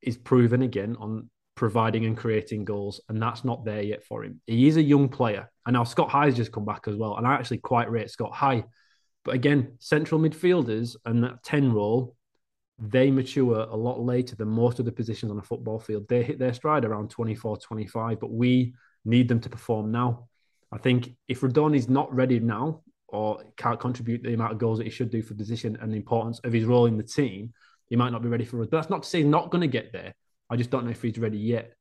is 0.00 0.16
proven 0.16 0.62
again 0.62 0.96
on 0.98 1.28
providing 1.54 2.06
and 2.06 2.16
creating 2.16 2.64
goals, 2.64 3.00
and 3.08 3.20
that's 3.20 3.44
not 3.44 3.64
there 3.64 3.82
yet 3.82 4.04
for 4.04 4.24
him. 4.24 4.40
He 4.46 4.68
is 4.68 4.76
a 4.76 4.82
young 4.82 5.08
player, 5.08 5.50
and 5.66 5.74
now 5.74 5.84
Scott 5.84 6.10
High's 6.10 6.36
just 6.36 6.52
come 6.52 6.64
back 6.64 6.88
as 6.88 6.96
well, 6.96 7.16
and 7.16 7.26
I 7.26 7.34
actually 7.34 7.58
quite 7.58 7.90
rate 7.90 8.10
Scott 8.10 8.32
High. 8.32 8.64
But 9.24 9.34
again, 9.34 9.74
central 9.78 10.20
midfielders 10.20 10.96
and 11.04 11.22
that 11.24 11.42
ten 11.44 11.72
role, 11.72 12.16
they 12.78 13.10
mature 13.10 13.60
a 13.60 13.76
lot 13.76 14.00
later 14.00 14.34
than 14.34 14.48
most 14.48 14.78
of 14.78 14.84
the 14.84 14.92
positions 14.92 15.30
on 15.30 15.38
a 15.38 15.42
football 15.42 15.78
field. 15.78 16.08
They 16.08 16.22
hit 16.22 16.38
their 16.38 16.54
stride 16.54 16.84
around 16.84 17.10
24, 17.10 17.58
25, 17.58 18.18
but 18.18 18.32
we 18.32 18.74
need 19.04 19.28
them 19.28 19.40
to 19.40 19.48
perform 19.48 19.92
now. 19.92 20.28
I 20.72 20.78
think 20.78 21.14
if 21.28 21.42
Rudoni's 21.42 21.88
not 21.88 22.12
ready 22.12 22.40
now 22.40 22.82
or 23.08 23.44
can't 23.56 23.78
contribute 23.78 24.22
the 24.22 24.34
amount 24.34 24.52
of 24.52 24.58
goals 24.58 24.78
that 24.78 24.84
he 24.84 24.90
should 24.90 25.10
do 25.10 25.22
for 25.22 25.34
position 25.34 25.76
and 25.80 25.92
the 25.92 25.96
importance 25.96 26.40
of 26.44 26.52
his 26.52 26.64
role 26.64 26.86
in 26.86 26.96
the 26.96 27.02
team, 27.02 27.52
he 27.88 27.96
might 27.96 28.10
not 28.10 28.22
be 28.22 28.28
ready 28.28 28.44
for 28.44 28.60
us. 28.62 28.68
But 28.70 28.78
that's 28.78 28.90
not 28.90 29.02
to 29.02 29.08
say 29.08 29.18
he's 29.18 29.26
not 29.26 29.50
going 29.50 29.60
to 29.60 29.68
get 29.68 29.92
there. 29.92 30.14
I 30.52 30.56
just 30.56 30.68
don't 30.68 30.84
know 30.84 30.90
if 30.90 31.00
he's 31.00 31.18
ready 31.18 31.38
yet. 31.38 31.72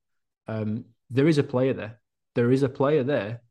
Um, 0.48 0.86
there 1.10 1.28
is 1.28 1.38
a 1.38 1.44
player 1.44 1.74
there. 1.74 2.00
There 2.36 2.54
is 2.54 2.64
a 2.64 2.70
player 2.70 3.04
there. 3.04 3.42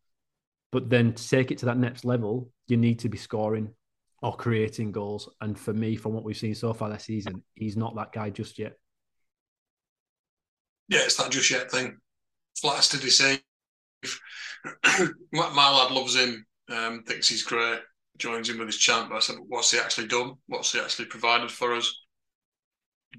But 0.72 0.88
then 0.88 1.12
to 1.12 1.28
take 1.28 1.50
it 1.50 1.58
to 1.58 1.66
that 1.66 1.76
next 1.76 2.06
level, 2.06 2.50
you 2.68 2.78
need 2.78 3.00
to 3.00 3.10
be 3.10 3.18
scoring 3.18 3.74
or 4.22 4.34
creating 4.34 4.92
goals. 4.92 5.28
And 5.42 5.58
for 5.58 5.74
me, 5.74 5.96
from 5.96 6.14
what 6.14 6.24
we've 6.24 6.38
seen 6.38 6.54
so 6.54 6.72
far 6.72 6.88
this 6.88 7.04
season, 7.04 7.42
he's 7.54 7.76
not 7.76 7.94
that 7.96 8.12
guy 8.12 8.30
just 8.30 8.58
yet. 8.58 8.78
Yeah, 10.88 11.00
it's 11.02 11.16
that 11.16 11.30
just 11.30 11.50
yet 11.50 11.70
thing. 11.70 11.98
Flats 12.58 12.88
to 12.88 12.98
deceive. 12.98 13.42
my, 15.32 15.50
my 15.50 15.70
lad 15.70 15.90
loves 15.90 16.16
him, 16.16 16.46
um, 16.70 17.02
thinks 17.02 17.28
he's 17.28 17.42
great, 17.42 17.80
joins 18.16 18.48
him 18.48 18.56
with 18.56 18.68
his 18.68 18.78
chant. 18.78 19.10
But 19.10 19.16
I 19.16 19.20
said, 19.20 19.36
what's 19.48 19.70
he 19.70 19.78
actually 19.78 20.06
done? 20.06 20.36
What's 20.46 20.72
he 20.72 20.80
actually 20.80 21.06
provided 21.06 21.50
for 21.50 21.74
us? 21.74 21.94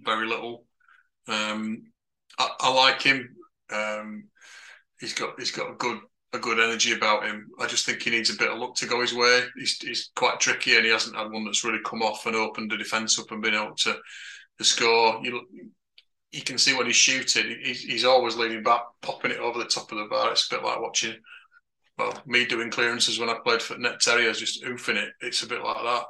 Very 0.03 0.27
little. 0.27 0.65
Um, 1.27 1.90
I, 2.41 2.67
I, 2.67 2.73
like 2.73 3.01
him. 3.01 3.35
Um, 3.71 4.25
he's 4.99 5.13
got 5.13 5.39
he's 5.39 5.51
got 5.51 5.71
a 5.71 5.75
good 5.75 5.99
a 6.33 6.39
good 6.39 6.59
energy 6.59 6.93
about 6.93 7.25
him. 7.25 7.49
I 7.59 7.67
just 7.67 7.85
think 7.85 8.01
he 8.01 8.09
needs 8.09 8.29
a 8.29 8.37
bit 8.37 8.49
of 8.49 8.57
luck 8.57 8.75
to 8.75 8.87
go 8.87 9.01
his 9.01 9.13
way. 9.13 9.41
He's, 9.57 9.77
he's 9.81 10.11
quite 10.15 10.39
tricky, 10.39 10.75
and 10.75 10.85
he 10.85 10.91
hasn't 10.91 11.15
had 11.15 11.29
one 11.29 11.43
that's 11.43 11.63
really 11.63 11.81
come 11.85 12.01
off 12.01 12.25
and 12.25 12.35
opened 12.35 12.71
the 12.71 12.77
defence 12.77 13.19
up 13.19 13.31
and 13.31 13.41
been 13.41 13.53
able 13.53 13.75
to, 13.75 13.97
to 14.57 14.63
score. 14.63 15.19
You 15.23 15.41
you 16.31 16.41
can 16.41 16.57
see 16.57 16.73
when 16.73 16.85
he's 16.85 16.95
shooting, 16.95 17.57
he's, 17.61 17.81
he's 17.81 18.05
always 18.05 18.37
leaning 18.37 18.63
back, 18.63 18.83
popping 19.01 19.31
it 19.31 19.39
over 19.39 19.59
the 19.59 19.65
top 19.65 19.91
of 19.91 19.97
the 19.97 20.05
bar. 20.05 20.31
It's 20.31 20.49
a 20.49 20.55
bit 20.55 20.63
like 20.63 20.79
watching, 20.79 21.15
well, 21.97 22.13
me 22.25 22.45
doing 22.45 22.71
clearances 22.71 23.19
when 23.19 23.29
I 23.29 23.35
played 23.43 23.61
for 23.61 23.77
Net 23.77 23.99
Terriers, 23.99 24.39
just 24.39 24.63
oofing 24.63 24.95
it. 24.95 25.09
It's 25.19 25.43
a 25.43 25.47
bit 25.47 25.61
like 25.61 25.83
that. 25.83 26.03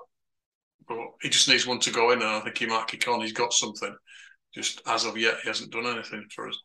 But 0.88 0.97
he 1.21 1.29
just 1.29 1.49
needs 1.49 1.65
one 1.65 1.79
to 1.79 1.91
go 1.91 2.11
in, 2.11 2.21
and 2.21 2.29
I 2.29 2.39
think 2.41 2.57
he 2.57 2.67
might 2.67 2.88
kick 2.88 3.07
on. 3.07 3.21
He's 3.21 3.34
got 3.34 3.51
something. 3.51 3.95
Just 4.54 4.82
as 4.86 5.06
of 5.06 5.18
yet, 5.18 5.39
he 5.43 5.49
hasn't 5.49 5.72
done 5.72 5.88
anything 5.88 6.26
for 6.34 6.49
us. 6.49 6.58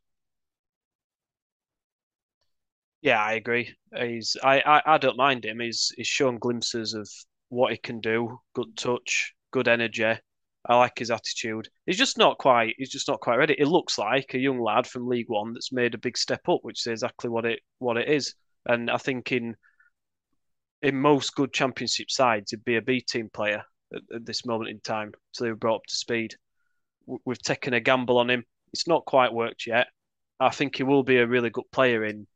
Yeah, 3.00 3.22
I 3.22 3.34
agree. 3.34 3.72
He's 3.96 4.36
I, 4.42 4.60
I, 4.60 4.94
I 4.94 4.98
don't 4.98 5.16
mind 5.16 5.44
him. 5.44 5.60
He's 5.60 5.92
he's 5.96 6.08
shown 6.08 6.38
glimpses 6.38 6.94
of 6.94 7.08
what 7.48 7.70
he 7.70 7.78
can 7.78 8.00
do. 8.00 8.40
Good 8.54 8.76
touch, 8.76 9.32
good 9.52 9.68
energy. 9.68 10.04
I 10.68 10.76
like 10.76 10.98
his 10.98 11.12
attitude. 11.12 11.68
He's 11.86 11.98
just 11.98 12.18
not 12.18 12.38
quite. 12.38 12.74
He's 12.78 12.90
just 12.90 13.06
not 13.06 13.20
quite 13.20 13.36
ready. 13.36 13.54
It 13.56 13.68
looks 13.68 13.98
like 13.98 14.34
a 14.34 14.38
young 14.38 14.58
lad 14.58 14.86
from 14.86 15.06
League 15.06 15.28
One 15.28 15.52
that's 15.52 15.72
made 15.72 15.94
a 15.94 15.98
big 15.98 16.18
step 16.18 16.48
up, 16.48 16.60
which 16.62 16.80
is 16.80 16.88
exactly 16.88 17.30
what 17.30 17.44
it 17.44 17.60
what 17.78 17.96
it 17.96 18.08
is. 18.08 18.34
And 18.66 18.90
I 18.90 18.96
think 18.96 19.30
in 19.30 19.54
in 20.82 20.96
most 20.96 21.34
good 21.36 21.52
Championship 21.52 22.10
sides, 22.10 22.50
he'd 22.50 22.64
be 22.64 22.76
a 22.76 22.82
B 22.82 23.00
team 23.00 23.30
player 23.32 23.62
at, 23.94 24.02
at 24.12 24.26
this 24.26 24.44
moment 24.44 24.70
in 24.70 24.80
time. 24.80 25.12
So 25.30 25.44
they 25.44 25.50
were 25.50 25.56
brought 25.56 25.76
up 25.76 25.86
to 25.88 25.96
speed. 25.96 26.34
We've 27.24 27.42
taken 27.42 27.74
a 27.74 27.80
gamble 27.80 28.18
on 28.18 28.30
him. 28.30 28.44
It's 28.72 28.88
not 28.88 29.04
quite 29.04 29.32
worked 29.32 29.66
yet. 29.66 29.88
I 30.40 30.50
think 30.50 30.76
he 30.76 30.82
will 30.82 31.02
be 31.02 31.18
a 31.18 31.26
really 31.26 31.50
good 31.50 31.70
player 31.72 32.04
in 32.04 32.26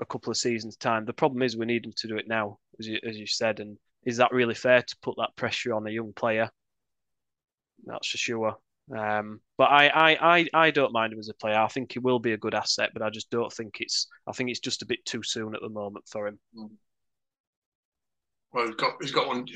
a 0.00 0.06
couple 0.06 0.30
of 0.30 0.36
seasons' 0.36 0.76
time. 0.76 1.04
The 1.04 1.12
problem 1.12 1.42
is 1.42 1.56
we 1.56 1.66
need 1.66 1.84
him 1.84 1.92
to 1.96 2.08
do 2.08 2.16
it 2.16 2.28
now, 2.28 2.58
as 2.78 2.86
you, 2.86 2.98
as 3.06 3.16
you 3.18 3.26
said. 3.26 3.60
And 3.60 3.76
is 4.04 4.16
that 4.18 4.32
really 4.32 4.54
fair 4.54 4.82
to 4.82 4.96
put 5.02 5.16
that 5.18 5.36
pressure 5.36 5.74
on 5.74 5.86
a 5.86 5.90
young 5.90 6.12
player? 6.12 6.50
That's 7.84 8.08
for 8.08 8.18
sure. 8.18 8.56
Um, 8.96 9.40
but 9.58 9.70
I, 9.70 9.88
I, 9.88 10.38
I, 10.38 10.48
I 10.54 10.70
don't 10.70 10.92
mind 10.92 11.12
him 11.12 11.18
as 11.18 11.28
a 11.28 11.34
player. 11.34 11.58
I 11.58 11.68
think 11.68 11.92
he 11.92 11.98
will 11.98 12.18
be 12.18 12.32
a 12.32 12.38
good 12.38 12.54
asset, 12.54 12.90
but 12.92 13.02
I 13.02 13.10
just 13.10 13.30
don't 13.30 13.52
think 13.52 13.76
it's. 13.80 14.08
I 14.26 14.32
think 14.32 14.50
it's 14.50 14.60
just 14.60 14.82
a 14.82 14.86
bit 14.86 15.04
too 15.04 15.22
soon 15.22 15.54
at 15.54 15.60
the 15.60 15.68
moment 15.68 16.06
for 16.08 16.26
him. 16.26 16.38
Well, 18.52 18.66
he's 18.66 18.74
got 18.76 18.92
he's 19.00 19.12
got 19.12 19.28
one. 19.28 19.46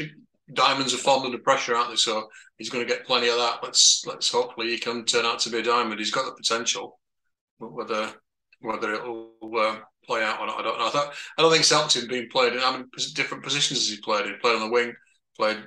Diamonds 0.53 0.95
are 0.95 0.99
formed 0.99 1.27
under 1.27 1.39
pressure, 1.39 1.75
aren't 1.75 1.91
they? 1.91 1.97
So 1.97 2.29
he's 2.57 2.71
going 2.71 2.87
to 2.87 2.93
get 2.93 3.07
plenty 3.07 3.29
of 3.29 3.37
that. 3.37 3.59
Let's 3.63 4.05
let's 4.07 4.31
hopefully 4.31 4.69
he 4.69 4.79
can 4.79 5.05
turn 5.05 5.25
out 5.25 5.41
to 5.41 5.51
be 5.51 5.59
a 5.59 5.63
diamond. 5.63 5.99
He's 5.99 6.13
got 6.13 6.25
the 6.25 6.33
potential, 6.33 7.01
but 7.59 7.73
whether 7.73 8.13
whether 8.61 8.95
it'll 8.95 9.33
uh, 9.57 9.77
play 10.07 10.23
out 10.23 10.41
or 10.41 10.47
not, 10.47 10.61
I 10.61 10.63
don't 10.63 10.79
know. 10.79 10.87
I, 10.87 10.91
thought, 10.91 11.15
I 11.37 11.43
don't 11.43 11.51
think 11.51 11.61
it's 11.61 11.71
helped 11.71 11.97
him 11.97 12.09
being 12.09 12.29
played 12.31 12.53
in 12.53 12.61
how 12.61 12.73
many 12.73 12.85
different 13.15 13.45
positions 13.45 13.81
has 13.81 13.89
he 13.89 14.01
played? 14.01 14.27
He 14.27 14.33
played 14.35 14.55
on 14.55 14.63
the 14.63 14.73
wing, 14.73 14.95
played 15.37 15.59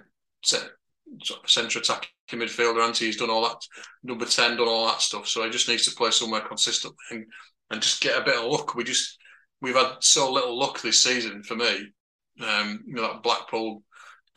centre 0.44 1.80
attacking 1.80 2.10
midfielder, 2.34 2.86
and 2.86 2.96
he's 2.96 3.18
done 3.18 3.30
all 3.30 3.44
that. 3.44 3.62
Number 4.04 4.26
ten, 4.26 4.58
done 4.58 4.68
all 4.68 4.88
that 4.88 5.02
stuff. 5.02 5.28
So 5.28 5.44
he 5.44 5.50
just 5.50 5.68
needs 5.68 5.86
to 5.86 5.96
play 5.96 6.12
somewhere 6.12 6.42
consistently 6.42 6.98
and, 7.12 7.26
and 7.72 7.82
just 7.82 8.02
get 8.02 8.20
a 8.20 8.24
bit 8.24 8.38
of 8.38 8.46
luck. 8.46 8.76
We 8.76 8.84
just 8.84 9.18
we've 9.62 9.76
had 9.76 9.96
so 10.00 10.32
little 10.32 10.58
luck 10.58 10.82
this 10.82 11.04
season 11.04 11.44
for 11.44 11.56
me. 11.56 11.92
Um, 12.42 12.84
you 12.88 12.94
know 12.94 13.02
that 13.02 13.24
Blackpool 13.24 13.84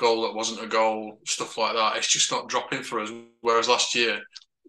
goal 0.02 0.22
that 0.22 0.34
wasn't 0.34 0.62
a 0.62 0.66
goal, 0.66 1.18
stuff 1.24 1.56
like 1.56 1.74
that. 1.74 1.96
It's 1.96 2.08
just 2.08 2.32
not 2.32 2.48
dropping 2.48 2.82
for 2.82 3.00
us. 3.00 3.10
Whereas 3.40 3.68
last 3.68 3.94
year 3.94 4.20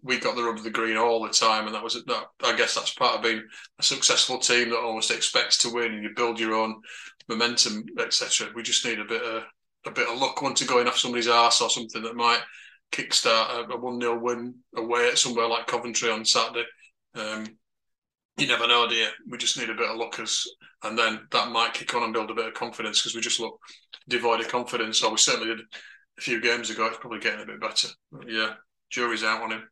we 0.02 0.18
got 0.18 0.36
the 0.36 0.44
rub 0.44 0.56
of 0.56 0.64
the 0.64 0.70
green 0.70 0.96
all 0.96 1.22
the 1.22 1.30
time, 1.30 1.66
and 1.66 1.74
that 1.74 1.82
was 1.82 1.94
that. 1.94 2.24
I 2.44 2.56
guess 2.56 2.74
that's 2.74 2.94
part 2.94 3.16
of 3.16 3.22
being 3.22 3.42
a 3.78 3.82
successful 3.82 4.38
team 4.38 4.70
that 4.70 4.78
almost 4.78 5.10
expects 5.10 5.58
to 5.58 5.74
win, 5.74 5.92
and 5.92 6.04
you 6.04 6.10
build 6.14 6.38
your 6.38 6.54
own 6.54 6.80
momentum, 7.28 7.84
etc. 7.98 8.48
We 8.54 8.62
just 8.62 8.84
need 8.84 9.00
a 9.00 9.04
bit 9.04 9.22
of 9.22 9.42
a 9.86 9.90
bit 9.90 10.08
of 10.08 10.18
luck 10.18 10.40
once 10.40 10.60
to 10.60 10.66
going 10.66 10.86
off 10.86 10.98
somebody's 10.98 11.28
ass 11.28 11.60
or 11.60 11.68
something 11.68 12.02
that 12.02 12.14
might 12.14 12.40
kickstart 12.92 13.70
a, 13.70 13.76
one 13.76 14.00
0 14.00 14.18
win 14.20 14.54
away 14.76 15.08
at 15.08 15.18
somewhere 15.18 15.48
like 15.48 15.66
Coventry 15.66 16.10
on 16.10 16.24
Saturday. 16.24 16.64
Um, 17.14 17.46
you 18.36 18.46
never 18.46 18.66
know, 18.66 18.88
do 18.88 18.94
you? 18.94 19.08
We 19.28 19.38
just 19.38 19.58
need 19.58 19.70
a 19.70 19.74
bit 19.74 19.88
of 19.88 19.96
luck, 19.96 20.18
as, 20.18 20.44
and 20.82 20.98
then 20.98 21.20
that 21.30 21.50
might 21.50 21.74
kick 21.74 21.94
on 21.94 22.02
and 22.02 22.12
build 22.12 22.30
a 22.30 22.34
bit 22.34 22.46
of 22.46 22.54
confidence 22.54 23.00
because 23.00 23.14
we 23.14 23.20
just 23.20 23.40
look 23.40 23.58
devoid 24.08 24.40
of 24.40 24.48
confidence. 24.48 25.02
Or 25.02 25.12
we 25.12 25.18
certainly 25.18 25.54
did 25.54 25.64
a 26.18 26.20
few 26.20 26.40
games 26.40 26.70
ago. 26.70 26.86
It's 26.86 26.98
probably 26.98 27.20
getting 27.20 27.42
a 27.42 27.46
bit 27.46 27.60
better. 27.60 27.88
But 28.10 28.28
yeah, 28.28 28.54
jury's 28.90 29.24
out 29.24 29.42
on 29.42 29.52
him. 29.52 29.68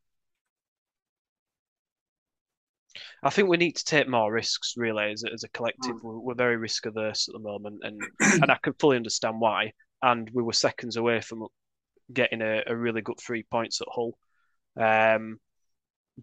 I 3.25 3.31
think 3.31 3.49
we 3.49 3.57
need 3.57 3.77
to 3.77 3.85
take 3.85 4.09
more 4.09 4.33
risks, 4.33 4.75
really, 4.77 5.13
as 5.13 5.25
a, 5.25 5.33
as 5.33 5.45
a 5.45 5.49
collective. 5.49 5.97
Mm. 5.97 6.03
We're, 6.03 6.19
we're, 6.19 6.35
very 6.35 6.57
risk 6.57 6.87
averse 6.87 7.29
at 7.29 7.33
the 7.33 7.39
moment, 7.39 7.81
and 7.83 8.01
and 8.43 8.51
I 8.51 8.59
can 8.63 8.75
fully 8.75 8.97
understand 8.97 9.41
why. 9.41 9.73
And 10.03 10.29
we 10.33 10.43
were 10.43 10.53
seconds 10.53 10.97
away 10.97 11.21
from 11.21 11.47
getting 12.13 12.43
a, 12.43 12.63
a 12.67 12.77
really 12.77 13.01
good 13.01 13.19
three 13.21 13.45
points 13.45 13.81
at 13.81 13.89
Hull. 13.91 14.17
Um, 14.77 15.39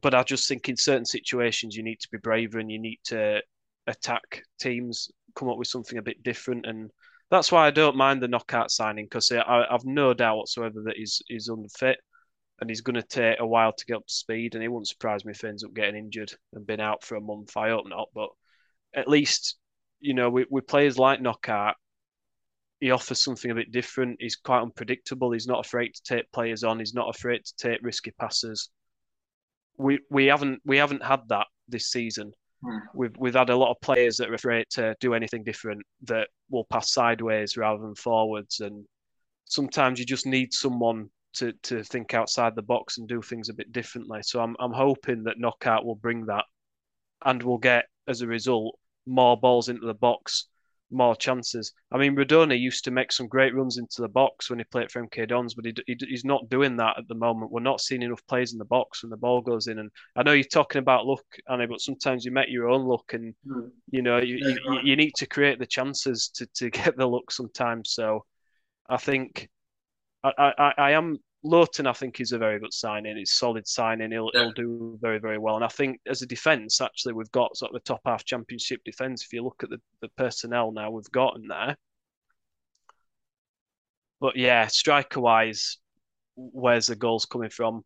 but 0.02 0.14
I 0.14 0.24
just 0.24 0.48
think 0.48 0.70
in 0.70 0.78
certain 0.78 1.06
situations 1.06 1.76
you 1.76 1.84
need 1.84 2.00
to 2.02 2.10
be 2.12 2.18
braver 2.18 2.60
and 2.60 2.72
you 2.72 2.80
need 2.80 3.00
to 3.06 3.42
attack 3.88 4.44
teams, 4.60 5.10
come 5.36 5.50
up 5.50 5.58
with 5.58 5.68
something 5.68 5.98
a 5.98 6.04
bit 6.04 6.24
different, 6.24 6.66
and 6.66 6.92
that's 7.32 7.52
why 7.52 7.68
I 7.68 7.72
don't 7.72 7.96
mind 7.96 8.22
the 8.22 8.28
Knockaert 8.28 8.72
signing 8.72 9.06
because 9.06 9.32
uh, 9.32 9.44
I, 9.46 9.66
have 9.72 9.86
no 9.86 10.14
doubt 10.14 10.38
whatsoever 10.38 10.82
that 10.86 10.98
he's 10.98 11.22
he's 11.28 11.48
unfit 11.48 11.98
and 12.60 12.70
he's 12.70 12.82
going 12.82 12.96
to 12.96 13.04
take 13.04 13.40
a 13.40 13.48
while 13.48 13.72
to 13.72 13.86
get 13.86 13.98
up 13.98 14.08
to 14.08 14.14
speed. 14.14 14.56
And 14.56 14.64
it 14.64 14.68
wouldn't 14.68 14.88
surprise 14.88 15.24
me 15.24 15.32
if 15.32 15.42
he 15.42 15.48
ends 15.48 15.64
up 15.64 15.74
getting 15.74 15.96
injured 15.96 16.34
and 16.54 16.68
been 16.68 16.82
out 16.82 17.04
for 17.04 17.16
a 17.16 17.22
month. 17.22 17.56
I 17.56 17.70
hope 17.70 17.88
not, 17.88 18.10
but 18.14 18.30
at 18.94 19.08
least 19.08 19.58
you 20.00 20.14
know 20.14 20.30
with, 20.30 20.48
with 20.50 20.68
players 20.68 20.98
like 20.98 21.22
Knockaert. 21.22 21.76
he 22.80 22.92
offers 22.92 23.24
something 23.24 23.52
a 23.52 23.56
bit 23.56 23.72
different. 23.72 24.18
He's 24.20 24.36
quite 24.36 24.62
unpredictable. 24.62 25.32
He's 25.32 25.48
not 25.48 25.66
afraid 25.66 25.94
to 25.94 26.04
take 26.04 26.32
players 26.32 26.64
on. 26.64 26.80
He's 26.80 26.94
not 26.94 27.16
afraid 27.16 27.46
to 27.46 27.54
take 27.58 27.80
risky 27.84 28.12
passes. 28.12 28.70
We 29.80 30.00
we 30.12 30.28
haven't 30.28 30.62
we 30.66 30.78
haven't 30.78 31.04
had 31.04 31.22
that 31.30 31.48
this 31.68 31.88
season. 31.90 32.34
Hmm. 32.64 32.78
We've 32.94 33.16
we've 33.18 33.34
had 33.34 33.50
a 33.50 33.56
lot 33.56 33.72
of 33.72 33.82
players 33.82 34.18
that 34.18 34.30
are 34.30 34.36
afraid 34.36 34.66
to 34.72 34.96
do 35.00 35.14
anything 35.14 35.44
different 35.44 35.82
that 36.04 36.28
will 36.50 36.66
pass 36.66 36.92
sideways 36.92 37.58
rather 37.58 37.82
than 37.82 37.96
forwards, 37.96 38.60
and 38.60 38.86
sometimes 39.46 39.98
you 39.98 40.06
just 40.06 40.26
need 40.26 40.54
someone 40.54 41.10
to 41.34 41.54
to 41.64 41.84
think 41.84 42.14
outside 42.14 42.56
the 42.56 42.62
box 42.62 42.98
and 42.98 43.08
do 43.08 43.22
things 43.22 43.50
a 43.50 43.54
bit 43.54 43.72
differently. 43.72 44.22
So 44.22 44.42
I'm 44.42 44.56
I'm 44.60 44.74
hoping 44.74 45.24
that 45.24 45.40
Knockaert 45.40 45.86
will 45.86 45.96
bring 45.96 46.26
that, 46.26 46.46
and 47.26 47.42
we'll 47.42 47.58
get 47.58 47.86
as 48.08 48.22
a 48.22 48.28
result 48.28 48.78
more 49.06 49.38
balls 49.40 49.70
into 49.70 49.86
the 49.86 49.94
box, 49.94 50.48
more 50.92 51.16
chances. 51.16 51.74
I 51.92 51.98
mean, 51.98 52.16
Rudoni 52.16 52.60
used 52.60 52.84
to 52.86 52.92
make 52.92 53.12
some 53.12 53.28
great 53.28 53.54
runs 53.54 53.78
into 53.78 54.02
the 54.02 54.08
box 54.08 54.50
when 54.50 54.60
he 54.60 54.66
played 54.66 54.92
for 54.92 55.00
MK 55.00 55.28
Dons, 55.28 55.54
but 55.54 55.66
he, 55.66 55.74
he, 55.88 55.96
he's 56.08 56.26
not 56.26 56.50
doing 56.50 56.78
that 56.78 56.98
at 56.98 57.08
the 57.08 57.16
moment. 57.16 57.52
We're 57.52 57.62
not 57.62 57.82
seeing 57.82 58.02
enough 58.02 58.26
plays 58.28 58.54
in 58.54 58.60
the 58.60 58.66
box 58.66 59.04
when 59.04 59.10
the 59.10 59.18
ball 59.18 59.42
goes 59.42 59.68
in. 59.68 59.80
And 59.80 59.92
I 60.16 60.24
know 60.24 60.32
you're 60.32 60.44
talking 60.44 60.80
about 60.80 61.06
luck, 61.06 61.24
Annie, 61.50 61.68
but 61.68 61.82
sometimes 61.82 62.26
you 62.26 62.32
make 62.32 62.50
your 62.50 62.70
own 62.70 62.86
luck, 62.86 63.14
and 63.14 63.34
Mm. 63.48 63.72
you 63.92 64.02
know 64.02 64.18
you, 64.20 64.38
Yeah, 64.38 64.56
you, 64.72 64.80
you 64.84 64.96
need 64.96 65.16
to 65.16 65.26
create 65.26 65.60
the 65.60 65.66
chances 65.66 66.30
to, 66.36 66.46
to 66.56 66.70
get 66.82 66.98
the 66.98 67.08
luck 67.08 67.32
sometimes. 67.32 67.92
So 67.92 68.26
I 68.90 68.98
think 68.98 69.50
I, 70.24 70.32
I, 70.58 70.74
I 70.78 70.92
am 70.92 71.18
Lowton. 71.44 71.88
I 71.88 71.94
think 71.94 72.20
is 72.20 72.32
a 72.32 72.38
very 72.38 72.60
good 72.60 72.74
signing. 72.74 73.18
It's 73.18 73.38
solid 73.38 73.68
signing. 73.68 74.12
He'll 74.12 74.32
Yeah. 74.34 74.42
he'll 74.44 74.52
do 74.54 74.98
very 75.02 75.20
very 75.20 75.38
well. 75.38 75.56
And 75.56 75.64
I 75.66 75.70
think 75.70 76.00
as 76.08 76.22
a 76.22 76.28
defence, 76.28 76.82
actually, 76.82 77.14
we've 77.14 77.32
got 77.32 77.56
sort 77.58 77.72
of 77.72 77.74
the 77.76 77.88
top 77.88 78.02
half 78.06 78.26
championship 78.26 78.82
defence. 78.84 79.24
If 79.24 79.34
you 79.34 79.44
look 79.44 79.64
at 79.64 79.70
the, 79.70 79.80
the 80.02 80.10
personnel 80.10 80.72
now 80.72 80.92
we've 80.92 81.12
got 81.12 81.38
in 81.38 81.48
there. 81.48 81.78
But 84.20 84.36
yeah, 84.36 84.68
striker 84.68 85.22
wise, 85.22 85.78
where's 86.36 86.88
the 86.88 86.96
goals 86.96 87.26
coming 87.26 87.50
from? 87.50 87.86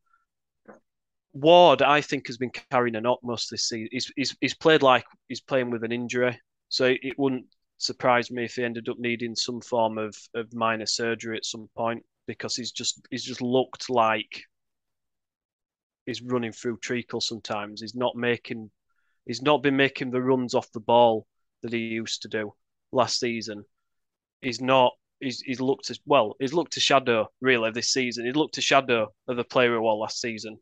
Ward, 1.33 1.81
I 1.81 2.01
think, 2.01 2.27
has 2.27 2.37
been 2.37 2.51
carrying 2.71 2.95
a 2.95 3.01
knock 3.01 3.19
most 3.23 3.49
this 3.49 3.67
season. 3.69 3.89
He's, 3.91 4.11
he's, 4.15 4.35
he's 4.39 4.53
played 4.53 4.81
like 4.83 5.05
he's 5.27 5.41
playing 5.41 5.69
with 5.71 5.83
an 5.83 5.91
injury. 5.91 6.39
So 6.69 6.85
it, 6.85 6.99
it 7.03 7.19
wouldn't 7.19 7.45
surprise 7.77 8.31
me 8.31 8.45
if 8.45 8.55
he 8.55 8.63
ended 8.63 8.89
up 8.89 8.97
needing 8.99 9.35
some 9.35 9.61
form 9.61 9.97
of, 9.97 10.15
of 10.35 10.53
minor 10.53 10.85
surgery 10.85 11.37
at 11.37 11.45
some 11.45 11.69
point 11.75 12.03
because 12.27 12.55
he's 12.55 12.71
just 12.71 13.05
he's 13.09 13.23
just 13.23 13.41
looked 13.41 13.89
like 13.89 14.43
he's 16.05 16.21
running 16.21 16.51
through 16.51 16.77
treacle 16.77 17.21
sometimes. 17.21 17.81
He's 17.81 17.95
not 17.95 18.15
making 18.15 18.71
he's 19.25 19.41
not 19.41 19.63
been 19.63 19.77
making 19.77 20.11
the 20.11 20.21
runs 20.21 20.53
off 20.53 20.71
the 20.71 20.79
ball 20.79 21.27
that 21.61 21.73
he 21.73 21.79
used 21.79 22.21
to 22.23 22.27
do 22.27 22.53
last 22.91 23.19
season. 23.19 23.63
He's 24.41 24.61
not 24.61 24.93
he's 25.19 25.41
he's 25.41 25.61
looked 25.61 25.89
as 25.89 25.99
well, 26.05 26.35
he's 26.39 26.53
looked 26.53 26.77
a 26.77 26.81
shadow 26.81 27.27
really 27.41 27.71
this 27.71 27.91
season. 27.91 28.25
He 28.25 28.31
looked 28.31 28.57
a 28.57 28.61
shadow 28.61 29.13
of 29.27 29.37
the 29.37 29.43
player 29.43 29.73
he 29.73 29.79
was 29.79 29.99
last 29.99 30.21
season. 30.21 30.59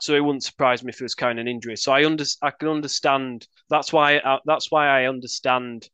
So 0.00 0.14
it 0.14 0.20
wouldn't 0.20 0.44
surprise 0.44 0.84
me 0.84 0.90
if 0.90 0.98
he 0.98 1.04
was 1.04 1.14
carrying 1.14 1.38
an 1.38 1.48
injury. 1.48 1.76
So 1.76 1.92
I 1.92 2.04
under 2.04 2.24
I 2.42 2.50
can 2.50 2.68
understand. 2.68 3.48
That's 3.68 3.92
why 3.92 4.18
I, 4.18 4.38
that's 4.44 4.70
why 4.70 4.86
I 4.86 5.08
understand 5.08 5.88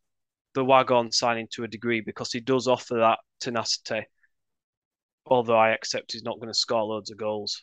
the 0.54 0.64
Waghorn 0.64 1.12
signing 1.12 1.48
to 1.52 1.64
a 1.64 1.68
degree 1.68 2.00
because 2.00 2.32
he 2.32 2.40
does 2.40 2.68
offer 2.68 2.94
that 2.94 3.18
tenacity. 3.40 4.06
Although 5.26 5.56
I 5.56 5.70
accept 5.70 6.12
he's 6.12 6.22
not 6.22 6.36
going 6.36 6.52
to 6.52 6.58
score 6.58 6.82
loads 6.82 7.10
of 7.10 7.16
goals. 7.16 7.62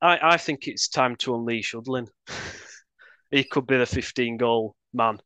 I, 0.00 0.18
I 0.22 0.36
think 0.36 0.66
it's 0.66 0.88
time 0.88 1.16
to 1.16 1.34
unleash 1.34 1.72
Hudlin. 1.72 2.08
he 3.30 3.44
could 3.44 3.66
be 3.66 3.76
the 3.76 3.86
15 3.86 4.36
goal 4.36 4.74
man. 4.92 5.18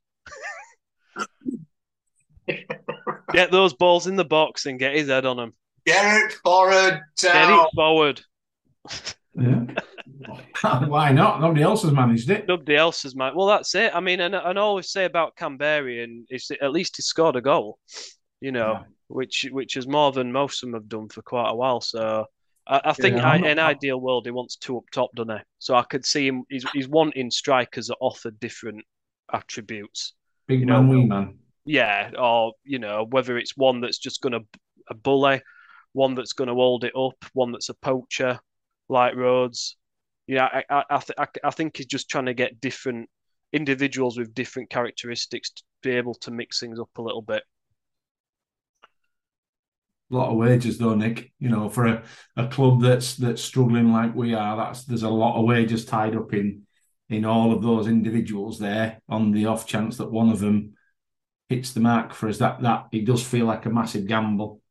get 3.33 3.51
those 3.51 3.75
balls 3.75 4.07
in 4.07 4.17
the 4.17 4.25
box 4.25 4.67
and 4.67 4.79
get 4.79 4.95
his 4.95 5.09
head 5.09 5.27
on 5.27 5.37
them. 5.37 5.53
Get 5.87 6.25
it 6.25 6.33
forward 6.45 7.01
Get 7.21 7.51
it 7.51 7.69
forward. 7.75 8.21
Yeah. 9.35 9.65
Why 10.87 11.13
not? 11.13 11.41
Nobody 11.41 11.63
else 11.63 11.83
has 11.83 11.93
managed 11.93 12.31
it. 12.31 12.49
Nobody 12.49 12.77
else 12.77 13.03
has 13.05 13.15
man. 13.15 13.33
Well, 13.35 13.47
that's 13.47 13.75
it. 13.75 13.95
I 13.95 14.01
mean, 14.01 14.21
and, 14.21 14.35
and 14.35 14.59
I 14.59 14.63
always 14.63 14.91
say 14.91 15.05
about 15.05 15.37
Camberian 15.37 16.05
and 16.05 16.27
that 16.29 16.59
at 16.63 16.73
least 16.73 16.97
he 16.97 17.03
scored 17.03 17.37
a 17.37 17.41
goal, 17.41 17.79
you 18.41 18.53
know, 18.53 18.73
Yeah. 18.73 18.83
Which 19.09 19.47
which 19.51 19.77
is 19.77 19.87
more 19.89 20.13
than 20.13 20.33
most 20.33 20.63
of 20.63 20.69
them 20.69 20.75
have 20.75 20.89
done 20.89 21.09
for 21.09 21.23
quite 21.23 21.51
a 21.51 21.55
while. 21.55 21.81
So 21.81 22.27
I, 22.67 22.81
I 22.87 22.93
think 22.95 23.21
Yeah, 23.21 23.25
I, 23.25 23.39
in 23.39 23.59
ideal 23.59 24.01
world 24.01 24.27
he 24.27 24.31
wants 24.33 24.57
two 24.57 24.79
up 24.79 24.85
top, 24.93 25.11
doesn't 25.15 25.37
he? 25.39 25.43
So 25.59 25.75
I 25.75 25.83
could 25.85 26.07
see 26.07 26.27
him. 26.27 26.45
He's 26.49 26.67
he's 26.73 26.89
wanting 26.89 27.31
strikers 27.31 27.89
that 27.89 27.97
offer 28.01 28.31
different 28.31 28.85
attributes. 29.33 30.15
Big 30.49 30.63
You 30.63 30.67
man, 30.67 30.89
know, 30.89 30.89
wee 30.89 31.07
man. 31.07 31.39
Yeah, 31.65 32.11
or 32.19 32.55
you 32.65 32.79
know 32.79 33.07
whether 33.11 33.37
it's 33.37 33.57
one 33.57 33.81
that's 33.81 33.99
just 33.99 34.21
going 34.23 34.33
to 34.33 34.41
a 34.89 34.95
bully, 34.95 35.43
one 35.93 36.15
that's 36.15 36.33
going 36.33 36.49
to 36.49 36.55
hold 36.55 36.85
it 36.85 36.95
up, 36.97 37.25
one 37.35 37.53
that's 37.53 37.69
a 37.69 37.75
poacher, 37.75 38.41
like 38.89 39.15
Rhodes. 39.17 39.77
Yeah, 40.27 40.45
I 40.47 40.65
I 40.71 40.85
I, 40.91 40.99
th- 40.99 41.19
I, 41.19 41.27
I 41.45 41.51
think 41.51 41.77
he's 41.77 41.87
just 41.87 42.09
trying 42.09 42.27
to 42.27 42.35
get 42.35 42.61
different 42.61 43.11
individuals 43.53 44.19
with 44.19 44.35
different 44.35 44.71
characteristics 44.71 45.51
to 45.51 45.63
be 45.83 45.91
able 45.93 46.15
to 46.15 46.31
mix 46.31 46.61
things 46.61 46.81
up 46.81 46.91
a 46.99 47.03
little 47.03 47.23
bit. 47.23 47.43
A 50.11 50.15
lot 50.15 50.31
of 50.31 50.37
wages 50.37 50.79
though, 50.79 50.95
Nick. 50.95 51.33
You 51.39 51.51
know, 51.51 51.69
for 51.69 51.87
a, 51.87 52.03
a 52.37 52.49
club 52.49 52.81
that's 52.81 53.17
that's 53.17 53.43
struggling 53.43 53.93
like 53.93 54.15
we 54.15 54.35
are, 54.35 54.57
that's 54.57 54.85
there's 54.85 55.03
a 55.03 55.09
lot 55.09 55.39
of 55.39 55.45
wages 55.45 55.85
tied 55.85 56.17
up 56.17 56.33
in 56.33 56.63
in 57.11 57.25
all 57.25 57.53
of 57.53 57.63
those 57.63 57.87
individuals 57.87 58.59
there 58.59 59.01
on 59.09 59.33
the 59.33 59.47
off 59.47 59.67
chance 59.67 59.97
that 59.97 60.11
one 60.11 60.29
of 60.31 60.41
them 60.41 60.75
hits 61.49 61.73
the 61.73 61.81
mark 61.81 62.13
for 62.15 62.29
us. 62.29 62.39
That 62.39 62.63
that 62.63 62.87
it 62.93 63.05
does 63.05 63.23
feel 63.23 63.47
like 63.47 63.67
a 63.67 63.71
massive 63.71 64.07
gamble. 64.07 64.63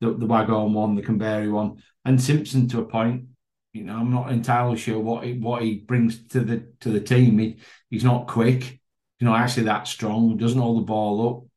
The 0.00 0.12
the 0.12 0.26
Waghorn 0.26 0.74
one, 0.74 0.96
the 0.96 1.02
Canberry 1.02 1.48
one, 1.48 1.82
and 2.04 2.20
Simpson 2.20 2.68
to 2.68 2.80
a 2.80 2.84
point. 2.84 3.26
You 3.72 3.84
know, 3.84 3.96
I'm 3.96 4.12
not 4.12 4.30
entirely 4.30 4.76
sure 4.76 5.00
what 5.00 5.24
he, 5.24 5.32
what 5.32 5.62
he 5.62 5.76
brings 5.76 6.28
to 6.28 6.40
the 6.40 6.72
to 6.80 6.90
the 6.90 7.00
team. 7.00 7.38
He 7.38 7.58
he's 7.90 8.04
not 8.04 8.26
quick. 8.28 8.80
You 9.18 9.26
know, 9.26 9.34
actually 9.34 9.64
that 9.64 9.88
strong. 9.88 10.36
Doesn't 10.36 10.60
hold 10.60 10.82
the 10.82 10.86
ball 10.86 11.28
up. 11.28 11.50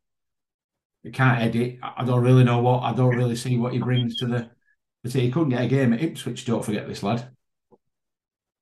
He 1.04 1.12
can't 1.12 1.41
edit. 1.41 1.80
I 1.82 2.04
don't 2.04 2.24
really 2.24 2.43
know 2.43 2.60
what. 2.60 2.84
I 2.84 2.93
don't 2.93 3.16
really 3.16 3.36
see 3.36 3.58
what 3.58 3.74
he 3.74 3.80
brings 3.80 4.18
to 4.18 4.28
the. 4.28 4.39
team. 5.10 5.22
He 5.22 5.32
couldn't 5.32 5.50
get 5.50 5.64
a 5.64 5.68
game 5.68 5.93
at 5.93 6.02
Ipswich. 6.02 6.45
Don't 6.45 6.66
forget 6.66 6.88
this 6.88 7.04
lad. 7.04 7.30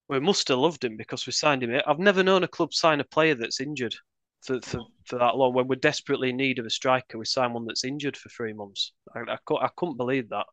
We 0.08 0.20
must 0.20 0.48
have 0.50 0.60
loved 0.60 0.84
him 0.84 0.98
because 0.98 1.26
we 1.26 1.32
signed 1.32 1.64
him. 1.64 1.82
I've 1.88 2.00
never 2.00 2.24
known 2.24 2.44
a 2.44 2.48
club 2.48 2.74
sign 2.74 3.00
a 3.00 3.04
player 3.04 3.34
that's 3.34 3.60
injured 3.60 3.96
for, 4.44 4.62
for, 4.62 4.82
for 5.06 5.18
that 5.18 5.36
long. 5.36 5.54
When 5.54 5.68
we're 5.68 5.76
desperately 5.76 6.30
in 6.30 6.38
need 6.38 6.60
of 6.60 6.66
a 6.66 6.70
striker, 6.70 7.18
we 7.18 7.26
sign 7.26 7.54
one 7.54 7.66
that's 7.66 7.84
injured 7.84 8.16
for 8.16 8.30
three 8.30 8.54
months. 8.54 8.94
I, 9.16 9.22
I, 9.32 9.38
I 9.56 9.70
couldn't 9.76 9.98
believe 9.98 10.30
that. 10.30 10.46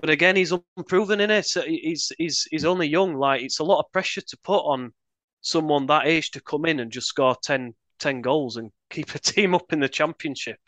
But 0.00 0.10
again, 0.10 0.36
he's 0.36 0.52
unproven 0.76 1.20
in 1.20 1.30
it. 1.30 1.46
So 1.46 1.62
he's 1.62 2.10
he's 2.18 2.48
he's 2.50 2.64
only 2.64 2.88
young. 2.88 3.14
Like 3.14 3.42
it's 3.42 3.60
a 3.60 3.64
lot 3.64 3.80
of 3.80 3.92
pressure 3.92 4.22
to 4.22 4.38
put 4.42 4.60
on 4.60 4.92
someone 5.42 5.86
that 5.86 6.06
age 6.06 6.30
to 6.30 6.40
come 6.40 6.64
in 6.64 6.80
and 6.80 6.90
just 6.90 7.08
score 7.08 7.36
10, 7.42 7.74
10 8.02 8.22
goals 8.22 8.56
and 8.58 8.70
keep 8.90 9.14
a 9.14 9.18
team 9.32 9.54
up 9.54 9.72
in 9.72 9.80
the 9.80 9.88
championship. 9.88 10.58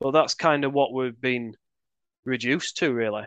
Well, 0.00 0.12
that's 0.12 0.34
kind 0.34 0.64
of 0.64 0.72
what 0.72 0.92
we've 0.92 1.18
been 1.20 1.54
reduced 2.24 2.78
to, 2.78 2.92
really. 2.92 3.24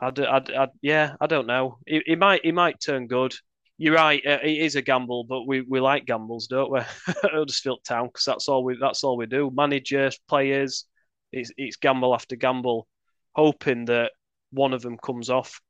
I, 0.00 0.10
d- 0.10 0.26
I, 0.26 0.38
d- 0.40 0.56
I- 0.56 0.68
yeah, 0.82 1.14
I 1.20 1.26
don't 1.26 1.46
know. 1.46 1.78
He 1.86 2.16
might 2.16 2.44
he 2.44 2.52
might 2.52 2.80
turn 2.80 3.06
good. 3.06 3.34
You're 3.78 3.94
right. 3.94 4.22
Uh, 4.26 4.38
it 4.42 4.58
is 4.58 4.76
a 4.76 4.82
gamble, 4.82 5.24
but 5.24 5.46
we, 5.46 5.62
we 5.62 5.80
like 5.80 6.06
gambles, 6.06 6.46
don't 6.48 6.70
we? 6.72 6.80
Huddersfield 7.22 7.80
Town 7.84 8.06
because 8.08 8.24
that's 8.24 8.48
all 8.48 8.64
we 8.64 8.76
that's 8.80 9.04
all 9.04 9.16
we 9.16 9.26
do. 9.26 9.50
Managers, 9.54 10.18
players, 10.28 10.86
it's 11.32 11.52
it's 11.56 11.76
gamble 11.76 12.14
after 12.14 12.36
gamble, 12.36 12.88
hoping 13.34 13.86
that 13.86 14.12
one 14.52 14.72
of 14.72 14.82
them 14.82 14.98
comes 14.98 15.30
off. 15.30 15.60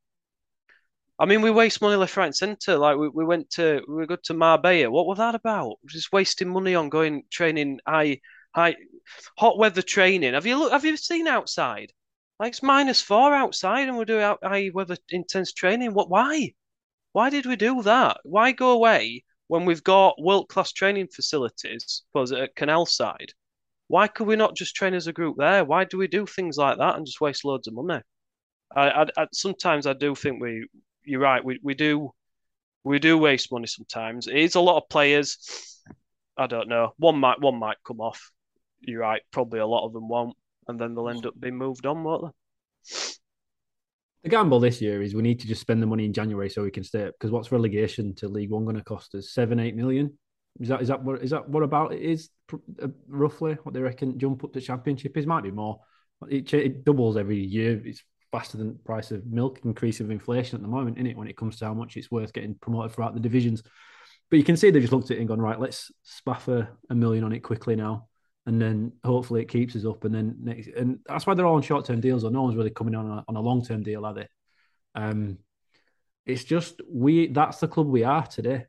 I 1.18 1.26
mean, 1.26 1.42
we 1.42 1.50
waste 1.50 1.80
money 1.80 1.96
left, 1.96 2.16
right, 2.16 2.26
and 2.26 2.36
centre. 2.36 2.76
Like 2.76 2.96
we, 2.96 3.08
we 3.08 3.24
went 3.24 3.50
to 3.50 3.82
we 3.88 3.94
were 3.94 4.06
good 4.06 4.24
to 4.24 4.34
Marbella. 4.34 4.90
What 4.90 5.06
was 5.06 5.18
that 5.18 5.34
about? 5.34 5.76
Just 5.86 6.12
wasting 6.12 6.48
money 6.48 6.74
on 6.74 6.88
going 6.88 7.24
training 7.30 7.80
high 7.86 8.20
high 8.54 8.76
hot 9.38 9.58
weather 9.58 9.82
training. 9.82 10.34
Have 10.34 10.46
you 10.46 10.58
look? 10.58 10.72
Have 10.72 10.84
you 10.84 10.96
seen 10.96 11.26
outside? 11.28 11.92
Like 12.40 12.50
it's 12.50 12.62
minus 12.62 13.00
four 13.00 13.32
outside, 13.34 13.88
and 13.88 13.96
we're 13.96 14.04
doing 14.04 14.22
out 14.22 14.40
high 14.42 14.70
weather 14.74 14.96
intense 15.10 15.52
training. 15.52 15.94
What? 15.94 16.10
Why? 16.10 16.52
Why 17.12 17.30
did 17.30 17.46
we 17.46 17.56
do 17.56 17.82
that? 17.82 18.18
Why 18.24 18.52
go 18.52 18.72
away 18.72 19.24
when 19.46 19.64
we've 19.64 19.84
got 19.84 20.20
world 20.20 20.48
class 20.48 20.72
training 20.72 21.08
facilities? 21.14 22.02
Was 22.12 22.32
at 22.32 22.56
Canal 22.56 22.86
Side? 22.86 23.32
Why 23.88 24.08
could 24.08 24.26
we 24.26 24.36
not 24.36 24.56
just 24.56 24.74
train 24.74 24.94
as 24.94 25.06
a 25.06 25.12
group 25.12 25.36
there? 25.38 25.64
Why 25.64 25.84
do 25.84 25.98
we 25.98 26.08
do 26.08 26.26
things 26.26 26.56
like 26.56 26.78
that 26.78 26.96
and 26.96 27.06
just 27.06 27.20
waste 27.20 27.44
loads 27.44 27.68
of 27.68 27.74
money? 27.74 28.02
I, 28.74 28.90
I, 28.90 29.06
I 29.16 29.26
sometimes 29.32 29.86
I 29.86 29.92
do 29.92 30.14
think 30.14 30.42
we. 30.42 30.66
You're 31.04 31.20
right. 31.20 31.44
We 31.44 31.58
we 31.62 31.74
do 31.74 32.12
we 32.84 32.98
do 32.98 33.18
waste 33.18 33.50
money 33.52 33.66
sometimes. 33.66 34.26
It 34.26 34.36
is 34.36 34.54
a 34.54 34.60
lot 34.60 34.76
of 34.76 34.88
players. 34.88 35.80
I 36.36 36.46
don't 36.46 36.68
know. 36.68 36.92
One 36.98 37.18
might 37.18 37.40
one 37.40 37.58
might 37.58 37.76
come 37.86 38.00
off. 38.00 38.30
You're 38.80 39.00
right. 39.00 39.22
Probably 39.30 39.60
a 39.60 39.66
lot 39.66 39.86
of 39.86 39.92
them 39.92 40.08
won't, 40.08 40.36
and 40.68 40.78
then 40.78 40.94
they'll 40.94 41.08
end 41.08 41.26
up 41.26 41.38
being 41.38 41.56
moved 41.56 41.86
on, 41.86 42.04
won't 42.04 42.24
they? 42.24 42.30
The 44.24 44.30
gamble 44.30 44.58
this 44.58 44.80
year 44.80 45.02
is 45.02 45.14
we 45.14 45.22
need 45.22 45.40
to 45.40 45.46
just 45.46 45.60
spend 45.60 45.82
the 45.82 45.86
money 45.86 46.06
in 46.06 46.12
January 46.14 46.48
so 46.48 46.62
we 46.62 46.70
can 46.70 46.84
stay 46.84 47.06
up. 47.06 47.14
Because 47.14 47.30
what's 47.30 47.52
relegation 47.52 48.14
to 48.16 48.28
League 48.28 48.50
One 48.50 48.64
going 48.64 48.76
to 48.76 48.82
cost 48.82 49.14
us? 49.14 49.32
Seven, 49.32 49.60
eight 49.60 49.76
million. 49.76 50.18
Is 50.60 50.68
that 50.68 50.80
is 50.80 50.88
that 50.88 51.02
what 51.02 51.22
is 51.22 51.30
that 51.30 51.48
what 51.48 51.62
about 51.62 51.92
it 51.92 52.00
is 52.00 52.30
uh, 52.52 52.88
roughly 53.08 53.54
what 53.64 53.74
they 53.74 53.80
reckon 53.80 54.18
jump 54.18 54.44
up 54.44 54.52
to 54.52 54.60
Championship 54.60 55.16
is? 55.16 55.26
Might 55.26 55.42
be 55.42 55.50
more. 55.50 55.80
It, 56.28 56.52
it 56.54 56.84
doubles 56.84 57.16
every 57.16 57.38
year. 57.38 57.82
It's 57.84 58.02
faster 58.34 58.58
than 58.58 58.72
the 58.72 58.78
price 58.80 59.12
of 59.12 59.24
milk 59.26 59.60
increase 59.64 60.00
of 60.00 60.10
inflation 60.10 60.56
at 60.56 60.62
the 60.62 60.68
moment, 60.68 60.98
in 60.98 61.06
it 61.06 61.16
when 61.16 61.28
it 61.28 61.36
comes 61.36 61.56
to 61.56 61.64
how 61.64 61.74
much 61.74 61.96
it's 61.96 62.10
worth 62.10 62.32
getting 62.32 62.56
promoted 62.56 62.90
throughout 62.90 63.14
the 63.14 63.20
divisions. 63.20 63.62
But 64.28 64.38
you 64.38 64.44
can 64.44 64.56
see 64.56 64.70
they've 64.70 64.82
just 64.82 64.92
looked 64.92 65.12
at 65.12 65.18
it 65.18 65.20
and 65.20 65.28
gone, 65.28 65.40
right, 65.40 65.60
let's 65.60 65.92
spaff 66.04 66.48
a, 66.48 66.68
a 66.90 66.94
million 66.96 67.22
on 67.22 67.32
it 67.32 67.44
quickly 67.44 67.76
now. 67.76 68.08
And 68.46 68.60
then 68.60 68.92
hopefully 69.04 69.40
it 69.42 69.48
keeps 69.48 69.76
us 69.76 69.84
up. 69.84 70.04
And 70.04 70.12
then 70.12 70.36
next, 70.42 70.68
and 70.76 70.98
that's 71.06 71.26
why 71.26 71.34
they're 71.34 71.46
all 71.46 71.54
on 71.54 71.62
short 71.62 71.84
term 71.84 72.00
deals, 72.00 72.24
or 72.24 72.32
no 72.32 72.42
one's 72.42 72.56
really 72.56 72.70
coming 72.70 72.96
on 72.96 73.06
a, 73.06 73.24
on 73.28 73.36
a 73.36 73.40
long 73.40 73.64
term 73.64 73.84
deal, 73.84 74.04
are 74.04 74.14
they? 74.14 74.28
Um, 74.96 75.38
it's 76.26 76.42
just 76.42 76.80
we 76.90 77.28
that's 77.28 77.60
the 77.60 77.68
club 77.68 77.86
we 77.86 78.02
are 78.02 78.26
today. 78.26 78.66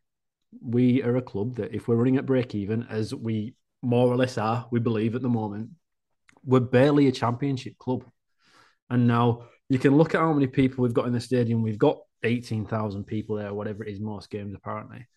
We 0.62 1.02
are 1.02 1.16
a 1.16 1.22
club 1.24 1.56
that 1.56 1.74
if 1.74 1.88
we're 1.88 1.96
running 1.96 2.18
at 2.18 2.28
break 2.28 2.54
even, 2.54 2.86
as 2.88 3.16
we 3.16 3.56
more 3.82 4.08
or 4.08 4.16
less 4.16 4.38
are, 4.38 4.68
we 4.72 4.80
believe 4.80 5.16
at 5.16 5.24
the 5.24 5.30
moment, 5.30 5.72
we're 6.46 6.60
barely 6.60 7.08
a 7.08 7.12
championship 7.12 7.80
club. 7.80 8.06
And 8.92 9.08
now 9.08 9.48
you 9.70 9.80
can 9.80 9.98
look 9.98 10.14
at 10.14 10.22
how 10.22 10.34
many 10.34 10.48
people 10.48 10.84
we've 10.84 10.94
got 10.94 11.08
in 11.08 11.14
the 11.14 11.20
stadium. 11.20 11.62
We've 11.62 11.78
got 11.78 12.00
18,000 12.24 13.04
people 13.06 13.36
there, 13.36 13.54
whatever 13.54 13.84
it 13.84 13.92
is, 13.92 14.00
most 14.00 14.30
games 14.30 14.54
apparently. 14.56 15.08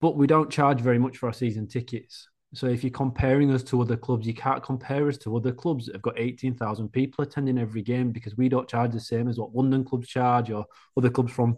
But 0.00 0.16
we 0.16 0.26
don't 0.26 0.50
charge 0.50 0.80
very 0.80 0.98
much 0.98 1.16
for 1.16 1.26
our 1.26 1.32
season 1.32 1.66
tickets. 1.66 2.28
So 2.54 2.66
if 2.66 2.84
you're 2.84 2.90
comparing 2.90 3.52
us 3.52 3.62
to 3.64 3.80
other 3.80 3.96
clubs, 3.96 4.26
you 4.26 4.34
can't 4.34 4.62
compare 4.62 5.08
us 5.08 5.18
to 5.18 5.36
other 5.36 5.52
clubs 5.52 5.86
that 5.86 5.94
have 5.94 6.02
got 6.02 6.18
18,000 6.18 6.88
people 6.90 7.24
attending 7.24 7.58
every 7.58 7.82
game 7.82 8.12
because 8.12 8.36
we 8.36 8.48
don't 8.48 8.68
charge 8.68 8.92
the 8.92 9.00
same 9.00 9.28
as 9.28 9.38
what 9.38 9.54
London 9.54 9.84
clubs 9.84 10.08
charge 10.08 10.50
or 10.50 10.64
other 10.96 11.10
clubs 11.10 11.32
from, 11.32 11.56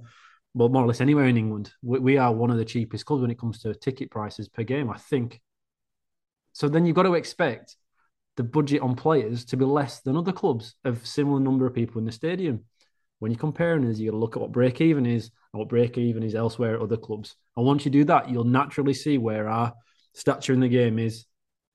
well, 0.54 0.70
more 0.70 0.84
or 0.84 0.86
less 0.86 1.00
anywhere 1.00 1.26
in 1.26 1.36
England. 1.36 1.72
We, 1.82 1.98
we 1.98 2.16
are 2.16 2.32
one 2.32 2.50
of 2.50 2.56
the 2.56 2.64
cheapest 2.64 3.04
clubs 3.04 3.20
when 3.20 3.30
it 3.30 3.38
comes 3.38 3.60
to 3.60 3.74
ticket 3.74 4.10
prices 4.10 4.48
per 4.48 4.62
game, 4.62 4.90
I 4.90 4.96
think. 4.96 5.40
So 6.52 6.68
then 6.68 6.86
you've 6.86 6.96
got 6.96 7.02
to 7.02 7.14
expect 7.14 7.76
the 8.39 8.45
budget 8.45 8.80
on 8.80 8.95
players 8.95 9.45
to 9.47 9.57
be 9.57 9.64
less 9.64 10.01
than 10.01 10.16
other 10.16 10.32
clubs 10.32 10.76
of 10.84 11.05
similar 11.07 11.41
number 11.41 11.66
of 11.66 11.74
people 11.74 11.99
in 11.99 12.07
the 12.07 12.12
stadium. 12.12 12.64
When 13.18 13.32
you're 13.32 13.39
comparing 13.39 13.84
us, 13.91 13.99
you 13.99 14.11
got 14.11 14.12
to 14.12 14.20
look 14.20 14.36
at 14.36 14.41
what 14.41 14.53
break 14.53 14.80
even 14.80 15.07
is 15.07 15.30
and 15.53 15.59
what 15.59 15.68
break 15.68 15.99
even 15.99 16.22
is 16.22 16.36
elsewhere 16.36 16.76
at 16.76 16.80
other 16.80 16.97
clubs. 16.97 17.34
And 17.57 17.66
once 17.66 17.84
you 17.84 17.91
do 17.91 18.05
that, 18.05 18.30
you'll 18.30 18.45
naturally 18.45 18.95
see 18.95 19.18
where 19.18 19.49
our 19.49 19.74
stature 20.14 20.53
in 20.53 20.61
the 20.61 20.68
game 20.68 21.01
is. 21.01 21.26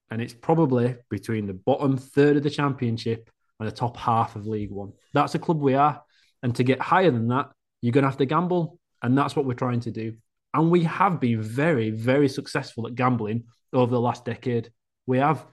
And 0.10 0.22
it's 0.22 0.34
probably 0.34 0.96
between 1.10 1.48
the 1.48 1.54
bottom 1.54 1.98
third 1.98 2.38
of 2.38 2.44
the 2.44 2.50
championship 2.50 3.30
and 3.60 3.68
the 3.68 3.76
top 3.76 3.98
half 3.98 4.38
of 4.38 4.48
League 4.48 4.72
One. 4.72 4.94
That's 5.14 5.36
a 5.36 5.40
club 5.40 5.60
we 5.60 5.74
are. 5.74 6.02
And 6.44 6.56
to 6.56 6.64
get 6.64 6.80
higher 6.80 7.12
than 7.12 7.28
that, 7.28 7.52
you're 7.82 7.92
going 7.92 8.04
to 8.04 8.10
have 8.10 8.18
to 8.18 8.26
gamble. 8.26 8.80
And 9.02 9.18
that's 9.18 9.36
what 9.36 9.46
we're 9.46 9.54
trying 9.54 9.82
to 9.82 9.92
do. 9.92 10.16
And 10.54 10.72
we 10.72 10.84
have 10.84 11.20
been 11.20 11.42
very, 11.42 11.90
very 11.90 12.30
successful 12.30 12.88
at 12.88 12.96
gambling 12.96 13.44
over 13.74 13.92
the 13.92 14.00
last 14.00 14.24
decade. 14.24 14.72
We 15.06 15.18
have 15.18 15.46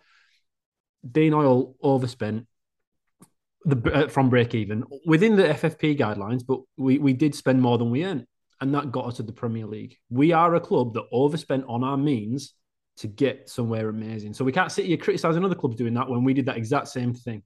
Dean 1.08 1.32
Hoyle 1.32 1.74
overspent 1.82 2.46
the 3.64 3.92
uh, 3.92 4.08
from 4.08 4.30
break 4.30 4.54
even 4.54 4.84
within 5.04 5.36
the 5.36 5.44
FFP 5.44 5.98
guidelines, 5.98 6.44
but 6.46 6.60
we, 6.76 6.98
we 6.98 7.12
did 7.12 7.34
spend 7.34 7.60
more 7.60 7.78
than 7.78 7.90
we 7.90 8.04
earned, 8.04 8.26
and 8.60 8.74
that 8.74 8.90
got 8.90 9.06
us 9.06 9.16
to 9.16 9.22
the 9.22 9.32
Premier 9.32 9.66
League. 9.66 9.96
We 10.08 10.32
are 10.32 10.54
a 10.54 10.60
club 10.60 10.94
that 10.94 11.04
overspent 11.12 11.64
on 11.68 11.84
our 11.84 11.96
means 11.96 12.54
to 12.98 13.06
get 13.08 13.48
somewhere 13.48 13.88
amazing. 13.88 14.34
So 14.34 14.44
we 14.44 14.52
can't 14.52 14.72
sit 14.72 14.86
here 14.86 14.96
criticizing 14.96 15.44
other 15.44 15.54
clubs 15.54 15.76
doing 15.76 15.94
that 15.94 16.08
when 16.08 16.24
we 16.24 16.34
did 16.34 16.46
that 16.46 16.56
exact 16.56 16.88
same 16.88 17.14
thing. 17.14 17.42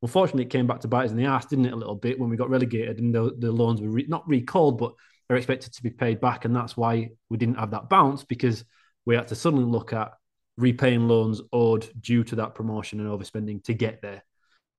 Unfortunately, 0.00 0.42
it 0.42 0.50
came 0.50 0.66
back 0.66 0.80
to 0.80 0.88
bite 0.88 1.04
us 1.04 1.10
in 1.12 1.16
the 1.16 1.26
ass, 1.26 1.46
didn't 1.46 1.66
it, 1.66 1.72
a 1.72 1.76
little 1.76 1.94
bit 1.94 2.18
when 2.18 2.28
we 2.28 2.36
got 2.36 2.50
relegated 2.50 2.98
and 2.98 3.14
the, 3.14 3.32
the 3.38 3.52
loans 3.52 3.80
were 3.80 3.88
re- 3.88 4.06
not 4.08 4.26
recalled, 4.28 4.78
but 4.78 4.92
are 5.30 5.36
expected 5.36 5.72
to 5.72 5.82
be 5.82 5.90
paid 5.90 6.20
back. 6.20 6.44
And 6.44 6.54
that's 6.54 6.76
why 6.76 7.10
we 7.28 7.36
didn't 7.36 7.58
have 7.58 7.70
that 7.70 7.88
bounce 7.88 8.24
because 8.24 8.64
we 9.06 9.14
had 9.14 9.28
to 9.28 9.36
suddenly 9.36 9.64
look 9.64 9.92
at 9.92 10.12
repaying 10.56 11.08
loans 11.08 11.40
owed 11.52 11.88
due 12.00 12.24
to 12.24 12.36
that 12.36 12.54
promotion 12.54 13.00
and 13.00 13.08
overspending 13.08 13.64
to 13.64 13.74
get 13.74 14.02
there. 14.02 14.22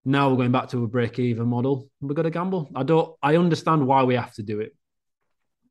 Now 0.05 0.29
we're 0.29 0.37
going 0.37 0.51
back 0.51 0.69
to 0.69 0.83
a 0.83 0.87
break 0.87 1.17
even 1.19 1.47
model. 1.47 1.89
We've 2.01 2.15
got 2.15 2.23
to 2.23 2.29
gamble. 2.29 2.69
I 2.75 2.83
don't 2.83 3.15
I 3.21 3.37
understand 3.37 3.87
why 3.87 4.03
we 4.03 4.15
have 4.15 4.33
to 4.35 4.43
do 4.43 4.59
it. 4.59 4.75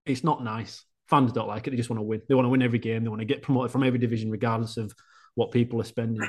It's 0.06 0.24
not 0.24 0.42
nice. 0.42 0.84
Fans 1.08 1.32
don't 1.32 1.48
like 1.48 1.66
it. 1.66 1.70
They 1.70 1.76
just 1.76 1.90
want 1.90 1.98
to 1.98 2.04
win. 2.04 2.22
They 2.28 2.34
want 2.34 2.46
to 2.46 2.50
win 2.50 2.62
every 2.62 2.78
game. 2.78 3.04
They 3.04 3.10
want 3.10 3.20
to 3.20 3.26
get 3.26 3.42
promoted 3.42 3.70
from 3.70 3.82
every 3.82 3.98
division, 3.98 4.30
regardless 4.30 4.78
of 4.78 4.92
what 5.34 5.52
people 5.52 5.80
are 5.80 5.84
spending. 5.84 6.26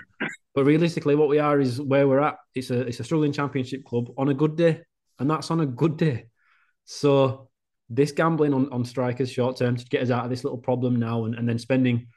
But 0.54 0.66
realistically, 0.66 1.16
what 1.16 1.30
we 1.30 1.40
are 1.40 1.60
is 1.60 1.82
where 1.82 2.08
we're 2.08 2.20
at. 2.20 2.36
It's 2.54 2.70
a 2.70 2.82
it's 2.82 3.00
a 3.00 3.04
struggling 3.04 3.32
championship 3.32 3.86
club 3.86 4.10
on 4.18 4.30
a 4.30 4.34
good 4.34 4.58
day, 4.58 4.82
and 5.20 5.30
that's 5.30 5.50
on 5.50 5.62
a 5.62 5.66
good 5.66 5.98
day. 5.98 6.26
So 6.86 7.50
this 7.90 8.12
gambling 8.12 8.54
on, 8.54 8.72
on 8.72 8.84
strikers 8.84 9.32
short 9.32 9.58
term 9.58 9.78
to 9.78 9.86
get 9.86 10.02
us 10.02 10.10
out 10.10 10.26
of 10.26 10.30
this 10.30 10.44
little 10.44 10.58
problem 10.58 10.98
now, 10.98 11.26
and, 11.26 11.36
and 11.36 11.48
then 11.48 11.58
spending 11.58 12.08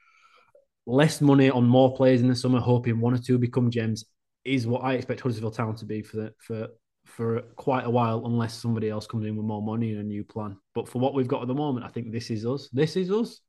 less 0.86 1.20
money 1.20 1.50
on 1.50 1.66
more 1.66 1.94
players 1.94 2.20
in 2.20 2.28
the 2.28 2.36
summer, 2.36 2.60
hoping 2.60 3.00
one 3.00 3.14
or 3.14 3.18
two 3.18 3.38
become 3.38 3.70
gems, 3.70 4.04
is 4.44 4.66
what 4.66 4.84
I 4.84 4.94
expect 4.94 5.20
Huddersfield 5.20 5.54
Town 5.54 5.74
to 5.76 5.84
be 5.84 6.02
for 6.02 6.16
the, 6.16 6.34
for 6.38 6.68
for 7.04 7.40
quite 7.54 7.84
a 7.84 7.90
while, 7.90 8.26
unless 8.26 8.54
somebody 8.54 8.90
else 8.90 9.06
comes 9.06 9.24
in 9.26 9.36
with 9.36 9.46
more 9.46 9.62
money 9.62 9.92
and 9.92 10.00
a 10.00 10.02
new 10.02 10.24
plan. 10.24 10.56
But 10.74 10.88
for 10.88 10.98
what 10.98 11.14
we've 11.14 11.28
got 11.28 11.42
at 11.42 11.48
the 11.48 11.54
moment, 11.54 11.86
I 11.86 11.88
think 11.88 12.10
this 12.10 12.30
is 12.30 12.44
us. 12.44 12.68
This 12.72 12.96
is 12.96 13.10
us, 13.10 13.40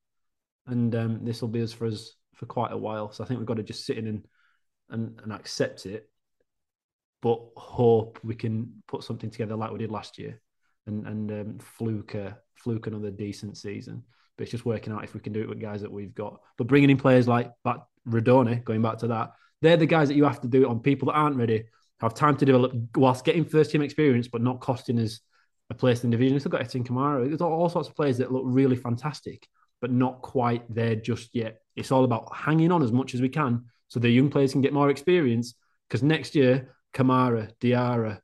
and 0.68 0.94
um, 0.96 1.26
this 1.26 1.42
will 1.42 1.50
be 1.50 1.62
us 1.62 1.74
for 1.74 1.88
us 1.88 2.14
for 2.36 2.46
quite 2.46 2.72
a 2.72 2.78
while. 2.78 3.12
So 3.12 3.24
I 3.24 3.28
think 3.28 3.40
we've 3.40 3.48
got 3.48 3.58
to 3.58 3.64
just 3.64 3.86
sit 3.86 3.98
in 3.98 4.08
and 4.08 4.26
and, 4.90 5.20
and 5.24 5.34
accept 5.34 5.86
it, 5.86 6.10
but 7.22 7.42
hope 7.56 8.20
we 8.24 8.36
can 8.36 8.84
put 8.88 9.04
something 9.04 9.30
together 9.30 9.56
like 9.56 9.72
we 9.72 9.80
did 9.80 9.92
last 9.92 10.18
year, 10.18 10.40
and 10.86 11.08
and 11.08 11.32
um, 11.32 11.60
fluke 11.60 12.16
a, 12.16 12.38
fluke 12.56 12.88
another 12.88 13.12
decent 13.12 13.58
season. 13.58 14.04
But 14.38 14.44
it's 14.44 14.52
just 14.52 14.66
working 14.66 14.94
out 14.94 15.04
if 15.04 15.14
we 15.14 15.20
can 15.20 15.34
do 15.34 15.42
it 15.42 15.50
with 15.50 15.60
guys 15.60 15.82
that 15.82 15.92
we've 15.92 16.14
got. 16.14 16.40
But 16.58 16.68
bringing 16.68 16.90
in 16.90 16.98
players 16.98 17.28
like 17.28 17.52
that 17.66 17.78
Rudoni, 18.08 18.64
going 18.64 18.82
back 18.82 19.00
to 19.00 19.08
that, 19.08 19.32
they're 19.62 19.78
the 19.78 19.86
guys 19.86 20.08
that 20.10 20.16
you 20.16 20.26
have 20.26 20.42
to 20.42 20.48
do 20.48 20.64
it 20.64 20.68
on 20.68 20.80
people 20.80 21.08
that 21.08 21.14
aren't 21.14 21.38
ready, 21.38 21.66
have 22.00 22.14
time 22.14 22.38
to 22.38 22.46
develop 22.46 22.74
whilst 22.96 23.26
getting 23.26 23.44
first 23.44 23.72
team 23.72 23.82
experience, 23.82 24.28
but 24.28 24.42
not 24.42 24.60
costing 24.60 25.00
us 25.00 25.20
a 25.70 25.74
place 25.74 26.04
in 26.04 26.10
the 26.10 26.16
division. 26.18 26.36
We've 26.36 26.42
still 26.42 26.52
got 26.52 26.62
Etienne 26.62 26.84
Camara. 26.84 27.28
There's 27.28 27.42
all 27.42 27.70
sorts 27.70 27.90
of 27.90 27.96
players 27.96 28.20
that 28.20 28.32
look 28.32 28.44
really 28.46 28.76
fantastic, 28.76 29.48
but 29.82 29.92
not 29.92 30.22
quite 30.22 30.64
there 30.74 30.96
just 30.96 31.34
yet. 31.34 31.62
It's 31.76 31.92
all 31.92 32.04
about 32.04 32.34
hanging 32.36 32.72
on 32.72 32.84
as 32.84 32.92
much 32.92 33.14
as 33.14 33.22
we 33.22 33.30
can 33.30 33.66
so 33.88 34.00
the 34.00 34.10
young 34.10 34.30
players 34.30 34.52
can 34.52 34.62
get 34.62 34.74
more 34.74 34.90
experience. 34.90 35.56
Because 35.88 36.04
next 36.04 36.36
year, 36.36 36.76
Kamara, 36.94 37.52
Diarra, 37.60 38.20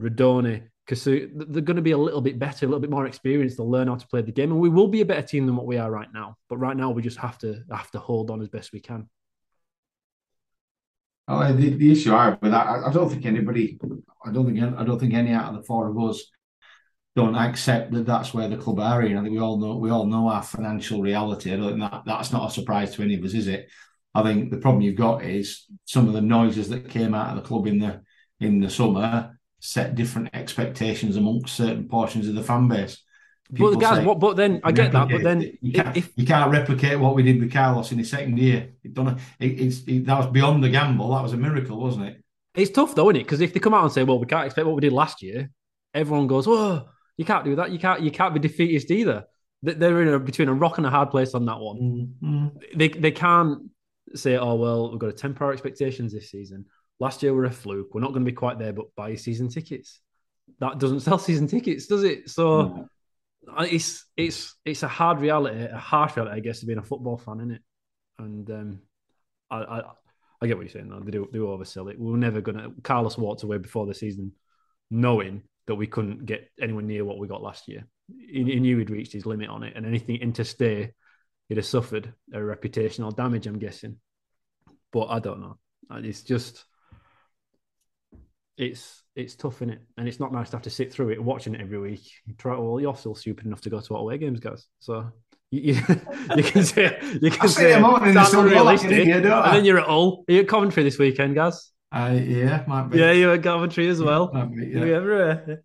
Rudoni, 0.00 0.68
Casu, 0.86 1.30
they're 1.34 1.62
going 1.62 1.76
to 1.76 1.82
be 1.82 1.92
a 1.92 1.98
little 1.98 2.20
bit 2.20 2.38
better, 2.38 2.66
a 2.66 2.68
little 2.68 2.80
bit 2.80 2.90
more 2.90 3.06
experienced. 3.06 3.56
They'll 3.56 3.70
learn 3.70 3.88
how 3.88 3.96
to 3.96 4.06
play 4.06 4.20
the 4.20 4.32
game, 4.32 4.50
and 4.50 4.60
we 4.60 4.68
will 4.68 4.88
be 4.88 5.00
a 5.00 5.06
better 5.06 5.26
team 5.26 5.46
than 5.46 5.56
what 5.56 5.66
we 5.66 5.78
are 5.78 5.90
right 5.90 6.12
now. 6.12 6.36
But 6.48 6.58
right 6.58 6.76
now, 6.76 6.90
we 6.90 7.00
just 7.00 7.18
have 7.18 7.38
to 7.38 7.62
have 7.70 7.90
to 7.92 7.98
hold 7.98 8.30
on 8.30 8.42
as 8.42 8.48
best 8.48 8.72
we 8.72 8.80
can. 8.80 9.08
Oh, 11.26 11.52
the, 11.54 11.70
the 11.70 11.92
issue 11.92 12.14
I 12.14 12.26
have 12.26 12.38
with 12.42 12.52
that, 12.52 12.66
I, 12.66 12.88
I 12.88 12.92
don't 12.92 13.08
think 13.08 13.24
anybody, 13.24 13.78
I 14.26 14.30
don't 14.30 14.44
think 14.44 14.78
I 14.78 14.84
don't 14.84 14.98
think 14.98 15.14
any 15.14 15.32
out 15.32 15.54
of 15.54 15.56
the 15.56 15.66
four 15.66 15.88
of 15.88 15.98
us 15.98 16.22
don't 17.16 17.36
accept 17.36 17.92
that 17.92 18.04
that's 18.04 18.34
where 18.34 18.48
the 18.48 18.58
club 18.58 18.80
are 18.80 19.02
in. 19.02 19.16
I 19.16 19.22
think 19.22 19.32
we 19.32 19.40
all 19.40 19.58
know 19.58 19.76
we 19.76 19.90
all 19.90 20.04
know 20.04 20.28
our 20.28 20.42
financial 20.42 21.00
reality. 21.00 21.52
I 21.52 21.56
don't 21.56 21.78
think 21.78 21.80
that 21.80 22.02
that's 22.04 22.32
not 22.32 22.50
a 22.50 22.52
surprise 22.52 22.94
to 22.94 23.02
any 23.02 23.14
of 23.14 23.24
us, 23.24 23.32
is 23.32 23.48
it? 23.48 23.70
I 24.14 24.22
think 24.22 24.50
the 24.50 24.58
problem 24.58 24.82
you've 24.82 24.96
got 24.96 25.24
is 25.24 25.64
some 25.86 26.08
of 26.08 26.12
the 26.12 26.20
noises 26.20 26.68
that 26.68 26.90
came 26.90 27.14
out 27.14 27.30
of 27.30 27.42
the 27.42 27.48
club 27.48 27.66
in 27.66 27.78
the 27.78 28.02
in 28.38 28.60
the 28.60 28.68
summer 28.68 29.38
set 29.64 29.94
different 29.94 30.28
expectations 30.34 31.16
amongst 31.16 31.56
certain 31.56 31.88
portions 31.88 32.28
of 32.28 32.34
the 32.34 32.42
fan 32.42 32.68
base. 32.68 32.98
People 33.52 33.72
but 33.72 33.80
guys, 33.80 33.98
say, 33.98 34.04
what? 34.04 34.20
But 34.20 34.36
then 34.36 34.60
I 34.62 34.72
get 34.72 34.92
that. 34.92 35.08
But 35.08 35.22
then 35.22 35.56
you 35.62 35.72
can't, 35.72 35.96
if, 35.96 36.12
you 36.16 36.26
can't 36.26 36.52
replicate 36.52 36.98
what 36.98 37.14
we 37.14 37.22
did 37.22 37.40
with 37.40 37.50
Carlos 37.50 37.90
in 37.90 37.98
his 37.98 38.10
second 38.10 38.38
year. 38.38 38.74
It 38.82 38.92
done. 38.92 39.18
It, 39.40 39.60
it's 39.60 39.80
it, 39.86 40.04
that 40.04 40.18
was 40.18 40.26
beyond 40.26 40.62
the 40.62 40.68
gamble. 40.68 41.10
That 41.14 41.22
was 41.22 41.32
a 41.32 41.38
miracle, 41.38 41.80
wasn't 41.80 42.06
it? 42.06 42.24
It's 42.54 42.70
tough 42.70 42.94
though, 42.94 43.08
isn't 43.08 43.22
it? 43.22 43.24
Because 43.24 43.40
if 43.40 43.54
they 43.54 43.60
come 43.60 43.72
out 43.72 43.84
and 43.84 43.92
say, 43.92 44.02
"Well, 44.02 44.18
we 44.18 44.26
can't 44.26 44.44
expect 44.44 44.66
what 44.66 44.74
we 44.74 44.82
did 44.82 44.92
last 44.92 45.22
year," 45.22 45.50
everyone 45.94 46.26
goes, 46.26 46.46
"Oh, 46.46 46.86
you 47.16 47.24
can't 47.24 47.44
do 47.44 47.56
that. 47.56 47.70
You 47.70 47.78
can't. 47.78 48.02
You 48.02 48.10
can't 48.10 48.34
be 48.34 48.40
defeatist 48.40 48.90
either." 48.90 49.24
They're 49.62 50.02
in 50.02 50.08
a, 50.08 50.18
between 50.18 50.48
a 50.48 50.54
rock 50.54 50.76
and 50.76 50.86
a 50.86 50.90
hard 50.90 51.10
place 51.10 51.34
on 51.34 51.46
that 51.46 51.58
one. 51.58 52.12
Mm-hmm. 52.22 52.78
They 52.78 52.88
they 52.88 53.12
can't 53.12 53.70
say, 54.14 54.36
"Oh 54.36 54.56
well, 54.56 54.90
we've 54.90 55.00
got 55.00 55.08
a 55.08 55.14
temporary 55.14 55.54
expectations 55.54 56.12
this 56.12 56.30
season." 56.30 56.66
Last 57.00 57.22
year 57.22 57.34
we're 57.34 57.44
a 57.44 57.50
fluke. 57.50 57.94
We're 57.94 58.00
not 58.00 58.12
going 58.12 58.24
to 58.24 58.30
be 58.30 58.36
quite 58.36 58.58
there, 58.58 58.72
but 58.72 58.94
buy 58.94 59.14
season 59.16 59.48
tickets. 59.48 60.00
That 60.60 60.78
doesn't 60.78 61.00
sell 61.00 61.18
season 61.18 61.48
tickets, 61.48 61.86
does 61.86 62.04
it? 62.04 62.30
So 62.30 62.88
no. 63.46 63.62
it's 63.62 64.06
it's 64.16 64.54
it's 64.64 64.82
a 64.82 64.88
hard 64.88 65.20
reality, 65.20 65.64
a 65.64 65.76
harsh 65.76 66.16
reality, 66.16 66.36
I 66.36 66.40
guess, 66.40 66.62
of 66.62 66.68
being 66.68 66.78
a 66.78 66.82
football 66.82 67.16
fan, 67.16 67.40
isn't 67.40 67.50
it? 67.52 67.62
And 68.18 68.50
um, 68.50 68.82
I, 69.50 69.56
I 69.56 69.82
I 70.40 70.46
get 70.46 70.56
what 70.56 70.62
you're 70.62 70.72
saying. 70.72 70.88
Though. 70.88 71.00
They 71.00 71.10
do 71.10 71.28
they 71.32 71.38
do 71.38 71.46
oversell 71.46 71.90
it. 71.90 71.98
We 71.98 72.12
are 72.12 72.16
never 72.16 72.40
gonna. 72.40 72.70
Carlos 72.82 73.18
walked 73.18 73.42
away 73.42 73.58
before 73.58 73.86
the 73.86 73.94
season, 73.94 74.32
knowing 74.90 75.42
that 75.66 75.74
we 75.74 75.86
couldn't 75.86 76.26
get 76.26 76.50
anywhere 76.60 76.84
near 76.84 77.04
what 77.04 77.18
we 77.18 77.26
got 77.26 77.42
last 77.42 77.66
year. 77.68 77.86
He, 78.18 78.44
he 78.44 78.60
knew 78.60 78.78
he'd 78.78 78.90
reached 78.90 79.12
his 79.12 79.26
limit 79.26 79.48
on 79.48 79.62
it, 79.62 79.72
and 79.74 79.86
anything 79.86 80.16
in 80.16 80.32
to 80.34 80.44
stay, 80.44 80.92
he'd 81.48 81.56
have 81.56 81.66
suffered 81.66 82.12
a 82.32 82.38
reputational 82.38 83.16
damage. 83.16 83.46
I'm 83.46 83.58
guessing, 83.58 83.96
but 84.92 85.06
I 85.06 85.18
don't 85.18 85.40
know. 85.40 85.58
It's 85.90 86.22
just 86.22 86.64
it's 88.56 89.02
it's 89.16 89.34
tough 89.36 89.62
in 89.62 89.70
it, 89.70 89.80
and 89.96 90.08
it's 90.08 90.20
not 90.20 90.32
nice 90.32 90.50
to 90.50 90.56
have 90.56 90.62
to 90.62 90.70
sit 90.70 90.92
through 90.92 91.10
it, 91.10 91.22
watching 91.22 91.54
it 91.54 91.60
every 91.60 91.78
week. 91.78 92.02
You 92.26 92.34
try, 92.34 92.56
well, 92.56 92.80
you're 92.80 92.96
still 92.96 93.14
stupid 93.14 93.46
enough 93.46 93.60
to 93.62 93.70
go 93.70 93.80
to 93.80 93.94
away 93.96 94.18
games, 94.18 94.40
guys. 94.40 94.66
So 94.80 95.12
you, 95.50 95.60
you, 95.60 95.74
you 96.36 96.42
can 96.42 96.64
say 96.64 96.98
you 97.22 97.30
can 97.30 97.48
say 97.48 97.74
it's 97.74 98.34
unrealistic, 98.34 98.90
and 99.08 99.24
then 99.24 99.64
you're 99.64 99.78
at 99.80 99.86
all. 99.86 100.24
Are 100.28 100.32
you 100.32 100.40
at 100.40 100.48
Coventry 100.48 100.82
this 100.82 100.98
weekend, 100.98 101.34
guys? 101.34 101.70
Uh, 101.92 102.18
yeah, 102.20 102.64
might 102.66 102.88
be. 102.90 102.98
Yeah, 102.98 103.12
you 103.12 103.32
at 103.32 103.42
Coventry 103.42 103.88
as 103.88 104.02
well. 104.02 104.30
Might 104.32 104.54
be, 104.54 104.66
yeah. 104.66 104.84
You 104.84 104.94
everywhere. 104.94 105.62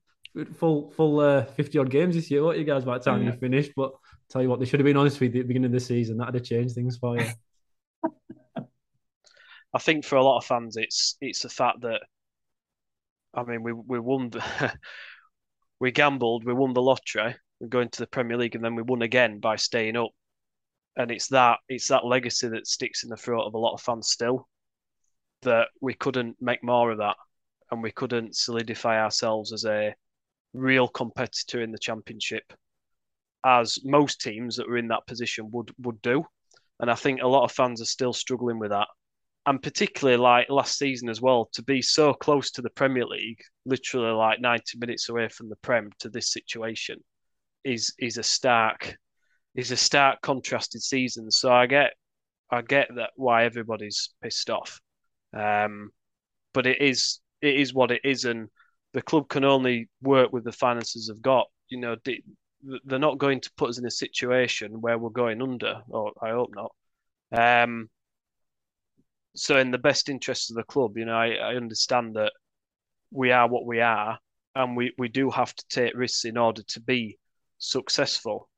Full 0.58 0.92
full 0.92 1.20
uh, 1.20 1.46
50 1.46 1.80
odd 1.80 1.90
games 1.90 2.16
this 2.16 2.30
year. 2.30 2.44
What 2.44 2.58
you 2.60 2.64
guys 2.64 2.86
by 2.86 3.00
the 3.00 3.04
time 3.04 3.24
Yeah. 3.24 3.32
you 3.32 3.38
finished? 3.40 3.72
But 3.76 3.94
tell 4.30 4.42
you 4.44 4.50
what, 4.50 4.60
they 4.60 4.66
should 4.66 4.80
have 4.80 4.86
been 4.86 4.96
honest 4.98 5.20
with 5.20 5.34
you 5.34 5.42
at 5.42 5.44
the 5.46 5.48
beginning 5.48 5.66
of 5.68 5.72
the 5.72 5.80
season. 5.80 6.18
That'd 6.18 6.36
have 6.36 6.44
changed 6.44 6.76
things 6.76 6.98
for 6.98 7.20
you. 7.20 7.26
I 9.74 9.80
think 9.80 10.06
for 10.06 10.16
a 10.18 10.24
lot 10.24 10.38
of 10.38 10.46
fans, 10.46 10.78
it's 10.78 11.18
it's 11.22 11.42
the 11.42 11.50
fact 11.50 11.82
that, 11.82 12.02
I 13.34 13.44
mean, 13.44 13.64
we 13.64 13.74
we 13.74 14.00
won, 14.00 14.30
the, 14.30 14.74
we 15.80 15.92
gambled, 15.92 16.46
we 16.46 16.54
won 16.54 16.74
the 16.74 16.82
lottery, 16.82 17.36
we're 17.60 17.68
going 17.68 17.90
to 17.90 18.00
the 18.00 18.08
Premier 18.08 18.38
League, 18.38 18.56
and 18.56 18.64
then 18.64 18.76
we 18.76 18.84
won 18.84 19.02
again 19.02 19.40
by 19.40 19.56
staying 19.56 19.96
up, 19.96 20.12
and 20.98 21.12
it's 21.12 21.28
that 21.30 21.60
it's 21.68 21.88
that 21.90 22.06
legacy 22.06 22.48
that 22.50 22.68
sticks 22.68 23.04
in 23.04 23.10
the 23.10 23.18
throat 23.18 23.46
of 23.46 23.54
a 23.54 23.60
lot 23.60 23.74
of 23.74 23.82
fans 23.82 24.10
still, 24.10 24.48
that 25.44 25.68
we 25.82 25.94
couldn't 25.94 26.38
make 26.42 26.64
more 26.64 26.92
of 26.92 26.98
that, 27.00 27.18
and 27.72 27.84
we 27.84 27.92
couldn't 27.92 28.36
solidify 28.36 29.00
ourselves 29.00 29.54
as 29.54 29.66
a 29.66 29.94
real 30.54 30.88
competitor 30.88 31.62
in 31.62 31.72
the 31.72 31.80
Championship, 31.80 32.52
as 33.46 33.80
most 33.84 34.22
teams 34.22 34.56
that 34.56 34.68
were 34.68 34.78
in 34.78 34.88
that 34.88 35.08
position 35.08 35.50
would 35.52 35.72
would 35.80 36.02
do, 36.02 36.26
and 36.80 36.90
I 36.90 36.96
think 36.96 37.22
a 37.22 37.28
lot 37.28 37.44
of 37.44 37.52
fans 37.52 37.82
are 37.82 37.86
still 37.86 38.14
struggling 38.14 38.60
with 38.60 38.72
that 38.72 38.88
and 39.46 39.62
particularly 39.62 40.18
like 40.18 40.50
last 40.50 40.78
season 40.78 41.10
as 41.10 41.22
well, 41.22 41.50
to 41.54 41.64
be 41.64 41.82
so 41.82 42.14
close 42.14 42.52
to 42.52 42.62
the 42.62 42.70
Premier 42.70 43.06
League, 43.06 43.42
literally 43.66 44.12
like 44.12 44.42
90 44.42 44.78
minutes 44.78 45.10
away 45.10 45.30
from 45.30 45.50
the 45.50 45.56
Prem 45.58 45.90
to 46.00 46.10
this 46.10 46.32
situation, 46.32 47.04
is 47.64 47.94
is 48.00 48.18
a 48.18 48.24
stark 48.24 48.96
is 49.56 49.72
a 49.72 49.78
stark 49.78 50.22
contrasted 50.22 50.82
season. 50.82 51.32
So 51.32 51.52
I 51.52 51.66
get 51.66 51.94
I 52.52 52.62
get 52.62 52.90
that 52.96 53.12
why 53.16 53.46
everybody's 53.46 54.10
pissed 54.22 54.50
off, 54.50 54.80
um, 55.34 55.92
but 56.54 56.66
it 56.68 56.82
is 56.82 57.20
it 57.42 57.56
is 57.56 57.74
what 57.74 57.92
it 57.92 58.02
is, 58.04 58.26
and 58.26 58.50
the 58.94 59.02
club 59.02 59.30
can 59.30 59.44
only 59.46 59.90
work 60.02 60.34
with 60.34 60.44
the 60.44 60.52
finances 60.52 61.08
they've 61.08 61.22
got. 61.22 61.48
You 61.70 61.80
know, 61.80 61.96
they, 62.04 62.22
they're 62.86 63.00
not 63.00 63.20
going 63.20 63.42
to 63.42 63.52
put 63.58 63.70
us 63.70 63.78
in 63.78 63.86
a 63.86 63.92
situation 63.92 64.82
where 64.82 64.98
we're 64.98 65.10
going 65.10 65.42
under, 65.42 65.82
or 65.90 66.12
I 66.22 66.32
hope 66.32 66.52
not. 66.56 66.72
Um, 67.32 67.90
so 69.40 69.58
in 69.58 69.72
the 69.72 69.78
best 69.78 70.10
interest 70.10 70.50
of 70.50 70.56
the 70.56 70.64
club, 70.64 70.98
you 70.98 71.06
know, 71.06 71.16
I, 71.16 71.34
I 71.34 71.56
understand 71.56 72.16
that 72.16 72.34
we 73.12 73.32
are 73.32 73.48
what 73.48 73.66
we 73.66 73.82
are, 73.82 74.20
and 74.56 74.76
we, 74.76 74.94
we 74.98 75.08
do 75.08 75.30
have 75.30 75.56
to 75.56 75.66
take 75.70 75.96
risks 75.96 76.26
in 76.26 76.38
order 76.38 76.62
to 76.64 76.82
be 76.82 77.18
successful. 77.58 78.50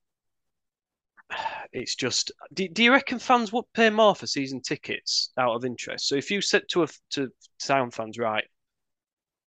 It's 1.73 1.95
just, 1.95 2.33
do, 2.53 2.67
do 2.67 2.83
you 2.83 2.91
reckon 2.91 3.17
fans 3.17 3.53
would 3.53 3.63
pay 3.73 3.89
more 3.89 4.13
for 4.13 4.27
season 4.27 4.59
tickets 4.59 5.31
out 5.37 5.55
of 5.55 5.63
interest? 5.63 6.05
So 6.05 6.15
if 6.15 6.29
you 6.29 6.41
said 6.41 6.63
to 6.71 6.83
a, 6.83 6.87
to 7.11 7.29
town 7.65 7.91
fans, 7.91 8.17
right, 8.17 8.43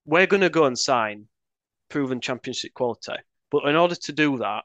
we're 0.06 0.26
going 0.26 0.40
to 0.40 0.48
go 0.48 0.64
and 0.64 0.78
sign 0.78 1.26
proven 1.90 2.22
championship 2.22 2.72
quality, 2.72 3.12
but 3.50 3.66
in 3.66 3.76
order 3.76 3.94
to 3.94 4.12
do 4.12 4.38
that, 4.38 4.64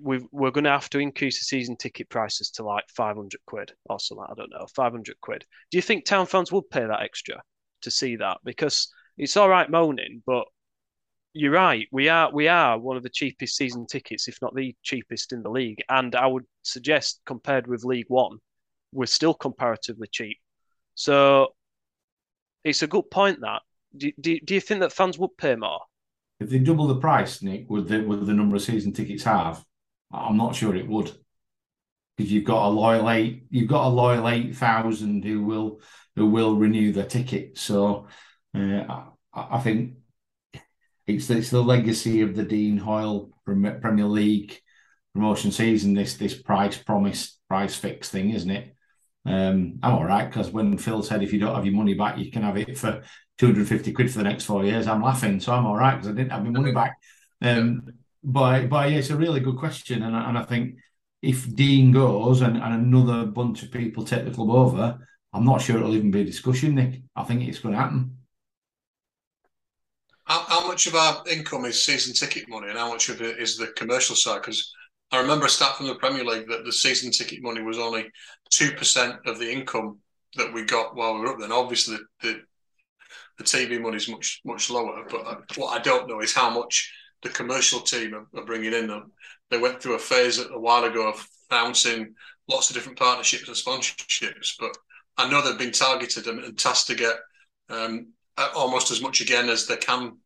we 0.00 0.26
we're 0.32 0.50
going 0.50 0.64
to 0.64 0.70
have 0.70 0.90
to 0.90 0.98
increase 0.98 1.38
the 1.38 1.44
season 1.44 1.76
ticket 1.76 2.08
prices 2.08 2.50
to 2.52 2.64
like 2.64 2.84
500 2.88 3.40
quid 3.46 3.72
or 3.86 4.00
something. 4.00 4.26
I 4.28 4.34
don't 4.34 4.50
know, 4.50 4.66
500 4.74 5.20
quid. 5.20 5.44
Do 5.70 5.78
you 5.78 5.82
think 5.82 6.04
town 6.04 6.26
fans 6.26 6.52
would 6.52 6.70
pay 6.70 6.86
that 6.86 7.02
extra 7.02 7.42
to 7.82 7.90
see 7.90 8.16
that? 8.16 8.38
Because 8.44 8.92
it's 9.16 9.36
all 9.36 9.48
right 9.48 9.70
moaning, 9.70 10.22
but 10.26 10.44
you're 11.32 11.52
right. 11.52 11.86
We 11.92 12.08
are 12.08 12.32
we 12.32 12.48
are 12.48 12.78
one 12.78 12.96
of 12.96 13.02
the 13.02 13.10
cheapest 13.10 13.56
season 13.56 13.86
tickets, 13.86 14.28
if 14.28 14.38
not 14.42 14.54
the 14.54 14.74
cheapest 14.82 15.32
in 15.32 15.42
the 15.42 15.50
league. 15.50 15.82
And 15.88 16.14
I 16.14 16.26
would 16.26 16.44
suggest, 16.62 17.20
compared 17.24 17.66
with 17.66 17.84
League 17.84 18.08
One, 18.08 18.38
we're 18.92 19.06
still 19.06 19.34
comparatively 19.34 20.08
cheap. 20.10 20.38
So 20.94 21.54
it's 22.64 22.82
a 22.82 22.86
good 22.86 23.10
point. 23.10 23.40
That 23.40 23.62
do, 23.96 24.10
do, 24.20 24.38
do 24.40 24.54
you 24.54 24.60
think 24.60 24.80
that 24.80 24.92
fans 24.92 25.18
would 25.18 25.36
pay 25.36 25.54
more? 25.54 25.80
If 26.40 26.50
they 26.50 26.58
double 26.58 26.86
the 26.86 26.96
price, 26.96 27.42
Nick, 27.42 27.68
would 27.70 27.86
the 27.88 27.98
the 27.98 28.34
number 28.34 28.56
of 28.56 28.62
season 28.62 28.92
tickets 28.92 29.24
have? 29.24 29.64
I'm 30.12 30.36
not 30.36 30.54
sure 30.54 30.74
it 30.74 30.88
would, 30.88 31.12
because 32.16 32.32
you've 32.32 32.44
got 32.44 32.66
a 32.66 32.68
loyal 32.68 33.10
eight, 33.10 33.46
you've 33.50 33.68
got 33.68 33.86
a 33.86 33.88
loyal 33.88 34.28
eight 34.28 34.56
thousand 34.56 35.24
who 35.24 35.42
will 35.44 35.80
who 36.16 36.26
will 36.26 36.56
renew 36.56 36.92
their 36.92 37.06
ticket. 37.06 37.58
So 37.58 38.08
uh, 38.54 38.84
I, 38.88 39.06
I 39.34 39.60
think 39.60 39.94
it's 41.06 41.30
it's 41.30 41.50
the 41.50 41.62
legacy 41.62 42.22
of 42.22 42.34
the 42.34 42.44
Dean 42.44 42.76
Hoyle 42.76 43.30
Premier 43.44 44.06
League 44.06 44.58
promotion 45.14 45.50
season. 45.52 45.94
This 45.94 46.16
this 46.16 46.40
price 46.40 46.76
promise 46.78 47.38
price 47.48 47.76
fix 47.76 48.08
thing, 48.08 48.30
isn't 48.30 48.50
it? 48.50 48.74
Um, 49.26 49.78
I'm 49.82 49.94
all 49.94 50.04
right 50.04 50.28
because 50.28 50.50
when 50.50 50.78
Phil 50.78 51.02
said 51.02 51.22
if 51.22 51.32
you 51.32 51.40
don't 51.40 51.54
have 51.54 51.66
your 51.66 51.74
money 51.74 51.94
back, 51.94 52.18
you 52.18 52.30
can 52.30 52.42
have 52.42 52.56
it 52.56 52.78
for 52.78 53.02
250 53.38 53.92
quid 53.92 54.10
for 54.10 54.18
the 54.18 54.24
next 54.24 54.44
four 54.44 54.64
years. 54.64 54.86
I'm 54.86 55.02
laughing, 55.02 55.40
so 55.40 55.52
I'm 55.52 55.66
all 55.66 55.76
right 55.76 55.94
because 55.94 56.08
I 56.08 56.12
didn't 56.12 56.32
have 56.32 56.44
my 56.44 56.50
money 56.50 56.72
back. 56.72 56.96
Um, 57.42 57.82
but 58.22 58.68
but 58.68 58.90
yeah, 58.90 58.98
it's 58.98 59.10
a 59.10 59.16
really 59.16 59.40
good 59.40 59.56
question, 59.56 60.02
and 60.02 60.14
and 60.14 60.38
I 60.38 60.42
think 60.42 60.76
if 61.22 61.54
Dean 61.54 61.92
goes 61.92 62.40
and, 62.40 62.56
and 62.56 62.74
another 62.74 63.26
bunch 63.26 63.62
of 63.62 63.70
people 63.70 64.04
take 64.04 64.24
the 64.24 64.30
club 64.30 64.50
over, 64.50 64.98
I'm 65.32 65.44
not 65.44 65.60
sure 65.60 65.76
it'll 65.76 65.94
even 65.94 66.10
be 66.10 66.22
a 66.22 66.24
discussion, 66.24 66.74
Nick. 66.74 67.02
I 67.14 67.24
think 67.24 67.42
it's 67.42 67.58
going 67.58 67.74
to 67.74 67.80
happen. 67.80 68.16
How, 70.24 70.44
how 70.46 70.66
much 70.66 70.86
of 70.86 70.94
our 70.94 71.22
income 71.30 71.64
is 71.64 71.84
season 71.84 72.14
ticket 72.14 72.48
money, 72.48 72.68
and 72.68 72.78
how 72.78 72.88
much 72.88 73.08
of 73.08 73.20
it 73.20 73.38
is 73.38 73.56
the 73.56 73.68
commercial 73.68 74.16
side? 74.16 74.40
Because 74.40 74.72
I 75.12 75.20
remember 75.20 75.46
a 75.46 75.48
stat 75.48 75.76
from 75.76 75.86
the 75.86 75.96
Premier 75.96 76.24
League 76.24 76.48
that 76.48 76.64
the 76.64 76.72
season 76.72 77.10
ticket 77.10 77.42
money 77.42 77.62
was 77.62 77.78
only 77.78 78.10
two 78.50 78.72
percent 78.72 79.16
of 79.26 79.38
the 79.38 79.50
income 79.50 79.98
that 80.36 80.52
we 80.52 80.64
got 80.64 80.94
while 80.94 81.14
we 81.14 81.20
were 81.20 81.32
up 81.32 81.38
there. 81.38 81.44
And 81.44 81.52
obviously, 81.52 81.98
the 82.22 82.42
the 83.38 83.44
TV 83.44 83.80
money 83.80 83.96
is 83.96 84.08
much 84.08 84.40
much 84.44 84.70
lower. 84.70 85.04
But 85.08 85.56
what 85.56 85.78
I 85.78 85.82
don't 85.82 86.08
know 86.08 86.20
is 86.20 86.34
how 86.34 86.50
much 86.50 86.92
the 87.22 87.28
commercial 87.28 87.80
team 87.80 88.14
are, 88.14 88.26
are 88.38 88.46
bringing 88.46 88.72
in. 88.72 88.88
Them. 88.88 89.12
They 89.50 89.58
went 89.58 89.82
through 89.82 89.94
a 89.94 89.98
phase 89.98 90.38
a 90.38 90.58
while 90.58 90.84
ago 90.84 91.08
of 91.08 91.26
bouncing 91.48 92.14
lots 92.48 92.70
of 92.70 92.74
different 92.74 92.98
partnerships 92.98 93.48
and 93.48 93.56
sponsorships, 93.56 94.54
but 94.58 94.76
I 95.16 95.28
know 95.28 95.42
they've 95.42 95.58
been 95.58 95.72
targeted 95.72 96.26
and, 96.26 96.42
and 96.44 96.58
tasked 96.58 96.86
to 96.88 96.94
get 96.94 97.16
um, 97.68 98.08
almost 98.54 98.90
as 98.90 99.02
much 99.02 99.20
again 99.20 99.48
as 99.48 99.66
they 99.66 99.76
can 99.76 100.16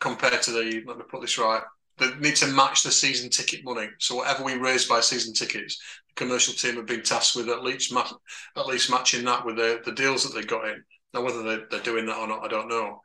compared 0.00 0.42
to 0.42 0.50
the. 0.50 0.82
Let 0.86 0.98
me 0.98 1.04
put 1.08 1.20
this 1.20 1.38
right. 1.38 1.62
They 1.98 2.14
need 2.16 2.36
to 2.36 2.46
match 2.46 2.82
the 2.82 2.90
season 2.90 3.28
ticket 3.28 3.62
money. 3.62 3.88
So 3.98 4.16
whatever 4.16 4.42
we 4.42 4.54
raise 4.54 4.86
by 4.86 5.00
season 5.00 5.34
tickets, 5.34 5.78
the 6.08 6.14
commercial 6.14 6.54
team 6.54 6.76
have 6.76 6.86
been 6.86 7.02
tasked 7.02 7.36
with 7.36 7.48
at 7.50 7.62
least 7.62 7.92
ma- 7.92 8.10
at 8.56 8.66
least 8.66 8.90
matching 8.90 9.24
that 9.26 9.44
with 9.44 9.56
the, 9.56 9.80
the 9.84 9.92
deals 9.92 10.24
that 10.24 10.34
they 10.34 10.44
got 10.44 10.66
in. 10.66 10.82
Now 11.12 11.22
whether 11.22 11.42
they, 11.42 11.64
they're 11.70 11.80
doing 11.80 12.06
that 12.06 12.18
or 12.18 12.26
not, 12.26 12.44
I 12.44 12.48
don't 12.48 12.68
know. 12.68 13.00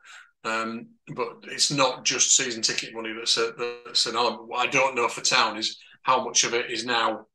Um, 0.46 0.86
but 1.14 1.38
it's 1.44 1.72
not 1.72 2.04
just 2.04 2.36
season 2.36 2.62
ticket 2.62 2.94
money 2.94 3.12
that's, 3.12 3.36
a, 3.36 3.52
that's 3.84 4.06
an 4.06 4.16
element. 4.16 4.48
What 4.48 4.66
I 4.66 4.70
don't 4.70 4.94
know 4.94 5.08
for 5.08 5.20
town 5.20 5.56
is 5.56 5.76
how 6.02 6.24
much 6.24 6.44
of 6.44 6.54
it 6.54 6.70
is 6.70 6.84
now 6.84 7.26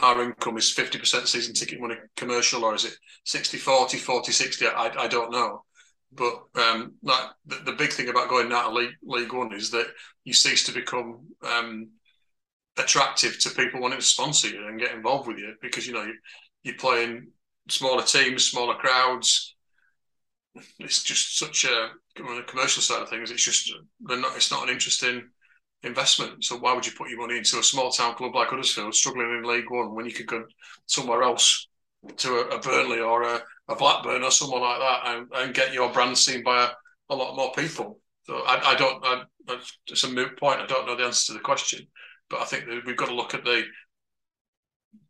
our 0.00 0.22
income 0.22 0.56
is 0.58 0.72
50% 0.76 1.26
season 1.26 1.54
ticket 1.54 1.80
money 1.80 1.96
commercial 2.16 2.64
or 2.64 2.74
is 2.74 2.84
it 2.84 2.94
60 3.24 3.56
40 3.56 3.96
40 3.98 4.32
60 4.32 4.66
I, 4.66 4.92
I 4.96 5.08
don't 5.08 5.32
know 5.32 5.64
but 6.12 6.42
um, 6.54 6.94
like 7.02 7.24
the, 7.46 7.56
the, 7.66 7.72
big 7.72 7.90
thing 7.90 8.08
about 8.08 8.30
going 8.30 8.50
out 8.50 8.68
of 8.68 8.72
league, 8.72 8.94
league 9.02 9.32
one 9.32 9.52
is 9.52 9.70
that 9.72 9.88
you 10.24 10.32
cease 10.32 10.64
to 10.64 10.72
become 10.72 11.26
um, 11.46 11.90
attractive 12.78 13.38
to 13.40 13.50
people 13.50 13.80
wanting 13.80 13.98
to 13.98 14.04
sponsor 14.04 14.48
you 14.48 14.68
and 14.68 14.80
get 14.80 14.94
involved 14.94 15.28
with 15.28 15.38
you 15.38 15.54
because 15.60 15.86
you 15.86 15.92
know 15.92 16.04
you, 16.04 16.14
you're 16.62 16.76
playing 16.76 17.28
smaller 17.68 18.02
teams 18.02 18.44
smaller 18.44 18.74
crowds 18.76 19.54
it's 20.78 21.02
just 21.02 21.38
such 21.38 21.64
a 21.64 21.90
on 22.22 22.36
the 22.36 22.42
commercial 22.42 22.82
side 22.82 23.00
of 23.00 23.08
things 23.08 23.30
it's 23.30 23.44
just 23.44 23.72
not 24.00 24.34
it's 24.34 24.50
not 24.50 24.64
an 24.64 24.70
interesting 24.70 25.22
investment. 25.82 26.44
So 26.44 26.56
why 26.56 26.74
would 26.74 26.86
you 26.86 26.92
put 26.92 27.10
your 27.10 27.20
money 27.20 27.38
into 27.38 27.58
a 27.58 27.62
small 27.62 27.90
town 27.90 28.14
club 28.14 28.34
like 28.34 28.48
Huddersfield, 28.48 28.94
struggling 28.94 29.30
in 29.30 29.44
League 29.44 29.70
One, 29.70 29.94
when 29.94 30.06
you 30.06 30.12
could 30.12 30.26
go 30.26 30.44
somewhere 30.86 31.22
else 31.22 31.68
to 32.16 32.28
a, 32.34 32.56
a 32.56 32.60
Burnley 32.60 33.00
or 33.00 33.22
a, 33.22 33.40
a, 33.68 33.76
Blackburn 33.76 34.22
or 34.22 34.30
someone 34.30 34.62
like 34.62 34.78
that 34.78 35.00
and, 35.06 35.26
and, 35.34 35.54
get 35.54 35.72
your 35.72 35.92
brand 35.92 36.16
seen 36.16 36.42
by 36.42 36.64
a, 36.64 36.68
a 37.12 37.14
lot 37.14 37.36
more 37.36 37.52
people? 37.52 37.98
So 38.24 38.42
I, 38.46 38.72
I 38.72 38.74
don't. 38.74 39.04
I, 39.04 39.22
it's 39.86 40.04
a 40.04 40.10
moot 40.10 40.38
point. 40.38 40.60
I 40.60 40.66
don't 40.66 40.86
know 40.86 40.96
the 40.96 41.04
answer 41.04 41.32
to 41.32 41.38
the 41.38 41.44
question, 41.44 41.86
but 42.28 42.40
I 42.40 42.44
think 42.44 42.66
that 42.66 42.84
we've 42.84 42.96
got 42.96 43.08
to 43.08 43.14
look 43.14 43.34
at 43.34 43.44
the. 43.44 43.62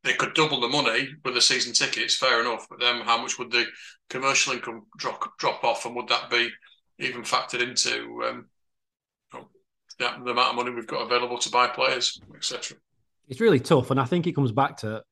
They 0.04 0.14
could 0.14 0.34
double 0.34 0.60
the 0.60 0.68
money 0.68 1.08
with 1.24 1.34
the 1.34 1.40
season 1.40 1.72
tickets, 1.72 2.16
fair 2.16 2.40
enough. 2.40 2.66
But 2.68 2.80
then, 2.80 3.00
how 3.02 3.20
much 3.20 3.38
would 3.38 3.50
the 3.50 3.66
commercial 4.08 4.54
income 4.54 4.86
drop 4.96 5.38
drop 5.38 5.64
off, 5.64 5.86
and 5.86 5.94
would 5.96 6.08
that 6.08 6.30
be 6.30 6.50
even 6.98 7.22
factored 7.22 7.62
into 7.62 8.22
um, 8.24 8.46
the, 9.98 10.06
the 10.24 10.30
amount 10.30 10.50
of 10.50 10.54
money 10.56 10.70
we've 10.70 10.86
got 10.86 11.02
available 11.02 11.38
to 11.38 11.50
buy 11.50 11.66
players, 11.66 12.20
etc. 12.34 12.76
It's 13.28 13.40
really 13.40 13.60
tough, 13.60 13.90
and 13.90 14.00
I 14.00 14.04
think 14.04 14.26
it 14.26 14.34
comes 14.34 14.52
back 14.52 14.76
to 14.78 15.02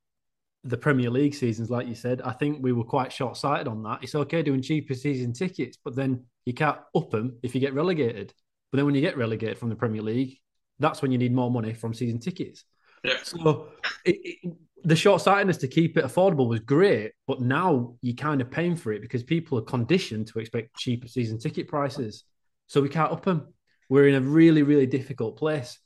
the 0.65 0.77
Premier 0.77 1.11
League 1.11 1.35
seasons, 1.35 1.71
like 1.71 1.87
you 1.87 1.95
said. 1.95 2.23
I 2.23 2.33
think 2.33 2.59
we 2.61 2.73
were 2.73 2.85
quite 2.85 3.13
short 3.13 3.37
sighted 3.37 3.69
on 3.69 3.83
that. 3.85 4.03
It's 4.03 4.15
okay 4.15 4.43
doing 4.43 4.63
cheaper 4.63 4.95
season 4.95 5.33
tickets, 5.33 5.79
but 5.85 5.95
then 5.95 6.25
you 6.45 6.55
can't 6.55 6.79
up 6.95 7.11
them 7.11 7.39
if 7.43 7.55
you 7.55 7.61
get 7.61 7.75
relegated. 7.75 8.33
But 8.71 8.79
then 8.79 8.87
when 8.87 8.95
you 8.95 9.01
get 9.01 9.17
relegated 9.17 9.59
from 9.59 9.69
the 9.69 9.77
Premier 9.77 10.03
League, 10.03 10.39
that's 10.79 11.03
when 11.03 11.13
you 11.13 11.19
need 11.19 11.35
more 11.35 11.51
money 11.51 11.73
from 11.73 11.95
season 11.95 12.19
tickets. 12.19 12.65
Yeah. 13.05 13.15
So 13.23 13.69
it, 14.07 14.57
the 14.85 14.97
short 14.97 15.21
sightedness 15.21 15.57
to 15.59 15.69
keep 15.69 15.97
it 15.97 16.05
affordable 16.05 16.49
was 16.49 16.61
great, 16.61 17.13
but 17.27 17.41
now 17.41 17.97
you're 18.03 18.15
kind 18.15 18.41
of 18.41 18.51
paying 18.51 18.77
for 18.77 18.93
it 18.93 19.03
because 19.03 19.23
people 19.23 19.59
are 19.59 19.63
conditioned 19.63 20.29
to 20.29 20.39
expect 20.39 20.77
cheaper 20.77 21.09
season 21.09 21.39
ticket 21.39 21.67
prices. 21.67 22.25
So 22.69 22.81
we 22.81 22.89
can't 22.89 23.13
up 23.13 23.25
them. 23.25 23.53
We're 23.89 24.09
in 24.09 24.15
a 24.15 24.21
really, 24.21 24.63
really 24.63 24.87
difficult 24.87 25.39
place. 25.39 25.79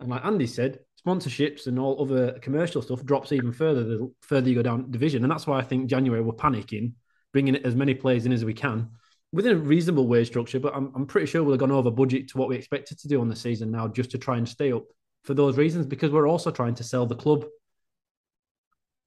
And 0.00 0.08
like 0.08 0.24
Andy 0.24 0.46
said, 0.46 0.78
sponsorships 1.04 1.66
and 1.66 1.78
all 1.78 2.00
other 2.02 2.38
commercial 2.40 2.80
stuff 2.80 3.04
drops 3.04 3.32
even 3.32 3.52
further 3.52 3.84
the 3.84 4.12
further 4.20 4.48
you 4.48 4.54
go 4.54 4.62
down 4.62 4.90
division. 4.90 5.22
And 5.22 5.30
that's 5.30 5.46
why 5.46 5.58
I 5.58 5.62
think 5.62 5.88
January 5.88 6.22
we're 6.22 6.32
panicking, 6.32 6.92
bringing 7.32 7.56
as 7.56 7.74
many 7.74 7.94
players 7.94 8.26
in 8.26 8.32
as 8.32 8.44
we 8.44 8.54
can 8.54 8.90
within 9.32 9.56
a 9.56 9.58
reasonable 9.58 10.06
wage 10.06 10.28
structure. 10.28 10.60
But 10.60 10.76
I'm, 10.76 10.92
I'm 10.94 11.06
pretty 11.06 11.26
sure 11.26 11.42
we'll 11.42 11.54
have 11.54 11.60
gone 11.60 11.72
over 11.72 11.90
budget 11.90 12.28
to 12.28 12.38
what 12.38 12.48
we 12.48 12.56
expected 12.56 12.98
to 13.00 13.08
do 13.08 13.20
on 13.20 13.28
the 13.28 13.36
season 13.36 13.70
now, 13.70 13.88
just 13.88 14.12
to 14.12 14.18
try 14.18 14.36
and 14.36 14.48
stay 14.48 14.72
up 14.72 14.84
for 15.24 15.34
those 15.34 15.56
reasons, 15.56 15.86
because 15.86 16.12
we're 16.12 16.28
also 16.28 16.52
trying 16.52 16.76
to 16.76 16.84
sell 16.84 17.06
the 17.06 17.16
club. 17.16 17.44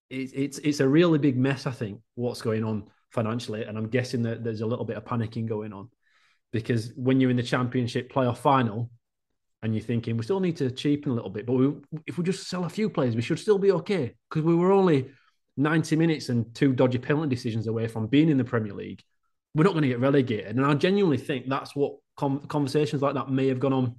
It's 0.10 0.32
it's 0.34 0.58
it's 0.60 0.80
a 0.80 0.88
really 0.88 1.20
big 1.20 1.38
mess, 1.38 1.66
I 1.66 1.72
think, 1.72 2.00
what's 2.16 2.42
going 2.42 2.64
on 2.64 2.90
financially, 3.12 3.64
and 3.64 3.78
I'm 3.78 3.90
guessing 3.90 4.24
that 4.24 4.44
there's 4.44 4.62
a 4.62 4.66
little 4.66 4.86
bit 4.86 4.98
of 4.98 5.06
panicking 5.06 5.48
going 5.48 5.74
on 5.74 5.90
because 6.52 6.94
when 6.96 7.20
you're 7.20 7.30
in 7.30 7.38
the 7.38 7.44
championship 7.44 8.12
playoff 8.12 8.38
final 8.38 8.90
and 9.62 9.74
you're 9.74 9.84
thinking 9.84 10.18
we 10.18 10.24
still 10.24 10.40
need 10.40 10.58
to 10.58 10.72
cheapen 10.72 11.12
a 11.12 11.16
little 11.16 11.30
bit, 11.30 11.46
but 11.46 11.54
we, 11.54 11.74
if 12.06 12.18
we 12.18 12.24
just 12.24 12.48
sell 12.48 12.66
a 12.66 12.70
few 12.70 12.90
players, 12.90 13.16
we 13.16 13.22
should 13.22 13.40
still 13.40 13.58
be 13.58 13.72
okay 13.72 14.14
because 14.30 14.44
we 14.44 14.56
were 14.56 14.72
only 14.72 15.10
90 15.58 15.96
minutes 15.96 16.30
and 16.30 16.54
two 16.54 16.74
dodgy 16.74 17.00
penalty 17.00 17.30
decisions 17.30 17.68
away 17.68 17.88
from 17.88 18.08
being 18.08 18.30
in 18.30 18.38
the 18.38 18.44
Premier 18.44 18.74
League. 18.74 19.02
We're 19.56 19.64
not 19.64 19.74
going 19.74 19.84
to 19.84 19.90
get 19.90 20.00
relegated, 20.00 20.56
and 20.56 20.66
I 20.66 20.74
genuinely 20.76 21.18
think 21.18 21.48
that's 21.50 21.76
what 21.76 21.94
com- 22.16 22.46
conversations 22.48 23.02
like 23.02 23.16
that 23.16 23.30
may 23.30 23.48
have 23.48 23.60
gone 23.60 23.74
on 23.74 23.96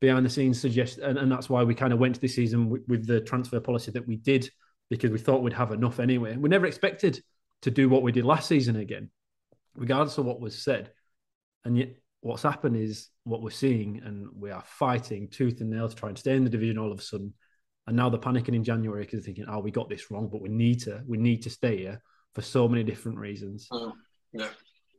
behind 0.00 0.24
the 0.24 0.30
scenes. 0.30 0.60
Suggest, 0.60 0.98
and, 0.98 1.18
and 1.18 1.30
that's 1.30 1.50
why 1.50 1.62
we 1.64 1.74
kind 1.74 1.92
of 1.92 1.98
went 1.98 2.14
to 2.14 2.20
this 2.20 2.34
season 2.34 2.70
with, 2.70 2.82
with 2.88 3.06
the 3.06 3.20
transfer 3.20 3.60
policy 3.60 3.90
that 3.90 4.06
we 4.06 4.16
did 4.16 4.48
because 4.90 5.10
we 5.10 5.18
thought 5.18 5.42
we'd 5.42 5.52
have 5.52 5.72
enough 5.72 6.00
anyway. 6.00 6.36
We 6.36 6.48
never 6.48 6.66
expected 6.66 7.22
to 7.62 7.70
do 7.70 7.88
what 7.88 8.02
we 8.02 8.12
did 8.12 8.24
last 8.24 8.48
season 8.48 8.76
again, 8.76 9.10
regardless 9.74 10.18
of 10.18 10.26
what 10.26 10.40
was 10.40 10.56
said. 10.62 10.92
And 11.64 11.78
yet, 11.78 11.96
what's 12.20 12.42
happened 12.42 12.76
is 12.76 13.08
what 13.24 13.42
we're 13.42 13.50
seeing, 13.50 14.02
and 14.04 14.28
we 14.34 14.50
are 14.50 14.62
fighting 14.66 15.28
tooth 15.28 15.60
and 15.60 15.70
nail 15.70 15.88
to 15.88 15.94
try 15.94 16.08
and 16.08 16.18
stay 16.18 16.36
in 16.36 16.44
the 16.44 16.50
division 16.50 16.78
all 16.78 16.92
of 16.92 16.98
a 16.98 17.02
sudden. 17.02 17.32
And 17.86 17.96
now 17.96 18.08
they're 18.08 18.20
panicking 18.20 18.54
in 18.54 18.64
January 18.64 19.02
because 19.02 19.20
they're 19.20 19.26
thinking, 19.26 19.46
"Oh, 19.48 19.60
we 19.60 19.70
got 19.70 19.88
this 19.88 20.10
wrong, 20.10 20.28
but 20.30 20.40
we 20.40 20.48
need 20.48 20.80
to, 20.80 21.02
we 21.06 21.18
need 21.18 21.42
to 21.42 21.50
stay 21.50 21.78
here 21.78 22.02
for 22.34 22.42
so 22.42 22.66
many 22.68 22.82
different 22.82 23.18
reasons." 23.18 23.68
Mm, 23.70 23.92
yeah, 24.32 24.48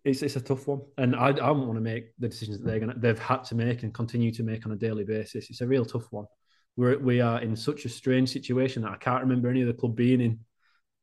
it's 0.04 0.22
it's 0.22 0.36
a 0.36 0.42
tough 0.42 0.68
one, 0.68 0.82
and 0.98 1.16
I 1.16 1.30
I 1.30 1.32
don't 1.32 1.66
want 1.66 1.78
to 1.78 1.82
make 1.82 2.16
the 2.20 2.30
decisions 2.30 2.60
that 2.60 2.66
they're 2.66 2.80
gonna 2.80 2.94
they've 2.98 3.18
had 3.18 3.44
to 3.46 3.56
make 3.56 3.82
and 3.82 3.94
continue 3.94 4.32
to 4.34 4.44
make 4.44 4.66
on 4.66 4.72
a 4.72 4.76
daily 4.76 5.04
basis. 5.04 5.50
It's 5.50 5.62
a 5.62 5.68
real 5.68 5.86
tough 5.86 6.12
one. 6.12 6.26
We're 6.76 6.98
we 6.98 7.22
are 7.22 7.42
in 7.42 7.56
such 7.56 7.86
a 7.86 7.90
strange 7.90 8.30
situation 8.30 8.84
that 8.84 8.92
I 8.92 8.98
can't 8.98 9.24
remember 9.24 9.50
any 9.50 9.62
of 9.62 9.68
the 9.68 9.74
club 9.74 9.96
being 9.96 10.22
in, 10.22 10.40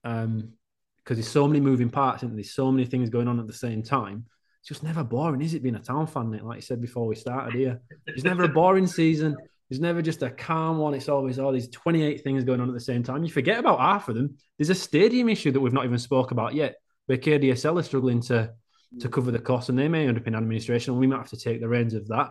um, 0.05 0.53
because 0.99 1.19
there's 1.19 1.29
so 1.29 1.47
many 1.47 1.61
moving 1.61 1.91
parts 1.91 2.23
and 2.23 2.37
there's 2.37 2.55
so 2.55 2.71
many 2.71 2.85
things 2.87 3.11
going 3.11 3.29
on 3.29 3.41
at 3.41 3.47
the 3.47 3.53
same 3.53 3.83
time 3.83 4.27
it's 4.63 4.69
just 4.69 4.85
never 4.85 5.03
boring, 5.03 5.43
is 5.43 5.55
it? 5.55 5.63
Being 5.63 5.75
a 5.75 5.81
town 5.81 6.07
fan, 6.07 6.31
like 6.31 6.57
you 6.57 6.63
said 6.63 6.81
before 6.81 7.05
we 7.05 7.17
started 7.17 7.53
here, 7.53 7.81
it's 8.07 8.23
never 8.23 8.45
a 8.45 8.49
boring 8.49 8.87
season. 8.87 9.37
It's 9.71 9.81
never 9.81 10.01
just 10.01 10.23
a 10.23 10.31
calm 10.31 10.79
one. 10.79 10.95
It's 10.95 11.09
always 11.09 11.41
all 11.41 11.51
these 11.51 11.69
28 11.69 12.23
things 12.23 12.45
going 12.45 12.61
on 12.61 12.69
at 12.69 12.75
the 12.75 12.81
same 12.81 13.03
time. 13.03 13.25
You 13.25 13.31
forget 13.31 13.59
about 13.59 13.81
half 13.81 14.09
of 14.09 14.15
them. 14.15 14.37
There's 14.59 14.71
a 14.71 14.75
stadium 14.77 15.29
issue 15.29 15.51
that 15.51 15.59
we've 15.59 15.73
not 15.73 15.85
even 15.85 15.99
spoke 15.99 16.31
about 16.31 16.55
yet, 16.55 16.77
where 17.07 17.19
KDSL 17.19 17.81
is 17.81 17.87
struggling 17.87 18.21
to 18.23 18.53
to 19.01 19.09
cover 19.09 19.33
the 19.33 19.39
cost, 19.41 19.69
and 19.69 19.77
they 19.77 19.89
may 19.89 20.07
end 20.07 20.19
up 20.19 20.29
in 20.29 20.37
administration, 20.37 20.93
and 20.93 21.01
we 21.01 21.09
might 21.09 21.17
have 21.17 21.31
to 21.31 21.37
take 21.37 21.61
the 21.61 21.69
reins 21.69 21.95
of 21.95 22.07
that. 22.09 22.31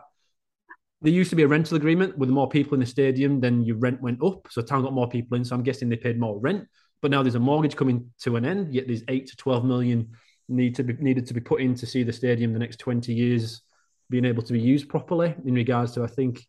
There 1.01 1.11
used 1.11 1.31
to 1.31 1.35
be 1.35 1.43
a 1.43 1.47
rental 1.47 1.77
agreement 1.77 2.17
with 2.17 2.29
more 2.29 2.47
people 2.47 2.75
in 2.75 2.79
the 2.79 2.85
stadium, 2.85 3.39
then 3.39 3.63
your 3.63 3.77
rent 3.77 4.01
went 4.01 4.23
up. 4.23 4.47
So 4.51 4.61
town 4.61 4.83
got 4.83 4.93
more 4.93 5.09
people 5.09 5.35
in. 5.35 5.43
So 5.43 5.55
I'm 5.55 5.63
guessing 5.63 5.89
they 5.89 5.95
paid 5.95 6.19
more 6.19 6.39
rent. 6.39 6.67
But 7.01 7.09
now 7.09 7.23
there's 7.23 7.35
a 7.35 7.39
mortgage 7.39 7.75
coming 7.75 8.11
to 8.21 8.35
an 8.35 8.45
end, 8.45 8.73
yet 8.73 8.85
there's 8.85 9.03
eight 9.07 9.27
to 9.27 9.35
12 9.35 9.65
million 9.65 10.11
need 10.51 10.75
to 10.75 10.83
be 10.83 10.93
needed 10.93 11.25
to 11.27 11.33
be 11.33 11.39
put 11.39 11.61
in 11.61 11.75
to 11.75 11.85
see 11.85 12.03
the 12.03 12.13
stadium 12.13 12.53
the 12.53 12.59
next 12.59 12.77
20 12.79 13.13
years 13.13 13.61
being 14.09 14.25
able 14.25 14.43
to 14.43 14.53
be 14.53 14.59
used 14.59 14.89
properly 14.89 15.33
in 15.45 15.53
regards 15.53 15.93
to 15.93 16.03
I 16.03 16.07
think 16.07 16.45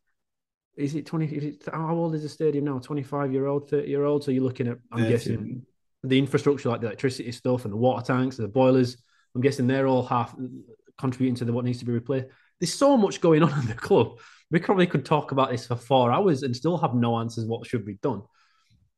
is 0.77 0.95
it 0.95 1.07
20 1.07 1.27
is 1.27 1.45
it, 1.45 1.65
how 1.73 1.95
old 1.95 2.15
is 2.15 2.23
the 2.23 2.29
stadium 2.29 2.65
now 2.65 2.79
25 2.79 3.33
year 3.33 3.47
old 3.47 3.71
30 3.71 3.89
year 3.89 4.05
old 4.05 4.25
so 4.25 4.31
you're 4.31 4.43
looking 4.43 4.69
at 4.69 4.79
I'm 4.91 5.09
guessing 5.09 5.65
the 6.03 6.19
infrastructure 6.19 6.69
like 6.69 6.81
the 6.81 6.89
electricity 6.89 7.31
stuff 7.31 7.65
and 7.65 7.73
the 7.73 7.77
water 7.77 8.05
tanks 8.05 8.39
and 8.39 8.45
the 8.45 8.53
boilers 8.53 8.97
I'm 9.35 9.41
guessing 9.41 9.67
they're 9.67 9.87
all 9.87 10.05
half 10.05 10.35
contributing 10.99 11.37
to 11.37 11.45
the, 11.45 11.53
what 11.53 11.65
needs 11.65 11.79
to 11.79 11.85
be 11.85 11.93
replaced 11.93 12.27
there's 12.59 12.75
so 12.75 12.97
much 12.97 13.21
going 13.21 13.43
on 13.43 13.59
in 13.61 13.67
the 13.67 13.75
club 13.75 14.19
we 14.53 14.61
probably 14.61 14.87
could 14.87 15.05
talk 15.05 15.33
about 15.33 15.51
this 15.51 15.67
for 15.67 15.75
four 15.75 16.13
hours 16.13 16.45
and 16.45 16.55
still 16.55 16.79
have 16.79 16.95
no 16.95 17.19
answers 17.19 17.47
what 17.47 17.67
should 17.67 17.85
be 17.85 17.99
done 18.03 18.23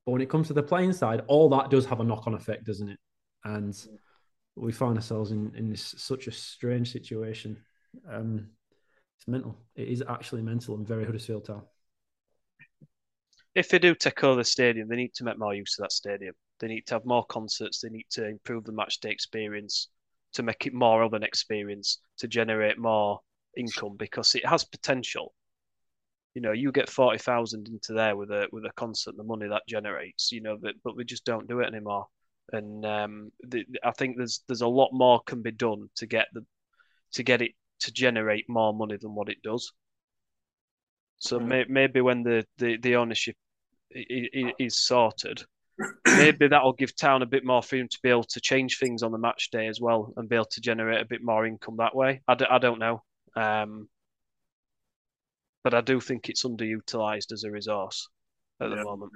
but 0.05 0.13
when 0.13 0.21
it 0.21 0.29
comes 0.29 0.49
to 0.49 0.53
the 0.53 0.63
playing 0.63 0.93
side 0.93 1.23
all 1.29 1.49
that 1.49 1.71
does 1.71 1.87
have 1.87 2.01
a 2.01 2.05
knock-on 2.05 2.35
effect 2.35 2.67
doesn't 2.67 2.91
it 2.91 2.99
and 3.45 3.87
we 4.57 4.73
find 4.73 4.97
ourselves 4.97 5.31
in 5.31 5.53
in 5.57 5.69
this 5.69 5.95
such 5.99 6.27
a 6.27 6.33
strange 6.33 6.93
situation. 6.93 7.57
Um, 8.11 8.49
it's 9.19 9.29
mental. 9.29 9.57
It 9.75 9.89
is 9.89 10.03
actually 10.09 10.43
mental 10.43 10.77
and 10.77 10.87
very 10.87 11.05
Huddersfield 11.05 11.47
Town. 11.47 11.63
If 13.55 13.69
they 13.69 13.79
do 13.79 13.95
take 13.95 14.23
over 14.25 14.37
the 14.37 14.45
stadium, 14.45 14.89
they 14.89 14.97
need 14.97 15.15
to 15.15 15.25
make 15.25 15.39
more 15.39 15.55
use 15.55 15.79
of 15.79 15.85
that 15.85 15.93
stadium. 15.93 16.35
They 16.61 16.69
need 16.69 16.87
to 16.87 16.95
have 16.95 17.05
more 17.05 17.25
concerts. 17.27 17.81
They 17.81 17.89
need 17.89 18.07
to 18.11 18.27
improve 18.27 18.65
the 18.65 18.73
match 18.73 19.01
day 19.01 19.11
experience 19.11 19.89
to 20.35 20.43
make 20.43 20.67
it 20.67 20.75
more 20.75 21.03
of 21.03 21.13
an 21.13 21.23
experience 21.23 22.01
to 22.19 22.27
generate 22.27 22.79
more 22.79 23.21
income 23.57 23.97
because 23.97 24.35
it 24.35 24.47
has 24.47 24.65
potential. 24.65 25.33
You 26.35 26.43
know, 26.43 26.53
you 26.53 26.73
get 26.73 26.91
forty 26.91 27.19
thousand 27.19 27.69
into 27.69 27.93
there 27.93 28.17
with 28.17 28.31
a 28.31 28.49
with 28.53 28.65
a 28.65 28.73
concert, 28.77 29.17
the 29.17 29.25
money 29.25 29.49
that 29.49 29.63
generates. 29.69 30.33
You 30.33 30.41
know, 30.43 30.57
but 30.61 30.75
but 30.83 30.97
we 30.97 31.05
just 31.05 31.25
don't 31.25 31.49
do 31.49 31.61
it 31.61 31.69
anymore 31.69 32.07
and 32.53 32.85
um, 32.85 33.33
the, 33.43 33.65
I 33.83 33.93
think 33.93 34.17
there's 34.17 34.43
there's 34.47 34.61
a 34.61 34.69
lot 34.69 34.91
more 34.93 35.21
can 35.27 35.43
be 35.43 35.51
done 35.51 35.89
to 35.97 36.07
get 36.07 36.27
the 36.33 36.45
to 37.13 37.23
get 37.23 37.43
it 37.43 37.53
to 37.81 37.93
generate 37.93 38.49
more 38.49 38.75
money 38.75 38.97
than 39.01 39.15
what 39.15 39.29
it 39.29 39.43
does. 39.43 39.73
So 41.19 41.39
mm. 41.39 41.47
may, 41.47 41.65
maybe 41.69 42.01
when 42.01 42.23
the, 42.23 42.45
the, 42.59 42.77
the 42.79 42.97
ownership 42.97 43.37
is 43.91 44.85
sorted, 44.85 45.43
maybe 46.07 46.49
that'll 46.49 46.73
give 46.73 46.97
town 46.97 47.23
a 47.23 47.27
bit 47.27 47.45
more 47.45 47.63
freedom 47.63 47.89
to 47.89 47.99
be 48.03 48.11
able 48.11 48.25
to 48.25 48.41
change 48.41 48.79
things 48.79 49.03
on 49.03 49.13
the 49.13 49.19
match 49.19 49.51
day 49.51 49.69
as 49.69 49.81
well 49.81 50.13
and 50.17 50.29
be 50.29 50.37
able 50.37 50.47
to 50.47 50.61
generate 50.61 51.01
a 51.01 51.07
bit 51.07 51.23
more 51.23 51.47
income 51.47 51.77
that 51.79 51.95
way. 51.95 52.23
I 52.27 52.35
d- 52.35 52.47
I 52.51 52.59
don't 52.59 52.81
know. 52.81 53.03
Um, 53.37 53.89
but 55.65 55.75
I 55.75 55.81
do 55.81 55.99
think 55.99 56.29
it's 56.29 56.45
underutilized 56.45 57.33
as 57.33 57.43
a 57.43 57.51
resource 57.51 58.09
at 58.61 58.69
yeah. 58.69 58.77
the 58.77 58.85
moment. 58.85 59.13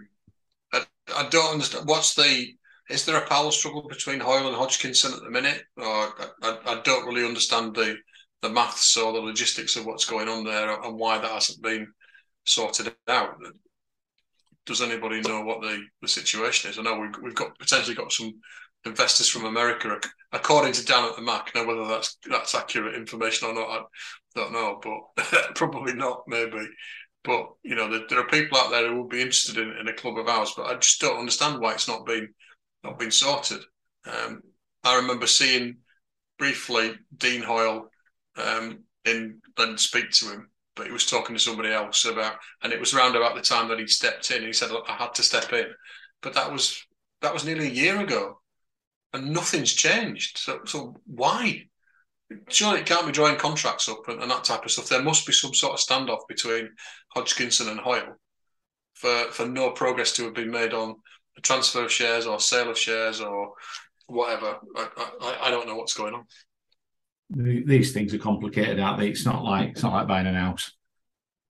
I, 0.72 0.84
I 1.14 1.28
don't 1.28 1.52
understand. 1.52 1.86
What's 1.86 2.14
the 2.14 2.48
is 2.90 3.04
there 3.04 3.22
a 3.22 3.28
power 3.28 3.50
struggle 3.52 3.86
between 3.86 4.18
Hoyle 4.18 4.48
and 4.48 4.56
Hodgkinson 4.56 5.12
at 5.12 5.20
the 5.20 5.30
minute? 5.30 5.62
Or 5.76 5.84
I, 5.84 6.28
I, 6.42 6.58
I 6.66 6.80
don't 6.82 7.06
really 7.06 7.26
understand 7.26 7.76
the 7.76 7.96
the 8.40 8.48
maths 8.48 8.96
or 8.96 9.12
the 9.12 9.20
logistics 9.20 9.76
of 9.76 9.84
what's 9.84 10.04
going 10.04 10.28
on 10.28 10.44
there 10.44 10.80
and 10.82 10.96
why 10.96 11.18
that 11.18 11.30
hasn't 11.30 11.62
been 11.62 11.86
sorted 12.44 12.94
out. 13.08 13.34
Does 14.64 14.80
anybody 14.80 15.20
know 15.22 15.42
what 15.42 15.60
the, 15.60 15.82
the 16.02 16.08
situation 16.08 16.70
is? 16.70 16.78
I 16.78 16.82
know 16.82 17.00
we've, 17.00 17.14
we've 17.22 17.34
got 17.34 17.58
potentially 17.58 17.96
got 17.96 18.12
some 18.12 18.32
investors 18.84 19.28
from 19.28 19.44
America, 19.44 20.00
according 20.32 20.72
to 20.72 20.84
Dan 20.84 21.08
at 21.08 21.16
the 21.16 21.22
Mac. 21.22 21.54
Now, 21.54 21.66
whether 21.66 21.86
that's 21.86 22.16
that's 22.28 22.54
accurate 22.54 22.94
information 22.94 23.48
or 23.48 23.54
not, 23.54 23.68
I 23.68 23.80
don't 24.34 24.52
know, 24.52 24.80
but 24.82 25.26
probably 25.54 25.94
not, 25.94 26.22
maybe. 26.26 26.66
But 27.24 27.48
you 27.62 27.74
know, 27.74 27.90
there, 27.90 28.06
there, 28.08 28.20
are 28.20 28.28
people 28.28 28.58
out 28.58 28.70
there 28.70 28.88
who 28.88 29.02
would 29.02 29.10
be 29.10 29.20
interested 29.20 29.58
in, 29.58 29.70
in 29.72 29.88
a 29.88 29.92
club 29.92 30.18
of 30.18 30.28
ours, 30.28 30.52
but 30.56 30.66
I 30.66 30.74
just 30.76 31.00
don't 31.00 31.18
understand 31.18 31.60
why 31.60 31.72
it's 31.72 31.88
not 31.88 32.06
been 32.06 32.28
not 32.84 32.98
been 32.98 33.10
sorted. 33.10 33.60
Um, 34.06 34.42
I 34.84 34.96
remember 34.96 35.26
seeing 35.26 35.78
briefly 36.38 36.92
Dean 37.16 37.42
Hoyle 37.42 37.90
um, 38.36 38.84
in 39.04 39.40
and 39.58 39.78
speak 39.78 40.10
to 40.10 40.26
him, 40.26 40.48
but 40.76 40.86
he 40.86 40.92
was 40.92 41.06
talking 41.06 41.34
to 41.34 41.42
somebody 41.42 41.70
else 41.70 42.04
about, 42.04 42.36
and 42.62 42.72
it 42.72 42.80
was 42.80 42.94
around 42.94 43.16
about 43.16 43.34
the 43.34 43.42
time 43.42 43.68
that 43.68 43.78
he'd 43.78 43.90
stepped 43.90 44.30
in. 44.30 44.44
He 44.44 44.52
said, 44.52 44.70
"Look, 44.70 44.86
I 44.88 44.94
had 44.94 45.14
to 45.14 45.22
step 45.22 45.52
in," 45.52 45.66
but 46.22 46.34
that 46.34 46.52
was 46.52 46.80
that 47.20 47.34
was 47.34 47.44
nearly 47.44 47.66
a 47.66 47.70
year 47.70 48.00
ago, 48.00 48.40
and 49.12 49.32
nothing's 49.32 49.72
changed. 49.72 50.38
So, 50.38 50.60
so 50.64 50.96
why? 51.06 51.64
Surely 52.48 52.80
it 52.80 52.86
can't 52.86 53.06
be 53.06 53.12
drawing 53.12 53.36
contracts 53.36 53.88
up 53.88 54.06
and, 54.08 54.20
and 54.20 54.30
that 54.30 54.44
type 54.44 54.64
of 54.64 54.70
stuff. 54.70 54.88
There 54.88 55.02
must 55.02 55.26
be 55.26 55.32
some 55.32 55.54
sort 55.54 55.74
of 55.74 55.80
standoff 55.80 56.28
between 56.28 56.70
Hodgkinson 57.14 57.68
and 57.68 57.80
Hoyle 57.80 58.16
for 58.94 59.30
for 59.30 59.46
no 59.46 59.70
progress 59.70 60.12
to 60.12 60.24
have 60.24 60.34
been 60.34 60.50
made 60.50 60.74
on 60.74 60.96
a 61.36 61.40
transfer 61.40 61.84
of 61.84 61.92
shares 61.92 62.26
or 62.26 62.38
sale 62.38 62.70
of 62.70 62.78
shares 62.78 63.20
or 63.20 63.54
whatever. 64.08 64.58
I, 64.76 64.88
I, 65.20 65.38
I 65.44 65.50
don't 65.50 65.66
know 65.66 65.76
what's 65.76 65.94
going 65.94 66.14
on. 66.14 66.24
These 67.30 67.92
things 67.92 68.12
are 68.14 68.18
complicated, 68.18 68.80
aren't 68.80 69.00
they? 69.00 69.08
It's 69.08 69.24
not 69.24 69.44
like 69.44 69.70
it's 69.70 69.82
not 69.82 69.92
like 69.92 70.08
buying 70.08 70.26
an 70.26 70.34
house. 70.34 70.72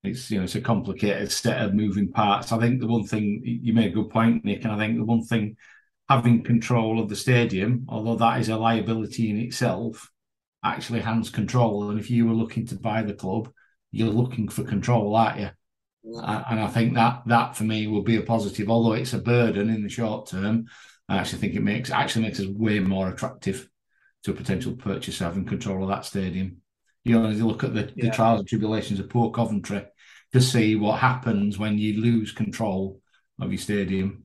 It's 0.05 0.31
you 0.31 0.39
know 0.39 0.45
it's 0.45 0.55
a 0.55 0.61
complicated 0.61 1.33
set 1.33 1.61
of 1.61 1.75
moving 1.75 2.13
parts. 2.13 2.53
I 2.53 2.59
think 2.59 2.81
the 2.81 2.87
one 2.87 3.05
thing 3.05 3.43
you 3.45 3.73
made 3.73 3.93
a 3.93 3.95
good 3.95 4.11
point, 4.11 4.45
Nick, 4.45 4.65
and 4.65 4.73
I 4.73 4.79
think 4.79 4.97
the 4.97 5.05
one 5.05 5.25
thing 5.25 5.57
having 6.09 6.43
control 6.43 7.01
of 7.01 7.09
the 7.09 7.17
stadium, 7.17 7.85
although 7.89 8.17
that 8.17 8.41
is 8.41 8.49
a 8.49 8.57
liability 8.57 9.31
in 9.31 9.39
itself, 9.39 10.11
actually 10.65 11.01
hands 11.01 11.31
control. 11.31 11.91
And 11.91 12.01
if 12.01 12.11
you 12.11 12.27
were 12.27 12.35
looking 12.35 12.67
to 12.67 12.77
buy 12.77 13.03
the 13.03 13.15
club, 13.15 13.51
you're 13.91 14.09
looking 14.09 14.49
for 14.49 14.65
control, 14.65 15.15
aren't 15.15 15.41
you? 15.41 15.51
And 16.05 16.61
I 16.61 16.69
think 16.69 16.95
that 16.95 17.23
that 17.27 17.57
for 17.57 17.65
me 17.65 17.87
will 17.87 18.03
be 18.03 18.17
a 18.17 18.23
positive, 18.23 18.71
although 18.71 18.95
it's 18.95 19.13
a 19.13 19.19
burden 19.19 19.69
in 19.69 19.83
the 19.83 19.89
short 19.89 20.29
term. 20.29 20.67
I 21.09 21.19
actually 21.19 21.41
think 21.41 21.55
it 21.55 21.63
makes 21.63 21.91
actually 21.91 22.23
makes 22.23 22.41
us 22.41 22.47
way 22.47 22.79
more 22.79 23.09
attractive 23.09 23.69
to 24.25 24.31
a 24.31 24.35
potential 24.35 24.75
purchaser 24.75 25.25
having 25.25 25.45
control 25.45 25.83
of 25.83 25.91
that 25.91 26.05
stadium. 26.07 26.59
You 27.05 27.27
you 27.29 27.47
look 27.47 27.65
at 27.65 27.75
the, 27.75 27.93
yeah. 27.95 28.07
the 28.07 28.11
trials 28.11 28.41
and 28.41 28.49
tribulations 28.49 29.01
of 29.01 29.11
poor 29.11 29.31
Coventry 29.31 29.87
to 30.33 30.41
see 30.41 30.77
what 30.77 31.01
happens 31.01 31.59
when 31.59 31.79
you 31.79 32.01
lose 32.01 32.33
control 32.33 33.01
of 33.41 33.51
your 33.51 33.59
stadium. 33.59 34.25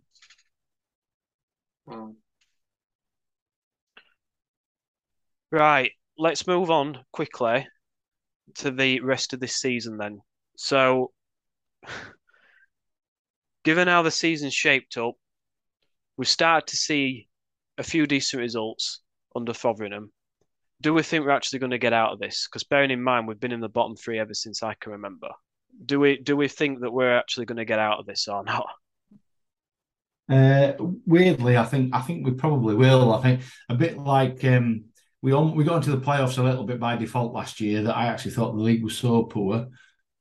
Right, 5.53 5.91
let's 6.17 6.47
move 6.47 6.71
on 6.71 6.97
quickly 7.11 7.67
to 8.55 8.71
the 8.71 9.01
rest 9.01 9.33
of 9.33 9.39
this 9.39 9.55
season 9.55 9.97
then. 9.97 10.21
So, 10.57 11.11
given 13.63 13.87
how 13.87 14.01
the 14.01 14.09
season's 14.09 14.55
shaped 14.55 14.97
up, 14.97 15.13
we've 16.17 16.27
started 16.27 16.65
to 16.69 16.75
see 16.75 17.27
a 17.77 17.83
few 17.83 18.07
decent 18.07 18.41
results 18.41 19.01
under 19.35 19.53
Fotheringham. 19.53 20.11
Do 20.81 20.91
we 20.91 21.03
think 21.03 21.23
we're 21.23 21.29
actually 21.29 21.59
going 21.59 21.69
to 21.69 21.77
get 21.77 21.93
out 21.93 22.13
of 22.13 22.19
this? 22.19 22.47
Because 22.47 22.63
bearing 22.63 22.89
in 22.89 23.03
mind 23.03 23.27
we've 23.27 23.39
been 23.39 23.51
in 23.51 23.61
the 23.61 23.69
bottom 23.69 23.95
three 23.95 24.17
ever 24.17 24.33
since 24.33 24.63
I 24.63 24.73
can 24.73 24.93
remember. 24.93 25.29
Do 25.85 25.99
we 25.99 26.17
do 26.17 26.35
we 26.35 26.47
think 26.47 26.79
that 26.79 26.91
we're 26.91 27.15
actually 27.15 27.45
going 27.45 27.57
to 27.57 27.65
get 27.65 27.77
out 27.77 27.99
of 27.99 28.07
this 28.07 28.27
or 28.27 28.43
not? 28.43 28.65
Uh, 30.29 30.71
weirdly, 31.05 31.57
I 31.57 31.65
think 31.65 31.93
I 31.93 31.99
think 31.99 32.25
we 32.25 32.31
probably 32.31 32.75
will. 32.75 33.13
I 33.13 33.21
think 33.21 33.41
a 33.67 33.75
bit 33.75 33.97
like 33.97 34.41
um, 34.45 34.85
we 35.23 35.33
we 35.33 35.63
got 35.63 35.77
into 35.77 35.89
the 35.91 36.05
playoffs 36.05 36.37
a 36.37 36.43
little 36.43 36.65
bit 36.65 36.79
by 36.79 36.95
default 36.95 37.33
last 37.33 37.59
year. 37.59 37.81
That 37.81 37.97
I 37.97 38.05
actually 38.05 38.31
thought 38.31 38.53
the 38.53 38.61
league 38.61 38.83
was 38.83 38.95
so 38.95 39.23
poor 39.23 39.69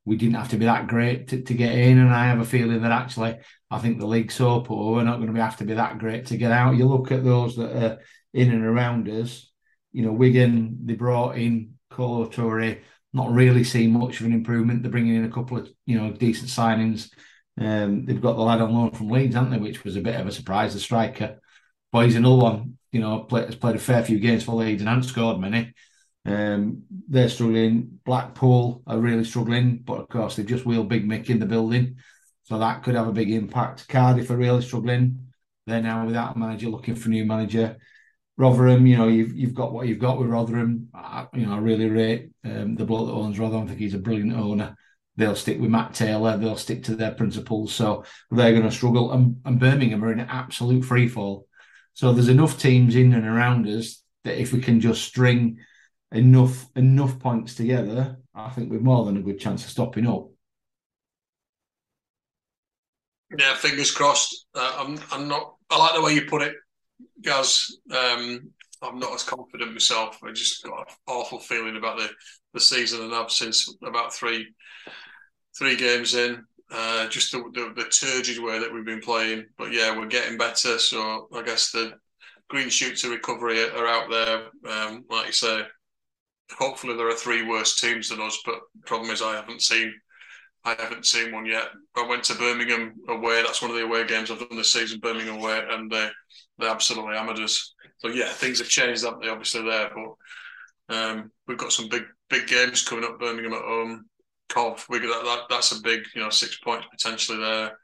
we 0.05 0.17
didn't 0.17 0.35
have 0.35 0.51
to 0.51 0.57
be 0.57 0.65
that 0.65 0.89
great 0.89 1.29
to, 1.29 1.43
to 1.43 1.55
get 1.55 1.75
in. 1.75 1.99
And 1.99 2.13
I 2.13 2.27
have 2.27 2.41
a 2.41 2.45
feeling 2.45 2.83
that 2.83 2.93
actually, 2.93 3.39
I 3.71 3.79
think 3.79 3.99
the 3.99 4.07
league's 4.07 4.35
so 4.35 4.61
poor, 4.61 4.95
we're 4.95 5.05
not 5.05 5.21
going 5.21 5.33
to 5.33 5.43
have 5.43 5.59
to 5.59 5.65
be 5.65 5.75
that 5.75 5.99
great 5.99 6.27
to 6.27 6.37
get 6.37 6.51
out. 6.51 6.77
You 6.77 6.87
look 6.87 7.13
at 7.13 7.25
those 7.25 7.57
that 7.57 7.77
are 7.77 7.99
in 8.35 8.51
and 8.51 8.65
around 8.65 9.09
us, 9.09 9.51
you 9.93 10.05
know, 10.05 10.13
Wigan, 10.13 10.79
they 10.85 10.95
brought 10.95 11.37
in 11.37 11.75
Kolo 11.91 12.27
Toure, 12.27 12.81
not 13.13 13.31
really 13.31 13.63
seen 13.63 13.93
much 13.93 14.21
of 14.21 14.27
an 14.27 14.33
improvement. 14.33 14.83
They're 14.83 14.91
bringing 14.91 15.17
in 15.17 15.25
a 15.25 15.31
couple 15.31 15.59
of, 15.59 15.69
you 15.87 15.99
know, 16.01 16.11
decent 16.13 16.49
signings. 16.49 17.11
Um, 17.61 18.07
they've 18.07 18.21
got 18.21 18.37
the 18.37 18.43
lad 18.43 18.63
on 18.63 18.73
loan 18.73 18.93
from 18.93 19.11
Leeds, 19.11 19.35
haven't 19.35 19.51
they? 19.51 19.59
Which 19.59 19.85
was 19.85 19.97
a 19.97 20.01
bit 20.01 20.19
of 20.19 20.27
a 20.27 20.33
surprise, 20.33 20.73
the 20.73 20.81
striker. 20.81 21.39
But 21.93 22.07
he's 22.07 22.17
another 22.17 22.43
one, 22.43 22.79
you 22.91 23.01
know, 23.01 23.21
play, 23.21 23.45
has 23.45 23.55
played 23.55 23.77
a 23.77 23.79
fair 23.79 24.03
few 24.03 24.19
games 24.19 24.45
for 24.45 24.55
Leeds 24.55 24.81
and 24.81 24.89
hasn't 24.89 25.13
scored 25.13 25.39
many. 25.39 25.73
Um, 26.25 26.85
they're 27.09 27.29
struggling. 27.29 28.01
Blackpool 28.05 28.83
are 28.87 28.99
really 28.99 29.25
struggling, 29.25 29.79
but 29.79 30.01
of 30.01 30.09
course 30.09 30.37
they've 30.37 30.47
just 30.47 30.65
wheeled 30.65 30.89
Big 30.89 31.07
Mick 31.07 31.29
in 31.29 31.39
the 31.39 31.47
building, 31.47 31.97
so 32.45 32.59
that 32.59 32.83
could 32.83 32.95
have 32.95 33.09
a 33.09 33.13
big 33.13 33.31
impact. 33.31 33.89
Cardiff 33.89 34.31
are 34.31 34.37
really 34.37 34.63
struggling. 34.63 35.27
They're 35.67 35.83
now 35.83 36.07
without 36.07 36.37
a 36.37 36.39
manager, 36.39 36.69
looking 36.69 36.95
for 36.95 37.09
a 37.09 37.13
new 37.13 37.25
manager. 37.25 37.77
Rotherham, 38.37 38.87
you 38.87 38.97
know, 38.97 39.09
you've 39.09 39.35
you've 39.35 39.55
got 39.55 39.73
what 39.73 39.87
you've 39.87 39.99
got 39.99 40.19
with 40.19 40.31
Rotherham. 40.31 40.89
I, 40.95 41.27
you 41.35 41.47
know, 41.47 41.55
I 41.55 41.59
really 41.59 41.89
rate 41.89 42.31
um, 42.45 42.75
the 42.75 42.85
bloke 42.85 43.09
that 43.09 43.13
owns 43.13 43.39
Rotherham. 43.39 43.65
I 43.65 43.69
think 43.69 43.81
he's 43.81 43.95
a 43.95 43.99
brilliant 43.99 44.33
owner. 44.33 44.77
They'll 45.17 45.37
stick 45.37 45.61
with 45.61 45.71
Matt 45.71 45.95
Taylor. 45.95 46.37
They'll 46.37 46.57
stick 46.57 46.85
to 46.85 46.97
their 46.97 47.13
principles. 47.13 47.75
So 47.75 48.05
they're 48.31 48.53
going 48.53 48.65
to 48.65 48.71
struggle. 48.71 49.13
And, 49.13 49.37
and 49.45 49.61
Birmingham 49.61 50.03
are 50.03 50.13
in 50.13 50.21
absolute 50.21 50.85
free 50.85 51.07
fall. 51.07 51.47
So 51.95 52.13
there's 52.13 52.29
enough 52.29 52.59
teams 52.59 52.97
in 52.97 53.13
and 53.13 53.27
around 53.27 53.69
us 53.69 54.03
that 54.25 54.41
if 54.41 54.53
we 54.53 54.61
can 54.61 54.81
just 54.81 55.03
string 55.03 55.59
enough 56.13 56.67
enough 56.77 57.19
points 57.19 57.55
together, 57.55 58.19
I 58.35 58.51
think 58.51 58.71
we've 58.71 58.83
more 58.83 59.05
than 59.05 59.17
a 59.17 59.23
good 59.23 59.41
chance 59.41 59.65
of 59.65 59.71
stopping 59.71 60.07
up. 60.07 60.29
Yeah, 63.39 63.55
fingers 63.55 63.91
crossed. 63.91 64.47
Uh, 64.55 64.75
I'm 64.79 64.99
I'm 65.11 65.29
not. 65.29 65.55
I 65.71 65.79
like 65.79 65.95
the 65.95 66.03
way 66.03 66.15
you 66.15 66.27
put 66.27 66.43
it, 66.43 66.55
Gaz. 67.23 67.79
Um, 67.91 68.51
I'm 68.83 68.99
not 68.99 69.15
as 69.15 69.23
confident 69.23 69.73
myself. 69.73 70.19
I 70.23 70.33
just 70.33 70.63
got 70.65 70.81
an 70.81 70.95
awful 71.07 71.39
feeling 71.39 71.77
about 71.77 71.99
the 71.99 72.11
the 72.53 72.61
season, 72.61 73.03
and 73.03 73.15
I've 73.15 73.31
since 73.31 73.75
about 73.83 74.13
three 74.13 74.49
three 75.59 75.77
games 75.77 76.15
in. 76.15 76.45
Uh, 76.75 77.07
just 77.09 77.33
the, 77.33 77.39
the, 77.53 77.73
the 77.77 77.89
turgid 77.91 78.43
way 78.43 78.59
that 78.59 78.73
we've 78.73 78.87
been 78.87 79.01
playing, 79.01 79.45
but 79.59 79.73
yeah, 79.73 79.97
we're 79.97 80.07
getting 80.07 80.39
better. 80.39 80.79
So 80.79 81.29
I 81.35 81.43
guess 81.43 81.71
the 81.71 81.93
green 82.49 82.71
shoots 82.71 83.05
of 83.05 83.11
recovery 83.11 83.63
are 83.63 83.87
out 83.87 84.11
there. 84.11 84.47
Um, 84.73 85.05
like 85.11 85.27
you 85.27 85.33
say, 85.33 85.63
hopefully 86.59 86.97
there 86.97 87.09
are 87.09 87.15
three 87.15 87.43
worse 87.43 87.79
teams 87.79 88.09
than 88.09 88.21
us. 88.21 88.39
But 88.47 88.61
problem 88.87 89.11
is 89.11 89.21
I 89.21 89.35
haven't 89.35 89.63
seen 89.63 89.93
I 90.65 90.77
haven't 90.79 91.07
seen 91.07 91.33
one 91.33 91.45
yet. 91.45 91.69
I 91.97 92.07
went 92.07 92.23
to 92.25 92.35
Birmingham 92.35 92.95
away. 93.09 93.43
That's 93.43 93.61
one 93.61 93.73
of 93.73 93.77
the 93.77 93.85
away 93.85 94.07
games 94.07 94.31
I've 94.31 94.39
done 94.39 94.57
this 94.57 94.73
season, 94.73 95.01
Birmingham 95.01 95.41
away, 95.41 95.61
and 95.69 95.91
they 95.91 96.09
they're 96.59 96.71
absolutely 96.71 97.17
amateurs. 97.17 97.75
So 97.99 98.09
yeah, 98.09 98.29
things 98.29 98.59
have 98.59 98.69
changed, 98.69 99.05
haven't 99.05 99.23
they? 99.23 99.29
Obviously 99.29 99.63
there, 99.63 99.91
but 99.95 100.97
um, 100.97 101.33
we've 101.49 101.59
got 101.59 101.73
some 101.73 101.89
big 101.89 102.05
big 102.31 102.47
games 102.47 102.87
coming 102.87 103.05
up. 103.05 103.19
Birmingham 103.19 103.55
at 103.55 103.63
home, 103.63 104.05
Cov. 104.53 104.87
We 104.89 104.99
that, 104.99 105.23
that 105.25 105.41
that's 105.49 105.73
a 105.73 105.81
big 105.81 106.03
you 106.15 106.21
know 106.21 106.31
six 106.31 106.59
points 106.59 106.87
potentially 106.91 107.39
there. 107.39 107.79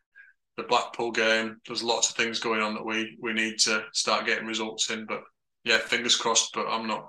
The 0.56 0.64
Blackpool 0.64 1.12
game. 1.12 1.56
There's 1.66 1.82
lots 1.82 2.10
of 2.10 2.16
things 2.16 2.40
going 2.40 2.62
on 2.62 2.74
that 2.74 2.84
we 2.84 3.16
we 3.20 3.32
need 3.32 3.58
to 3.60 3.84
start 3.92 4.26
getting 4.26 4.46
results 4.46 4.90
in. 4.90 5.06
But 5.06 5.22
yeah, 5.64 5.78
fingers 5.78 6.16
crossed. 6.16 6.52
But 6.52 6.66
I'm 6.68 6.86
not 6.86 7.08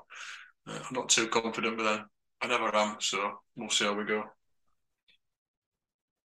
I'm 0.68 0.82
not 0.94 1.10
too 1.10 1.28
confident 1.28 1.78
with 1.78 1.86
them. 1.86 2.06
I 2.42 2.48
never 2.48 2.74
am, 2.74 2.98
so 3.00 3.40
we'll 3.56 3.70
see 3.70 3.86
how 3.86 3.94
we 3.94 4.06
go. 4.06 4.24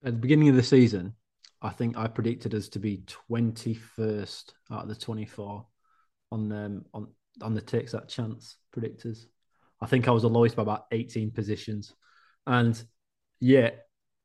At 0.05 0.13
the 0.15 0.21
beginning 0.21 0.49
of 0.51 0.55
the 0.55 0.63
season, 0.63 1.15
I 1.61 1.71
think 1.71 1.97
I 1.97 2.07
predicted 2.07 2.55
us 2.55 2.69
to 2.71 2.79
be 2.79 3.05
21st 3.31 4.53
out 4.71 4.83
of 4.83 4.89
the 4.89 4.95
24 4.95 5.67
on 6.31 6.53
um, 6.53 6.85
on 6.93 7.09
on 7.43 7.55
the 7.55 7.61
takes 7.61 7.93
that 7.93 8.09
chance 8.09 8.57
predictors. 8.75 9.27
I 9.81 9.87
think 9.87 10.07
I 10.07 10.13
was 10.13 10.23
the 10.23 10.29
lowest 10.29 10.57
by 10.57 10.63
about 10.63 10.87
18 10.93 11.31
positions. 11.33 11.95
And 12.47 12.83
yeah, 13.41 13.71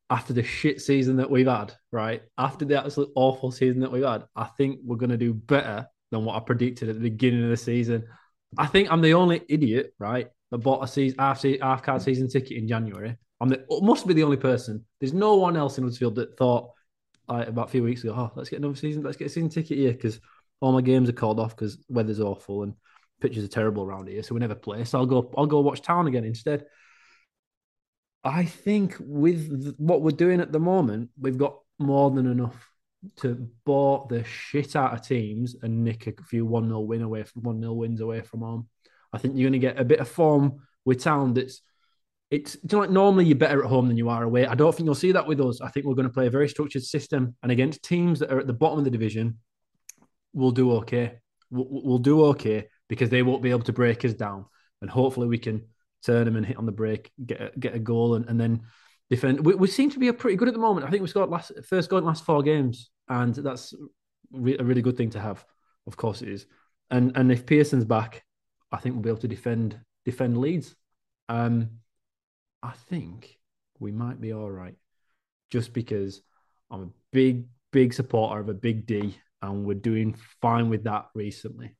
after 0.09 0.33
the 0.33 0.43
shit 0.43 0.81
season 0.81 1.17
that 1.17 1.29
we've 1.29 1.47
had, 1.47 1.73
right? 1.91 2.23
After 2.37 2.65
the 2.65 2.79
absolute 2.83 3.11
awful 3.15 3.51
season 3.51 3.81
that 3.81 3.91
we've 3.91 4.03
had, 4.03 4.23
I 4.35 4.45
think 4.45 4.79
we're 4.83 4.97
going 4.97 5.11
to 5.11 5.17
do 5.17 5.33
better 5.33 5.87
than 6.11 6.25
what 6.25 6.35
I 6.35 6.39
predicted 6.39 6.89
at 6.89 6.95
the 6.95 7.01
beginning 7.01 7.43
of 7.43 7.49
the 7.49 7.57
season. 7.57 8.05
I 8.57 8.65
think 8.65 8.91
I'm 8.91 9.01
the 9.01 9.13
only 9.13 9.41
idiot, 9.47 9.93
right, 9.99 10.27
that 10.51 10.57
bought 10.57 10.83
a 10.83 10.87
season, 10.87 11.19
half, 11.19 11.43
half 11.43 11.83
card 11.83 12.01
season 12.01 12.27
ticket 12.27 12.57
in 12.57 12.67
January. 12.67 13.15
I'm 13.41 13.49
the 13.49 13.63
must 13.81 14.07
be 14.07 14.13
the 14.13 14.23
only 14.23 14.37
person. 14.37 14.85
There's 14.99 15.13
no 15.13 15.35
one 15.35 15.55
else 15.55 15.77
in 15.77 15.83
Huddersfield 15.83 16.15
that 16.15 16.37
thought 16.37 16.71
like, 17.27 17.47
about 17.47 17.67
a 17.67 17.71
few 17.71 17.83
weeks 17.83 18.03
ago, 18.03 18.13
oh, 18.17 18.31
let's 18.35 18.49
get 18.49 18.59
another 18.59 18.75
season, 18.75 19.03
let's 19.03 19.17
get 19.17 19.27
a 19.27 19.29
season 19.29 19.49
ticket 19.49 19.77
here 19.77 19.93
because 19.93 20.19
all 20.59 20.73
my 20.73 20.81
games 20.81 21.07
are 21.07 21.13
called 21.13 21.39
off 21.39 21.55
because 21.55 21.77
weather's 21.87 22.19
awful 22.19 22.63
and 22.63 22.73
pitches 23.21 23.43
are 23.43 23.49
terrible 23.49 23.83
around 23.83 24.07
here, 24.09 24.23
so 24.23 24.33
we 24.33 24.39
never 24.39 24.55
play. 24.55 24.83
So 24.83 24.97
I'll 24.97 25.05
go, 25.05 25.31
I'll 25.37 25.45
go 25.45 25.59
watch 25.59 25.81
Town 25.81 26.07
again 26.07 26.25
instead. 26.25 26.65
I 28.23 28.45
think 28.45 28.95
with 28.99 29.75
what 29.77 30.01
we're 30.01 30.11
doing 30.11 30.41
at 30.41 30.51
the 30.51 30.59
moment, 30.59 31.09
we've 31.19 31.37
got 31.37 31.57
more 31.77 32.11
than 32.11 32.27
enough 32.27 32.69
to 33.17 33.49
bore 33.65 34.05
the 34.09 34.23
shit 34.25 34.75
out 34.75 34.93
of 34.93 35.01
teams 35.01 35.55
and 35.61 35.85
nick 35.85 36.07
a 36.07 36.23
few 36.23 36.45
1 36.45 36.67
0 36.67 36.79
win 36.81 37.01
away 37.01 37.23
from 37.23 37.43
1 37.43 37.61
0 37.61 37.73
wins 37.73 38.01
away 38.01 38.21
from 38.21 38.41
home. 38.41 38.67
I 39.13 39.17
think 39.17 39.35
you're 39.35 39.49
going 39.49 39.59
to 39.61 39.67
get 39.67 39.79
a 39.79 39.85
bit 39.85 39.99
of 39.99 40.09
form 40.09 40.61
with 40.85 41.01
Town 41.01 41.33
that's 41.33 41.61
it's 42.31 42.55
you 42.55 42.69
know, 42.73 42.79
like 42.79 42.91
normally 42.91 43.25
you're 43.25 43.37
better 43.37 43.63
at 43.63 43.69
home 43.69 43.87
than 43.87 43.97
you 43.97 44.09
are 44.09 44.23
away. 44.23 44.45
I 44.45 44.53
don't 44.53 44.75
think 44.75 44.85
you'll 44.85 44.95
see 44.95 45.13
that 45.13 45.25
with 45.25 45.41
us. 45.41 45.61
I 45.61 45.69
think 45.69 45.85
we're 45.85 45.95
going 45.95 46.07
to 46.07 46.13
play 46.13 46.27
a 46.27 46.31
very 46.31 46.47
structured 46.47 46.83
system, 46.83 47.35
and 47.41 47.51
against 47.51 47.83
teams 47.83 48.19
that 48.19 48.31
are 48.31 48.39
at 48.39 48.47
the 48.47 48.53
bottom 48.53 48.77
of 48.77 48.85
the 48.85 48.91
division, 48.91 49.39
we'll 50.33 50.51
do 50.51 50.73
okay. 50.73 51.19
We'll, 51.49 51.67
we'll 51.69 51.97
do 51.97 52.25
okay 52.25 52.67
because 52.87 53.09
they 53.09 53.23
won't 53.23 53.41
be 53.41 53.49
able 53.49 53.63
to 53.63 53.73
break 53.73 54.05
us 54.05 54.13
down, 54.13 54.45
and 54.81 54.91
hopefully 54.91 55.27
we 55.27 55.39
can 55.39 55.63
turn 56.05 56.25
them 56.25 56.35
and 56.35 56.45
hit 56.45 56.57
on 56.57 56.65
the 56.65 56.71
break, 56.71 57.11
get 57.25 57.41
a, 57.41 57.59
get 57.59 57.75
a 57.75 57.79
goal, 57.79 58.15
and, 58.15 58.25
and 58.27 58.39
then 58.39 58.61
defend. 59.09 59.45
We, 59.45 59.55
we, 59.55 59.67
seem 59.67 59.89
to 59.91 59.99
be 59.99 60.07
a 60.07 60.13
pretty 60.13 60.37
good 60.37 60.47
at 60.47 60.53
the 60.53 60.59
moment. 60.59 60.85
I 60.85 60.89
think 60.89 61.01
we 61.01 61.07
scored 61.07 61.29
last 61.29 61.51
first 61.65 61.89
goal 61.89 61.99
in 61.99 62.05
last 62.05 62.25
four 62.25 62.41
games, 62.43 62.89
and 63.07 63.33
that's 63.35 63.73
re- 64.31 64.57
a 64.57 64.63
really 64.63 64.81
good 64.81 64.97
thing 64.97 65.09
to 65.11 65.19
have. 65.19 65.45
Of 65.87 65.97
course, 65.97 66.21
it 66.21 66.29
is. 66.29 66.45
And 66.89 67.15
and 67.15 67.31
if 67.31 67.45
Pearson's 67.45 67.85
back, 67.85 68.23
I 68.71 68.77
think 68.77 68.95
we'll 68.95 69.03
be 69.03 69.09
able 69.09 69.19
to 69.21 69.27
defend 69.27 69.79
defend 70.05 70.37
leads. 70.37 70.75
Um, 71.27 71.69
I 72.63 72.71
think 72.89 73.37
we 73.79 73.91
might 73.91 74.19
be 74.19 74.33
all 74.33 74.51
right, 74.51 74.75
just 75.49 75.73
because 75.73 76.21
I'm 76.71 76.81
a 76.81 76.89
big 77.11 77.45
big 77.71 77.93
supporter 77.93 78.39
of 78.39 78.49
a 78.49 78.53
big 78.53 78.85
D, 78.85 79.15
and 79.41 79.65
we're 79.65 79.75
doing 79.75 80.15
fine 80.41 80.69
with 80.69 80.83
that 80.83 81.07
recently. 81.13 81.75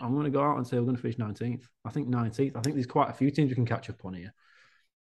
I'm 0.00 0.12
going 0.12 0.24
to 0.24 0.30
go 0.30 0.42
out 0.42 0.56
and 0.56 0.66
say 0.66 0.78
we're 0.78 0.84
going 0.84 0.96
to 0.96 1.02
finish 1.02 1.16
19th. 1.16 1.64
I 1.84 1.90
think 1.90 2.08
19th. 2.08 2.56
I 2.56 2.60
think 2.60 2.76
there's 2.76 2.86
quite 2.86 3.10
a 3.10 3.14
few 3.14 3.30
teams 3.30 3.50
we 3.50 3.54
can 3.54 3.66
catch 3.66 3.90
up 3.90 4.04
on 4.04 4.14
here. 4.14 4.32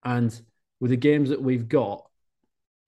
And 0.04 0.38
with 0.80 0.90
the 0.90 0.96
games 0.96 1.28
that 1.30 1.42
we've 1.42 1.68
got 1.68 2.04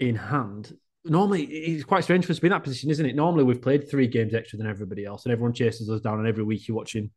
in 0.01 0.17
hand, 0.17 0.77
normally 1.05 1.45
it's 1.45 1.85
quite 1.85 2.05
strange 2.05 2.27
for 2.27 2.33
us 2.33 2.39
to 2.39 2.43
be 2.43 2.49
in 2.49 2.53
that 2.53 2.65
position, 2.65 2.91
isn't 2.91 3.07
it? 3.07 3.15
Normally 3.15 3.45
we've 3.45 3.63
played 3.63 3.89
three 3.89 4.07
games 4.07 4.35
extra 4.35 4.59
than 4.59 4.67
everybody 4.67 5.05
else, 5.05 5.25
and 5.25 5.33
everyone 5.33 5.53
chases 5.53 5.91
us 5.91 6.01
down, 6.01 6.19
and 6.19 6.29
every 6.29 6.45
week 6.45 6.67
you're 6.67 6.77
watching 6.77 7.11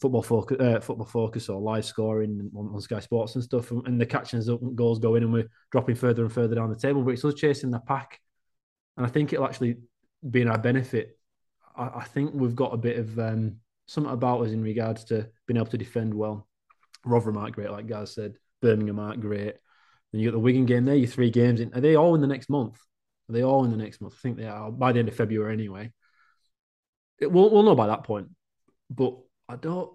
football 0.00 0.22
focus, 0.22 0.58
uh, 0.60 0.80
football 0.80 1.06
focus 1.06 1.48
or 1.48 1.60
live 1.60 1.84
scoring 1.84 2.50
on, 2.56 2.70
on, 2.72 2.80
Sky 2.80 3.00
Sports 3.00 3.34
and 3.34 3.42
stuff, 3.42 3.70
and 3.70 4.00
the 4.00 4.06
catching 4.06 4.40
up 4.48 4.60
goals 4.74 4.98
go 4.98 5.14
in, 5.14 5.22
and 5.22 5.32
we're 5.32 5.48
dropping 5.70 5.94
further 5.94 6.22
and 6.22 6.32
further 6.32 6.54
down 6.54 6.70
the 6.70 6.76
table. 6.76 7.02
But 7.02 7.12
it's 7.12 7.24
us 7.24 7.34
chasing 7.34 7.70
the 7.70 7.80
pack, 7.80 8.20
and 8.96 9.06
I 9.06 9.08
think 9.08 9.32
it'll 9.32 9.46
actually 9.46 9.76
be 10.28 10.42
in 10.42 10.48
our 10.48 10.58
benefit. 10.58 11.18
I, 11.76 11.90
I 11.96 12.04
think 12.04 12.32
we've 12.34 12.56
got 12.56 12.74
a 12.74 12.78
bit 12.78 12.98
of 12.98 13.18
um, 13.18 13.56
something 13.88 14.12
about 14.12 14.42
us 14.42 14.52
in 14.52 14.62
regards 14.62 15.04
to 15.04 15.28
being 15.46 15.56
able 15.56 15.66
to 15.66 15.78
defend 15.78 16.14
well. 16.14 16.46
Rotherham 17.04 17.38
aren't 17.38 17.54
great, 17.54 17.70
like 17.70 17.86
Gaz 17.86 18.14
said. 18.14 18.36
Birmingham 18.60 18.98
aren't 18.98 19.20
great. 19.20 19.54
Then 20.12 20.20
you 20.20 20.28
got 20.28 20.32
the 20.32 20.38
Wigan 20.38 20.66
game 20.66 20.84
there. 20.84 20.94
Your 20.94 21.08
three 21.08 21.30
games 21.30 21.60
in. 21.60 21.74
Are 21.74 21.80
they 21.80 21.96
all 21.96 22.14
in 22.14 22.20
the 22.20 22.26
next 22.26 22.48
month? 22.48 22.78
Are 23.28 23.32
they 23.32 23.42
all 23.42 23.64
in 23.64 23.70
the 23.70 23.76
next 23.76 24.00
month? 24.00 24.14
I 24.14 24.20
think 24.20 24.36
they 24.36 24.46
are 24.46 24.70
by 24.70 24.92
the 24.92 25.00
end 25.00 25.08
of 25.08 25.16
February 25.16 25.52
anyway. 25.52 25.92
It, 27.18 27.32
we'll, 27.32 27.50
we'll 27.50 27.62
know 27.62 27.74
by 27.74 27.88
that 27.88 28.04
point. 28.04 28.28
But 28.90 29.16
I 29.48 29.56
don't 29.56 29.90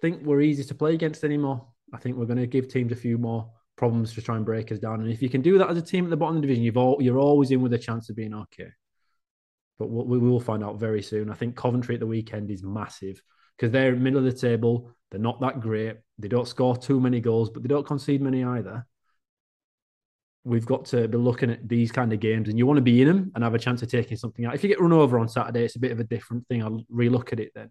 think 0.00 0.22
we're 0.22 0.42
easy 0.42 0.64
to 0.64 0.74
play 0.74 0.94
against 0.94 1.24
anymore. 1.24 1.66
I 1.92 1.98
think 1.98 2.16
we're 2.16 2.26
going 2.26 2.38
to 2.38 2.46
give 2.46 2.68
teams 2.68 2.92
a 2.92 2.96
few 2.96 3.18
more 3.18 3.50
problems 3.76 4.14
to 4.14 4.22
try 4.22 4.36
and 4.36 4.44
break 4.44 4.70
us 4.72 4.78
down. 4.78 5.00
And 5.00 5.10
if 5.10 5.22
you 5.22 5.28
can 5.28 5.42
do 5.42 5.58
that 5.58 5.70
as 5.70 5.76
a 5.76 5.82
team 5.82 6.04
at 6.04 6.10
the 6.10 6.16
bottom 6.16 6.36
of 6.36 6.42
the 6.42 6.46
division, 6.46 6.64
you've 6.64 6.76
all, 6.76 6.98
you're 7.00 7.18
always 7.18 7.50
in 7.50 7.62
with 7.62 7.72
a 7.72 7.78
chance 7.78 8.10
of 8.10 8.16
being 8.16 8.34
okay. 8.34 8.68
But 9.82 10.06
we 10.06 10.18
will 10.18 10.40
find 10.40 10.62
out 10.62 10.78
very 10.78 11.02
soon. 11.02 11.30
I 11.30 11.34
think 11.34 11.56
Coventry 11.56 11.94
at 11.94 12.00
the 12.00 12.06
weekend 12.06 12.50
is 12.50 12.62
massive 12.62 13.20
because 13.56 13.72
they're 13.72 13.96
middle 13.96 14.18
of 14.18 14.24
the 14.24 14.32
table. 14.32 14.90
They're 15.10 15.20
not 15.20 15.40
that 15.40 15.60
great. 15.60 15.96
They 16.18 16.28
don't 16.28 16.46
score 16.46 16.76
too 16.76 17.00
many 17.00 17.20
goals, 17.20 17.50
but 17.50 17.62
they 17.62 17.68
don't 17.68 17.86
concede 17.86 18.22
many 18.22 18.44
either. 18.44 18.86
We've 20.44 20.66
got 20.66 20.84
to 20.86 21.08
be 21.08 21.18
looking 21.18 21.50
at 21.50 21.68
these 21.68 21.92
kind 21.92 22.12
of 22.12 22.20
games, 22.20 22.48
and 22.48 22.58
you 22.58 22.66
want 22.66 22.78
to 22.78 22.82
be 22.82 23.02
in 23.02 23.08
them 23.08 23.32
and 23.34 23.44
have 23.44 23.54
a 23.54 23.58
chance 23.58 23.82
of 23.82 23.90
taking 23.90 24.16
something 24.16 24.44
out. 24.44 24.54
If 24.54 24.62
you 24.62 24.68
get 24.68 24.80
run 24.80 24.92
over 24.92 25.18
on 25.18 25.28
Saturday, 25.28 25.64
it's 25.64 25.76
a 25.76 25.80
bit 25.80 25.92
of 25.92 26.00
a 26.00 26.04
different 26.04 26.46
thing. 26.48 26.62
I'll 26.62 26.84
relook 26.92 27.32
at 27.32 27.40
it 27.40 27.52
then. 27.54 27.70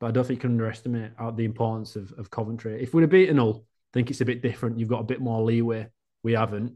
But 0.00 0.08
I 0.08 0.10
don't 0.10 0.26
think 0.26 0.38
you 0.38 0.42
can 0.42 0.52
underestimate 0.52 1.12
the 1.36 1.44
importance 1.44 1.96
of, 1.96 2.12
of 2.18 2.30
Coventry. 2.30 2.82
If 2.82 2.94
we'd 2.94 3.02
have 3.02 3.10
beaten 3.10 3.38
Hull, 3.38 3.64
I 3.64 3.90
think 3.94 4.10
it's 4.10 4.20
a 4.20 4.24
bit 4.24 4.42
different. 4.42 4.78
You've 4.78 4.88
got 4.88 5.00
a 5.00 5.04
bit 5.04 5.20
more 5.20 5.42
leeway. 5.42 5.86
We 6.22 6.32
haven't. 6.32 6.74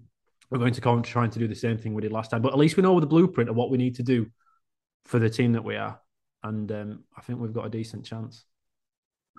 We're 0.51 0.59
going 0.59 0.72
to 0.74 0.81
Coventry 0.81 1.12
trying 1.12 1.31
to 1.31 1.39
do 1.39 1.49
the 1.49 1.55
same 1.55 1.79
thing 1.79 1.95
we 1.95 2.03
did 2.03 2.12
last 2.12 2.31
time. 2.31 2.43
But 2.43 2.53
at 2.53 2.59
least 2.59 2.76
we 2.76 2.83
know 2.83 2.99
the 2.99 3.07
blueprint 3.07 3.51
of 3.51 3.57
what 3.57 3.70
we 3.70 3.76
need 3.76 3.97
to 3.97 4.03
do 4.03 4.31
for 5.09 5.18
the 5.18 5.30
team 5.30 5.54
that 5.54 5.64
we 5.64 5.74
are. 5.76 5.98
And 6.44 6.70
um, 6.70 7.04
I 7.16 7.22
think 7.22 7.40
we've 7.40 7.52
got 7.52 7.66
a 7.66 7.70
decent 7.70 8.04
chance. 8.04 8.44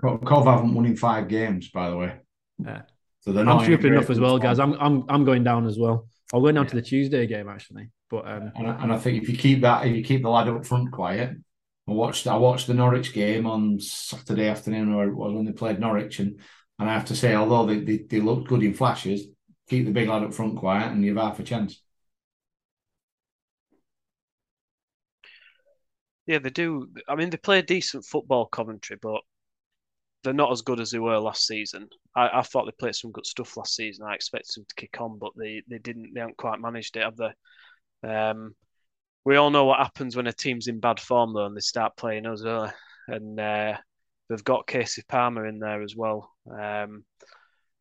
Cov 0.02 0.46
haven't 0.46 0.74
won 0.74 0.86
in 0.86 0.98
five 0.98 1.28
games, 1.28 1.70
by 1.70 1.90
the 1.90 1.98
way. 1.98 2.16
Yeah. 2.58 2.82
So 3.22 3.32
they're 3.32 3.46
not 3.46 3.60
I'm 3.60 3.66
stupid 3.66 3.94
enough 3.94 4.10
as 4.10 4.20
well, 4.20 4.38
guys. 4.40 4.60
I'm 4.60 4.74
I'm 4.74 5.04
I'm 5.10 5.26
going 5.26 5.44
down 5.44 5.68
as 5.68 5.78
well. 5.78 6.08
I'll 6.34 6.42
go 6.42 6.52
down 6.52 6.64
yeah. 6.64 6.70
to 6.70 6.76
the 6.76 6.82
Tuesday 6.82 7.28
game 7.28 7.50
actually. 7.50 7.90
But 8.10 8.28
um, 8.28 8.52
and, 8.56 8.68
I, 8.68 8.84
and 8.84 8.94
I 8.94 8.98
think 8.98 9.22
if 9.22 9.30
you 9.30 9.38
keep 9.38 9.62
that, 9.62 9.86
if 9.86 9.96
you 9.96 10.04
keep 10.04 10.24
the 10.24 10.30
lad 10.30 10.48
up 10.48 10.66
front 10.66 10.92
quiet, 10.92 11.38
I 11.88 11.92
watched 11.92 12.28
I 12.28 12.38
watched 12.38 12.68
the 12.68 12.74
Norwich 12.74 13.14
game 13.14 13.46
on 13.46 13.80
Saturday 13.80 14.48
afternoon, 14.48 14.94
or 14.94 15.08
it 15.08 15.16
was 15.16 15.34
when 15.34 15.46
they 15.46 15.52
played 15.52 15.80
Norwich, 15.80 16.20
and 16.20 16.40
and 16.80 16.90
I 16.90 16.94
have 16.94 17.06
to 17.06 17.16
say, 17.16 17.36
although 17.36 17.66
they, 17.66 17.80
they, 17.82 17.98
they 17.98 18.20
looked 18.22 18.48
good 18.48 18.64
in 18.64 18.74
flashes, 18.74 19.28
keep 19.70 19.86
the 19.86 19.92
big 19.92 20.08
lad 20.08 20.24
up 20.24 20.34
front 20.34 20.58
quiet, 20.58 20.92
and 20.92 21.04
you've 21.04 21.18
half 21.18 21.40
a 21.40 21.44
chance. 21.44 21.82
Yeah, 26.30 26.38
they 26.38 26.52
do. 26.52 26.88
I 27.08 27.16
mean, 27.16 27.32
they 27.32 27.38
play 27.38 27.64
decent 27.64 28.06
football, 28.06 28.46
Coventry, 28.46 28.98
but 29.02 29.22
they're 30.24 30.32
not 30.32 30.52
as 30.52 30.62
good 30.62 30.80
as 30.80 30.92
they 30.92 31.00
were 31.00 31.18
last 31.18 31.48
season. 31.48 31.90
I, 32.16 32.30
I 32.32 32.42
thought 32.44 32.66
they 32.66 32.72
played 32.80 32.94
some 32.94 33.12
good 33.12 33.26
stuff 33.26 33.58
last 33.58 33.76
season. 33.76 34.06
I 34.06 34.14
expected 34.14 34.52
them 34.58 34.66
to 34.70 34.76
kick 34.76 35.02
on, 35.02 35.18
but 35.18 35.32
they, 35.36 35.64
they 35.68 35.80
didn't. 35.80 36.14
They 36.14 36.20
haven't 36.20 36.38
quite 36.38 36.62
managed 36.62 36.98
it, 36.98 37.04
have 37.04 37.18
they? 37.18 38.08
Um, 38.08 38.54
we 39.26 39.38
all 39.38 39.50
know 39.50 39.66
what 39.66 39.80
happens 39.80 40.16
when 40.16 40.28
a 40.28 40.32
team's 40.32 40.68
in 40.68 40.80
bad 40.80 41.00
form 41.00 41.34
though, 41.34 41.48
and 41.48 41.58
they 41.58 41.62
start 41.62 41.98
playing 41.98 42.28
us. 42.28 42.44
And 43.08 43.40
uh, 43.40 43.78
they've 44.30 44.44
got 44.44 44.68
Kasey 44.68 45.08
Palmer 45.08 45.48
in 45.48 45.58
there 45.58 45.82
as 45.82 45.96
well. 45.96 46.32
Um, 46.48 47.06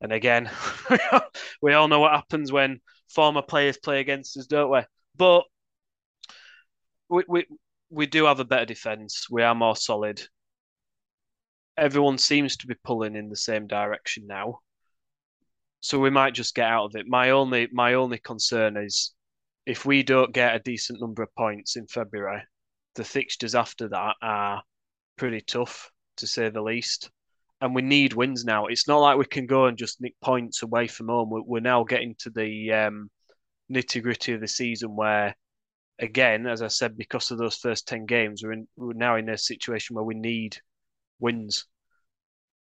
and 0.01 0.11
again, 0.11 0.51
we 1.61 1.75
all 1.75 1.89
know 1.89 2.01
what 2.01 2.13
happens 2.13 2.51
when 2.51 2.81
former 3.11 3.43
players 3.43 3.77
play 3.77 4.01
against 4.01 4.39
us, 4.39 4.47
don't 4.47 4.73
we? 4.73 4.81
But 5.17 5.45
we 7.11 7.25
we 7.29 7.47
we 7.91 8.07
do 8.07 8.25
have 8.27 8.41
a 8.41 8.45
better 8.45 8.67
defence. 8.67 9.27
We 9.31 9.43
are 9.43 9.55
more 9.55 9.77
solid 9.77 10.23
everyone 11.79 12.19
seems 12.19 12.57
to 12.57 12.67
be 12.67 12.75
pulling 12.85 13.17
in 13.17 13.29
the 13.29 13.37
same 13.37 13.67
direction 13.67 14.27
now. 14.27 14.61
So 15.81 15.99
we 15.99 16.11
might 16.11 16.35
just 16.35 16.55
get 16.55 16.67
out 16.67 16.87
of 16.87 16.97
it. 16.97 17.07
My 17.07 17.31
only 17.31 17.69
my 17.73 17.95
only 17.95 18.19
concern 18.19 18.77
is 18.77 19.15
if 19.65 19.87
we 19.87 20.03
don't 20.03 20.35
get 20.35 20.57
a 20.57 20.61
decent 20.61 21.01
number 21.01 21.23
of 21.23 21.35
points 21.37 21.77
in 21.77 21.87
February, 21.87 22.43
the 22.97 23.05
fixtures 23.05 23.55
after 23.55 23.89
that 23.89 24.17
are 24.21 24.63
pretty 25.17 25.41
tough 25.41 25.91
to 26.17 26.27
say 26.27 26.49
the 26.51 26.63
least. 26.63 27.11
And 27.61 27.75
we 27.75 27.83
need 27.83 28.13
wins 28.13 28.45
now. 28.45 28.67
It's 28.67 28.87
not 28.87 28.99
like 28.99 29.19
we 29.19 29.25
can 29.25 29.47
go 29.47 29.67
and 29.67 29.77
just 29.77 30.01
nick 30.01 30.15
points 30.21 30.63
away 30.63 30.87
from 30.87 31.09
home. 31.09 31.31
We're 31.31 31.61
now 31.61 31.85
getting 31.85 32.15
to 32.21 32.31
the 32.31 32.73
um, 32.73 33.11
nitty 33.71 34.03
gritty 34.03 34.33
of 34.33 34.41
the 34.41 34.49
season 34.49 34.95
where, 34.95 35.35
again, 35.99 36.47
as 36.47 36.63
I 36.63 36.69
said, 36.69 36.97
because 36.97 37.31
of 37.31 37.39
those 37.39 37.57
first 37.57 37.89
ten 37.89 38.07
games, 38.07 38.43
we're 38.43 38.53
in, 38.53 38.69
we're 38.77 38.93
now 38.93 39.17
in 39.17 39.29
a 39.29 39.39
situation 39.39 39.95
where 39.95 40.05
we 40.05 40.15
need 40.15 40.57
wins. 41.19 41.67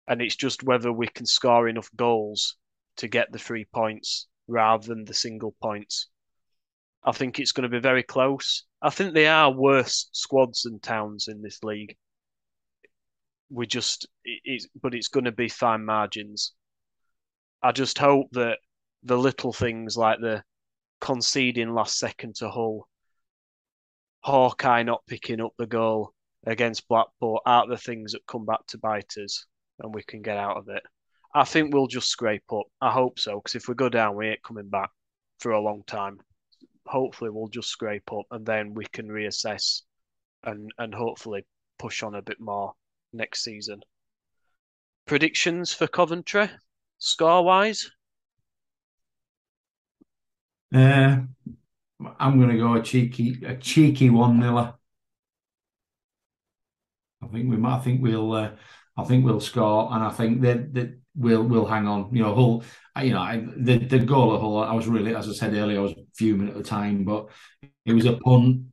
And 0.06 0.22
it's 0.22 0.36
just 0.36 0.62
whether 0.62 0.90
we 0.90 1.06
can 1.06 1.26
score 1.26 1.68
enough 1.68 1.90
goals 1.94 2.56
to 2.96 3.08
get 3.08 3.30
the 3.30 3.38
three 3.38 3.66
points 3.74 4.26
rather 4.46 4.86
than 4.86 5.04
the 5.04 5.14
single 5.14 5.54
points. 5.62 6.08
I 7.04 7.12
think 7.12 7.38
it's 7.38 7.52
going 7.52 7.70
to 7.70 7.76
be 7.76 7.80
very 7.80 8.02
close. 8.02 8.64
I 8.80 8.90
think 8.90 9.12
they 9.14 9.26
are 9.26 9.52
worse 9.52 10.08
squads 10.12 10.62
than 10.62 10.80
Towns 10.80 11.28
in 11.28 11.42
this 11.42 11.62
league. 11.62 11.96
We 13.50 13.66
just, 13.66 14.08
but 14.82 14.94
it's 14.94 15.08
going 15.08 15.24
to 15.24 15.32
be 15.32 15.48
fine 15.48 15.84
margins. 15.84 16.54
I 17.62 17.72
just 17.72 17.98
hope 17.98 18.28
that 18.32 18.58
the 19.02 19.18
little 19.18 19.52
things 19.52 19.96
like 19.96 20.20
the 20.20 20.42
conceding 21.00 21.72
last 21.72 21.98
second 21.98 22.36
to 22.36 22.50
Hull, 22.50 22.87
Hawkeye 24.20 24.82
not 24.82 25.06
picking 25.06 25.40
up 25.40 25.52
the 25.58 25.66
goal, 25.66 26.12
against 26.46 26.88
Blackpool 26.88 27.40
are 27.44 27.66
the 27.66 27.76
things 27.76 28.12
that 28.12 28.26
come 28.26 28.44
back 28.46 28.66
to 28.68 28.78
bite 28.78 29.16
us 29.22 29.44
and 29.80 29.94
we 29.94 30.02
can 30.02 30.22
get 30.22 30.36
out 30.36 30.56
of 30.56 30.68
it. 30.68 30.82
I 31.34 31.44
think 31.44 31.72
we'll 31.72 31.86
just 31.86 32.08
scrape 32.08 32.50
up. 32.52 32.64
I 32.80 32.90
hope 32.90 33.18
so, 33.18 33.36
because 33.36 33.54
if 33.54 33.68
we 33.68 33.74
go 33.74 33.88
down, 33.88 34.16
we 34.16 34.28
ain't 34.28 34.42
coming 34.42 34.68
back 34.68 34.90
for 35.40 35.52
a 35.52 35.60
long 35.60 35.82
time. 35.86 36.18
Hopefully, 36.86 37.30
we'll 37.30 37.48
just 37.48 37.68
scrape 37.68 38.10
up 38.12 38.24
and 38.30 38.46
then 38.46 38.72
we 38.72 38.86
can 38.86 39.08
reassess 39.08 39.82
and, 40.44 40.70
and 40.78 40.94
hopefully 40.94 41.44
push 41.78 42.02
on 42.02 42.14
a 42.14 42.22
bit 42.22 42.40
more 42.40 42.72
next 43.12 43.44
season. 43.44 43.80
Predictions 45.06 45.72
for 45.72 45.86
Coventry, 45.86 46.50
score 46.98 47.44
wise? 47.44 47.90
Uh, 50.74 51.18
I'm 52.18 52.38
going 52.38 52.50
to 52.50 52.58
go 52.58 52.74
a 52.74 52.82
cheeky, 52.82 53.42
a 53.44 53.56
cheeky 53.56 54.10
one 54.10 54.38
niller. 54.38 54.74
I 57.22 57.26
think 57.26 57.50
we 57.50 57.56
might. 57.56 57.76
I 57.76 57.80
think 57.80 58.02
we'll. 58.02 58.32
Uh, 58.32 58.50
I 58.96 59.04
think 59.04 59.24
we'll 59.24 59.40
score, 59.40 59.92
and 59.92 60.02
I 60.02 60.10
think 60.10 60.40
that 60.42 60.74
that 60.74 60.98
we'll 61.16 61.42
we'll 61.42 61.66
hang 61.66 61.86
on. 61.86 62.14
You 62.14 62.22
know, 62.22 62.34
Hull. 62.34 62.64
You 63.02 63.12
know, 63.12 63.20
I, 63.20 63.44
the 63.56 63.78
the 63.78 63.98
goal 63.98 64.34
of 64.34 64.40
Hull. 64.40 64.58
I 64.58 64.74
was 64.74 64.86
really, 64.86 65.14
as 65.14 65.28
I 65.28 65.32
said 65.32 65.54
earlier, 65.54 65.78
I 65.80 65.82
was 65.82 65.94
fuming 66.14 66.48
at 66.48 66.56
the 66.56 66.62
time, 66.62 67.04
but 67.04 67.28
it 67.84 67.92
was 67.92 68.06
a 68.06 68.16
punt. 68.16 68.66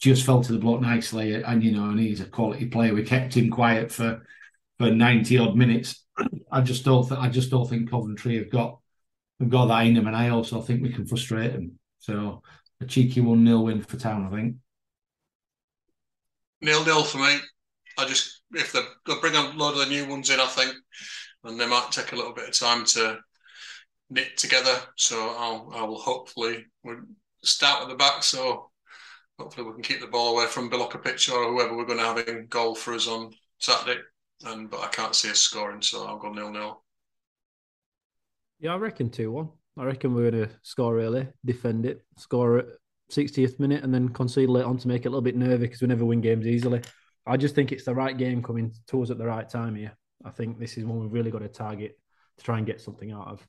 Just 0.00 0.24
fell 0.24 0.42
to 0.42 0.52
the 0.52 0.58
block 0.58 0.80
nicely, 0.80 1.34
and 1.34 1.62
you 1.62 1.72
know, 1.72 1.90
and 1.90 2.00
he's 2.00 2.20
a 2.20 2.26
quality 2.26 2.66
player. 2.66 2.94
We 2.94 3.02
kept 3.02 3.36
him 3.36 3.50
quiet 3.50 3.92
for 3.92 4.26
for 4.78 4.90
ninety 4.90 5.38
odd 5.38 5.56
minutes. 5.56 6.04
I 6.50 6.62
just 6.62 6.84
don't. 6.84 7.10
I 7.12 7.28
just 7.28 7.50
don't 7.50 7.68
think 7.68 7.90
Coventry 7.90 8.38
have 8.38 8.50
got 8.50 8.78
have 9.40 9.50
got 9.50 9.66
that 9.66 9.86
in 9.86 9.94
them, 9.94 10.06
and 10.06 10.16
I 10.16 10.30
also 10.30 10.62
think 10.62 10.82
we 10.82 10.92
can 10.92 11.06
frustrate 11.06 11.52
them. 11.52 11.78
So 11.98 12.42
a 12.80 12.86
cheeky 12.86 13.20
one 13.20 13.44
0 13.46 13.60
win 13.60 13.82
for 13.82 13.96
Town, 13.96 14.26
I 14.26 14.36
think. 14.36 14.56
Nil 16.62 16.84
nil 16.84 17.04
for 17.04 17.18
me. 17.18 17.38
I 17.98 18.06
just 18.06 18.42
if 18.52 18.72
they 18.72 18.80
they'll 19.06 19.20
bring 19.20 19.34
a 19.34 19.50
lot 19.50 19.72
of 19.72 19.78
the 19.78 19.86
new 19.86 20.06
ones 20.06 20.30
in, 20.30 20.40
I 20.40 20.46
think, 20.46 20.74
and 21.44 21.58
they 21.58 21.66
might 21.66 21.88
take 21.90 22.12
a 22.12 22.16
little 22.16 22.34
bit 22.34 22.48
of 22.48 22.58
time 22.58 22.84
to 22.86 23.18
knit 24.10 24.36
together. 24.36 24.76
So 24.96 25.34
I'll 25.38 25.70
I 25.74 25.82
will 25.82 25.98
hopefully 25.98 26.66
we'll 26.82 27.02
start 27.42 27.82
at 27.82 27.88
the 27.88 27.96
back. 27.96 28.22
So 28.22 28.70
hopefully 29.38 29.66
we 29.66 29.74
can 29.74 29.82
keep 29.82 30.00
the 30.00 30.06
ball 30.06 30.34
away 30.34 30.46
from 30.46 30.70
Biloka 30.70 30.96
or 31.32 31.52
whoever 31.52 31.76
we're 31.76 31.86
going 31.86 31.98
to 31.98 32.04
have 32.04 32.28
in 32.28 32.46
goal 32.46 32.74
for 32.74 32.94
us 32.94 33.08
on 33.08 33.32
Saturday. 33.58 34.00
And 34.44 34.70
but 34.70 34.80
I 34.80 34.88
can't 34.88 35.14
see 35.14 35.30
us 35.30 35.38
scoring, 35.38 35.82
so 35.82 36.06
I'll 36.06 36.18
go 36.18 36.32
nil 36.32 36.50
nil. 36.50 36.82
Yeah, 38.58 38.74
I 38.74 38.76
reckon 38.76 39.10
two 39.10 39.30
one. 39.32 39.50
I 39.80 39.84
reckon 39.84 40.14
we're 40.14 40.30
going 40.30 40.46
to 40.46 40.54
score 40.60 41.00
early, 41.00 41.26
defend 41.42 41.86
it, 41.86 42.04
score 42.18 42.58
at 42.58 42.66
60th 43.10 43.58
minute, 43.58 43.82
and 43.82 43.94
then 43.94 44.10
concede 44.10 44.50
late 44.50 44.66
on 44.66 44.76
to 44.76 44.88
make 44.88 45.06
it 45.06 45.08
a 45.08 45.10
little 45.10 45.22
bit 45.22 45.36
nervy 45.36 45.64
because 45.64 45.80
we 45.80 45.86
never 45.86 46.04
win 46.04 46.20
games 46.20 46.46
easily. 46.46 46.82
I 47.26 47.38
just 47.38 47.54
think 47.54 47.72
it's 47.72 47.86
the 47.86 47.94
right 47.94 48.16
game 48.16 48.42
coming 48.42 48.74
to 48.88 49.02
us 49.02 49.08
at 49.08 49.16
the 49.16 49.26
right 49.26 49.48
time 49.48 49.74
here. 49.74 49.96
I 50.22 50.28
think 50.28 50.58
this 50.58 50.76
is 50.76 50.84
one 50.84 51.00
we've 51.00 51.10
really 51.10 51.30
got 51.30 51.38
to 51.38 51.48
target 51.48 51.98
to 52.36 52.44
try 52.44 52.58
and 52.58 52.66
get 52.66 52.82
something 52.82 53.10
out 53.10 53.28
of. 53.28 53.48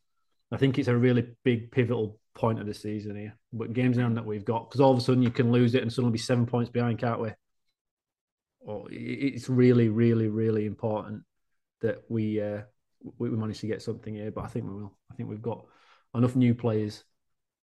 I 0.53 0.57
think 0.57 0.79
it's 0.79 0.87
a 0.87 0.95
really 0.95 1.27
big 1.43 1.69
pivotal 1.69 2.17
point 2.33 2.61
of 2.61 2.65
the 2.65 2.73
season 2.73 3.17
here. 3.17 3.37
But 3.51 3.73
games 3.73 3.97
now 3.97 4.07
that 4.07 4.25
we've 4.25 4.45
got, 4.45 4.69
because 4.69 4.79
all 4.79 4.93
of 4.93 4.99
a 4.99 5.01
sudden 5.01 5.23
you 5.23 5.31
can 5.31 5.51
lose 5.51 5.75
it 5.75 5.81
and 5.81 5.91
suddenly 5.91 6.13
be 6.13 6.17
seven 6.17 6.45
points 6.45 6.71
behind, 6.71 6.99
can't 6.99 7.19
we? 7.19 7.31
Or 8.61 8.87
it's 8.89 9.49
really, 9.49 9.89
really, 9.89 10.29
really 10.29 10.65
important 10.65 11.23
that 11.81 12.03
we 12.07 12.39
uh, 12.39 12.61
we 13.17 13.29
managed 13.31 13.61
to 13.61 13.67
get 13.67 13.81
something 13.81 14.15
here. 14.15 14.31
But 14.31 14.45
I 14.45 14.47
think 14.47 14.65
we 14.65 14.75
will. 14.75 14.97
I 15.11 15.15
think 15.15 15.27
we've 15.27 15.41
got 15.41 15.65
enough 16.15 16.35
new 16.35 16.53
players, 16.53 17.03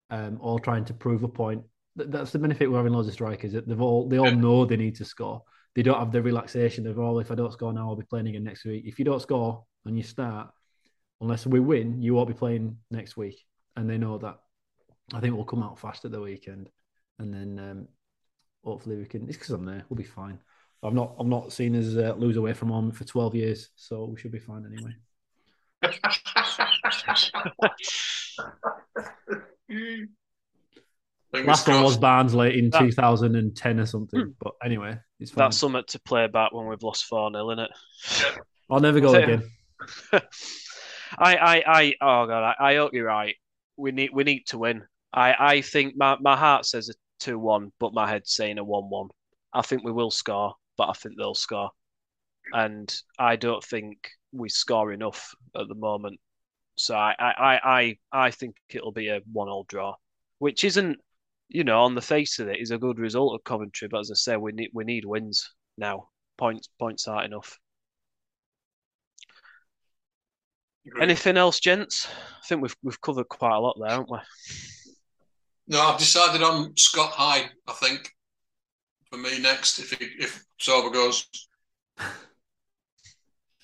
um, 0.09 0.37
all 0.41 0.59
trying 0.59 0.85
to 0.85 0.93
prove 0.93 1.23
a 1.23 1.27
point. 1.27 1.63
That's 1.95 2.31
the 2.31 2.39
benefit 2.39 2.69
we're 2.69 2.77
having 2.77 2.93
loads 2.93 3.07
of 3.07 3.13
strikers. 3.13 3.53
That 3.53 3.67
they've 3.67 3.81
all 3.81 4.07
they 4.07 4.19
all 4.19 4.31
know 4.31 4.65
they 4.65 4.77
need 4.77 4.95
to 4.95 5.05
score. 5.05 5.43
They 5.75 5.83
don't 5.83 5.99
have 5.99 6.11
the 6.11 6.21
relaxation 6.21 6.87
of 6.87 6.99
all. 6.99 7.15
Oh, 7.15 7.19
if 7.19 7.31
I 7.31 7.35
don't 7.35 7.51
score 7.51 7.73
now, 7.73 7.89
I'll 7.89 7.95
be 7.95 8.05
playing 8.05 8.27
again 8.27 8.43
next 8.43 8.65
week. 8.65 8.83
If 8.85 8.97
you 8.99 9.05
don't 9.05 9.21
score 9.21 9.63
and 9.85 9.97
you 9.97 10.03
start, 10.03 10.49
unless 11.21 11.45
we 11.45 11.59
win, 11.59 12.01
you 12.01 12.13
won't 12.13 12.27
be 12.27 12.33
playing 12.33 12.77
next 12.91 13.17
week, 13.17 13.43
and 13.75 13.89
they 13.89 13.97
know 13.97 14.17
that. 14.17 14.37
I 15.13 15.19
think 15.19 15.35
we'll 15.35 15.45
come 15.45 15.61
out 15.63 15.79
fast 15.79 16.05
at 16.05 16.11
the 16.11 16.19
weekend, 16.19 16.69
and 17.19 17.33
then 17.33 17.59
um, 17.59 17.87
hopefully 18.63 18.97
we 18.97 19.05
can. 19.05 19.27
It's 19.27 19.37
because 19.37 19.51
I'm 19.51 19.65
there. 19.65 19.83
We'll 19.89 19.97
be 19.97 20.03
fine. 20.03 20.39
I've 20.83 20.93
not 20.93 21.15
I've 21.19 21.27
not 21.27 21.53
seen 21.53 21.75
us 21.75 21.95
uh, 21.95 22.15
lose 22.17 22.37
away 22.37 22.53
from 22.53 22.69
home 22.69 22.91
for 22.91 23.03
12 23.03 23.35
years, 23.35 23.69
so 23.75 24.05
we 24.05 24.19
should 24.19 24.31
be 24.31 24.39
fine 24.39 24.65
anyway. 24.65 24.95
Last 31.33 31.67
one 31.67 31.83
was 31.83 31.97
Barnsley 31.97 32.57
in 32.57 32.69
that, 32.69 32.79
2010 32.79 33.79
or 33.79 33.85
something. 33.85 34.21
Hmm. 34.21 34.29
But 34.39 34.53
anyway, 34.63 34.97
it's 35.19 35.31
fine. 35.31 35.45
That's 35.45 35.57
something 35.57 35.83
to 35.87 35.99
play 35.99 36.27
back 36.27 36.53
when 36.53 36.67
we've 36.67 36.83
lost 36.83 37.05
4 37.05 37.31
0, 37.31 37.51
isn't 37.51 37.59
it? 37.59 37.71
I'll 38.69 38.79
never 38.79 38.99
go 38.99 39.13
again. 39.13 39.49
I, 41.17 41.35
I, 41.35 41.63
I, 41.67 41.93
oh 42.01 42.25
god, 42.27 42.55
I, 42.59 42.71
I 42.71 42.75
hope 42.75 42.93
you're 42.93 43.05
right. 43.05 43.35
We 43.77 43.91
need, 43.91 44.11
we 44.13 44.23
need 44.23 44.47
to 44.47 44.57
win. 44.57 44.83
I, 45.13 45.35
I 45.37 45.61
think 45.61 45.95
my, 45.95 46.17
my 46.19 46.35
heart 46.35 46.65
says 46.65 46.89
a 46.89 46.93
two-one, 47.19 47.71
but 47.79 47.93
my 47.93 48.09
head's 48.09 48.33
saying 48.33 48.57
a 48.57 48.63
one-one. 48.63 49.09
I 49.53 49.61
think 49.61 49.83
we 49.83 49.91
will 49.91 50.11
score, 50.11 50.55
but 50.77 50.89
I 50.89 50.93
think 50.93 51.15
they'll 51.17 51.35
score, 51.35 51.71
and 52.51 52.93
I 53.17 53.35
don't 53.35 53.63
think 53.63 54.09
we 54.31 54.49
score 54.49 54.91
enough 54.91 55.33
at 55.55 55.67
the 55.67 55.75
moment. 55.75 56.19
So 56.75 56.95
I, 56.95 57.15
I, 57.19 57.59
I, 57.63 57.97
I 58.11 58.31
think 58.31 58.55
it'll 58.69 58.91
be 58.91 59.07
a 59.07 59.21
one-all 59.31 59.65
draw, 59.67 59.95
which 60.39 60.63
isn't, 60.63 60.97
you 61.47 61.63
know, 61.63 61.83
on 61.83 61.95
the 61.95 62.01
face 62.01 62.39
of 62.39 62.49
it, 62.49 62.59
is 62.59 62.71
a 62.71 62.77
good 62.77 62.99
result 62.99 63.33
of 63.33 63.43
Coventry. 63.43 63.87
But 63.87 64.01
as 64.01 64.11
I 64.11 64.15
say, 64.15 64.37
we 64.37 64.51
need 64.51 64.71
we 64.73 64.83
need 64.83 65.05
wins 65.05 65.51
now. 65.77 66.09
Points 66.37 66.67
points 66.77 67.07
aren't 67.07 67.27
enough. 67.27 67.57
Anything 71.01 71.37
else, 71.37 71.59
gents? 71.59 72.07
I 72.07 72.45
think 72.45 72.61
we've 72.61 72.75
we've 72.83 73.01
covered 73.01 73.29
quite 73.29 73.55
a 73.55 73.59
lot 73.59 73.77
there, 73.79 73.89
haven't 73.89 74.11
we? 74.11 74.19
No, 75.67 75.81
I've 75.81 75.97
decided 75.97 76.43
on 76.43 76.75
Scott 76.77 77.11
High. 77.11 77.49
I 77.67 77.73
think 77.73 78.11
for 79.09 79.17
me 79.17 79.39
next, 79.39 79.79
if 79.79 79.91
he, 79.91 80.05
if 80.19 80.43
Sorba 80.61 80.91
goes. 80.93 81.27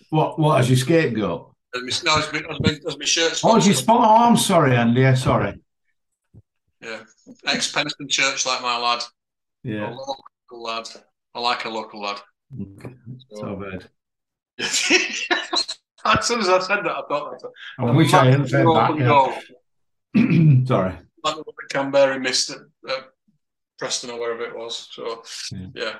What 0.10 0.40
what 0.40 0.60
as 0.60 0.70
your 0.70 0.78
scapegoat? 0.78 1.51
My, 1.74 1.82
no, 1.82 2.18
as 2.18 2.34
my, 2.34 2.40
as 2.50 2.60
my, 2.60 2.96
my 3.00 3.06
shirt. 3.06 3.40
Oh, 3.44 3.58
as 3.58 3.66
your 3.66 3.76
spot. 3.76 4.02
Oh, 4.02 4.28
I'm 4.28 4.38
sorry, 4.38 4.76
Andy. 4.76 5.02
Yeah, 5.02 5.14
sorry. 5.14 5.60
Yeah, 6.82 7.02
ex 7.46 7.72
Penistone 7.72 8.10
Church, 8.10 8.46
like 8.46 8.62
my 8.62 8.78
lad. 8.78 9.04
Yeah, 9.64 9.90
a 9.90 9.92
local 9.92 10.64
lad. 10.64 10.88
I 11.34 11.40
like 11.40 11.66
a 11.66 11.70
local 11.70 12.02
lad. 12.02 12.20
Okay. 12.60 12.94
So, 13.30 13.56
bad. 13.56 13.90
as 14.60 16.28
soon 16.28 16.40
as 16.40 16.50
I 16.50 16.60
said 16.60 16.84
that, 16.84 16.92
I 16.92 17.02
thought 17.08 17.40
that. 17.40 17.50
I 17.80 17.92
wish 17.92 18.14
I 18.14 18.26
hadn't 18.26 18.48
said 18.48 18.66
that. 18.66 19.42
Yeah. 20.14 20.66
sorry 20.66 20.98
like 21.24 21.36
the 21.36 21.54
Canberra 21.70 22.20
missed 22.20 22.52
at 22.52 22.60
uh, 22.90 23.02
Preston 23.78 24.12
or 24.12 24.20
wherever 24.20 24.44
it 24.44 24.56
was. 24.56 24.90
So 24.92 25.24
yeah. 25.52 25.68
yeah. 25.74 25.94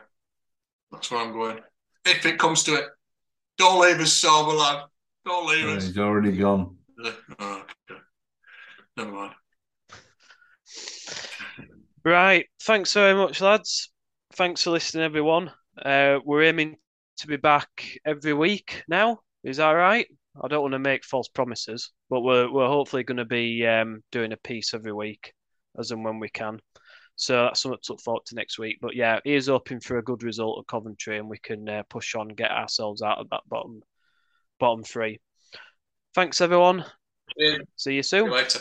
that's 0.92 1.12
where 1.12 1.22
I'm 1.22 1.34
going. 1.34 1.60
If 2.06 2.26
it 2.26 2.40
comes 2.40 2.64
to 2.64 2.76
it, 2.76 2.86
don't 3.58 3.82
leave 3.82 4.00
us 4.00 4.20
Sorba, 4.22 4.58
lad. 4.58 4.86
Don't 5.26 5.48
leave 5.48 5.66
yeah, 5.66 5.74
us. 5.76 5.88
He's 5.88 5.98
already 5.98 6.32
gone. 6.32 6.78
Oh, 7.40 7.64
okay. 7.90 8.02
Never 8.98 9.12
mind. 9.12 9.34
Right. 12.04 12.48
Thanks 12.64 12.94
very 12.94 13.14
much, 13.14 13.42
lads. 13.42 13.92
Thanks 14.34 14.64
for 14.64 14.72
listening, 14.72 15.04
everyone. 15.04 15.52
Uh, 15.84 16.20
we're 16.26 16.44
aiming 16.44 16.78
to 17.18 17.28
be 17.28 17.38
back 17.38 17.70
every 18.06 18.34
week 18.34 18.84
now. 18.88 19.20
Is 19.44 19.58
that 19.58 19.72
right? 19.72 20.08
I 20.42 20.48
don't 20.48 20.62
want 20.62 20.74
to 20.74 20.80
make 20.80 21.04
false 21.04 21.28
promises, 21.28 21.92
but 22.10 22.22
we're 22.22 22.52
we're 22.52 22.68
hopefully 22.68 23.04
going 23.04 23.18
to 23.18 23.26
be 23.26 23.66
um, 23.68 24.02
doing 24.12 24.32
a 24.32 24.38
piece 24.38 24.74
every 24.74 24.94
week, 24.94 25.34
as 25.78 25.92
and 25.92 26.04
when 26.04 26.20
we 26.20 26.30
can. 26.30 26.60
So 27.16 27.44
that's 27.44 27.62
something 27.62 27.80
to 27.84 27.94
look 27.94 28.02
forward 28.02 28.26
to 28.28 28.36
next 28.36 28.58
week. 28.58 28.78
But 28.82 28.96
yeah, 28.96 29.20
he 29.24 29.36
is 29.36 29.48
hoping 29.48 29.82
for 29.82 29.98
a 29.98 30.04
good 30.04 30.24
result 30.24 30.60
at 30.60 30.68
Coventry, 30.68 31.20
and 31.20 31.30
we 31.30 31.38
can 31.38 31.68
uh, 31.70 31.84
push 31.90 32.16
on, 32.16 32.30
get 32.30 32.50
ourselves 32.50 33.02
out 33.02 33.20
of 33.20 33.30
that 33.30 33.42
bottom 33.48 33.82
bottom 34.62 34.84
three. 34.84 35.20
Thanks, 36.14 36.40
everyone. 36.40 36.86
Yeah. 37.36 37.58
See 37.76 37.96
you 37.96 38.04
soon. 38.04 38.26
See 38.26 38.30
you 38.30 38.34
later. 38.34 38.60